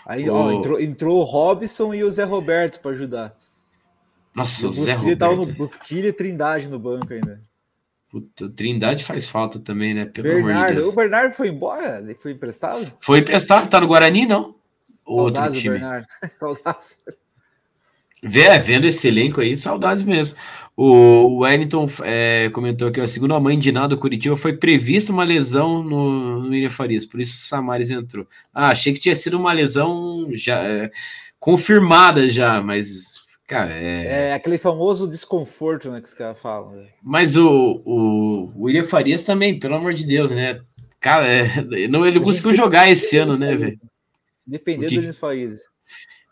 Aí, 0.07 0.29
O- 0.31 0.35
ó, 0.35 0.53
entrou, 0.53 0.81
entrou 0.81 1.19
o 1.21 1.25
Robson 1.25 1.93
e 1.93 2.03
o 2.03 2.11
Zé 2.11 2.25
Roberto 2.25 2.81
para 2.81 2.93
ajudar. 2.93 3.37
Nossa, 4.35 4.67
o 4.67 4.71
o 4.71 4.73
Zé 4.73 4.93
Busquilha 4.95 5.17
tava 5.17 5.33
no 5.35 5.41
Roberto. 5.41 5.59
Busquilha 5.59 6.09
e 6.09 6.13
Trindade 6.13 6.69
no 6.69 6.79
banco 6.79 7.13
ainda. 7.13 7.41
Puta, 8.09 8.49
Trindade 8.49 9.05
faz 9.05 9.29
falta 9.29 9.59
também, 9.59 9.93
né? 9.93 10.07
Pelo 10.07 10.29
amor 10.29 10.41
de 10.41 10.47
Bernardo, 10.47 10.75
Deus. 10.77 10.89
o 10.89 10.97
Bernardo 10.97 11.33
foi 11.33 11.49
embora? 11.49 11.99
Ele 11.99 12.15
foi 12.15 12.33
emprestado? 12.33 12.93
Foi 13.01 13.19
emprestado, 13.19 13.69
tá 13.69 13.81
no 13.81 13.89
Guarani, 13.89 14.27
não? 14.27 14.55
Outro 15.05 15.35
Saudades 15.35 15.61
time. 15.61 15.79
Bernardo. 15.79 16.07
Saudades. 16.31 16.99
Vê, 18.23 18.59
vendo 18.59 18.87
esse 18.87 19.07
elenco 19.07 19.41
aí, 19.41 19.55
saudades 19.55 20.03
mesmo. 20.03 20.37
O 20.77 21.39
Wellington 21.39 21.89
é, 22.03 22.51
comentou 22.51 22.91
segundo 23.07 23.35
a 23.35 23.41
mãe 23.41 23.59
de 23.59 23.73
nada 23.73 23.89
do 23.89 23.99
Curitiba, 23.99 24.37
foi 24.37 24.55
prevista 24.57 25.13
uma 25.13 25.25
lesão 25.25 25.83
no, 25.83 26.41
no 26.41 26.51
William 26.51 26.69
Farias, 26.69 27.07
por 27.07 27.21
isso 27.21 27.37
o 27.37 27.39
Samares 27.39 27.91
entrou. 27.91 28.27
Ah, 28.53 28.69
achei 28.69 28.93
que 28.93 29.01
tinha 29.01 29.17
sido 29.17 29.39
uma 29.39 29.53
lesão 29.53 30.29
já 30.33 30.63
é, 30.63 30.91
confirmada 31.39 32.29
já, 32.29 32.61
mas, 32.61 33.26
cara, 33.47 33.73
é... 33.75 34.29
É 34.29 34.33
aquele 34.33 34.59
famoso 34.59 35.09
desconforto, 35.09 35.91
né, 35.91 36.01
que 36.01 36.09
os 36.09 36.15
caras 36.15 36.39
falam. 36.39 36.73
né? 36.73 36.87
Mas 37.03 37.37
o, 37.37 37.83
o 37.85 38.53
William 38.65 38.85
Farias 38.85 39.25
também, 39.25 39.59
pelo 39.59 39.75
amor 39.77 39.95
de 39.95 40.05
Deus, 40.05 40.31
né? 40.31 40.61
Cara, 41.01 41.27
é, 41.27 41.89
não, 41.89 42.05
ele 42.07 42.21
conseguiu 42.21 42.53
jogar 42.55 42.91
esse 42.91 43.17
ano, 43.19 43.37
né, 43.37 43.55
velho? 43.55 43.81
Dependendo 44.47 44.87
O 44.87 45.01
que- 45.01 45.07
dos 45.09 45.19
países. 45.19 45.63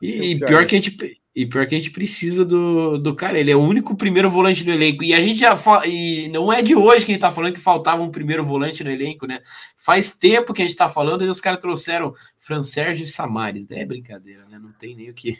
Esse 0.03 0.19
é 0.19 0.21
o 0.21 0.25
E, 0.25 0.31
e 0.33 0.39
pior, 0.39 0.61
né? 0.63 0.67
que 0.67 0.75
a 0.77 0.79
gente, 0.81 1.21
e 1.35 1.47
pior 1.47 1.67
que 1.67 1.75
a 1.75 1.79
gente 1.79 1.91
precisa 1.91 2.45
do, 2.45 2.99
do 2.99 3.15
cara. 3.15 3.39
Ele 3.39 3.51
é 3.51 3.57
o 3.57 3.61
único 3.61 3.97
primeiro 3.97 4.29
volante 4.31 4.63
do 4.63 4.71
elenco. 4.71 5.03
E 5.03 5.13
a 5.15 5.21
gente 5.21 5.39
já 5.41 5.57
e 5.87 6.29
não 6.29 6.53
é 6.53 6.63
de 6.63 6.75
hoje 6.77 7.05
que 7.05 7.13
a 7.13 7.15
gente 7.15 7.21
tá 7.23 7.33
falando 7.33 7.55
que 7.55 7.61
faltava 7.61 8.03
um 8.03 8.11
primeiro 8.11 8.45
volante 8.45 8.85
no 8.85 8.91
elenco, 8.91 9.27
né? 9.27 9.41
Faz 9.77 10.17
tempo 10.19 10.53
que 10.53 10.63
a 10.63 10.67
gente 10.67 10.77
tá 10.77 10.89
falando 10.89 11.25
e 11.25 11.29
os 11.29 11.41
caras 11.41 11.61
trouxeram 11.61 12.15
Fran 12.39 12.63
Sérgio 12.63 13.05
e 13.05 13.09
Samares. 13.09 13.67
É 13.71 13.85
brincadeira, 13.85 14.45
né? 14.49 14.59
Não 14.61 14.73
tem 14.73 14.95
nem 14.95 15.11
o 15.11 15.15
que, 15.15 15.37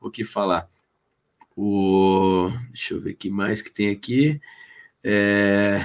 o 0.00 0.10
que 0.10 0.24
falar. 0.24 0.68
O, 1.56 2.50
deixa 2.68 2.94
eu 2.94 3.00
ver 3.00 3.12
o 3.12 3.16
que 3.16 3.30
mais 3.30 3.60
que 3.60 3.70
tem 3.70 3.90
aqui. 3.90 4.40
É, 5.04 5.84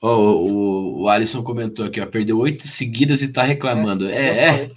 Oh, 0.00 0.06
o, 0.06 1.02
o 1.02 1.08
Alisson 1.08 1.42
comentou 1.42 1.84
aqui, 1.84 2.00
ó, 2.00 2.06
perdeu 2.06 2.38
oito 2.38 2.68
seguidas 2.68 3.20
e 3.20 3.32
tá 3.32 3.42
reclamando. 3.42 4.08
É, 4.08 4.66
é, 4.66 4.72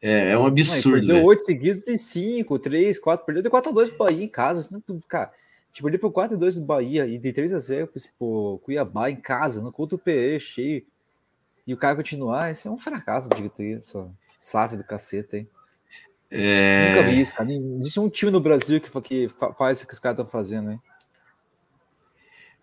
é, 0.00 0.30
é 0.30 0.38
um 0.38 0.46
absurdo. 0.46 0.98
Não, 0.98 1.06
perdeu 1.06 1.24
oito 1.24 1.42
seguidas 1.42 1.88
e 1.88 1.98
cinco, 1.98 2.58
três, 2.58 2.98
quatro, 2.98 3.26
perdeu 3.26 3.42
de 3.42 3.50
4 3.50 3.70
a 3.70 3.74
2 3.74 3.88
pro 3.90 3.98
Bahia 3.98 4.24
em 4.24 4.28
casa. 4.28 4.60
Assim, 4.60 5.00
cara, 5.08 5.32
tipo, 5.72 5.86
perdeu 5.86 6.00
por 6.00 6.12
4 6.12 6.36
a 6.36 6.38
2 6.38 6.60
do 6.60 6.64
Bahia 6.64 7.04
e 7.04 7.18
de 7.18 7.32
3 7.32 7.52
a 7.52 7.58
0 7.58 7.90
pro 8.16 8.60
Cuiabá 8.62 9.10
em 9.10 9.16
casa, 9.16 9.60
no 9.60 9.72
contra 9.72 9.96
o 9.96 9.98
PE 9.98 10.38
cheio. 10.38 10.86
E 11.66 11.74
o 11.74 11.76
cara 11.76 11.96
continuar, 11.96 12.50
esse 12.50 12.68
é 12.68 12.70
um 12.70 12.78
fracasso, 12.78 13.28
digo 13.30 13.50
essa 13.76 14.08
SAF 14.38 14.76
do 14.76 14.84
cacete, 14.84 15.38
hein? 15.38 15.48
É... 16.36 16.88
Nunca 16.88 17.08
vi 17.08 17.20
isso, 17.20 17.32
cara. 17.32 17.48
Existe 17.78 18.00
um 18.00 18.08
time 18.08 18.32
no 18.32 18.40
Brasil 18.40 18.80
que, 18.80 18.90
que 19.02 19.30
faz 19.56 19.82
o 19.82 19.86
que 19.86 19.92
os 19.92 20.00
caras 20.00 20.18
estão 20.18 20.30
fazendo, 20.30 20.72
hein? 20.72 20.80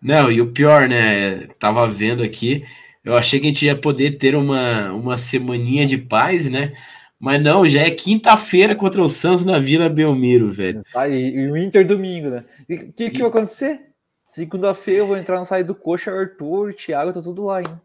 Não, 0.00 0.30
e 0.30 0.42
o 0.42 0.52
pior, 0.52 0.86
né? 0.86 1.46
Tava 1.58 1.88
vendo 1.88 2.22
aqui, 2.22 2.66
eu 3.02 3.16
achei 3.16 3.40
que 3.40 3.46
a 3.46 3.48
gente 3.48 3.64
ia 3.64 3.76
poder 3.76 4.18
ter 4.18 4.34
uma, 4.36 4.92
uma 4.92 5.16
semaninha 5.16 5.86
de 5.86 5.96
paz, 5.96 6.50
né? 6.50 6.74
Mas 7.18 7.42
não, 7.42 7.66
já 7.66 7.80
é 7.80 7.90
quinta-feira 7.90 8.74
contra 8.74 9.00
o 9.00 9.08
Santos 9.08 9.44
na 9.44 9.58
Vila 9.58 9.88
Belmiro, 9.88 10.52
velho. 10.52 10.80
Ah, 10.94 11.08
e, 11.08 11.50
o 11.50 11.56
Inter 11.56 11.86
domingo, 11.86 12.28
né? 12.28 12.44
O 12.68 12.92
que, 12.92 13.10
que 13.10 13.20
vai 13.20 13.28
acontecer? 13.28 13.80
Segunda-feira 14.22 15.00
eu 15.00 15.06
vou 15.06 15.16
entrar 15.16 15.38
no 15.38 15.44
sair 15.46 15.64
do 15.64 15.74
Coxa, 15.74 16.10
Arthur, 16.10 16.74
Thiago, 16.74 17.12
tá 17.12 17.22
tudo 17.22 17.44
lá 17.44 17.60
hein? 17.60 17.80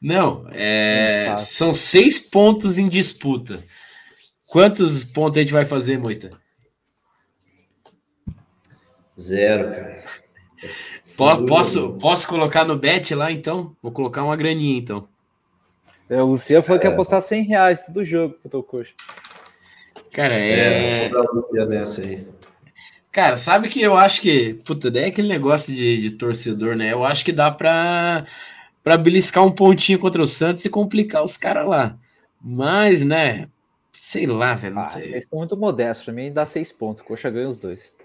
Não, 0.00 0.46
é, 0.52 1.34
são 1.38 1.74
seis 1.74 2.18
pontos 2.18 2.78
em 2.78 2.88
disputa. 2.88 3.62
Quantos 4.48 5.04
pontos 5.04 5.36
a 5.36 5.40
gente 5.40 5.52
vai 5.52 5.64
fazer, 5.64 5.98
Moita? 5.98 6.30
Zero, 9.18 9.70
cara. 9.70 10.04
Posso, 11.46 11.94
posso 11.94 12.28
colocar 12.28 12.64
no 12.64 12.76
bet 12.76 13.14
lá, 13.14 13.32
então? 13.32 13.74
Vou 13.82 13.90
colocar 13.90 14.22
uma 14.22 14.36
graninha, 14.36 14.78
então. 14.78 15.08
É, 16.08 16.22
o 16.22 16.26
Luciano 16.26 16.62
falou 16.62 16.76
é. 16.76 16.80
que 16.80 16.86
ia 16.86 16.92
apostar 16.92 17.20
100 17.22 17.42
reais 17.44 17.84
do 17.88 18.04
jogo 18.04 18.36
pro 18.48 18.62
coxa. 18.62 18.92
Cara, 20.12 20.38
é... 20.38 21.06
é 21.06 21.08
vou 21.08 21.24
Luciano 21.32 21.70
nessa 21.70 22.02
aí. 22.02 22.26
Cara, 23.10 23.38
sabe 23.38 23.68
que 23.68 23.80
eu 23.80 23.96
acho 23.96 24.20
que... 24.20 24.54
Puta, 24.64 24.90
daí 24.90 25.04
é 25.04 25.06
aquele 25.06 25.28
negócio 25.28 25.74
de, 25.74 25.96
de 25.96 26.10
torcedor, 26.10 26.76
né? 26.76 26.92
Eu 26.92 27.02
acho 27.02 27.24
que 27.24 27.32
dá 27.32 27.50
pra, 27.50 28.26
pra 28.84 28.98
beliscar 28.98 29.44
um 29.44 29.50
pontinho 29.50 29.98
contra 29.98 30.22
o 30.22 30.26
Santos 30.26 30.64
e 30.64 30.70
complicar 30.70 31.24
os 31.24 31.36
caras 31.36 31.66
lá. 31.66 31.98
Mas, 32.40 33.00
né... 33.02 33.48
Sei 33.98 34.26
lá, 34.26 34.54
velho, 34.54 34.74
não 34.74 34.82
ah, 34.82 34.86
sei. 34.86 35.04
Eles 35.04 35.24
estão 35.24 35.38
muito 35.38 35.56
modestos. 35.56 36.04
Pra 36.04 36.14
mim, 36.14 36.32
dá 36.32 36.44
seis 36.44 36.70
pontos. 36.70 37.02
Coxa 37.02 37.30
ganha 37.30 37.48
os 37.48 37.58
dois. 37.58 37.96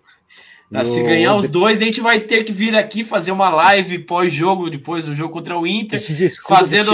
Ah, 0.73 0.85
se 0.85 1.03
ganhar 1.03 1.35
os 1.35 1.49
dois, 1.49 1.81
a 1.81 1.85
gente 1.85 1.99
vai 1.99 2.21
ter 2.21 2.45
que 2.45 2.53
vir 2.53 2.73
aqui 2.75 3.03
fazer 3.03 3.31
uma 3.31 3.49
live 3.49 3.99
pós-jogo, 3.99 4.69
depois 4.69 5.05
do 5.05 5.13
jogo 5.13 5.33
contra 5.33 5.57
o 5.57 5.67
Inter. 5.67 5.99
Desculpa, 5.99 6.55
fazendo, 6.55 6.91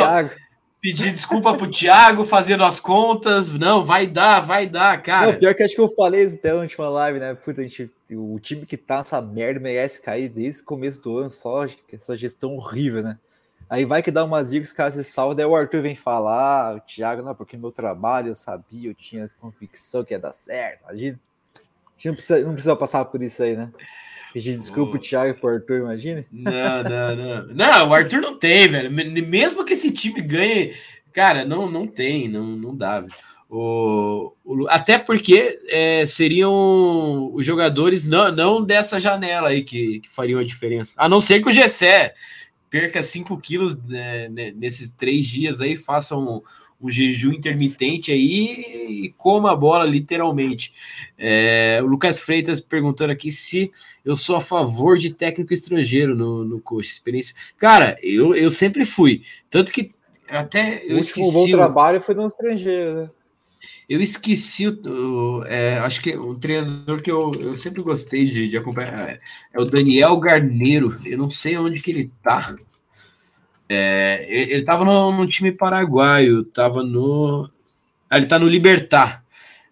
pedir 0.81 1.11
desculpa 1.11 1.53
pro 1.53 1.69
Thiago, 1.69 2.23
fazendo 2.23 2.63
as 2.63 2.79
contas. 2.79 3.53
Não, 3.53 3.83
vai 3.83 4.07
dar, 4.07 4.39
vai 4.39 4.65
dar, 4.65 5.01
cara. 5.03 5.31
Não, 5.31 5.39
pior 5.39 5.53
que 5.53 5.61
acho 5.61 5.75
que 5.75 5.81
eu 5.81 5.89
falei 5.89 6.25
até 6.25 6.53
na 6.53 6.61
última 6.61 6.89
live, 6.89 7.19
né? 7.19 7.35
Puta, 7.35 7.61
a 7.61 7.63
gente, 7.63 7.91
o 8.11 8.39
time 8.39 8.65
que 8.65 8.77
tá 8.77 8.97
nessa 8.97 9.21
merda 9.21 9.59
merece 9.59 10.01
cair 10.01 10.27
desde 10.27 10.61
o 10.61 10.65
começo 10.65 11.01
do 11.03 11.17
ano, 11.19 11.29
só 11.29 11.67
essa 11.93 12.17
gestão 12.17 12.55
horrível, 12.55 13.03
né? 13.03 13.19
Aí 13.70 13.86
vai 13.86 14.01
que 14.01 14.11
dá 14.11 14.24
umas 14.24 14.51
dicas, 14.51 14.70
se 14.93 15.03
salva, 15.03 15.36
daí 15.36 15.45
o 15.45 15.55
Arthur 15.55 15.82
vem 15.82 15.95
falar, 15.95 16.78
o 16.78 16.82
Thiago, 16.82 17.22
não, 17.22 17.36
porque 17.36 17.57
meu 17.57 17.72
trabalho 17.72 18.30
eu 18.30 18.36
sabia, 18.36 18.89
eu 18.89 18.95
tinha 18.95 19.28
convicção 19.39 20.05
que 20.05 20.13
ia 20.13 20.20
dar 20.20 20.34
certo. 20.34 20.84
Imagina 20.84 21.20
gente 21.97 22.07
não 22.07 22.13
precisa, 22.13 22.39
não 22.45 22.53
precisa 22.53 22.76
passar 22.76 23.05
por 23.05 23.22
isso 23.22 23.43
aí, 23.43 23.57
né? 23.57 23.70
Pedir 24.34 24.57
desculpa 24.57 24.91
pro 24.91 24.99
Thiago 24.99 25.32
e 25.32 25.34
pro 25.34 25.49
Arthur, 25.49 25.80
imagine? 25.80 26.26
Não, 26.32 26.84
não, 26.84 27.15
não. 27.15 27.47
Não, 27.47 27.89
o 27.89 27.93
Arthur 27.93 28.22
não 28.22 28.38
tem, 28.38 28.68
velho. 28.68 28.91
Mesmo 28.91 29.65
que 29.65 29.74
esse 29.74 29.91
time 29.91 30.22
ganhe, 30.22 30.74
cara, 31.11 31.43
não, 31.43 31.70
não 31.70 31.88
tem, 31.88 32.28
não, 32.28 32.45
não 32.45 32.76
dá, 32.76 32.99
velho. 32.99 33.13
O, 33.49 34.34
o, 34.43 34.68
até 34.68 34.99
porque 34.99 35.57
é, 35.70 36.05
seriam 36.05 37.32
os 37.34 37.45
jogadores 37.45 38.05
não, 38.05 38.30
não 38.30 38.63
dessa 38.63 38.99
janela 38.99 39.49
aí 39.49 39.63
que, 39.63 40.01
que 40.01 40.09
fariam 40.09 40.39
a 40.39 40.43
diferença. 40.43 40.93
A 40.97 41.07
não 41.07 41.22
ser 41.22 41.41
que 41.41 41.47
o 41.47 41.53
Gessé 41.53 42.13
perca 42.70 43.01
5 43.01 43.38
quilos 43.38 43.82
né, 43.84 44.30
nesses 44.55 44.91
três 44.91 45.26
dias 45.26 45.61
aí, 45.61 45.76
faça 45.76 46.15
um, 46.18 46.41
um 46.82 46.89
jejum 46.89 47.32
intermitente 47.32 48.11
aí 48.11 49.05
e 49.05 49.13
coma 49.18 49.51
a 49.51 49.55
bola 49.55 49.86
literalmente. 49.86 50.74
É, 51.18 51.80
o 51.82 51.88
Lucas 51.88 52.20
Freitas 52.20 52.61
perguntando 52.61 53.11
aqui 53.11 53.32
se 53.32 53.72
eu 54.05 54.15
sou 54.15 54.36
a 54.36 54.41
favor 54.41 54.97
de 54.97 55.13
técnico 55.13 55.53
estrangeiro 55.53 56.15
no, 56.15 56.43
no 56.43 56.61
coach, 56.61 56.89
experiência. 56.89 57.36
Cara, 57.57 57.97
eu, 58.01 58.36
eu 58.36 58.49
sempre 58.49 58.86
fui. 58.86 59.24
Tanto 59.49 59.72
que 59.72 59.91
até 60.30 60.84
eu 60.86 60.95
o 60.95 60.99
último 60.99 61.32
bom 61.32 61.47
trabalho 61.49 62.01
foi 62.01 62.13
no 62.13 62.26
estrangeiro, 62.26 62.93
né? 62.93 63.09
Eu 63.89 64.01
esqueci, 64.01 64.67
o, 64.67 65.43
é, 65.45 65.79
acho 65.79 66.01
que 66.01 66.17
um 66.17 66.38
treinador 66.38 67.01
que 67.01 67.09
eu, 67.09 67.31
eu 67.35 67.57
sempre 67.57 67.81
gostei 67.81 68.29
de, 68.29 68.49
de 68.49 68.57
acompanhar 68.57 69.09
é, 69.09 69.19
é 69.53 69.59
o 69.59 69.65
Daniel 69.65 70.19
Garneiro. 70.19 70.97
Eu 71.05 71.17
não 71.17 71.29
sei 71.29 71.57
onde 71.57 71.81
que 71.81 71.91
ele 71.91 72.11
tá. 72.21 72.55
É, 73.69 74.25
ele 74.29 74.61
estava 74.61 74.83
no, 74.83 75.11
no, 75.11 75.27
time 75.27 75.51
paraguaio, 75.51 76.41
estava 76.41 76.83
no. 76.83 77.49
Ah, 78.09 78.17
ele 78.17 78.25
está 78.25 78.38
no 78.38 78.47
Libertar. 78.47 79.23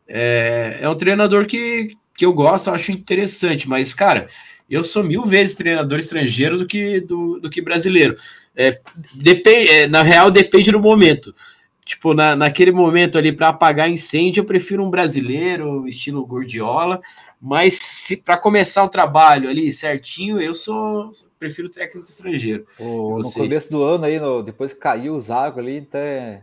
É, 0.08 0.80
é 0.82 0.90
um 0.90 0.96
treinador 0.96 1.46
que, 1.46 1.96
que 2.16 2.26
eu 2.26 2.34
gosto, 2.34 2.70
acho 2.70 2.92
interessante, 2.92 3.68
mas, 3.68 3.94
cara, 3.94 4.28
eu 4.70 4.84
sou 4.84 5.04
mil 5.04 5.24
vezes 5.24 5.56
treinador 5.56 6.00
estrangeiro 6.00 6.58
do 6.58 6.68
que, 6.68 7.00
do, 7.02 7.40
do 7.40 7.50
que 7.50 7.62
brasileiro. 7.62 8.16
É, 8.56 8.80
depende, 9.14 9.70
é, 9.70 9.88
na 9.88 10.02
real, 10.02 10.32
depende 10.32 10.72
do 10.72 10.80
momento. 10.80 11.34
Tipo, 11.86 12.16
na, 12.16 12.36
naquele 12.36 12.72
momento 12.72 13.16
ali, 13.16 13.32
para 13.32 13.50
apagar 13.50 13.88
incêndio, 13.88 14.42
eu 14.42 14.46
prefiro 14.46 14.84
um 14.84 14.90
brasileiro, 14.90 15.88
estilo 15.88 16.26
Gordiola, 16.26 17.00
mas 17.40 17.76
se 17.76 18.18
para 18.18 18.38
começar 18.38 18.84
o 18.84 18.90
trabalho 18.90 19.48
ali 19.48 19.72
certinho, 19.72 20.42
eu 20.42 20.56
sou 20.56 21.12
prefiro 21.38 21.70
técnico 21.70 22.10
estrangeiro. 22.10 22.66
O, 22.80 23.20
no 23.20 23.32
começo 23.32 23.70
do 23.70 23.84
ano 23.84 24.06
aí, 24.06 24.20
no, 24.20 24.42
depois 24.42 24.74
caiu 24.74 25.14
o 25.14 25.20
Zago 25.20 25.60
ali, 25.60 25.78
até, 25.78 26.42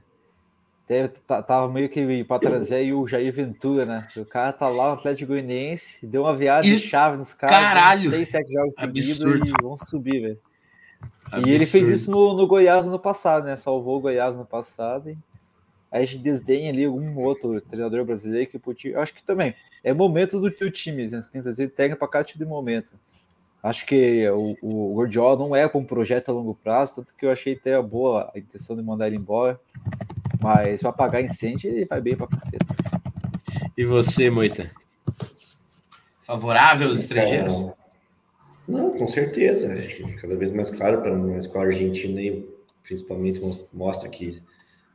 até 0.85 1.09
tava 1.09 1.69
meio 1.69 1.89
que 1.89 2.23
para 2.23 2.39
trazer 2.39 2.77
aí 2.77 2.93
o 2.93 3.09
Jair 3.09 3.33
Ventura, 3.33 3.85
né? 3.85 4.07
O 4.17 4.25
cara 4.25 4.53
tá 4.53 4.69
lá 4.69 4.91
no 4.91 4.93
Atlético 4.93 5.33
Goianiense, 5.33 6.07
deu 6.07 6.23
uma 6.23 6.37
viada 6.37 6.65
e... 6.65 6.77
de 6.77 6.87
chave 6.87 7.17
nos 7.17 7.35
caras, 7.35 7.57
caralho, 7.59 8.11
seis, 8.11 8.29
sete 8.29 8.53
jogos 8.53 8.75
seguidos 8.79 9.19
e 9.19 9.53
vão 9.61 9.77
subir, 9.77 10.21
velho. 10.21 10.39
E 11.45 11.51
ele 11.51 11.67
fez 11.67 11.89
isso 11.89 12.11
no, 12.13 12.35
no 12.35 12.47
Goiás 12.47 12.87
no 12.87 12.99
passado, 12.99 13.45
né? 13.45 13.57
Salvou 13.57 13.97
o 13.97 14.01
Goiás 14.01 14.37
no 14.37 14.45
passado. 14.45 15.11
E 15.11 15.17
a 15.93 16.01
gente 16.01 16.19
desdenha 16.19 16.71
ali 16.73 16.87
algum 16.87 17.21
outro 17.21 17.61
treinador 17.61 18.03
brasileiro 18.05 18.51
que 18.51 18.59
podia. 18.59 18.99
Acho 18.99 19.13
que 19.13 19.23
também 19.23 19.55
é 19.85 19.93
momento 19.93 20.41
do, 20.41 20.49
do 20.49 20.71
time, 20.71 21.03
né? 21.03 21.21
Você 21.21 21.31
tem 21.31 21.41
que 21.41 21.43
trazer 21.43 21.69
técnica 21.69 21.99
para 21.99 22.09
cada 22.09 22.25
tipo 22.25 22.39
de 22.39 22.47
momento. 22.47 22.99
Acho 23.63 23.85
que 23.87 24.29
o, 24.31 24.57
o 24.63 24.95
Gordiola 24.95 25.37
não 25.39 25.55
é 25.55 25.69
com 25.69 25.81
um 25.81 25.85
projeto 25.85 26.31
a 26.31 26.33
longo 26.33 26.55
prazo, 26.55 26.97
tanto 26.97 27.15
que 27.15 27.27
eu 27.27 27.31
achei 27.31 27.53
até 27.53 27.81
boa 27.81 28.33
a 28.35 28.39
intenção 28.39 28.75
de 28.75 28.83
mandar 28.83 29.07
ele 29.07 29.17
embora. 29.17 29.61
Mas 30.41 30.81
para 30.81 30.91
apagar 30.91 31.23
incêndio, 31.23 31.71
ele 31.71 31.85
vai 31.85 32.01
bem 32.01 32.17
para 32.17 32.27
caceta. 32.27 32.67
E 33.77 33.85
você, 33.85 34.31
Moita? 34.31 34.69
Favorável 36.27 36.89
aos 36.89 37.01
estrangeiros? 37.01 37.53
É, 37.55 37.73
não, 38.67 38.91
com 38.93 39.07
certeza. 39.07 39.69
Cada 40.21 40.37
vez 40.37 40.51
mais 40.51 40.71
claro 40.71 41.03
para 41.03 41.17
nós 41.17 41.47
com 41.47 41.59
a 41.59 41.65
Argentina 41.65 42.19
aí, 42.19 42.49
principalmente 42.83 43.41
mostra 43.73 44.09
que 44.09 44.43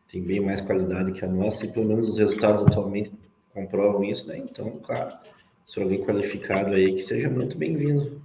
tem 0.09 0.21
bem 0.21 0.39
mais 0.39 0.61
qualidade 0.61 1.11
que 1.11 1.23
a 1.23 1.27
nossa 1.27 1.65
e 1.65 1.71
pelo 1.71 1.85
menos 1.85 2.09
os 2.09 2.17
resultados 2.17 2.63
atualmente 2.63 3.11
comprovam 3.53 4.03
isso, 4.03 4.27
né? 4.27 4.37
Então, 4.37 4.79
claro, 4.83 5.13
se 5.65 5.81
alguém 5.81 6.03
qualificado 6.03 6.73
aí, 6.73 6.93
que 6.93 7.01
seja 7.01 7.29
muito 7.29 7.57
bem-vindo. 7.57 8.21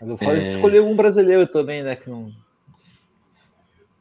Mas 0.00 0.10
eu 0.10 0.16
falo 0.16 0.36
é... 0.36 0.40
escolher 0.40 0.80
um 0.80 0.96
brasileiro 0.96 1.46
também, 1.46 1.82
né? 1.82 1.94
Que 1.94 2.10
não. 2.10 2.32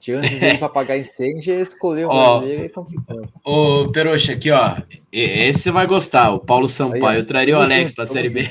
Chances 0.01 0.37
de 0.37 0.57
para 0.57 0.67
pagar 0.67 0.97
incêndio, 0.97 1.57
escolher 1.61 2.05
um 2.05 2.09
ó, 2.09 2.39
brasileiro 2.39 2.65
é 2.65 2.69
complicado. 2.69 3.29
Ô, 3.41 3.89
Peroxa, 3.89 4.33
aqui, 4.33 4.51
ó. 4.51 4.75
Esse 5.09 5.59
você 5.59 5.71
vai 5.71 5.87
gostar, 5.87 6.31
o 6.31 6.39
Paulo 6.39 6.67
Sampaio. 6.67 7.07
Aí, 7.07 7.19
eu 7.19 7.25
traria 7.25 7.57
o 7.57 7.61
Alex 7.61 7.93
para 7.93 8.03
a 8.03 8.07
Série 8.07 8.29
B. 8.29 8.49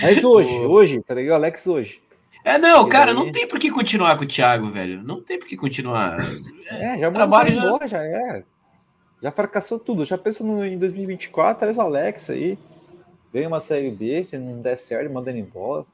Mas 0.00 0.22
hoje, 0.22 0.54
hoje, 0.66 1.02
traria 1.02 1.32
o 1.32 1.34
Alex 1.34 1.66
hoje. 1.66 2.00
É, 2.48 2.56
não, 2.56 2.88
cara, 2.88 3.12
não 3.12 3.30
tem 3.30 3.46
por 3.46 3.58
que 3.58 3.70
continuar 3.70 4.16
com 4.16 4.24
o 4.24 4.26
Thiago, 4.26 4.70
velho. 4.70 5.02
Não 5.02 5.22
tem 5.22 5.38
por 5.38 5.46
que 5.46 5.54
continuar. 5.54 6.16
É, 6.66 6.98
já 6.98 7.10
trabalho 7.10 7.52
já... 7.52 7.62
Embora, 7.62 7.86
já 7.86 8.02
é. 8.02 8.42
Já 9.22 9.30
fracassou 9.30 9.78
tudo. 9.78 10.02
Já 10.06 10.16
pensou 10.16 10.46
no, 10.46 10.64
em 10.64 10.78
2024, 10.78 11.60
traz 11.60 11.76
o 11.76 11.82
Alex 11.82 12.30
aí. 12.30 12.58
Vem 13.30 13.46
uma 13.46 13.60
Série 13.60 13.90
B, 13.90 14.24
se 14.24 14.38
não 14.38 14.62
der 14.62 14.76
certo, 14.76 15.12
manda 15.12 15.30
ele 15.30 15.40
embora. 15.40 15.84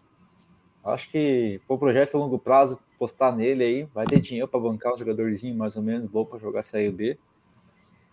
Acho 0.85 1.11
que 1.11 1.61
o 1.67 1.77
projeto 1.77 2.17
a 2.17 2.21
longo 2.21 2.39
prazo, 2.39 2.79
postar 3.01 3.35
nele 3.35 3.65
aí, 3.65 3.89
vai 3.93 4.07
ter 4.07 4.21
dinheiro 4.21 4.47
para 4.47 4.61
bancar 4.61 4.95
um 4.95 4.97
jogadorzinho 4.97 5.57
mais 5.57 5.75
ou 5.75 5.83
menos 5.83 6.07
bom 6.07 6.25
para 6.25 6.39
jogar 6.39 6.63
Série 6.63 6.89
B. 6.89 7.19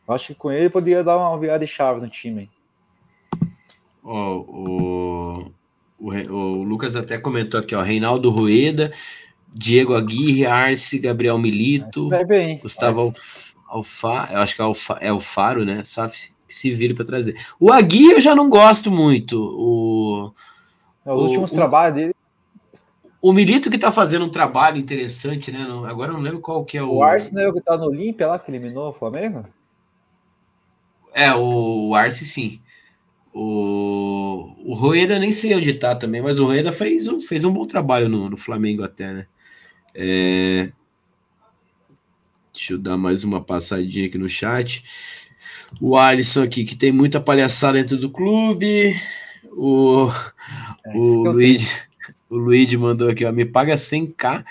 Acho 0.07 0.27
que 0.27 0.35
com 0.35 0.51
ele 0.51 0.67
poderia 0.67 1.03
dar 1.03 1.15
uma 1.15 1.37
virada 1.37 1.63
de 1.63 1.71
chave 1.71 2.01
no 2.01 2.09
time. 2.09 2.49
Oh, 4.03 4.45
o, 4.47 5.51
o 6.01 6.33
o, 6.33 6.63
Lucas 6.63 6.95
até 6.95 7.17
comentou 7.17 7.59
aqui, 7.59 7.75
ó, 7.75 7.81
Reinaldo 7.81 8.29
Rueda, 8.31 8.91
Diego 9.53 9.93
Aguirre, 9.93 10.45
Arce, 10.45 10.97
Gabriel 10.97 11.37
Milito, 11.37 12.09
bem, 12.27 12.57
Gustavo 12.57 13.13
Alfaro, 13.67 14.33
eu 14.33 14.39
acho 14.39 14.55
que 14.55 14.61
é, 14.61 14.65
Alfa, 14.65 14.97
é 14.99 15.13
o 15.13 15.19
Faro, 15.19 15.63
né? 15.63 15.83
Só 15.85 16.05
se 16.47 16.73
vira 16.73 16.93
para 16.93 17.05
trazer. 17.05 17.37
O 17.57 17.71
Aguirre 17.71 18.13
eu 18.15 18.21
já 18.21 18.35
não 18.35 18.49
gosto 18.49 18.91
muito. 18.91 19.39
O, 19.39 20.33
é, 21.05 21.11
Os 21.11 21.21
o, 21.21 21.23
últimos 21.25 21.51
o, 21.51 21.55
trabalhos 21.55 21.95
dele. 21.95 22.15
O 23.21 23.31
Milito 23.31 23.69
que 23.69 23.77
tá 23.77 23.91
fazendo 23.91 24.25
um 24.25 24.29
trabalho 24.29 24.77
interessante, 24.77 25.51
né? 25.51 25.65
Agora 25.87 26.11
eu 26.11 26.15
não 26.15 26.21
lembro 26.21 26.41
qual 26.41 26.65
que 26.65 26.77
é 26.77 26.83
o. 26.83 26.95
O 26.95 27.03
Arce 27.03 27.33
não 27.33 27.41
é 27.41 27.47
o 27.47 27.53
que 27.53 27.61
tá 27.61 27.77
no 27.77 27.85
Olímpia 27.85 28.27
lá, 28.27 28.37
que 28.37 28.51
eliminou 28.51 28.89
o 28.89 28.93
Flamengo? 28.93 29.45
É, 31.13 31.33
o 31.33 31.93
Arce 31.95 32.25
sim. 32.25 32.59
O, 33.33 34.53
o 34.65 34.73
Rueda 34.73 35.17
nem 35.17 35.31
sei 35.31 35.55
onde 35.55 35.73
tá 35.73 35.95
também, 35.95 36.21
mas 36.21 36.37
o 36.37 36.45
Rueda 36.45 36.71
fez 36.71 37.07
um, 37.07 37.21
fez 37.21 37.43
um 37.43 37.51
bom 37.51 37.65
trabalho 37.65 38.09
no, 38.09 38.29
no 38.29 38.37
Flamengo 38.37 38.83
até, 38.83 39.13
né? 39.13 39.27
É... 39.95 40.71
Deixa 42.53 42.73
eu 42.73 42.77
dar 42.77 42.97
mais 42.97 43.23
uma 43.23 43.41
passadinha 43.41 44.07
aqui 44.07 44.17
no 44.17 44.27
chat. 44.27 44.83
O 45.79 45.95
Alisson 45.95 46.43
aqui, 46.43 46.65
que 46.65 46.75
tem 46.75 46.91
muita 46.91 47.21
palhaçada 47.21 47.77
dentro 47.77 47.97
do 47.97 48.09
clube. 48.09 48.93
O, 49.53 50.09
é, 50.85 50.97
o, 50.97 51.23
Luigi, 51.23 51.67
o 52.29 52.35
Luigi 52.35 52.77
mandou 52.77 53.09
aqui, 53.09 53.25
ó, 53.25 53.31
me 53.31 53.45
paga 53.45 53.75
100k, 53.75 54.43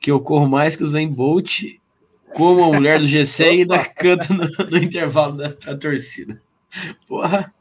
que 0.00 0.10
eu 0.10 0.20
corro 0.20 0.46
mais 0.46 0.76
que 0.76 0.84
o 0.84 0.86
Zen 0.86 1.08
Bolt, 1.08 1.62
como 2.34 2.64
a 2.64 2.76
mulher 2.76 2.98
do 2.98 3.06
GC 3.06 3.44
e 3.44 3.48
ainda 3.48 3.84
canto 3.84 4.32
no, 4.34 4.46
no 4.70 4.76
intervalo 4.78 5.36
da 5.36 5.50
torcida. 5.76 6.40
Porra. 7.06 7.52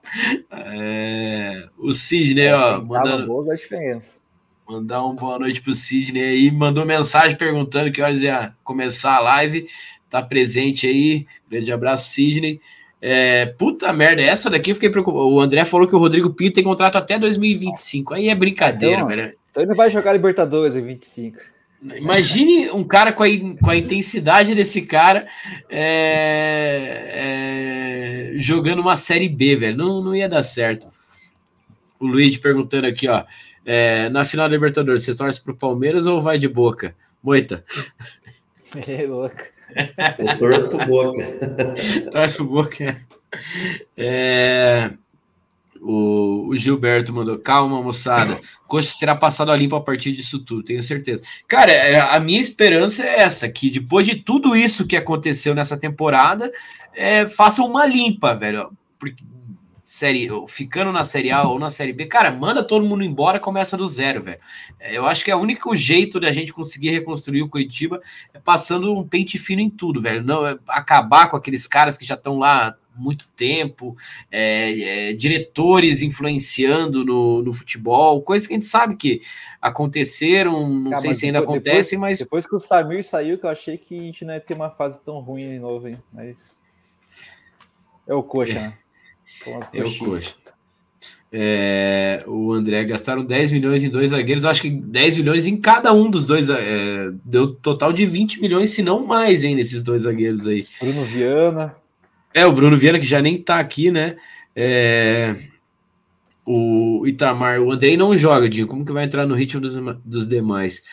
É, 0.52 1.68
o 1.78 1.94
Sidney, 1.94 2.48
é, 2.48 2.56
ó, 2.56 2.82
mandando, 2.82 3.52
a 3.52 3.56
diferença. 3.56 4.22
mandar 4.68 5.04
uma 5.04 5.14
boa 5.14 5.40
noite 5.40 5.62
pro 5.62 5.76
Sidney 5.76 6.24
aí, 6.24 6.52
mandou 6.52 6.86
mensagem 6.86 7.36
perguntando 7.36 7.92
que 7.92 8.02
horas 8.02 8.22
ia 8.22 8.54
começar 8.64 9.16
a 9.16 9.20
live, 9.20 9.68
tá 10.10 10.22
presente 10.22 10.88
aí, 10.88 11.26
grande 11.50 11.72
abraço, 11.72 12.10
Sidney. 12.10 12.60
É, 13.00 13.46
puta 13.46 13.94
merda, 13.94 14.22
essa 14.22 14.50
daqui 14.50 14.72
eu 14.72 14.76
fiquei 14.76 14.90
preocupado. 14.90 15.28
O 15.28 15.40
André 15.40 15.64
falou 15.66 15.88
que 15.88 15.96
o 15.96 16.00
Rodrigo 16.00 16.34
Pinto 16.34 16.56
tem 16.56 16.64
contrato 16.64 16.98
até 16.98 17.20
2025. 17.20 18.14
Aí 18.14 18.28
é 18.30 18.36
brincadeira, 18.36 18.96
então, 18.96 19.08
velho. 19.08 19.38
Então 19.52 19.64
ele 19.64 19.76
vai 19.76 19.90
jogar 19.90 20.14
Libertadores 20.14 20.76
em 20.76 20.82
25. 20.82 21.38
Imagine 21.82 22.72
um 22.72 22.84
cara 22.84 23.14
com 23.14 23.24
a, 23.24 23.28
com 23.62 23.70
a 23.70 23.76
intensidade 23.76 24.56
desse 24.56 24.82
cara 24.82 25.28
é, 25.70 27.12
é, 28.34 28.40
jogando 28.40 28.80
uma 28.80 28.98
série 28.98 29.30
B, 29.30 29.56
velho. 29.56 29.78
Não, 29.78 30.04
não 30.04 30.16
ia 30.16 30.28
dar 30.28 30.44
certo. 30.44 30.88
O 32.00 32.08
Luiz 32.08 32.36
perguntando 32.38 32.88
aqui, 32.88 33.08
ó. 33.08 33.24
É, 33.66 34.10
na 34.10 34.26
final 34.26 34.48
da 34.48 34.56
Libertadores, 34.56 35.04
você 35.04 35.14
torce 35.14 35.44
pro 35.44 35.56
Palmeiras 35.56 36.08
ou 36.08 36.22
vai 36.22 36.40
de 36.40 36.48
boca? 36.48 36.96
Moita. 37.22 37.64
É 38.86 39.08
louco. 39.08 39.44
Eu 40.18 40.38
torço 40.40 40.70
pro 40.70 40.86
Boca. 40.86 41.26
torce 42.12 42.36
pro 42.36 42.46
Boca. 42.46 42.98
É, 43.96 44.92
o, 45.82 46.48
o, 46.50 46.58
Gilberto 46.58 47.14
mandou, 47.14 47.38
calma, 47.38 47.82
moçada. 47.82 48.40
Coxa 48.68 48.92
será 48.92 49.16
passado 49.16 49.52
a 49.52 49.56
limpo 49.56 49.76
a 49.76 49.82
partir 49.82 50.12
disso 50.12 50.40
tudo, 50.40 50.64
tenho 50.64 50.82
certeza. 50.84 51.22
Cara, 51.48 51.72
é, 51.72 52.00
a 52.00 52.20
minha 52.20 52.40
esperança 52.40 53.04
é 53.04 53.22
essa: 53.22 53.50
que 53.50 53.70
depois 53.70 54.06
de 54.06 54.16
tudo 54.16 54.56
isso 54.56 54.88
que 54.88 54.96
aconteceu 54.96 55.56
nessa 55.56 55.78
temporada, 55.78 56.52
é, 56.94 57.28
faça 57.28 57.64
uma 57.64 57.86
limpa, 57.86 58.34
velho. 58.34 58.72
Porque 59.00 59.24
série, 59.88 60.28
ficando 60.50 60.92
na 60.92 61.06
série 61.06 61.32
A 61.32 61.44
ou 61.44 61.58
na 61.58 61.70
série 61.70 61.94
B, 61.94 62.08
cara, 62.08 62.30
manda 62.30 62.62
todo 62.62 62.86
mundo 62.86 63.06
embora, 63.06 63.40
começa 63.40 63.78
do 63.78 63.88
zero, 63.88 64.22
velho. 64.22 64.40
É, 64.78 64.98
eu 64.98 65.06
acho 65.06 65.24
que 65.24 65.32
é 65.32 65.36
o 65.36 65.40
único 65.40 65.74
jeito 65.78 66.20
da 66.20 66.30
gente 66.30 66.52
conseguir 66.52 66.90
reconstruir 66.90 67.42
o 67.42 67.48
Curitiba 67.48 68.02
é 68.34 68.40
passando 68.40 68.94
um 68.94 69.08
pente 69.08 69.38
fino 69.38 69.62
em 69.62 69.70
tudo, 69.70 70.02
velho. 70.02 70.22
Não 70.22 70.46
é 70.46 70.58
acabar 70.68 71.30
com 71.30 71.38
aqueles 71.38 71.66
caras 71.66 71.98
que 71.98 72.06
já 72.06 72.16
estão 72.16 72.38
lá 72.38 72.76
muito 72.98 73.28
tempo, 73.36 73.96
é, 74.32 75.10
é, 75.10 75.14
diretores 75.14 76.02
influenciando 76.02 77.04
no, 77.04 77.42
no, 77.42 77.54
futebol, 77.54 78.22
coisas 78.22 78.48
que 78.48 78.54
a 78.54 78.58
gente 78.58 78.66
sabe 78.66 78.96
que 78.96 79.22
aconteceram, 79.62 80.68
não 80.70 80.94
ah, 80.94 80.98
sei 80.98 81.14
se 81.14 81.26
ainda 81.26 81.40
depois, 81.40 81.58
acontecem, 81.58 82.00
mas. 82.00 82.20
Depois 82.20 82.46
que 82.46 82.56
o 82.56 82.60
Samir 82.60 83.04
saiu, 83.04 83.38
que 83.38 83.46
eu 83.46 83.50
achei 83.50 83.78
que 83.78 83.98
a 83.98 84.04
gente 84.04 84.26
não 84.26 84.34
ia 84.34 84.40
ter 84.40 84.54
uma 84.54 84.70
fase 84.70 85.00
tão 85.02 85.20
ruim 85.20 85.50
de 85.50 85.60
novo, 85.60 85.88
hein? 85.88 85.98
Mas. 86.14 86.62
É 88.08 88.14
o 88.14 88.24
coxa, 88.24 88.54
né? 88.54 88.74
Eu 89.74 89.94
coxa. 89.98 90.34
É, 91.32 92.24
o 92.26 92.54
André 92.54 92.86
gastaram 92.86 93.24
10 93.24 93.52
milhões 93.52 93.84
em 93.84 93.90
dois 93.90 94.12
zagueiros. 94.12 94.44
Eu 94.44 94.50
acho 94.50 94.62
que 94.62 94.70
10 94.70 95.18
milhões 95.18 95.46
em 95.46 95.58
cada 95.58 95.94
um 95.94 96.10
dos 96.10 96.26
dois. 96.26 96.50
É, 96.50 97.12
deu 97.24 97.54
total 97.54 97.92
de 97.92 98.06
20 98.06 98.42
milhões, 98.42 98.70
se 98.70 98.82
não 98.82 99.06
mais, 99.06 99.44
hein, 99.44 99.56
nesses 99.56 99.84
dois 99.84 100.04
zagueiros 100.04 100.48
aí. 100.48 100.66
Bruno 100.80 101.04
Viana. 101.04 101.74
É, 102.34 102.46
o 102.46 102.52
Bruno 102.52 102.78
Viana, 102.78 103.00
que 103.00 103.06
já 103.06 103.22
nem 103.22 103.42
tá 103.42 103.60
aqui, 103.60 103.90
né? 103.92 104.18
É, 104.56 105.36
o 106.46 107.06
Itamar, 107.06 107.60
o 107.62 107.72
Andrei 107.72 107.98
não 107.98 108.16
joga, 108.16 108.50
Dinho. 108.50 108.68
Como 108.68 108.86
que 108.86 108.92
vai 108.92 109.04
entrar 109.04 109.26
no 109.26 109.36
ritmo 109.36 109.60
dos, 109.62 109.76
dos 110.04 110.28
demais? 110.28 110.84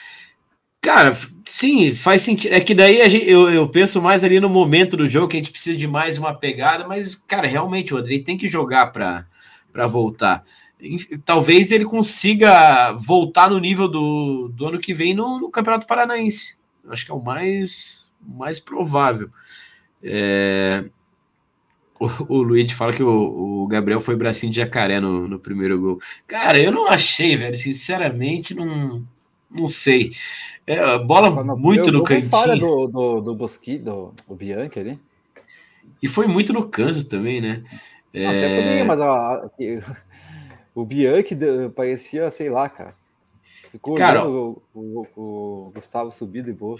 Cara, 0.80 1.16
sim, 1.46 1.94
faz 1.94 2.20
sentido. 2.20 2.52
É 2.52 2.60
que 2.60 2.74
daí 2.74 3.08
gente, 3.08 3.26
eu, 3.26 3.48
eu 3.48 3.66
penso 3.68 4.02
mais 4.02 4.22
ali 4.22 4.38
no 4.38 4.50
momento 4.50 4.98
do 4.98 5.08
jogo 5.08 5.28
que 5.28 5.36
a 5.36 5.40
gente 5.40 5.50
precisa 5.50 5.78
de 5.78 5.86
mais 5.86 6.18
uma 6.18 6.34
pegada, 6.34 6.86
mas, 6.86 7.14
cara, 7.14 7.46
realmente 7.46 7.94
o 7.94 7.96
Andrei 7.96 8.22
tem 8.22 8.36
que 8.36 8.48
jogar 8.48 8.88
para 8.92 9.86
voltar. 9.88 10.44
Talvez 11.24 11.72
ele 11.72 11.86
consiga 11.86 12.92
voltar 12.92 13.48
no 13.48 13.58
nível 13.58 13.88
do, 13.88 14.48
do 14.48 14.66
ano 14.66 14.78
que 14.78 14.92
vem 14.92 15.14
no, 15.14 15.40
no 15.40 15.50
Campeonato 15.50 15.86
Paranaense. 15.86 16.58
Acho 16.88 17.06
que 17.06 17.10
é 17.10 17.14
o 17.14 17.22
mais, 17.22 18.12
mais 18.20 18.60
provável. 18.60 19.30
É, 20.02 20.84
o, 22.00 22.34
o 22.34 22.42
Luiz 22.42 22.72
fala 22.72 22.92
que 22.92 23.02
o, 23.02 23.62
o, 23.62 23.66
Gabriel 23.66 24.00
foi 24.00 24.16
bracinho 24.16 24.52
de 24.52 24.58
jacaré 24.58 25.00
no, 25.00 25.28
no 25.28 25.38
primeiro 25.38 25.80
gol. 25.80 26.00
Cara, 26.26 26.58
eu 26.58 26.72
não 26.72 26.86
achei, 26.86 27.36
velho. 27.36 27.56
Sinceramente, 27.56 28.54
não, 28.54 29.04
não 29.50 29.68
sei. 29.68 30.12
É, 30.66 30.98
bola 30.98 31.30
muito 31.56 31.92
no 31.92 32.02
cantinho. 32.02 32.30
Falha 32.30 32.56
do, 32.56 32.86
do, 32.86 33.20
do 33.20 33.34
Bosqui, 33.34 33.78
do, 33.78 34.12
do 34.26 34.34
Bianchi 34.34 34.78
ali. 34.78 34.98
E 36.02 36.08
foi 36.08 36.26
muito 36.26 36.52
no 36.52 36.68
canto 36.68 37.04
também, 37.04 37.40
né? 37.40 37.62
É... 38.12 38.26
Até 38.26 38.56
poderia, 38.56 38.84
mas 38.84 39.00
ó, 39.00 39.50
o 40.74 40.84
Bianchi 40.84 41.36
parecia, 41.74 42.30
sei 42.30 42.50
lá, 42.50 42.68
cara. 42.68 42.94
Ficou 43.70 43.94
cara, 43.96 44.28
o, 44.28 44.62
o, 44.72 45.06
o, 45.16 45.72
Gustavo 45.74 46.10
subido 46.10 46.48
e 46.48 46.52
boa. 46.52 46.78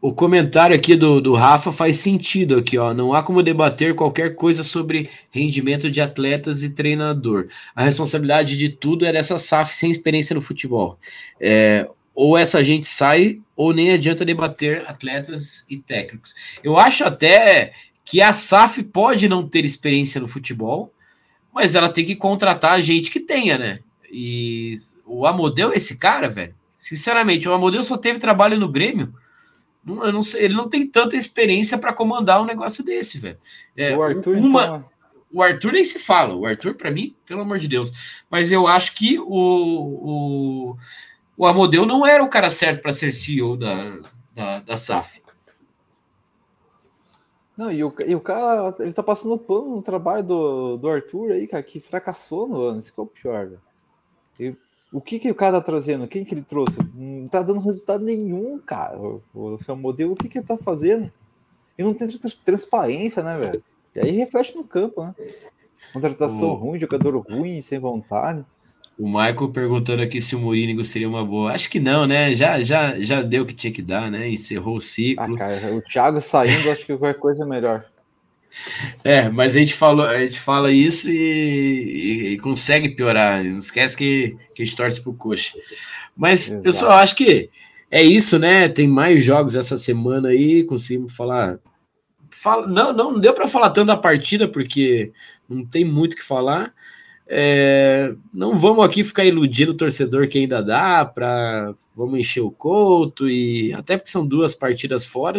O 0.00 0.12
comentário 0.12 0.76
aqui 0.76 0.94
do, 0.94 1.20
do 1.20 1.34
Rafa 1.34 1.72
faz 1.72 1.96
sentido 1.98 2.56
aqui, 2.56 2.76
ó. 2.76 2.92
Não 2.92 3.14
há 3.14 3.22
como 3.22 3.42
debater 3.42 3.94
qualquer 3.94 4.34
coisa 4.34 4.62
sobre 4.62 5.10
rendimento 5.30 5.90
de 5.90 6.00
atletas 6.00 6.62
e 6.62 6.70
treinador. 6.70 7.48
A 7.74 7.84
responsabilidade 7.84 8.56
de 8.56 8.68
tudo 8.68 9.06
é 9.06 9.12
dessa 9.12 9.38
SAF 9.38 9.74
sem 9.74 9.90
experiência 9.90 10.34
no 10.34 10.40
futebol. 10.40 10.98
É, 11.40 11.88
ou 12.14 12.36
essa 12.36 12.62
gente 12.62 12.86
sai, 12.86 13.40
ou 13.54 13.72
nem 13.72 13.92
adianta 13.92 14.24
debater 14.24 14.84
atletas 14.86 15.66
e 15.68 15.78
técnicos. 15.78 16.34
Eu 16.62 16.78
acho 16.78 17.04
até 17.04 17.72
que 18.04 18.20
a 18.20 18.32
SAF 18.32 18.82
pode 18.82 19.28
não 19.28 19.48
ter 19.48 19.64
experiência 19.64 20.20
no 20.20 20.28
futebol, 20.28 20.92
mas 21.52 21.74
ela 21.74 21.88
tem 21.88 22.04
que 22.04 22.14
contratar 22.14 22.80
gente 22.80 23.10
que 23.10 23.18
tenha, 23.18 23.58
né? 23.58 23.80
E 24.12 24.74
o 25.04 25.26
Amodeu 25.26 25.72
é 25.72 25.76
esse 25.76 25.98
cara, 25.98 26.28
velho. 26.28 26.54
Sinceramente, 26.76 27.48
o 27.48 27.52
Amodeu 27.52 27.82
só 27.82 27.96
teve 27.96 28.18
trabalho 28.18 28.58
no 28.58 28.70
Grêmio. 28.70 29.12
Não, 29.86 30.12
não 30.12 30.22
sei, 30.22 30.44
ele 30.44 30.54
não 30.54 30.68
tem 30.68 30.86
tanta 30.86 31.16
experiência 31.16 31.78
para 31.78 31.92
comandar 31.92 32.42
um 32.42 32.44
negócio 32.44 32.84
desse, 32.84 33.18
velho. 33.18 33.38
É, 33.74 33.96
o 33.96 34.02
Arthur, 34.02 34.36
uma, 34.36 34.62
então... 34.62 34.84
o 35.32 35.42
Arthur 35.42 35.72
nem 35.72 35.84
se 35.84 36.00
fala. 36.00 36.34
O 36.34 36.44
Arthur, 36.44 36.74
para 36.74 36.90
mim, 36.90 37.14
pelo 37.24 37.42
amor 37.42 37.58
de 37.58 37.68
Deus. 37.68 37.92
Mas 38.28 38.50
eu 38.50 38.66
acho 38.66 38.94
que 38.94 39.18
o, 39.18 39.26
o 39.28 40.76
o 41.36 41.44
Amodeu 41.44 41.84
não 41.84 42.06
era 42.06 42.24
o 42.24 42.30
cara 42.30 42.48
certo 42.48 42.80
para 42.80 42.92
ser 42.92 43.12
CEO 43.12 43.56
da, 43.56 43.98
da, 44.34 44.60
da 44.60 44.76
SAF. 44.76 45.22
Não, 47.56 47.70
e 47.70 47.82
o, 47.84 47.94
e 48.06 48.14
o 48.14 48.20
cara, 48.20 48.74
ele 48.80 48.92
tá 48.92 49.02
passando 49.02 49.38
pano 49.38 49.76
no 49.76 49.82
trabalho 49.82 50.22
do, 50.22 50.76
do 50.76 50.88
Arthur 50.88 51.32
aí, 51.32 51.46
cara, 51.46 51.62
que 51.62 51.80
fracassou 51.80 52.46
no 52.46 52.60
ano, 52.60 52.78
esse 52.78 52.92
que 52.92 53.00
é 53.00 53.02
o 53.02 53.06
pior, 53.06 53.50
e, 54.38 54.54
o 54.96 55.00
que 55.02 55.18
que 55.18 55.30
o 55.30 55.34
cara 55.34 55.60
tá 55.60 55.66
trazendo? 55.66 56.08
Quem 56.08 56.24
que 56.24 56.32
ele 56.32 56.40
trouxe? 56.40 56.78
Não 56.94 57.28
tá 57.28 57.42
dando 57.42 57.60
resultado 57.60 58.02
nenhum, 58.02 58.58
cara. 58.58 58.98
O, 58.98 59.22
o, 59.34 59.58
o 59.68 59.76
modelo, 59.76 60.12
o 60.12 60.16
que 60.16 60.26
que 60.26 60.38
ele 60.38 60.46
tá 60.46 60.56
fazendo? 60.56 61.12
E 61.76 61.82
não 61.82 61.92
tem 61.92 62.08
transparência, 62.42 63.22
né, 63.22 63.36
velho? 63.36 63.62
E 63.94 64.00
aí 64.00 64.10
reflete 64.12 64.56
no 64.56 64.64
campo, 64.64 65.04
né? 65.04 65.14
Contratação 65.92 66.48
o... 66.48 66.54
ruim, 66.54 66.78
jogador 66.78 67.14
ruim, 67.18 67.60
sem 67.60 67.78
vontade. 67.78 68.42
O 68.98 69.06
Michael 69.06 69.50
perguntando 69.52 70.02
aqui 70.02 70.22
se 70.22 70.34
o 70.34 70.38
Mourinho 70.38 70.82
seria 70.82 71.10
uma 71.10 71.22
boa. 71.22 71.52
Acho 71.52 71.68
que 71.68 71.78
não, 71.78 72.06
né? 72.06 72.34
Já, 72.34 72.62
já, 72.62 72.98
já 72.98 73.20
deu 73.20 73.42
o 73.42 73.46
que 73.46 73.52
tinha 73.52 73.70
que 73.70 73.82
dar, 73.82 74.10
né? 74.10 74.26
Encerrou 74.26 74.76
o 74.76 74.80
ciclo. 74.80 75.34
Ah, 75.34 75.38
cara, 75.38 75.74
o 75.74 75.82
Thiago 75.82 76.22
saindo, 76.22 76.70
acho 76.70 76.86
que 76.86 76.96
qualquer 76.96 77.20
coisa 77.20 77.44
é 77.44 77.46
melhor. 77.46 77.84
É, 79.04 79.28
mas 79.28 79.54
a 79.54 79.58
gente, 79.58 79.74
falou, 79.74 80.06
a 80.06 80.18
gente 80.20 80.40
fala 80.40 80.70
isso 80.70 81.10
e, 81.10 81.14
e, 81.14 82.28
e 82.32 82.38
consegue 82.38 82.90
piorar. 82.90 83.42
Não 83.44 83.58
esquece 83.58 83.96
que, 83.96 84.36
que 84.54 84.62
a 84.62 84.64
gente 84.64 84.76
torce 84.76 85.02
pro 85.02 85.14
coxa. 85.14 85.56
Mas, 86.16 86.48
Exato. 86.48 86.62
pessoal, 86.62 86.92
acho 86.92 87.14
que 87.14 87.50
é 87.90 88.02
isso, 88.02 88.38
né? 88.38 88.68
Tem 88.68 88.88
mais 88.88 89.24
jogos 89.24 89.54
essa 89.54 89.78
semana 89.78 90.28
aí, 90.28 90.64
conseguimos 90.64 91.14
falar. 91.14 91.58
Fala, 92.30 92.66
não, 92.66 92.92
não 92.92 93.18
deu 93.18 93.32
para 93.32 93.48
falar 93.48 93.70
tanto 93.70 93.88
da 93.88 93.96
partida, 93.96 94.48
porque 94.48 95.12
não 95.48 95.64
tem 95.64 95.84
muito 95.84 96.14
o 96.14 96.16
que 96.16 96.24
falar. 96.24 96.74
É, 97.28 98.14
não 98.32 98.56
vamos 98.56 98.84
aqui 98.84 99.02
ficar 99.02 99.24
iludindo 99.24 99.72
o 99.72 99.76
torcedor 99.76 100.28
que 100.28 100.38
ainda 100.38 100.62
dá 100.62 101.04
para 101.04 101.74
vamos 101.94 102.20
encher 102.20 102.42
o 102.42 102.50
couto 102.50 103.28
e 103.28 103.72
até 103.72 103.96
porque 103.96 104.10
são 104.10 104.24
duas 104.26 104.54
partidas 104.54 105.06
fora, 105.06 105.38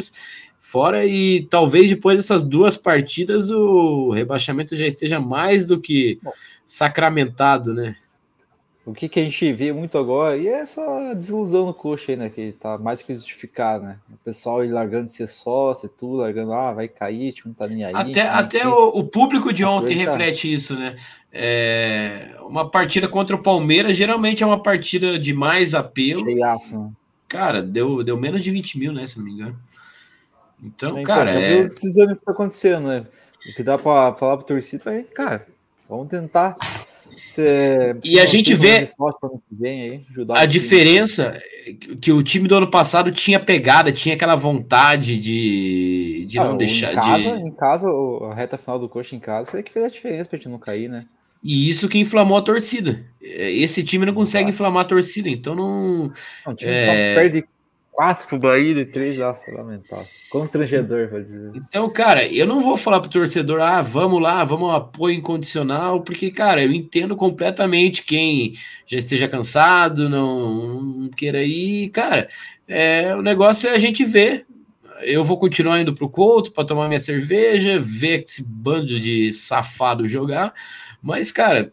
fora 0.67 1.05
e 1.05 1.47
talvez 1.49 1.87
depois 1.87 2.17
dessas 2.17 2.43
duas 2.43 2.75
partidas 2.75 3.49
o 3.49 4.09
rebaixamento 4.11 4.75
já 4.75 4.85
esteja 4.85 5.17
mais 5.17 5.63
do 5.63 5.79
que 5.79 6.19
sacramentado, 6.65 7.73
né? 7.73 7.95
O 8.85 8.93
que, 8.93 9.07
que 9.07 9.19
a 9.19 9.23
gente 9.23 9.51
vê 9.53 9.71
muito 9.71 9.97
agora 9.97 10.37
e 10.37 10.47
é 10.47 10.59
essa 10.59 11.13
desilusão 11.13 11.65
no 11.65 11.73
coxa 11.73 12.11
aí, 12.11 12.17
né? 12.17 12.29
Que 12.29 12.53
tá 12.53 12.77
mais 12.77 13.01
que 13.01 13.13
justificado, 13.13 13.85
né? 13.85 13.97
O 14.09 14.17
pessoal 14.23 14.65
largando 14.65 15.05
de 15.05 15.13
ser 15.13 15.27
sócio, 15.27 15.89
tudo, 15.89 16.17
largando, 16.17 16.53
ah, 16.53 16.73
vai 16.73 16.87
cair, 16.87 17.33
tipo, 17.33 17.49
não 17.49 17.55
tá 17.55 17.67
nem 17.67 17.83
aí. 17.83 17.93
Até, 17.93 18.21
até 18.21 18.67
o, 18.67 18.87
o, 18.87 19.03
público 19.05 19.51
de 19.53 19.63
ontem 19.63 19.95
tá. 19.97 20.11
reflete 20.11 20.49
tá. 20.49 20.53
isso, 20.53 20.75
né? 20.75 20.95
É, 21.31 22.35
uma 22.41 22.69
partida 22.69 23.07
contra 23.07 23.35
o 23.35 23.43
Palmeiras 23.43 23.95
geralmente 23.95 24.43
é 24.43 24.45
uma 24.45 24.61
partida 24.61 25.19
de 25.19 25.33
mais 25.33 25.73
apelo. 25.73 26.25
Cheiaço, 26.25 26.77
né? 26.77 26.91
Cara, 27.27 27.61
deu, 27.61 28.03
deu 28.03 28.17
menos 28.17 28.43
de 28.43 28.51
20 28.51 28.79
mil, 28.79 28.93
né? 28.93 29.05
Se 29.05 29.17
não 29.17 29.25
me 29.25 29.31
engano. 29.31 29.66
Então, 30.61 30.91
então 30.91 31.03
cara. 31.03 31.31
é... 31.31 31.63
precisando 31.63 32.11
o 32.11 32.15
que 32.15 32.25
tá 32.25 32.31
acontecendo, 32.31 32.87
né? 32.87 33.05
O 33.49 33.55
que 33.55 33.63
dá 33.63 33.77
para 33.77 34.13
falar 34.15 34.37
pro 34.37 34.45
torcida 34.45 34.93
é, 34.93 35.03
cara, 35.03 35.45
vamos 35.87 36.09
tentar 36.09 36.57
e 38.03 38.19
a 38.19 38.25
gente 38.25 38.53
vê 38.55 38.83
aí, 39.65 40.01
a 40.29 40.45
diferença 40.45 41.39
que 42.01 42.11
o 42.11 42.23
time 42.23 42.47
do 42.47 42.55
ano 42.55 42.69
passado 42.69 43.11
tinha 43.11 43.39
pegada, 43.39 43.91
tinha 43.91 44.15
aquela 44.15 44.35
vontade 44.35 45.17
de, 45.17 46.25
de 46.27 46.39
ah, 46.39 46.45
não 46.45 46.57
deixar. 46.57 46.91
Em 46.91 46.95
casa, 46.95 47.37
de... 47.37 47.43
em 47.43 47.51
casa, 47.51 47.87
a 48.29 48.33
reta 48.33 48.57
final 48.57 48.79
do 48.79 48.89
coxa 48.89 49.15
em 49.15 49.19
casa 49.19 49.59
é 49.59 49.63
que 49.63 49.71
fez 49.71 49.85
a 49.85 49.89
diferença 49.89 50.29
pra 50.29 50.37
gente 50.37 50.49
não 50.49 50.57
cair, 50.57 50.89
né? 50.89 51.05
E 51.43 51.69
isso 51.69 51.87
que 51.87 51.99
inflamou 51.99 52.37
a 52.37 52.41
torcida. 52.41 53.05
Esse 53.21 53.83
time 53.83 54.05
não 54.05 54.13
consegue 54.13 54.49
inflamar 54.49 54.85
a 54.85 54.87
torcida, 54.87 55.29
então 55.29 55.53
não. 55.53 56.11
não 56.45 56.53
o 56.53 56.55
time 56.55 56.71
é... 56.71 57.13
perde 57.13 57.45
quatro 57.91 58.27
pro 58.27 58.39
Bahia 58.39 58.79
e 58.79 58.85
três, 58.85 59.17
nossa, 59.17 59.51
lamentável. 59.51 60.07
Constrangedor, 60.29 61.07
pode 61.07 61.23
dizer. 61.23 61.51
Então, 61.55 61.89
cara, 61.89 62.27
eu 62.27 62.45
não 62.45 62.59
vou 62.59 62.75
falar 62.75 62.99
pro 62.99 63.09
torcedor, 63.09 63.61
ah, 63.61 63.81
vamos 63.81 64.21
lá, 64.21 64.43
vamos 64.43 64.73
apoio 64.73 65.15
incondicional, 65.15 66.01
porque, 66.01 66.29
cara, 66.29 66.63
eu 66.63 66.71
entendo 66.71 67.15
completamente 67.15 68.03
quem 68.03 68.53
já 68.85 68.97
esteja 68.97 69.27
cansado, 69.27 70.09
não, 70.09 70.81
não 70.81 71.09
queira 71.09 71.43
ir, 71.43 71.89
cara, 71.89 72.27
é, 72.67 73.15
o 73.15 73.21
negócio 73.21 73.69
é 73.69 73.73
a 73.73 73.79
gente 73.79 74.03
ver. 74.03 74.45
Eu 75.01 75.23
vou 75.23 75.37
continuar 75.37 75.79
indo 75.79 75.93
pro 75.93 76.09
Couto 76.09 76.51
para 76.51 76.65
tomar 76.65 76.87
minha 76.87 76.99
cerveja, 76.99 77.79
ver 77.79 78.25
esse 78.27 78.43
bando 78.43 78.99
de 78.99 79.31
safado 79.31 80.07
jogar, 80.07 80.53
mas, 81.01 81.31
cara, 81.31 81.71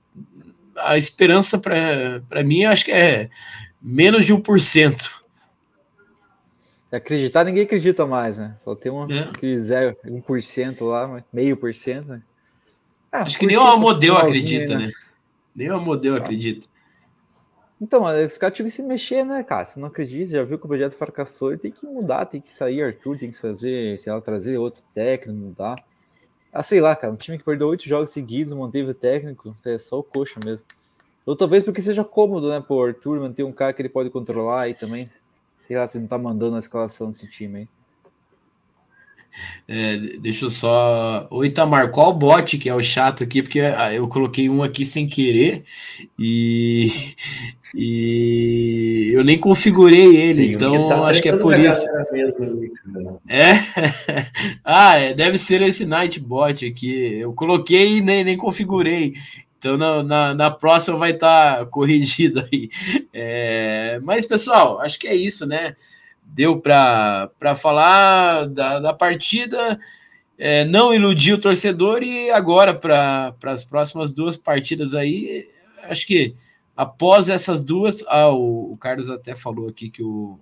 a 0.77 0.99
esperança 0.99 1.59
para 1.59 2.45
mim, 2.45 2.65
acho 2.65 2.85
que 2.85 2.93
é 2.93 3.31
menos 3.83 4.27
de 4.27 4.35
1%. 4.35 5.24
Acreditar, 6.97 7.45
ninguém 7.45 7.65
acredita 7.65 8.07
mais, 8.07 8.39
né? 8.39 8.57
Só 8.63 8.75
tem 8.75 8.93
um 8.93 9.11
é. 9.11 9.31
que 9.39 9.59
zero, 9.59 9.97
1% 10.05 10.85
lá, 10.85 11.25
meio 11.33 11.57
por 11.57 11.75
cento, 11.75 12.09
né? 12.09 12.23
Ah, 13.11 13.23
Acho 13.23 13.39
que 13.39 13.47
nem 13.47 13.57
o 13.57 13.77
modelo 13.77 14.17
acredita, 14.17 14.79
né? 14.79 14.87
né? 14.87 14.93
Nem 15.55 15.71
o 15.71 15.81
modelo 15.81 16.17
tá. 16.17 16.25
acredita. 16.25 16.67
Então, 17.81 18.05
os 18.05 18.39
caras 18.39 18.57
tinham 18.57 18.67
que 18.67 18.73
se 18.73 18.83
mexer, 18.83 19.25
né, 19.25 19.43
cara? 19.43 19.65
Se 19.65 19.79
não 19.79 19.89
acredita, 19.89 20.33
já 20.33 20.43
viu 20.43 20.59
que 20.59 20.65
o 20.65 20.69
projeto 20.69 20.95
fracassou, 20.95 21.51
ele 21.51 21.59
tem 21.59 21.71
que 21.71 21.85
mudar, 21.85 22.25
tem 22.25 22.41
que 22.41 22.51
sair 22.51 22.83
Arthur, 22.83 23.19
tem 23.19 23.31
que 23.31 23.39
fazer, 23.39 23.99
sei 23.99 24.13
lá, 24.13 24.21
trazer 24.21 24.59
outro 24.59 24.83
técnico, 24.95 25.39
mudar. 25.39 25.77
Ah, 26.53 26.63
sei 26.63 26.81
lá, 26.81 26.95
cara, 26.95 27.13
um 27.13 27.17
time 27.17 27.37
que 27.37 27.45
perdeu 27.45 27.69
oito 27.69 27.89
jogos 27.89 28.11
seguidos, 28.11 28.53
manteve 28.53 28.91
o 28.91 28.95
técnico, 28.95 29.57
é 29.65 29.77
só 29.77 29.99
o 29.99 30.05
coxa 30.05 30.39
mesmo. 30.45 30.67
Ou 31.27 31.35
talvez 31.35 31.63
porque 31.63 31.83
seja 31.83 32.05
cômodo, 32.05 32.49
né, 32.49 32.61
pro 32.61 32.83
Arthur 32.85 33.21
manter 33.21 33.43
um 33.43 33.53
cara 33.53 33.73
que 33.73 33.83
ele 33.83 33.89
pode 33.89 34.11
controlar 34.11 34.63
aí 34.63 34.75
também. 34.75 35.09
Sei 35.67 35.77
lá, 35.77 35.89
você 35.89 35.99
não 35.99 36.07
tá 36.07 36.19
mandando 36.19 36.57
a 36.57 36.59
escalação 36.59 37.09
desse 37.09 37.27
time 37.27 37.61
aí. 37.61 37.69
É, 39.67 39.97
deixa 39.97 40.45
eu 40.45 40.51
só. 40.51 41.27
O 41.31 41.45
Itamar, 41.45 41.91
qual 41.91 42.13
bot 42.13 42.57
que 42.57 42.69
é 42.69 42.75
o 42.75 42.83
chato 42.83 43.25
aqui? 43.25 43.43
Porque 43.43 43.61
ah, 43.61 43.93
eu 43.93 44.07
coloquei 44.09 44.49
um 44.49 44.63
aqui 44.63 44.87
sem 44.87 45.09
querer 45.09 45.65
e, 46.19 46.91
e 47.75 49.11
eu 49.13 49.25
nem 49.25 49.39
configurei 49.39 50.17
ele, 50.17 50.47
Sim, 50.47 50.53
então 50.53 50.89
tá 50.89 51.01
acho 51.07 51.21
que 51.21 51.29
é 51.29 51.37
por 51.37 51.59
isso. 51.59 51.85
é? 53.27 53.55
ah, 54.63 54.97
é, 54.99 55.15
deve 55.15 55.39
ser 55.39 55.63
esse 55.63 55.85
Nightbot 55.85 56.65
aqui. 56.67 57.15
Eu 57.15 57.33
coloquei 57.33 57.99
e 57.99 58.01
nem, 58.01 58.23
nem 58.23 58.37
configurei. 58.37 59.15
Então 59.65 59.79
na, 59.79 60.03
na, 60.03 60.35
na 60.35 60.51
próxima 60.51 60.99
vai 60.99 61.13
estar 61.13 61.57
tá 61.61 61.65
corrigido 61.65 62.41
aí. 62.53 62.69
É, 63.15 63.99
mas, 64.03 64.27
pessoal, 64.27 64.79
acho 64.81 64.99
que 64.99 65.09
é 65.09 65.15
isso, 65.15 65.47
né? 65.47 65.75
Deu 66.23 66.61
para 66.61 67.31
falar 67.57 68.47
da, 68.47 68.79
da 68.79 68.93
partida, 68.93 69.81
é, 70.37 70.67
não 70.67 70.93
iludir 70.93 71.33
o 71.33 71.41
torcedor 71.41 72.03
e 72.03 72.31
agora 72.31 72.75
para 72.75 73.35
as 73.45 73.65
próximas 73.65 74.15
duas 74.15 74.37
partidas 74.37 74.95
aí, 74.95 75.49
acho 75.85 76.07
que 76.07 76.35
após 76.77 77.31
essas 77.31 77.65
duas, 77.65 78.05
ah, 78.09 78.29
o, 78.29 78.73
o 78.73 78.77
Carlos 78.77 79.09
até 79.09 79.35
falou 79.35 79.69
aqui 79.69 79.89
que 79.89 80.03
o 80.03 80.39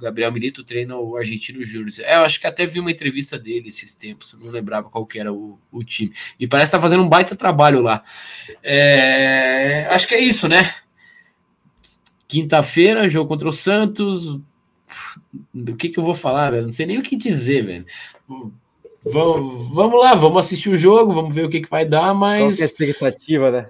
Gabriel 0.00 0.32
Milito 0.32 0.64
treina 0.64 0.96
o 0.96 1.16
Argentino 1.16 1.64
Júnior. 1.64 1.88
É, 2.00 2.16
eu 2.16 2.22
acho 2.22 2.40
que 2.40 2.46
até 2.46 2.64
vi 2.66 2.80
uma 2.80 2.90
entrevista 2.90 3.38
dele 3.38 3.68
esses 3.68 3.94
tempos, 3.94 4.36
não 4.40 4.50
lembrava 4.50 4.88
qual 4.88 5.04
que 5.04 5.18
era 5.18 5.32
o, 5.32 5.58
o 5.70 5.84
time. 5.84 6.12
E 6.38 6.46
parece 6.46 6.68
estar 6.68 6.78
tá 6.78 6.82
fazendo 6.82 7.02
um 7.02 7.08
baita 7.08 7.36
trabalho 7.36 7.80
lá. 7.80 8.02
É, 8.62 9.86
acho 9.90 10.08
que 10.08 10.14
é 10.14 10.20
isso, 10.20 10.48
né? 10.48 10.74
Quinta-feira, 12.26 13.08
jogo 13.08 13.28
contra 13.28 13.48
o 13.48 13.52
Santos. 13.52 14.38
Do 15.52 15.76
que, 15.76 15.88
que 15.88 15.98
eu 15.98 16.04
vou 16.04 16.14
falar, 16.14 16.50
velho? 16.50 16.64
Não 16.64 16.72
sei 16.72 16.86
nem 16.86 16.98
o 16.98 17.02
que 17.02 17.16
dizer, 17.16 17.64
velho. 17.64 17.86
Vamos, 19.04 19.74
vamos 19.74 20.00
lá, 20.00 20.14
vamos 20.14 20.38
assistir 20.40 20.68
o 20.68 20.76
jogo, 20.76 21.14
vamos 21.14 21.34
ver 21.34 21.44
o 21.44 21.48
que, 21.48 21.60
que 21.60 21.70
vai 21.70 21.86
dar, 21.86 22.12
mas. 22.14 22.40
Qual 22.40 22.52
que 22.52 22.60
é 22.60 22.64
a 22.64 22.66
expectativa, 22.66 23.50
né? 23.50 23.68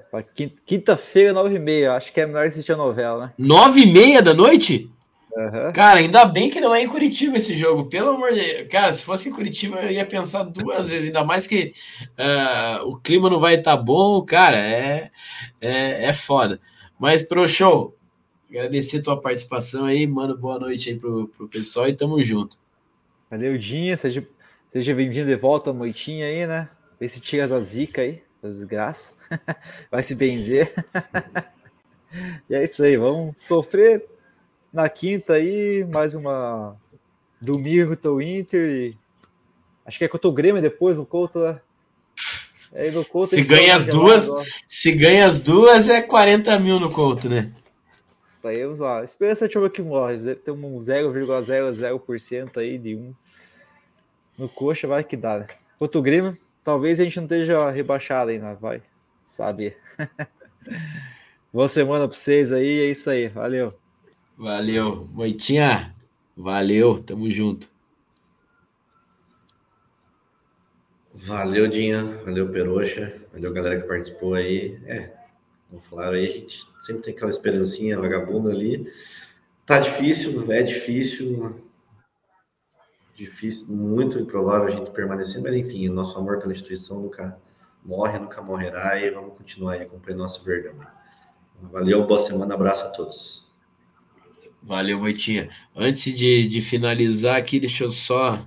Quinta-feira, 0.66 1.32
nove 1.32 1.56
e 1.56 1.58
meia. 1.58 1.94
Acho 1.94 2.12
que 2.12 2.20
é 2.20 2.26
melhor 2.26 2.46
assistir 2.46 2.72
a 2.72 2.76
novela, 2.76 3.26
né? 3.26 3.32
Nove 3.38 3.82
e 3.82 3.86
meia 3.86 4.20
da 4.20 4.34
noite? 4.34 4.90
Uhum. 5.36 5.72
Cara, 5.72 6.00
ainda 6.00 6.24
bem 6.24 6.50
que 6.50 6.60
não 6.60 6.74
é 6.74 6.82
em 6.82 6.88
Curitiba 6.88 7.36
esse 7.36 7.56
jogo, 7.56 7.86
pelo 7.86 8.10
amor 8.10 8.32
de 8.32 8.40
Deus. 8.40 8.68
Cara, 8.68 8.92
se 8.92 9.02
fosse 9.02 9.28
em 9.28 9.32
Curitiba, 9.32 9.80
eu 9.80 9.90
ia 9.90 10.04
pensar 10.04 10.42
duas 10.42 10.88
vezes, 10.88 11.06
ainda 11.06 11.24
mais 11.24 11.46
que 11.46 11.72
uh, 12.18 12.88
o 12.88 12.96
clima 12.96 13.30
não 13.30 13.38
vai 13.38 13.54
estar 13.54 13.76
tá 13.76 13.82
bom, 13.82 14.20
cara, 14.22 14.56
é, 14.56 15.10
é, 15.60 16.06
é 16.06 16.12
foda. 16.12 16.60
Mas, 16.98 17.22
pro 17.22 17.48
show, 17.48 17.96
agradecer 18.50 19.02
tua 19.02 19.20
participação 19.20 19.86
aí, 19.86 20.06
mano, 20.06 20.36
boa 20.36 20.58
noite 20.58 20.90
aí 20.90 20.98
pro, 20.98 21.28
pro 21.28 21.48
pessoal 21.48 21.88
e 21.88 21.96
tamo 21.96 22.22
junto. 22.22 22.58
Valeu, 23.30 23.56
Dinha, 23.56 23.96
seja, 23.96 24.26
seja 24.72 24.94
bem-vindo 24.94 25.28
de 25.28 25.36
volta 25.36 25.70
à 25.70 25.72
noitinha 25.72 26.26
aí, 26.26 26.46
né? 26.46 26.68
Vê 26.98 27.06
se 27.06 27.20
tira 27.20 27.44
essa 27.44 27.62
zica 27.62 28.02
aí, 28.02 28.20
desgraça. 28.42 29.14
vai 29.90 30.02
se 30.02 30.16
benzer. 30.16 30.72
e 32.50 32.54
é 32.54 32.64
isso 32.64 32.82
aí, 32.82 32.96
vamos 32.96 33.40
sofrer 33.40 34.04
na 34.72 34.88
quinta 34.88 35.34
aí, 35.34 35.84
mais 35.84 36.14
uma 36.14 36.76
domingo 37.40 37.96
o 38.04 38.22
Inter. 38.22 38.70
E... 38.70 38.98
Acho 39.84 39.98
que 39.98 40.04
é 40.04 40.08
contra 40.08 40.28
o 40.28 40.32
Grêmio 40.32 40.62
depois, 40.62 40.98
no 40.98 41.06
Couto, 41.06 41.40
né? 41.40 41.60
Aí 42.72 42.90
no 42.90 43.04
Couto, 43.04 43.34
se 43.34 43.42
ganha 43.42 43.74
as 43.74 43.86
duas, 43.86 44.28
se 44.68 44.92
ganha 44.92 45.26
as 45.26 45.40
duas, 45.40 45.88
é 45.88 46.00
40 46.00 46.58
mil 46.60 46.78
no 46.78 46.92
Couto, 46.92 47.28
né? 47.28 47.52
Estaremos 48.30 48.78
lá. 48.78 49.02
Esperança 49.02 49.48
de 49.48 49.70
que 49.70 49.82
morre. 49.82 50.16
Deve 50.16 50.36
ter 50.36 50.50
um 50.50 50.78
0,00% 50.78 52.56
aí 52.56 52.78
de 52.78 52.94
um. 52.94 53.14
No 54.38 54.48
coxa 54.48 54.88
vai 54.88 55.04
que 55.04 55.16
dá, 55.16 55.40
né? 55.40 55.46
Contra 55.78 55.98
o 55.98 56.02
Grêmio, 56.02 56.36
talvez 56.64 56.98
a 56.98 57.04
gente 57.04 57.16
não 57.16 57.24
esteja 57.24 57.70
rebaixado 57.70 58.30
ainda, 58.30 58.54
vai 58.54 58.80
saber. 59.24 59.78
Boa 61.52 61.68
semana 61.68 62.08
para 62.08 62.16
vocês 62.16 62.50
aí, 62.50 62.80
é 62.80 62.90
isso 62.90 63.10
aí. 63.10 63.28
Valeu. 63.28 63.74
Valeu. 64.40 65.06
Moitinha, 65.12 65.94
valeu, 66.34 66.98
tamo 66.98 67.30
junto. 67.30 67.68
Valeu, 71.12 71.68
Dinha. 71.68 72.22
Valeu, 72.24 72.50
Peroxa. 72.50 73.20
Valeu, 73.34 73.52
galera 73.52 73.78
que 73.78 73.86
participou 73.86 74.32
aí. 74.32 74.80
É, 74.86 75.14
vamos 75.70 75.84
falar 75.88 76.14
aí, 76.14 76.26
a 76.26 76.30
gente 76.30 76.66
sempre 76.78 77.02
tem 77.02 77.14
aquela 77.14 77.30
esperancinha 77.30 78.00
vagabunda 78.00 78.48
ali. 78.48 78.90
Tá 79.66 79.78
difícil, 79.78 80.50
é 80.50 80.62
difícil. 80.62 81.62
difícil, 83.14 83.66
muito 83.68 84.18
improvável 84.18 84.68
a 84.68 84.70
gente 84.70 84.90
permanecer, 84.90 85.42
mas 85.42 85.54
enfim, 85.54 85.86
nosso 85.90 86.16
amor 86.16 86.38
pela 86.38 86.54
instituição 86.54 86.98
nunca 86.98 87.38
morre, 87.84 88.18
nunca 88.18 88.40
morrerá 88.40 88.98
e 88.98 89.10
vamos 89.10 89.36
continuar 89.36 89.74
aí 89.74 89.82
acompanhando 89.82 90.20
nosso 90.20 90.42
Verdão. 90.42 90.76
Valeu, 91.60 92.06
boa 92.06 92.20
semana, 92.20 92.54
abraço 92.54 92.86
a 92.86 92.88
todos. 92.88 93.49
Valeu, 94.62 94.98
Moitinha. 94.98 95.48
Antes 95.74 96.14
de, 96.14 96.46
de 96.46 96.60
finalizar 96.60 97.36
aqui, 97.36 97.58
deixa 97.58 97.84
eu 97.84 97.90
só 97.90 98.46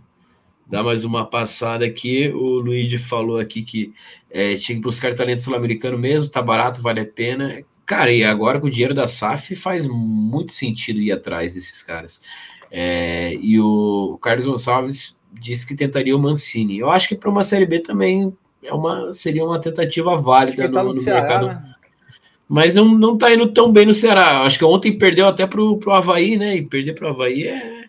dar 0.68 0.84
mais 0.84 1.04
uma 1.04 1.26
passada 1.26 1.86
aqui. 1.86 2.30
O 2.30 2.60
Luigi 2.60 2.98
falou 2.98 3.40
aqui 3.40 3.64
que 3.64 3.94
é, 4.30 4.56
tinha 4.56 4.76
que 4.76 4.84
buscar 4.84 5.16
talento 5.16 5.42
sul-americano 5.42 5.98
mesmo, 5.98 6.30
tá 6.30 6.42
barato, 6.42 6.82
vale 6.82 7.02
a 7.02 7.06
pena. 7.06 7.64
Cara, 7.86 8.12
e 8.12 8.24
agora 8.24 8.60
com 8.60 8.68
o 8.68 8.72
dinheiro 8.72 8.94
da 8.94 9.08
SAF 9.08 9.56
faz 9.56 9.88
muito 9.88 10.54
sentido 10.54 11.00
ir 11.00 11.12
atrás 11.12 11.54
desses 11.54 11.82
caras. 11.82 12.22
É, 12.72 13.36
e 13.42 13.60
o 13.60 14.18
Carlos 14.22 14.46
Gonçalves 14.46 15.18
disse 15.32 15.68
que 15.68 15.76
tentaria 15.76 16.16
o 16.16 16.20
Mancini. 16.20 16.80
Eu 16.80 16.90
acho 16.90 17.08
que 17.08 17.16
para 17.16 17.30
uma 17.30 17.44
Série 17.44 17.66
B 17.66 17.80
também 17.80 18.36
é 18.64 18.74
uma, 18.74 19.12
seria 19.12 19.44
uma 19.44 19.60
tentativa 19.60 20.16
válida 20.16 20.68
no, 20.68 20.74
tá 20.74 20.84
no, 20.84 20.90
no 20.90 20.96
Ceará, 20.96 21.22
mercado. 21.22 21.48
Né? 21.48 21.73
Mas 22.54 22.72
não, 22.72 22.86
não 22.86 23.18
tá 23.18 23.34
indo 23.34 23.52
tão 23.52 23.72
bem 23.72 23.84
no 23.84 23.96
Ceará. 23.96 24.42
Acho 24.42 24.60
que 24.60 24.64
ontem 24.64 24.96
perdeu 24.96 25.28
até 25.28 25.48
pro, 25.48 25.76
pro 25.80 25.92
Havaí, 25.92 26.38
né? 26.38 26.56
E 26.56 26.62
perder 26.62 26.94
pro 26.94 27.08
Havaí 27.08 27.48
é, 27.48 27.86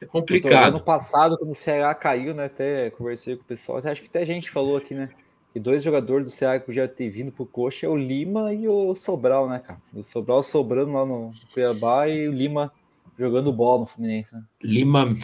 é 0.00 0.06
complicado. 0.06 0.68
Ano 0.68 0.80
passado, 0.80 1.36
quando 1.36 1.50
o 1.50 1.56
Ceará 1.56 1.92
caiu, 1.92 2.32
né? 2.32 2.44
Até 2.44 2.88
conversei 2.90 3.34
com 3.34 3.42
o 3.42 3.46
pessoal, 3.46 3.82
acho 3.84 4.00
que 4.00 4.08
até 4.08 4.24
gente 4.24 4.48
falou 4.48 4.76
aqui, 4.76 4.94
né? 4.94 5.08
Que 5.50 5.58
dois 5.58 5.82
jogadores 5.82 6.24
do 6.24 6.30
Ceará 6.30 6.60
que 6.60 6.72
já 6.72 6.86
ter 6.86 7.10
vindo 7.10 7.32
pro 7.32 7.44
Coxa 7.44 7.86
é 7.86 7.88
o 7.88 7.96
Lima 7.96 8.54
e 8.54 8.68
o 8.68 8.94
Sobral, 8.94 9.48
né, 9.48 9.58
cara? 9.58 9.80
O 9.92 10.04
Sobral 10.04 10.40
sobrando 10.40 10.92
lá 10.92 11.04
no 11.04 11.32
Cuiabá 11.52 12.06
e 12.06 12.28
o 12.28 12.32
Lima 12.32 12.72
jogando 13.18 13.52
bola 13.52 13.80
no 13.80 13.86
Fluminense. 13.86 14.36
Né? 14.36 14.42
Lima 14.62 15.16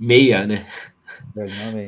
meia, 0.00 0.46
né? 0.46 0.66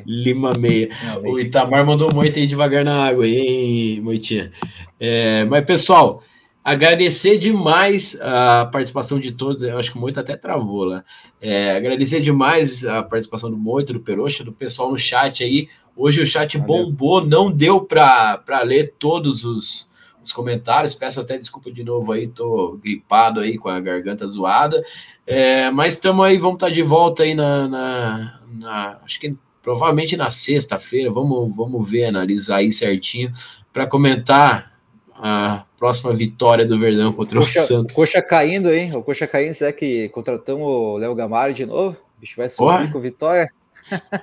Lima 0.07 0.53
meia. 0.53 0.91
o 1.25 1.41
Itamar 1.41 1.87
mandou 1.87 2.13
muito 2.13 2.39
aí 2.39 2.47
devagar 2.47 2.85
na 2.85 3.09
água, 3.09 3.27
hein, 3.27 4.03
Moitinha? 4.03 4.53
É, 5.01 5.47
mas, 5.47 5.65
pessoal, 5.65 6.23
agradecer 6.65 7.37
demais 7.37 8.19
a 8.23 8.65
participação 8.65 9.21
de 9.21 9.31
todos. 9.31 9.63
Eu 9.63 9.79
acho 9.79 9.93
que 9.93 9.99
o 9.99 10.01
Moito 10.01 10.19
até 10.19 10.35
travou 10.35 10.85
lá. 10.85 11.05
É, 11.39 11.73
agradecer 11.73 12.23
demais 12.23 12.87
a 12.87 13.03
participação 13.03 13.51
do 13.51 13.57
Moito, 13.59 13.93
do 13.93 14.01
Peroxa, 14.01 14.43
do 14.43 14.53
pessoal 14.53 14.91
no 14.91 14.99
chat 14.99 15.45
aí. 15.45 15.69
Hoje 15.95 16.23
o 16.23 16.27
chat 16.27 16.57
Valeu. 16.57 16.87
bombou, 16.87 17.25
não 17.25 17.53
deu 17.53 17.83
para 17.83 18.63
ler 18.65 18.95
todos 18.99 19.45
os, 19.45 19.91
os 20.23 20.33
comentários. 20.33 20.95
Peço 20.95 21.21
até 21.21 21.37
desculpa 21.37 21.71
de 21.71 21.85
novo 21.85 22.11
aí, 22.13 22.29
tô 22.29 22.79
gripado 22.83 23.41
aí 23.41 23.59
com 23.59 23.69
a 23.69 23.79
garganta 23.79 24.27
zoada. 24.27 24.83
É, 25.27 25.71
mas 25.71 25.95
estamos 25.95 26.25
aí, 26.25 26.39
vamos 26.39 26.57
estar 26.57 26.69
tá 26.69 26.73
de 26.73 26.83
volta 26.83 27.25
aí 27.25 27.35
na, 27.35 27.69
na, 27.69 28.41
na 28.49 28.99
acho 29.05 29.21
que 29.21 29.37
provavelmente 29.63 30.17
na 30.17 30.31
sexta-feira. 30.31 31.13
Vamos, 31.13 31.55
vamos 31.55 31.89
ver, 31.89 32.07
analisar 32.07 32.57
aí 32.57 32.73
certinho 32.73 33.33
para 33.71 33.87
comentar 33.87 34.74
a 35.15 35.65
próxima 35.79 36.13
vitória 36.13 36.67
do 36.67 36.79
Verdão 36.79 37.13
contra 37.13 37.39
coxa, 37.39 37.63
o 37.63 37.65
Santos. 37.65 37.97
Coxa 37.97 38.21
caindo, 38.21 38.73
hein? 38.73 38.95
O 38.95 39.03
Coxa 39.03 39.27
caindo, 39.27 39.55
será 39.55 39.73
que 39.73 40.09
contratamos 40.11 40.67
o 40.67 40.97
Léo 40.97 41.15
Gamari 41.15 41.55
de 41.55 41.67
novo? 41.67 41.97
O 42.17 42.21
bicho 42.21 42.37
vai 42.37 42.49
subir 42.49 42.93
com 42.93 43.01
vitória? 43.01 43.49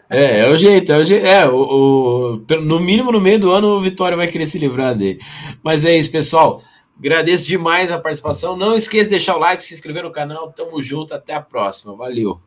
É, 0.10 0.40
é 0.40 0.50
o 0.50 0.58
jeito, 0.58 0.92
é 0.92 0.98
o 0.98 1.06
jeito. 1.06 1.24
É, 1.24 1.48
o, 1.48 2.42
o, 2.50 2.56
no 2.62 2.80
mínimo 2.80 3.12
no 3.12 3.22
meio 3.22 3.40
do 3.40 3.52
ano 3.52 3.78
o 3.78 3.80
Vitória 3.80 4.18
vai 4.18 4.28
querer 4.28 4.48
se 4.48 4.58
livrar 4.58 4.96
dele. 4.96 5.20
Mas 5.62 5.86
é 5.86 5.96
isso, 5.96 6.12
pessoal. 6.12 6.64
Agradeço 6.98 7.48
demais 7.48 7.92
a 7.92 8.00
participação. 8.00 8.58
Não 8.58 8.76
esqueça 8.76 9.04
de 9.04 9.12
deixar 9.12 9.36
o 9.36 9.40
like, 9.40 9.64
se 9.64 9.76
inscrever 9.76 10.04
no 10.04 10.12
canal. 10.12 10.52
Tamo 10.52 10.82
junto, 10.82 11.14
até 11.14 11.36
a 11.36 11.42
próxima. 11.42 11.96
Valeu. 11.96 12.42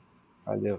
Valeu. 0.44 0.78